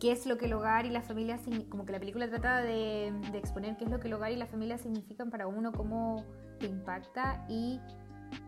qué 0.00 0.12
es 0.12 0.26
lo 0.26 0.36
que 0.36 0.46
el 0.46 0.52
hogar 0.52 0.86
y 0.86 0.90
la 0.90 1.02
familia, 1.02 1.38
como 1.68 1.86
que 1.86 1.92
la 1.92 1.98
película 1.98 2.28
trata 2.28 2.60
de, 2.60 3.08
exponer 3.34 3.76
qué 3.76 3.84
es 3.84 3.90
lo 3.90 4.00
que 4.00 4.08
el 4.08 4.14
hogar 4.14 4.32
y 4.32 4.36
la 4.36 4.46
familia 4.46 4.78
significan 4.78 5.30
para 5.30 5.46
uno, 5.46 5.72
cómo 5.72 6.24
te 6.58 6.66
impacta 6.66 7.44
y 7.48 7.80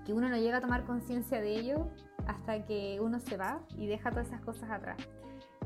que 0.05 0.13
uno 0.13 0.29
no 0.29 0.37
llega 0.37 0.59
a 0.59 0.61
tomar 0.61 0.85
conciencia 0.85 1.41
de 1.41 1.57
ello 1.57 1.91
hasta 2.27 2.65
que 2.65 2.99
uno 3.01 3.21
se 3.21 3.37
va 3.37 3.61
y 3.77 3.87
deja 3.87 4.11
todas 4.11 4.29
esas 4.29 4.43
cosas 4.43 4.71
atrás. 4.71 4.99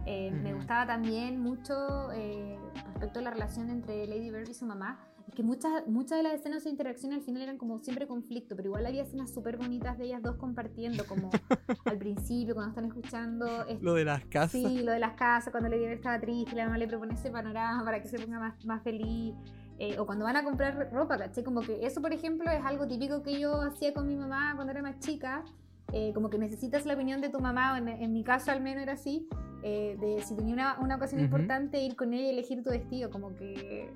Eh, 0.04 0.30
me 0.32 0.52
gustaba 0.52 0.86
también 0.86 1.40
mucho 1.40 2.10
eh, 2.12 2.58
respecto 2.86 3.20
a 3.20 3.22
la 3.22 3.30
relación 3.30 3.70
entre 3.70 4.06
Lady 4.06 4.30
Bird 4.30 4.48
y 4.48 4.54
su 4.54 4.66
mamá, 4.66 4.98
es 5.28 5.34
que 5.34 5.42
muchas, 5.42 5.86
muchas 5.86 6.18
de 6.18 6.22
las 6.22 6.34
escenas 6.34 6.64
de 6.64 6.70
interacción 6.70 7.12
al 7.12 7.22
final 7.22 7.42
eran 7.42 7.58
como 7.58 7.78
siempre 7.78 8.06
conflicto, 8.06 8.56
pero 8.56 8.68
igual 8.68 8.86
había 8.86 9.02
escenas 9.02 9.32
súper 9.32 9.56
bonitas 9.56 9.98
de 9.98 10.06
ellas 10.06 10.22
dos 10.22 10.36
compartiendo, 10.36 11.04
como 11.06 11.30
al 11.84 11.98
principio, 11.98 12.54
cuando 12.54 12.70
están 12.70 12.84
escuchando. 12.86 13.46
lo 13.80 13.94
de 13.94 14.04
las 14.04 14.24
casas. 14.26 14.52
Sí, 14.52 14.82
lo 14.82 14.92
de 14.92 14.98
las 14.98 15.14
casas, 15.14 15.50
cuando 15.50 15.68
Lady 15.68 15.82
Bird 15.82 15.92
estaba 15.92 16.20
triste, 16.20 16.56
la 16.56 16.64
mamá 16.64 16.78
le 16.78 16.88
propone 16.88 17.14
ese 17.14 17.30
panorama 17.30 17.84
para 17.84 18.02
que 18.02 18.08
se 18.08 18.18
ponga 18.18 18.38
más, 18.38 18.64
más 18.64 18.82
feliz. 18.82 19.34
Eh, 19.78 19.98
o 19.98 20.06
cuando 20.06 20.24
van 20.24 20.36
a 20.36 20.44
comprar 20.44 20.90
ropa, 20.92 21.18
¿caché? 21.18 21.42
Como 21.42 21.60
que 21.60 21.84
eso, 21.84 22.00
por 22.00 22.12
ejemplo, 22.12 22.50
es 22.50 22.64
algo 22.64 22.86
típico 22.86 23.22
que 23.22 23.40
yo 23.40 23.60
hacía 23.62 23.92
con 23.92 24.06
mi 24.06 24.16
mamá 24.16 24.52
cuando 24.54 24.70
era 24.70 24.82
más 24.82 24.98
chica. 25.00 25.44
Eh, 25.92 26.12
como 26.14 26.30
que 26.30 26.38
necesitas 26.38 26.86
la 26.86 26.94
opinión 26.94 27.20
de 27.20 27.28
tu 27.28 27.40
mamá, 27.40 27.76
en, 27.76 27.88
en 27.88 28.12
mi 28.12 28.24
caso 28.24 28.50
al 28.50 28.62
menos 28.62 28.82
era 28.82 28.94
así, 28.94 29.28
eh, 29.62 29.96
de 30.00 30.22
si 30.22 30.34
tenía 30.34 30.54
una, 30.54 30.80
una 30.80 30.96
ocasión 30.96 31.20
importante, 31.20 31.80
ir 31.80 31.94
con 31.94 32.12
ella 32.14 32.26
y 32.26 32.30
elegir 32.30 32.62
tu 32.62 32.70
vestido, 32.70 33.10
como 33.10 33.34
que 33.36 33.92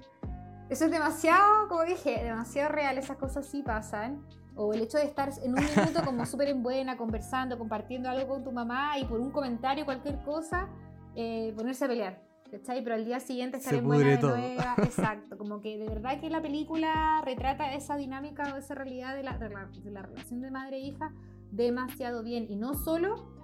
eso 0.69 0.85
es 0.87 0.91
demasiado, 0.91 1.69
como 1.69 1.85
dije, 1.85 2.23
demasiado 2.25 2.71
real, 2.71 2.99
esas 2.99 3.17
cosas 3.17 3.47
sí 3.47 3.63
pasan. 3.63 4.25
O 4.57 4.73
el 4.73 4.81
hecho 4.81 4.97
de 4.97 5.05
estar 5.05 5.31
en 5.43 5.51
un 5.53 5.65
minuto 5.65 6.03
como 6.05 6.25
súper 6.27 6.49
en 6.49 6.63
buena, 6.63 6.97
conversando, 6.97 7.59
compartiendo 7.59 8.09
algo 8.09 8.35
con 8.35 8.45
tu 8.45 8.53
mamá 8.53 8.99
y 8.99 9.05
por 9.05 9.21
un 9.21 9.31
comentario, 9.31 9.85
cualquier 9.85 10.19
cosa, 10.23 10.69
eh, 11.15 11.53
ponerse 11.57 11.85
a 11.85 11.89
pelear. 11.89 12.23
¿Cachai? 12.51 12.83
Pero 12.83 12.95
al 12.95 13.05
día 13.05 13.19
siguiente 13.19 13.57
estar 13.59 13.75
en 13.75 13.85
buena 13.85 14.11
de 14.11 14.19
nueva. 14.19 14.75
Exacto. 14.79 15.37
Como 15.37 15.61
que 15.61 15.79
de 15.79 15.89
verdad 15.89 16.21
que 16.21 16.31
la 16.31 16.41
película 16.41 17.21
retrata 17.25 17.75
esa 17.75 17.97
dinámica 17.97 18.55
o 18.55 18.57
esa 18.57 18.75
realidad 18.75 19.17
de 19.17 19.25
la, 19.25 19.37
de 19.37 19.49
la, 19.51 19.67
de 19.67 19.91
la 19.91 20.03
relación 20.03 20.41
de 20.41 20.51
madre 20.51 20.77
e 20.77 20.81
hija 20.81 21.13
demasiado 21.51 22.23
bien. 22.23 22.47
Y 22.49 22.57
no 22.57 22.75
solo 22.75 23.36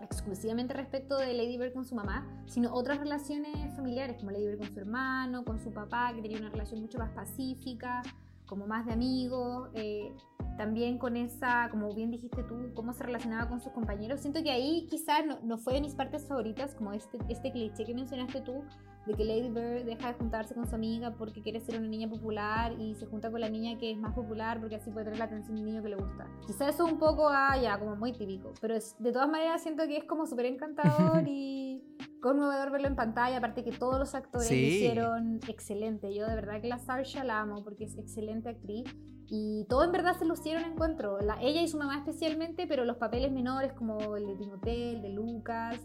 exclusivamente 0.00 0.74
respecto 0.74 1.16
de 1.16 1.32
Lady 1.34 1.56
Bird 1.56 1.72
con 1.72 1.84
su 1.84 1.94
mamá, 1.94 2.26
sino 2.46 2.72
otras 2.72 2.98
relaciones 2.98 3.74
familiares, 3.74 4.16
como 4.18 4.30
Lady 4.30 4.46
Bird 4.46 4.58
con 4.58 4.72
su 4.72 4.80
hermano, 4.80 5.44
con 5.44 5.58
su 5.58 5.72
papá, 5.72 6.12
que 6.14 6.22
tenía 6.22 6.38
una 6.38 6.50
relación 6.50 6.80
mucho 6.80 6.98
más 6.98 7.10
pacífica, 7.12 8.02
como 8.46 8.66
más 8.66 8.86
de 8.86 8.92
amigos. 8.92 9.70
Eh, 9.74 10.14
también 10.56 10.98
con 10.98 11.16
esa, 11.16 11.68
como 11.70 11.92
bien 11.94 12.10
dijiste 12.10 12.44
tú, 12.44 12.72
cómo 12.74 12.92
se 12.92 13.02
relacionaba 13.02 13.48
con 13.48 13.60
sus 13.60 13.72
compañeros. 13.72 14.20
Siento 14.20 14.42
que 14.42 14.50
ahí 14.50 14.86
quizás 14.88 15.26
no, 15.26 15.40
no, 15.42 15.58
fue 15.58 15.74
de 15.74 15.80
mis 15.80 15.94
partes 15.94 16.26
favoritas, 16.28 16.74
como 16.74 16.92
este, 16.92 17.18
este 17.28 17.50
cliché 17.50 17.84
que 17.84 17.94
mencionaste 17.94 18.40
tú, 18.40 18.62
de 19.06 19.14
que 19.14 19.24
Lady 19.24 19.50
Bird 19.50 19.84
deja 19.84 20.08
de 20.08 20.14
juntarse 20.14 20.54
con 20.54 20.66
su 20.66 20.74
amiga 20.74 21.14
porque 21.16 21.42
quiere 21.42 21.60
ser 21.60 21.78
una 21.78 21.88
niña 21.88 22.08
popular 22.08 22.72
y 22.78 22.94
se 22.94 23.06
junta 23.06 23.30
con 23.30 23.40
la 23.40 23.48
niña 23.48 23.78
que 23.78 23.90
es 23.90 23.98
más 23.98 24.14
popular 24.14 24.60
porque 24.60 24.76
así 24.76 24.90
puede 24.90 25.04
tener 25.04 25.18
la 25.18 25.26
atención 25.26 25.56
del 25.56 25.64
niño 25.64 25.82
que 25.82 25.90
le 25.90 25.96
gusta. 25.96 26.26
Quizás 26.46 26.74
eso 26.74 26.86
es 26.86 26.92
un 26.92 26.98
poco, 26.98 27.28
ah, 27.28 27.56
ya, 27.60 27.78
como 27.78 27.96
muy 27.96 28.12
típico, 28.12 28.52
pero 28.60 28.74
de 28.74 29.12
todas 29.12 29.28
maneras 29.28 29.62
siento 29.62 29.86
que 29.86 29.98
es 29.98 30.04
como 30.04 30.26
súper 30.26 30.46
encantador 30.46 31.24
y 31.26 31.82
conmovedor 32.20 32.70
verlo 32.70 32.88
en 32.88 32.96
pantalla, 32.96 33.36
aparte 33.36 33.62
que 33.64 33.72
todos 33.72 33.98
los 33.98 34.14
actores 34.14 34.50
lo 34.50 34.56
hicieron 34.56 35.40
excelente. 35.48 36.14
Yo 36.14 36.26
de 36.26 36.34
verdad 36.34 36.60
que 36.60 36.68
la 36.68 36.78
Sarsha 36.78 37.24
la 37.24 37.40
amo 37.40 37.62
porque 37.62 37.84
es 37.84 37.98
excelente 37.98 38.48
actriz 38.48 38.84
y 39.26 39.66
todo 39.68 39.84
en 39.84 39.92
verdad 39.92 40.16
se 40.18 40.24
lucieron 40.24 40.64
encuentro. 40.64 41.20
La, 41.20 41.40
ella 41.42 41.60
y 41.60 41.68
su 41.68 41.76
mamá 41.76 41.98
especialmente, 41.98 42.66
pero 42.66 42.84
los 42.84 42.96
papeles 42.96 43.32
menores 43.32 43.72
como 43.74 44.16
el 44.16 44.26
de 44.26 44.36
Timotel, 44.36 45.02
de 45.02 45.08
Lucas, 45.10 45.78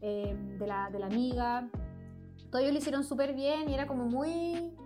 eh, 0.00 0.36
de, 0.58 0.66
la, 0.66 0.90
de 0.90 0.98
la 0.98 1.06
amiga, 1.06 1.70
todos 2.52 2.64
ellos 2.64 2.74
lo 2.74 2.78
hicieron 2.80 3.02
súper 3.02 3.34
bien 3.34 3.68
y 3.70 3.74
era 3.74 3.86
como 3.86 4.04
muy... 4.04 4.76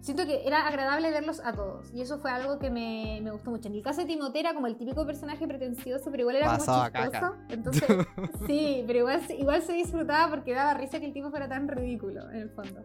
Siento 0.00 0.24
que 0.24 0.46
era 0.46 0.66
agradable 0.66 1.10
verlos 1.10 1.42
a 1.44 1.52
todos 1.52 1.92
y 1.92 2.00
eso 2.00 2.18
fue 2.18 2.30
algo 2.30 2.58
que 2.58 2.70
me, 2.70 3.20
me 3.22 3.32
gustó 3.32 3.50
mucho. 3.50 3.68
En 3.68 3.74
el 3.74 3.82
caso 3.82 4.00
de 4.00 4.06
Timote 4.06 4.40
era 4.40 4.54
como 4.54 4.66
el 4.66 4.76
típico 4.76 5.04
personaje 5.04 5.46
pretencioso, 5.46 6.10
pero 6.10 6.22
igual 6.22 6.36
era 6.36 6.56
como 6.56 6.58
chistoso. 6.58 7.36
Entonces, 7.50 7.84
sí, 8.46 8.84
pero 8.86 9.00
igual, 9.00 9.20
igual 9.36 9.62
se 9.62 9.74
disfrutaba 9.74 10.30
porque 10.30 10.54
daba 10.54 10.74
risa 10.74 11.00
que 11.00 11.06
el 11.06 11.12
tipo 11.12 11.30
fuera 11.30 11.48
tan 11.48 11.68
ridículo 11.68 12.30
en 12.30 12.36
el 12.36 12.50
fondo. 12.50 12.82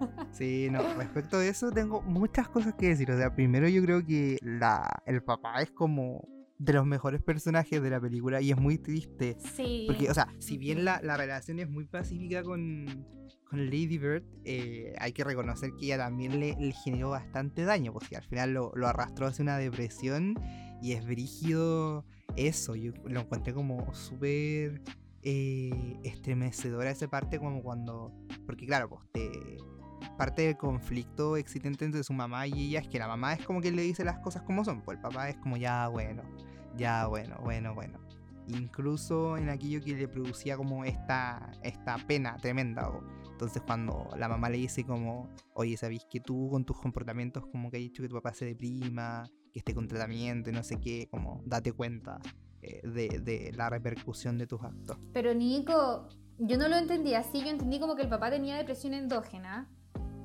Sí, 0.30 0.68
no, 0.70 0.80
respecto 0.94 1.38
a 1.38 1.44
eso 1.44 1.72
tengo 1.72 2.02
muchas 2.02 2.48
cosas 2.48 2.74
que 2.74 2.90
decir. 2.90 3.10
O 3.10 3.16
sea, 3.16 3.34
primero 3.34 3.68
yo 3.68 3.82
creo 3.82 4.06
que 4.06 4.38
la, 4.42 5.02
el 5.06 5.24
papá 5.24 5.60
es 5.60 5.72
como 5.72 6.22
de 6.58 6.72
los 6.72 6.86
mejores 6.86 7.20
personajes 7.20 7.82
de 7.82 7.90
la 7.90 8.00
película 8.00 8.40
y 8.40 8.52
es 8.52 8.56
muy 8.56 8.78
triste. 8.78 9.36
Sí. 9.40 9.86
Porque, 9.88 10.08
o 10.08 10.14
sea, 10.14 10.28
si 10.38 10.56
bien 10.56 10.84
la, 10.84 11.00
la 11.02 11.16
relación 11.16 11.58
es 11.58 11.68
muy 11.68 11.86
pacífica 11.86 12.44
con, 12.44 12.86
con 13.48 13.66
Lady 13.66 13.98
Bird, 13.98 14.24
eh, 14.44 14.94
hay 14.98 15.12
que 15.12 15.24
reconocer 15.24 15.72
que 15.78 15.86
ella 15.86 15.98
también 15.98 16.38
le, 16.38 16.54
generó 16.84 17.10
bastante 17.10 17.64
daño, 17.64 17.92
porque 17.92 18.16
al 18.16 18.24
final 18.24 18.52
lo, 18.52 18.86
arrastró 18.86 19.26
hacia 19.26 19.42
una 19.42 19.58
depresión 19.58 20.34
y 20.82 20.92
es 20.92 21.04
brígido 21.06 22.04
eso. 22.36 22.74
Yo 22.74 22.92
lo 23.04 23.20
encontré 23.20 23.54
como 23.54 23.92
súper 23.94 24.82
eh, 25.22 25.98
estremecedora 26.04 26.90
esa 26.90 27.08
parte, 27.08 27.38
como 27.38 27.62
cuando. 27.62 28.12
Porque, 28.46 28.66
claro, 28.66 28.88
pues 28.88 29.02
te 29.12 29.58
parte 30.16 30.42
del 30.42 30.56
conflicto 30.56 31.36
existente 31.36 31.84
entre 31.84 32.02
su 32.02 32.12
mamá 32.12 32.46
y 32.46 32.68
ella 32.68 32.80
es 32.80 32.88
que 32.88 32.98
la 32.98 33.08
mamá 33.08 33.34
es 33.34 33.44
como 33.44 33.60
que 33.60 33.70
le 33.70 33.82
dice 33.82 34.04
las 34.04 34.18
cosas 34.18 34.42
como 34.42 34.64
son, 34.64 34.82
pues 34.82 34.96
el 34.96 35.02
papá 35.02 35.28
es 35.28 35.36
como 35.36 35.56
ya 35.56 35.88
bueno, 35.88 36.22
ya 36.76 37.06
bueno, 37.06 37.38
bueno, 37.42 37.74
bueno. 37.74 38.00
Incluso 38.48 39.36
en 39.36 39.50
aquello 39.50 39.80
que 39.82 39.94
le 39.94 40.08
producía 40.08 40.56
como 40.56 40.84
esta, 40.84 41.50
esta 41.62 41.98
pena 41.98 42.36
tremenda. 42.38 42.90
Entonces 43.38 43.62
cuando 43.64 44.08
la 44.16 44.28
mamá 44.28 44.50
le 44.50 44.58
dice 44.58 44.82
como, 44.82 45.32
oye, 45.54 45.76
¿sabéis 45.76 46.04
que 46.10 46.18
tú 46.18 46.48
con 46.50 46.64
tus 46.64 46.76
comportamientos 46.80 47.46
como 47.46 47.70
que 47.70 47.76
has 47.76 47.82
dicho 47.84 48.02
que 48.02 48.08
tu 48.08 48.16
papá 48.16 48.34
se 48.34 48.44
deprima, 48.44 49.30
que 49.52 49.60
esté 49.60 49.76
con 49.76 49.86
tratamiento 49.86 50.50
y 50.50 50.52
no 50.52 50.64
sé 50.64 50.80
qué, 50.80 51.06
como 51.08 51.40
date 51.46 51.72
cuenta 51.72 52.18
eh, 52.62 52.80
de, 52.82 53.20
de 53.20 53.52
la 53.52 53.70
repercusión 53.70 54.38
de 54.38 54.48
tus 54.48 54.60
actos? 54.64 54.96
Pero 55.12 55.34
Nico, 55.34 56.08
yo 56.38 56.58
no 56.58 56.66
lo 56.66 56.74
entendí 56.74 57.14
así, 57.14 57.40
yo 57.40 57.46
entendí 57.46 57.78
como 57.78 57.94
que 57.94 58.02
el 58.02 58.08
papá 58.08 58.28
tenía 58.28 58.56
depresión 58.56 58.92
endógena 58.92 59.70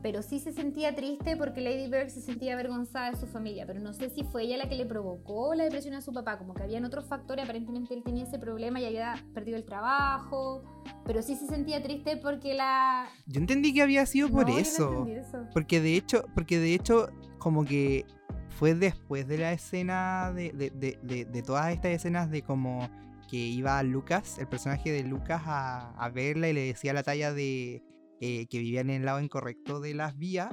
pero 0.04 0.22
sí 0.22 0.40
se 0.40 0.52
sentía 0.52 0.94
triste 0.94 1.38
porque 1.38 1.62
Lady 1.62 1.90
Bird 1.90 2.10
se 2.10 2.22
sentía 2.22 2.54
avergonzada 2.54 3.12
de 3.12 3.18
su 3.18 3.26
familia, 3.26 3.66
pero 3.66 3.80
no 3.80 3.94
sé 3.94 4.10
si 4.10 4.24
fue 4.26 4.44
ella 4.44 4.58
la 4.58 4.68
que 4.68 4.76
le 4.76 4.86
provocó 4.86 5.56
la 5.56 5.64
depresión 5.64 5.96
a 5.96 6.02
su 6.02 6.12
papá, 6.12 6.38
como 6.38 6.54
que 6.54 6.62
habían 6.62 6.84
otros 6.84 7.08
factores, 7.08 7.46
aparentemente 7.46 7.94
él 7.94 8.04
tenía 8.04 8.26
ese 8.26 8.38
problema 8.38 8.82
y 8.82 8.86
había 8.86 9.16
perdido 9.34 9.58
el 9.58 9.64
trabajo, 9.64 10.62
pero 11.06 11.22
sí 11.22 11.36
se 11.36 11.48
sentía 11.48 11.82
triste 11.82 12.18
porque 12.18 12.54
la... 12.54 13.08
Yo 13.28 13.40
entendí 13.40 13.74
que 13.74 13.82
había 13.82 14.06
sido 14.06 14.30
por 14.30 14.50
eso, 14.50 15.08
porque 15.54 15.80
de 15.80 15.96
hecho, 15.96 16.26
porque 16.36 16.60
de 16.60 16.76
hecho 16.76 17.08
como 17.40 17.64
que 17.64 18.06
fue 18.50 18.76
después 18.76 19.26
de 19.26 19.38
la 19.38 19.54
escena, 19.54 20.34
de, 20.34 20.52
de, 20.52 21.00
de, 21.02 21.26
de 21.26 21.42
todas 21.42 21.72
estas 21.72 21.92
escenas 21.92 22.30
de 22.30 22.42
como 22.42 22.90
que 23.30 23.38
iba 23.38 23.82
Lucas, 23.84 24.38
el 24.38 24.48
personaje 24.48 24.92
de 24.92 25.04
Lucas, 25.04 25.42
a, 25.46 25.92
a 25.92 26.10
verla 26.10 26.50
y 26.50 26.54
le 26.54 26.66
decía 26.66 26.92
la 26.92 27.04
talla 27.04 27.32
de 27.32 27.82
eh, 28.26 28.48
que 28.48 28.60
vivían 28.60 28.90
en 28.90 29.02
el 29.02 29.06
lado 29.06 29.20
incorrecto 29.20 29.82
de 29.82 29.94
las 29.94 30.18
vías. 30.18 30.48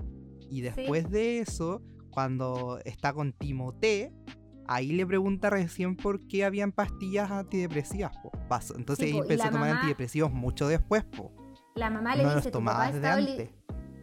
Y 0.51 0.61
después 0.61 1.09
de 1.09 1.39
eso, 1.39 1.81
cuando 2.11 2.81
está 2.85 3.13
con 3.13 3.33
Timote, 3.33 4.13
ahí 4.67 4.91
le 4.91 5.07
pregunta 5.07 5.51
recién 5.51 5.95
por 5.95 6.27
qué 6.27 6.45
habían 6.45 6.73
pastillas 6.73 7.31
antidepresivas. 7.31 8.11
Paso. 8.49 8.75
Entonces 8.77 9.15
empezó 9.15 9.45
a 9.45 9.51
tomar 9.53 9.71
antidepresivos 9.71 10.33
mucho 10.33 10.67
después. 10.67 11.05
Po. 11.05 11.33
La 11.77 11.91
mamá 11.91 12.17
le 12.17 12.35
dice, 12.35 12.51
tu 12.51 12.59
papá 12.59 12.91
estaba 12.91 13.21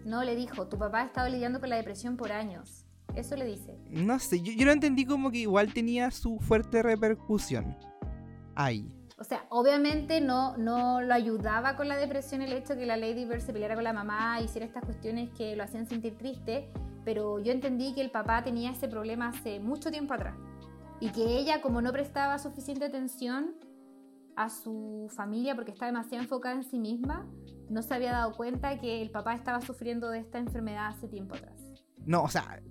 No, 0.06 0.24
le 0.24 0.38
dijo, 0.38 0.70
tu 0.70 0.78
papá 0.78 1.02
ha 1.02 1.06
estado 1.06 1.28
lidiando 1.28 1.60
con 1.60 1.70
la 1.70 1.76
depresión 1.76 2.16
por 2.16 2.32
años. 2.32 2.86
Eso 3.16 3.36
le 3.36 3.44
dice. 3.44 3.78
No 3.90 4.18
sé, 4.20 4.40
yo, 4.40 4.54
yo 4.54 4.66
lo 4.66 4.72
entendí 4.72 5.04
como 5.04 5.30
que 5.30 5.40
igual 5.40 5.74
tenía 5.74 6.10
su 6.12 6.40
fuerte 6.40 6.84
repercusión. 6.84 7.76
Ahí. 8.56 8.97
O 9.20 9.24
sea, 9.24 9.46
obviamente 9.50 10.22
no, 10.22 10.56
no 10.58 11.02
lo 11.02 11.14
ayudaba 11.14 11.76
con 11.76 11.88
la 11.88 11.98
depresión 11.98 12.44
el 12.44 12.54
hecho 12.54 12.76
que 12.76 12.86
la 12.86 12.98
Lady 12.98 13.26
Bird 13.26 13.42
se 13.42 13.52
peleara 13.52 13.74
con 13.74 13.84
la 13.84 13.94
mamá, 13.94 14.40
hiciera 14.42 14.66
estas 14.66 14.86
cuestiones 14.86 15.32
que 15.32 15.56
lo 15.56 15.64
hacían 15.64 15.88
sentir 15.88 16.18
triste, 16.18 16.70
pero 17.04 17.40
yo 17.40 17.52
entendí 17.52 17.96
que 17.96 18.02
el 18.02 18.12
papá 18.12 18.44
tenía 18.44 18.72
ese 18.72 18.88
problema 18.88 19.30
hace 19.30 19.60
mucho 19.60 19.90
tiempo 19.90 20.14
atrás 20.14 20.36
y 21.00 21.10
que 21.10 21.38
ella, 21.38 21.62
como 21.62 21.82
no 21.82 21.92
prestaba 21.92 22.38
suficiente 22.38 22.86
atención 22.86 23.56
a 24.36 24.50
su 24.50 25.12
familia 25.16 25.56
porque 25.56 25.72
estaba 25.72 25.92
demasiado 25.92 26.24
enfocada 26.24 26.56
en 26.56 26.64
sí 26.64 26.78
misma, 26.78 27.26
no 27.70 27.82
se 27.82 27.96
había 27.96 28.12
dado 28.12 28.34
cuenta 28.34 28.78
que 28.80 29.02
el 29.02 29.10
papá 29.10 29.34
estaba 29.34 29.62
sufriendo 29.62 30.10
de 30.10 30.20
esta 30.20 30.38
enfermedad 30.38 30.88
hace 30.88 31.08
tiempo 31.08 31.36
atrás. 31.36 31.60
No, 32.06 32.24
o 32.24 32.30
sea, 32.30 32.62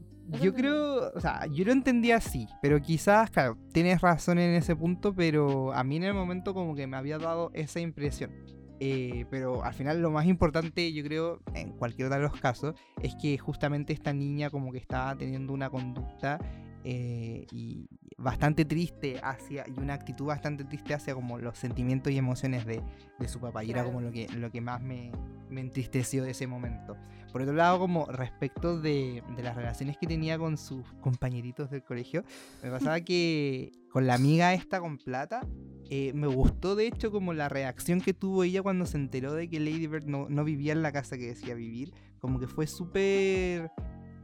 yo 0.42 0.54
creo, 0.54 1.12
o 1.14 1.20
sea, 1.20 1.46
yo 1.46 1.64
lo 1.64 1.72
entendía 1.72 2.16
así, 2.16 2.48
pero 2.62 2.80
quizás, 2.80 3.30
claro, 3.30 3.56
tienes 3.72 4.00
razón 4.00 4.38
en 4.38 4.54
ese 4.54 4.74
punto, 4.74 5.14
pero 5.14 5.72
a 5.72 5.84
mí 5.84 5.96
en 5.96 6.04
el 6.04 6.14
momento 6.14 6.54
como 6.54 6.74
que 6.74 6.86
me 6.86 6.96
había 6.96 7.18
dado 7.18 7.50
esa 7.54 7.80
impresión. 7.80 8.32
Eh, 8.78 9.24
pero 9.30 9.64
al 9.64 9.72
final 9.72 10.02
lo 10.02 10.10
más 10.10 10.26
importante, 10.26 10.92
yo 10.92 11.02
creo, 11.02 11.40
en 11.54 11.72
cualquiera 11.72 12.14
de 12.14 12.22
los 12.22 12.38
casos, 12.40 12.74
es 13.02 13.14
que 13.14 13.38
justamente 13.38 13.92
esta 13.92 14.12
niña 14.12 14.50
como 14.50 14.70
que 14.72 14.78
estaba 14.78 15.16
teniendo 15.16 15.52
una 15.52 15.70
conducta 15.70 16.38
eh, 16.84 17.46
y 17.52 17.88
bastante 18.18 18.64
triste 18.64 19.20
hacia 19.22 19.64
y 19.68 19.78
una 19.78 19.94
actitud 19.94 20.26
bastante 20.26 20.64
triste 20.64 20.94
hacia 20.94 21.14
como 21.14 21.38
los 21.38 21.58
sentimientos 21.58 22.12
y 22.12 22.18
emociones 22.18 22.64
de, 22.64 22.82
de 23.18 23.28
su 23.28 23.40
papá. 23.40 23.62
Y 23.64 23.70
era 23.70 23.84
como 23.84 24.00
lo 24.00 24.10
que, 24.10 24.28
lo 24.28 24.50
que 24.50 24.60
más 24.60 24.80
me, 24.80 25.12
me, 25.50 25.60
entristeció 25.60 26.24
de 26.24 26.30
ese 26.30 26.46
momento. 26.46 26.96
Por 27.30 27.42
otro 27.42 27.54
lado 27.54 27.78
como 27.78 28.06
respecto 28.06 28.80
de, 28.80 29.22
de, 29.36 29.42
las 29.42 29.54
relaciones 29.54 29.98
que 29.98 30.06
tenía 30.06 30.38
con 30.38 30.56
sus 30.56 30.90
compañeritos 31.00 31.70
del 31.70 31.82
colegio 31.82 32.24
me 32.62 32.70
pasaba 32.70 33.00
que 33.00 33.72
con 33.90 34.06
la 34.06 34.14
amiga 34.14 34.54
esta 34.54 34.80
con 34.80 34.96
plata 34.96 35.46
eh, 35.88 36.12
me 36.14 36.26
gustó 36.26 36.74
de 36.74 36.86
hecho 36.86 37.12
como 37.12 37.32
la 37.32 37.48
reacción 37.48 38.00
que 38.00 38.12
tuvo 38.12 38.42
ella 38.42 38.62
cuando 38.62 38.86
se 38.86 38.96
enteró 38.96 39.34
de 39.34 39.48
que 39.48 39.60
Lady 39.60 39.86
Bird 39.86 40.06
no, 40.06 40.28
no 40.28 40.42
vivía 40.42 40.72
en 40.72 40.82
la 40.82 40.92
casa 40.92 41.16
que 41.16 41.26
decía 41.26 41.54
vivir. 41.54 41.92
Como 42.18 42.40
que 42.40 42.48
fue 42.48 42.66
súper 42.66 43.70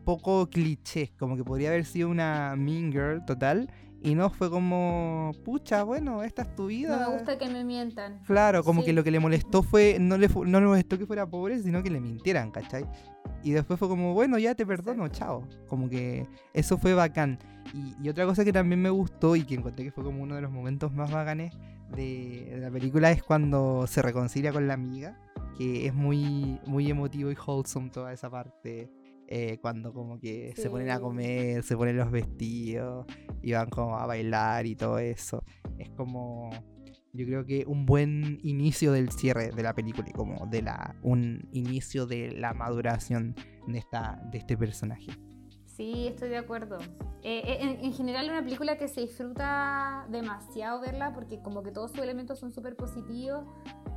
poco 0.05 0.49
cliché, 0.51 1.13
como 1.19 1.37
que 1.37 1.45
podría 1.45 1.69
haber 1.69 1.85
sido 1.85 2.09
una 2.09 2.55
Mean 2.57 2.91
Girl 2.91 3.25
total. 3.25 3.71
Y 4.05 4.17
no 4.17 4.31
fue 4.31 4.51
como, 4.51 5.31
pucha, 5.45 5.85
bueno, 5.85 6.25
esta 6.25 6.43
es 6.43 6.55
tu 6.57 6.67
vida. 6.67 6.99
No 6.99 7.11
me 7.11 7.17
gusta 7.17 7.39
que 7.39 7.49
me 7.49 7.63
mientan. 7.63 8.19
Claro, 8.27 8.65
como 8.65 8.83
que 8.83 8.93
lo 8.93 9.05
que 9.05 9.13
le 9.13 9.21
molestó 9.21 9.63
fue, 9.63 9.99
no 10.01 10.19
le, 10.19 10.29
no 10.29 10.61
le 10.61 10.67
molestó 10.67 10.99
que 10.99 11.07
fuera 11.07 11.25
pobre, 11.25 11.61
sino 11.61 11.85
que 11.85 11.91
le 11.91 12.01
mintieran, 12.01 12.51
¿cachai? 12.51 12.85
Y 13.45 13.53
después 13.53 13.79
fue 13.79 13.89
como, 13.89 14.13
bueno, 14.13 14.39
ya 14.39 14.57
te 14.57 14.67
perdono, 14.67 15.07
chao. 15.09 15.47
Como 15.69 15.89
que 15.89 16.27
eso 16.53 16.79
fue 16.79 16.95
bacán. 16.95 17.39
Y, 18.03 18.09
otra 18.09 18.27
cosa 18.27 18.45
que 18.45 18.53
también 18.53 18.83
me 18.83 18.91
gustó 18.91 19.37
y 19.37 19.45
que 19.45 19.55
encontré 19.55 19.85
que 19.85 19.93
fue 19.93 20.03
como 20.03 20.21
uno 20.21 20.35
de 20.35 20.41
los 20.41 20.51
momentos 20.51 20.93
más 20.93 21.13
bacanes 21.13 21.55
de, 21.95 22.49
de, 22.51 22.59
la 22.59 22.73
película 22.73 23.13
es 23.13 23.23
cuando 23.23 23.87
se 23.87 24.03
reconcilia 24.03 24.53
con 24.53 24.67
la 24.67 24.75
amiga, 24.75 25.17
que 25.57 25.87
es 25.87 25.95
muy, 25.95 26.59
muy 26.67 26.91
emotivo 26.91 27.31
y 27.31 27.37
wholesome 27.37 27.91
toda 27.91 28.13
esa 28.13 28.29
parte 28.29 28.91
eh, 29.35 29.57
cuando 29.63 29.95
como 29.95 30.21
que 30.21 30.53
se 30.57 30.69
ponen 30.69 30.91
a 30.91 31.01
comer, 31.01 31.63
se 31.63 31.75
ponen 31.75 31.97
los 31.97 32.11
vestidos 32.11 33.07
y 33.41 33.53
van 33.53 33.71
como 33.71 33.97
a 33.97 34.05
bailar 34.05 34.67
y 34.67 34.77
todo 34.77 34.99
eso. 34.99 35.43
Es 35.79 35.89
como, 35.89 36.51
yo 37.15 37.25
creo 37.25 37.47
que 37.47 37.65
un 37.67 37.87
buen 37.87 38.41
inicio 38.43 38.93
del 38.93 39.11
cierre 39.11 39.49
de 39.51 39.63
la 39.63 39.75
película 39.75 40.07
y 40.07 40.13
como 40.13 40.47
de 40.49 40.61
la, 40.61 40.97
un 41.01 41.49
inicio 41.53 42.05
de 42.05 42.33
la 42.33 42.53
maduración 42.53 43.35
de, 43.67 43.79
esta, 43.79 44.21
de 44.31 44.37
este 44.37 44.55
personaje. 44.59 45.13
Sí, 45.83 46.07
estoy 46.07 46.29
de 46.29 46.39
acuerdo. 46.39 46.79
Eh, 47.25 47.43
eh, 47.45 47.59
en, 47.61 47.85
en, 47.85 47.93
general 47.93 48.27
es 48.27 48.31
una 48.31 48.45
película 48.45 48.79
que 48.79 48.87
se 48.87 49.01
disfruta 49.01 50.07
demasiado 50.11 50.81
verla 50.81 51.13
porque 51.13 51.43
como 51.43 51.65
que 51.65 51.73
todos 51.73 51.91
sus 51.91 51.99
elementos 51.99 52.39
son 52.39 52.53
súper 52.53 52.77
positivos. 52.77 53.45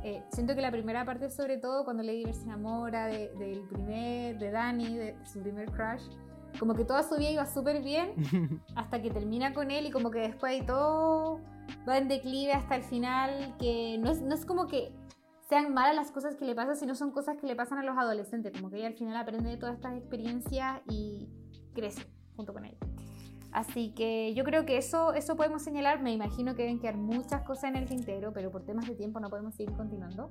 Eh, 0.02 0.20
siento 0.32 0.56
que 0.56 0.62
la 0.62 0.72
primera 0.72 1.04
parte 1.04 1.30
sobre 1.30 1.58
todo 1.58 1.84
cuando 1.84 2.02
Lady 2.02 2.24
Bird 2.24 2.34
se 2.34 2.42
enamora 2.42 3.06
del 3.06 3.38
de, 3.38 3.62
primer, 3.70 4.36
de 4.36 4.50
Danny, 4.50 4.96
de, 4.96 5.16
su 5.24 5.40
primer 5.40 5.70
crush, 5.70 6.02
Como 6.58 6.74
que 6.74 6.84
toda 6.84 7.04
su 7.04 7.14
vida 7.18 7.30
iba 7.30 7.46
súper 7.46 7.84
bien 7.84 8.14
hasta 8.74 9.00
que 9.00 9.10
termina 9.12 9.54
con 9.54 9.70
él 9.70 9.86
y 9.86 9.92
como 9.92 10.10
que 10.10 10.18
después 10.18 10.50
ahí 10.50 10.66
todo 10.66 11.40
va 11.88 11.98
en 11.98 12.08
declive 12.08 12.52
hasta 12.52 12.74
el 12.74 12.82
final, 12.82 13.54
que 13.60 13.96
no 13.98 14.10
es, 14.10 14.22
no 14.22 14.34
es 14.34 14.44
como 14.44 14.66
que 14.66 14.92
sean 15.48 15.72
malas 15.72 15.94
las 15.94 16.10
cosas 16.10 16.34
que 16.34 16.46
le 16.46 16.56
pasan, 16.56 16.74
sino 16.74 16.96
son 16.96 17.12
cosas 17.12 17.36
que 17.36 17.46
le 17.46 17.54
pasan 17.54 17.78
a 17.78 17.84
los 17.84 17.96
adolescentes, 17.96 18.52
como 18.52 18.70
que 18.70 18.78
ella 18.78 18.88
al 18.88 18.94
final 18.94 19.16
aprende 19.16 19.50
de 19.50 19.56
todas 19.56 19.76
estas 19.76 19.96
experiencias 19.96 20.80
y 20.88 21.28
crece 21.76 22.02
junto 22.34 22.52
con 22.52 22.64
él. 22.64 22.76
Así 23.52 23.90
que 23.94 24.34
yo 24.34 24.44
creo 24.44 24.66
que 24.66 24.76
eso, 24.76 25.14
eso 25.14 25.36
podemos 25.36 25.62
señalar. 25.62 26.02
Me 26.02 26.12
imagino 26.12 26.54
que 26.54 26.62
deben 26.62 26.78
quedar 26.78 26.96
muchas 26.96 27.42
cosas 27.42 27.70
en 27.70 27.76
el 27.76 27.86
tintero, 27.86 28.32
pero 28.32 28.50
por 28.50 28.64
temas 28.64 28.86
de 28.86 28.94
tiempo 28.94 29.20
no 29.20 29.30
podemos 29.30 29.54
seguir 29.54 29.74
continuando. 29.76 30.30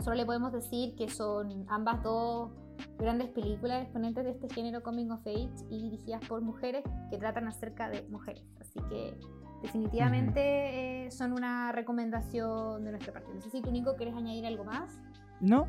Solo 0.00 0.14
le 0.14 0.24
podemos 0.24 0.52
decir 0.52 0.94
que 0.94 1.08
son 1.08 1.66
ambas 1.68 2.02
dos 2.02 2.50
grandes 2.96 3.28
películas 3.30 3.82
exponentes 3.82 4.24
de 4.24 4.30
este 4.30 4.48
género 4.54 4.82
coming 4.82 5.10
of 5.10 5.20
age 5.26 5.50
y 5.68 5.82
dirigidas 5.82 6.24
por 6.28 6.40
mujeres 6.40 6.84
que 7.10 7.18
tratan 7.18 7.48
acerca 7.48 7.88
de 7.88 8.02
mujeres. 8.08 8.44
Así 8.60 8.78
que 8.88 9.18
definitivamente 9.62 11.06
eh, 11.06 11.10
son 11.10 11.32
una 11.32 11.72
recomendación 11.72 12.84
de 12.84 12.92
nuestra 12.92 13.12
parte. 13.12 13.34
No 13.34 13.40
sé 13.40 13.50
si 13.50 13.60
tú, 13.60 13.72
Nico, 13.72 13.96
quieres 13.96 14.14
añadir 14.14 14.46
algo 14.46 14.64
más. 14.64 15.00
No, 15.40 15.66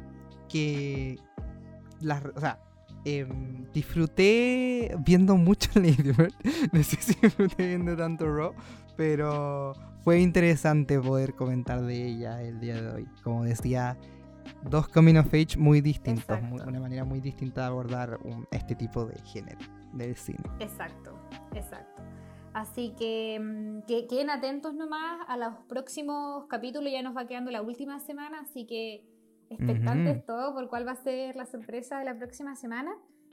que 0.47 1.17
las, 1.99 2.23
o 2.25 2.39
sea, 2.39 2.59
Em, 3.05 3.65
disfruté 3.73 4.95
viendo 5.05 5.35
mucho 5.37 5.69
Lady 5.75 6.11
Bird. 6.11 6.33
No 6.71 6.83
sé 6.83 6.97
si 6.97 7.13
disfruté 7.21 7.67
viendo 7.67 7.95
tanto 7.95 8.25
Raw, 8.25 8.53
pero 8.97 9.73
fue 10.03 10.19
interesante 10.19 10.99
poder 10.99 11.33
comentar 11.33 11.81
de 11.81 12.07
ella 12.07 12.41
el 12.41 12.59
día 12.59 12.81
de 12.81 12.89
hoy. 12.91 13.07
Como 13.23 13.43
decía, 13.43 13.97
dos 14.69 14.87
coming 14.87 15.15
of 15.15 15.27
age 15.27 15.57
muy 15.57 15.81
distintos, 15.81 16.37
una 16.51 16.79
manera 16.79 17.05
muy 17.05 17.19
distinta 17.19 17.61
de 17.61 17.67
abordar 17.67 18.19
este 18.51 18.75
tipo 18.75 19.05
de 19.05 19.19
género 19.23 19.59
del 19.93 20.15
cine. 20.15 20.43
Exacto, 20.59 21.13
exacto. 21.53 22.03
Así 22.53 22.93
que, 22.97 23.39
mm, 23.39 23.81
que 23.87 24.07
queden 24.07 24.29
atentos 24.29 24.73
nomás 24.73 25.19
a 25.27 25.37
los 25.37 25.53
próximos 25.67 26.45
capítulos, 26.47 26.91
ya 26.91 27.01
nos 27.01 27.15
va 27.15 27.27
quedando 27.27 27.51
la 27.51 27.61
última 27.61 27.99
semana, 27.99 28.41
así 28.41 28.65
que 28.65 29.05
expectantes 29.49 30.25
todo 30.25 30.53
por 30.53 30.69
cuál 30.69 30.87
va 30.87 30.93
a 30.93 30.95
ser 30.95 31.35
la 31.35 31.45
sorpresa 31.45 31.99
de 31.99 32.05
la 32.05 32.17
próxima 32.17 32.55
semana. 32.55 32.91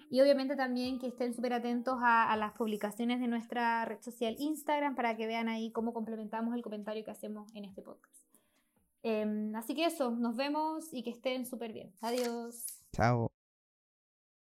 Y 0.09 0.21
obviamente 0.21 0.55
también 0.55 0.99
que 0.99 1.09
estén 1.09 1.35
súper 1.35 1.53
atentos 1.53 1.99
a, 2.01 2.35
las 2.37 2.53
publicaciones 2.53 3.21
de 3.21 3.27
nuestra 3.27 3.85
red 3.85 4.01
social 4.01 4.37
Instagram 4.39 4.95
para 4.95 5.17
que 5.17 5.27
vean 5.27 5.49
ahí 5.49 5.73
cómo 5.73 5.93
complementamos 5.93 6.55
el 6.55 6.63
comentario 6.63 7.05
que 7.05 7.11
hacemos 7.11 7.53
en 7.55 7.65
este 7.65 7.83
podcast. 7.83 8.23
Em, 9.03 9.55
así 9.57 9.75
que 9.75 9.85
eso, 9.85 10.13
nos 10.13 10.37
vemos 10.37 10.93
y 10.93 11.03
que 11.03 11.11
estén 11.11 11.45
súper 11.45 11.73
bien. 11.73 11.93
Adiós. 12.01 12.83
Chao. 12.93 13.36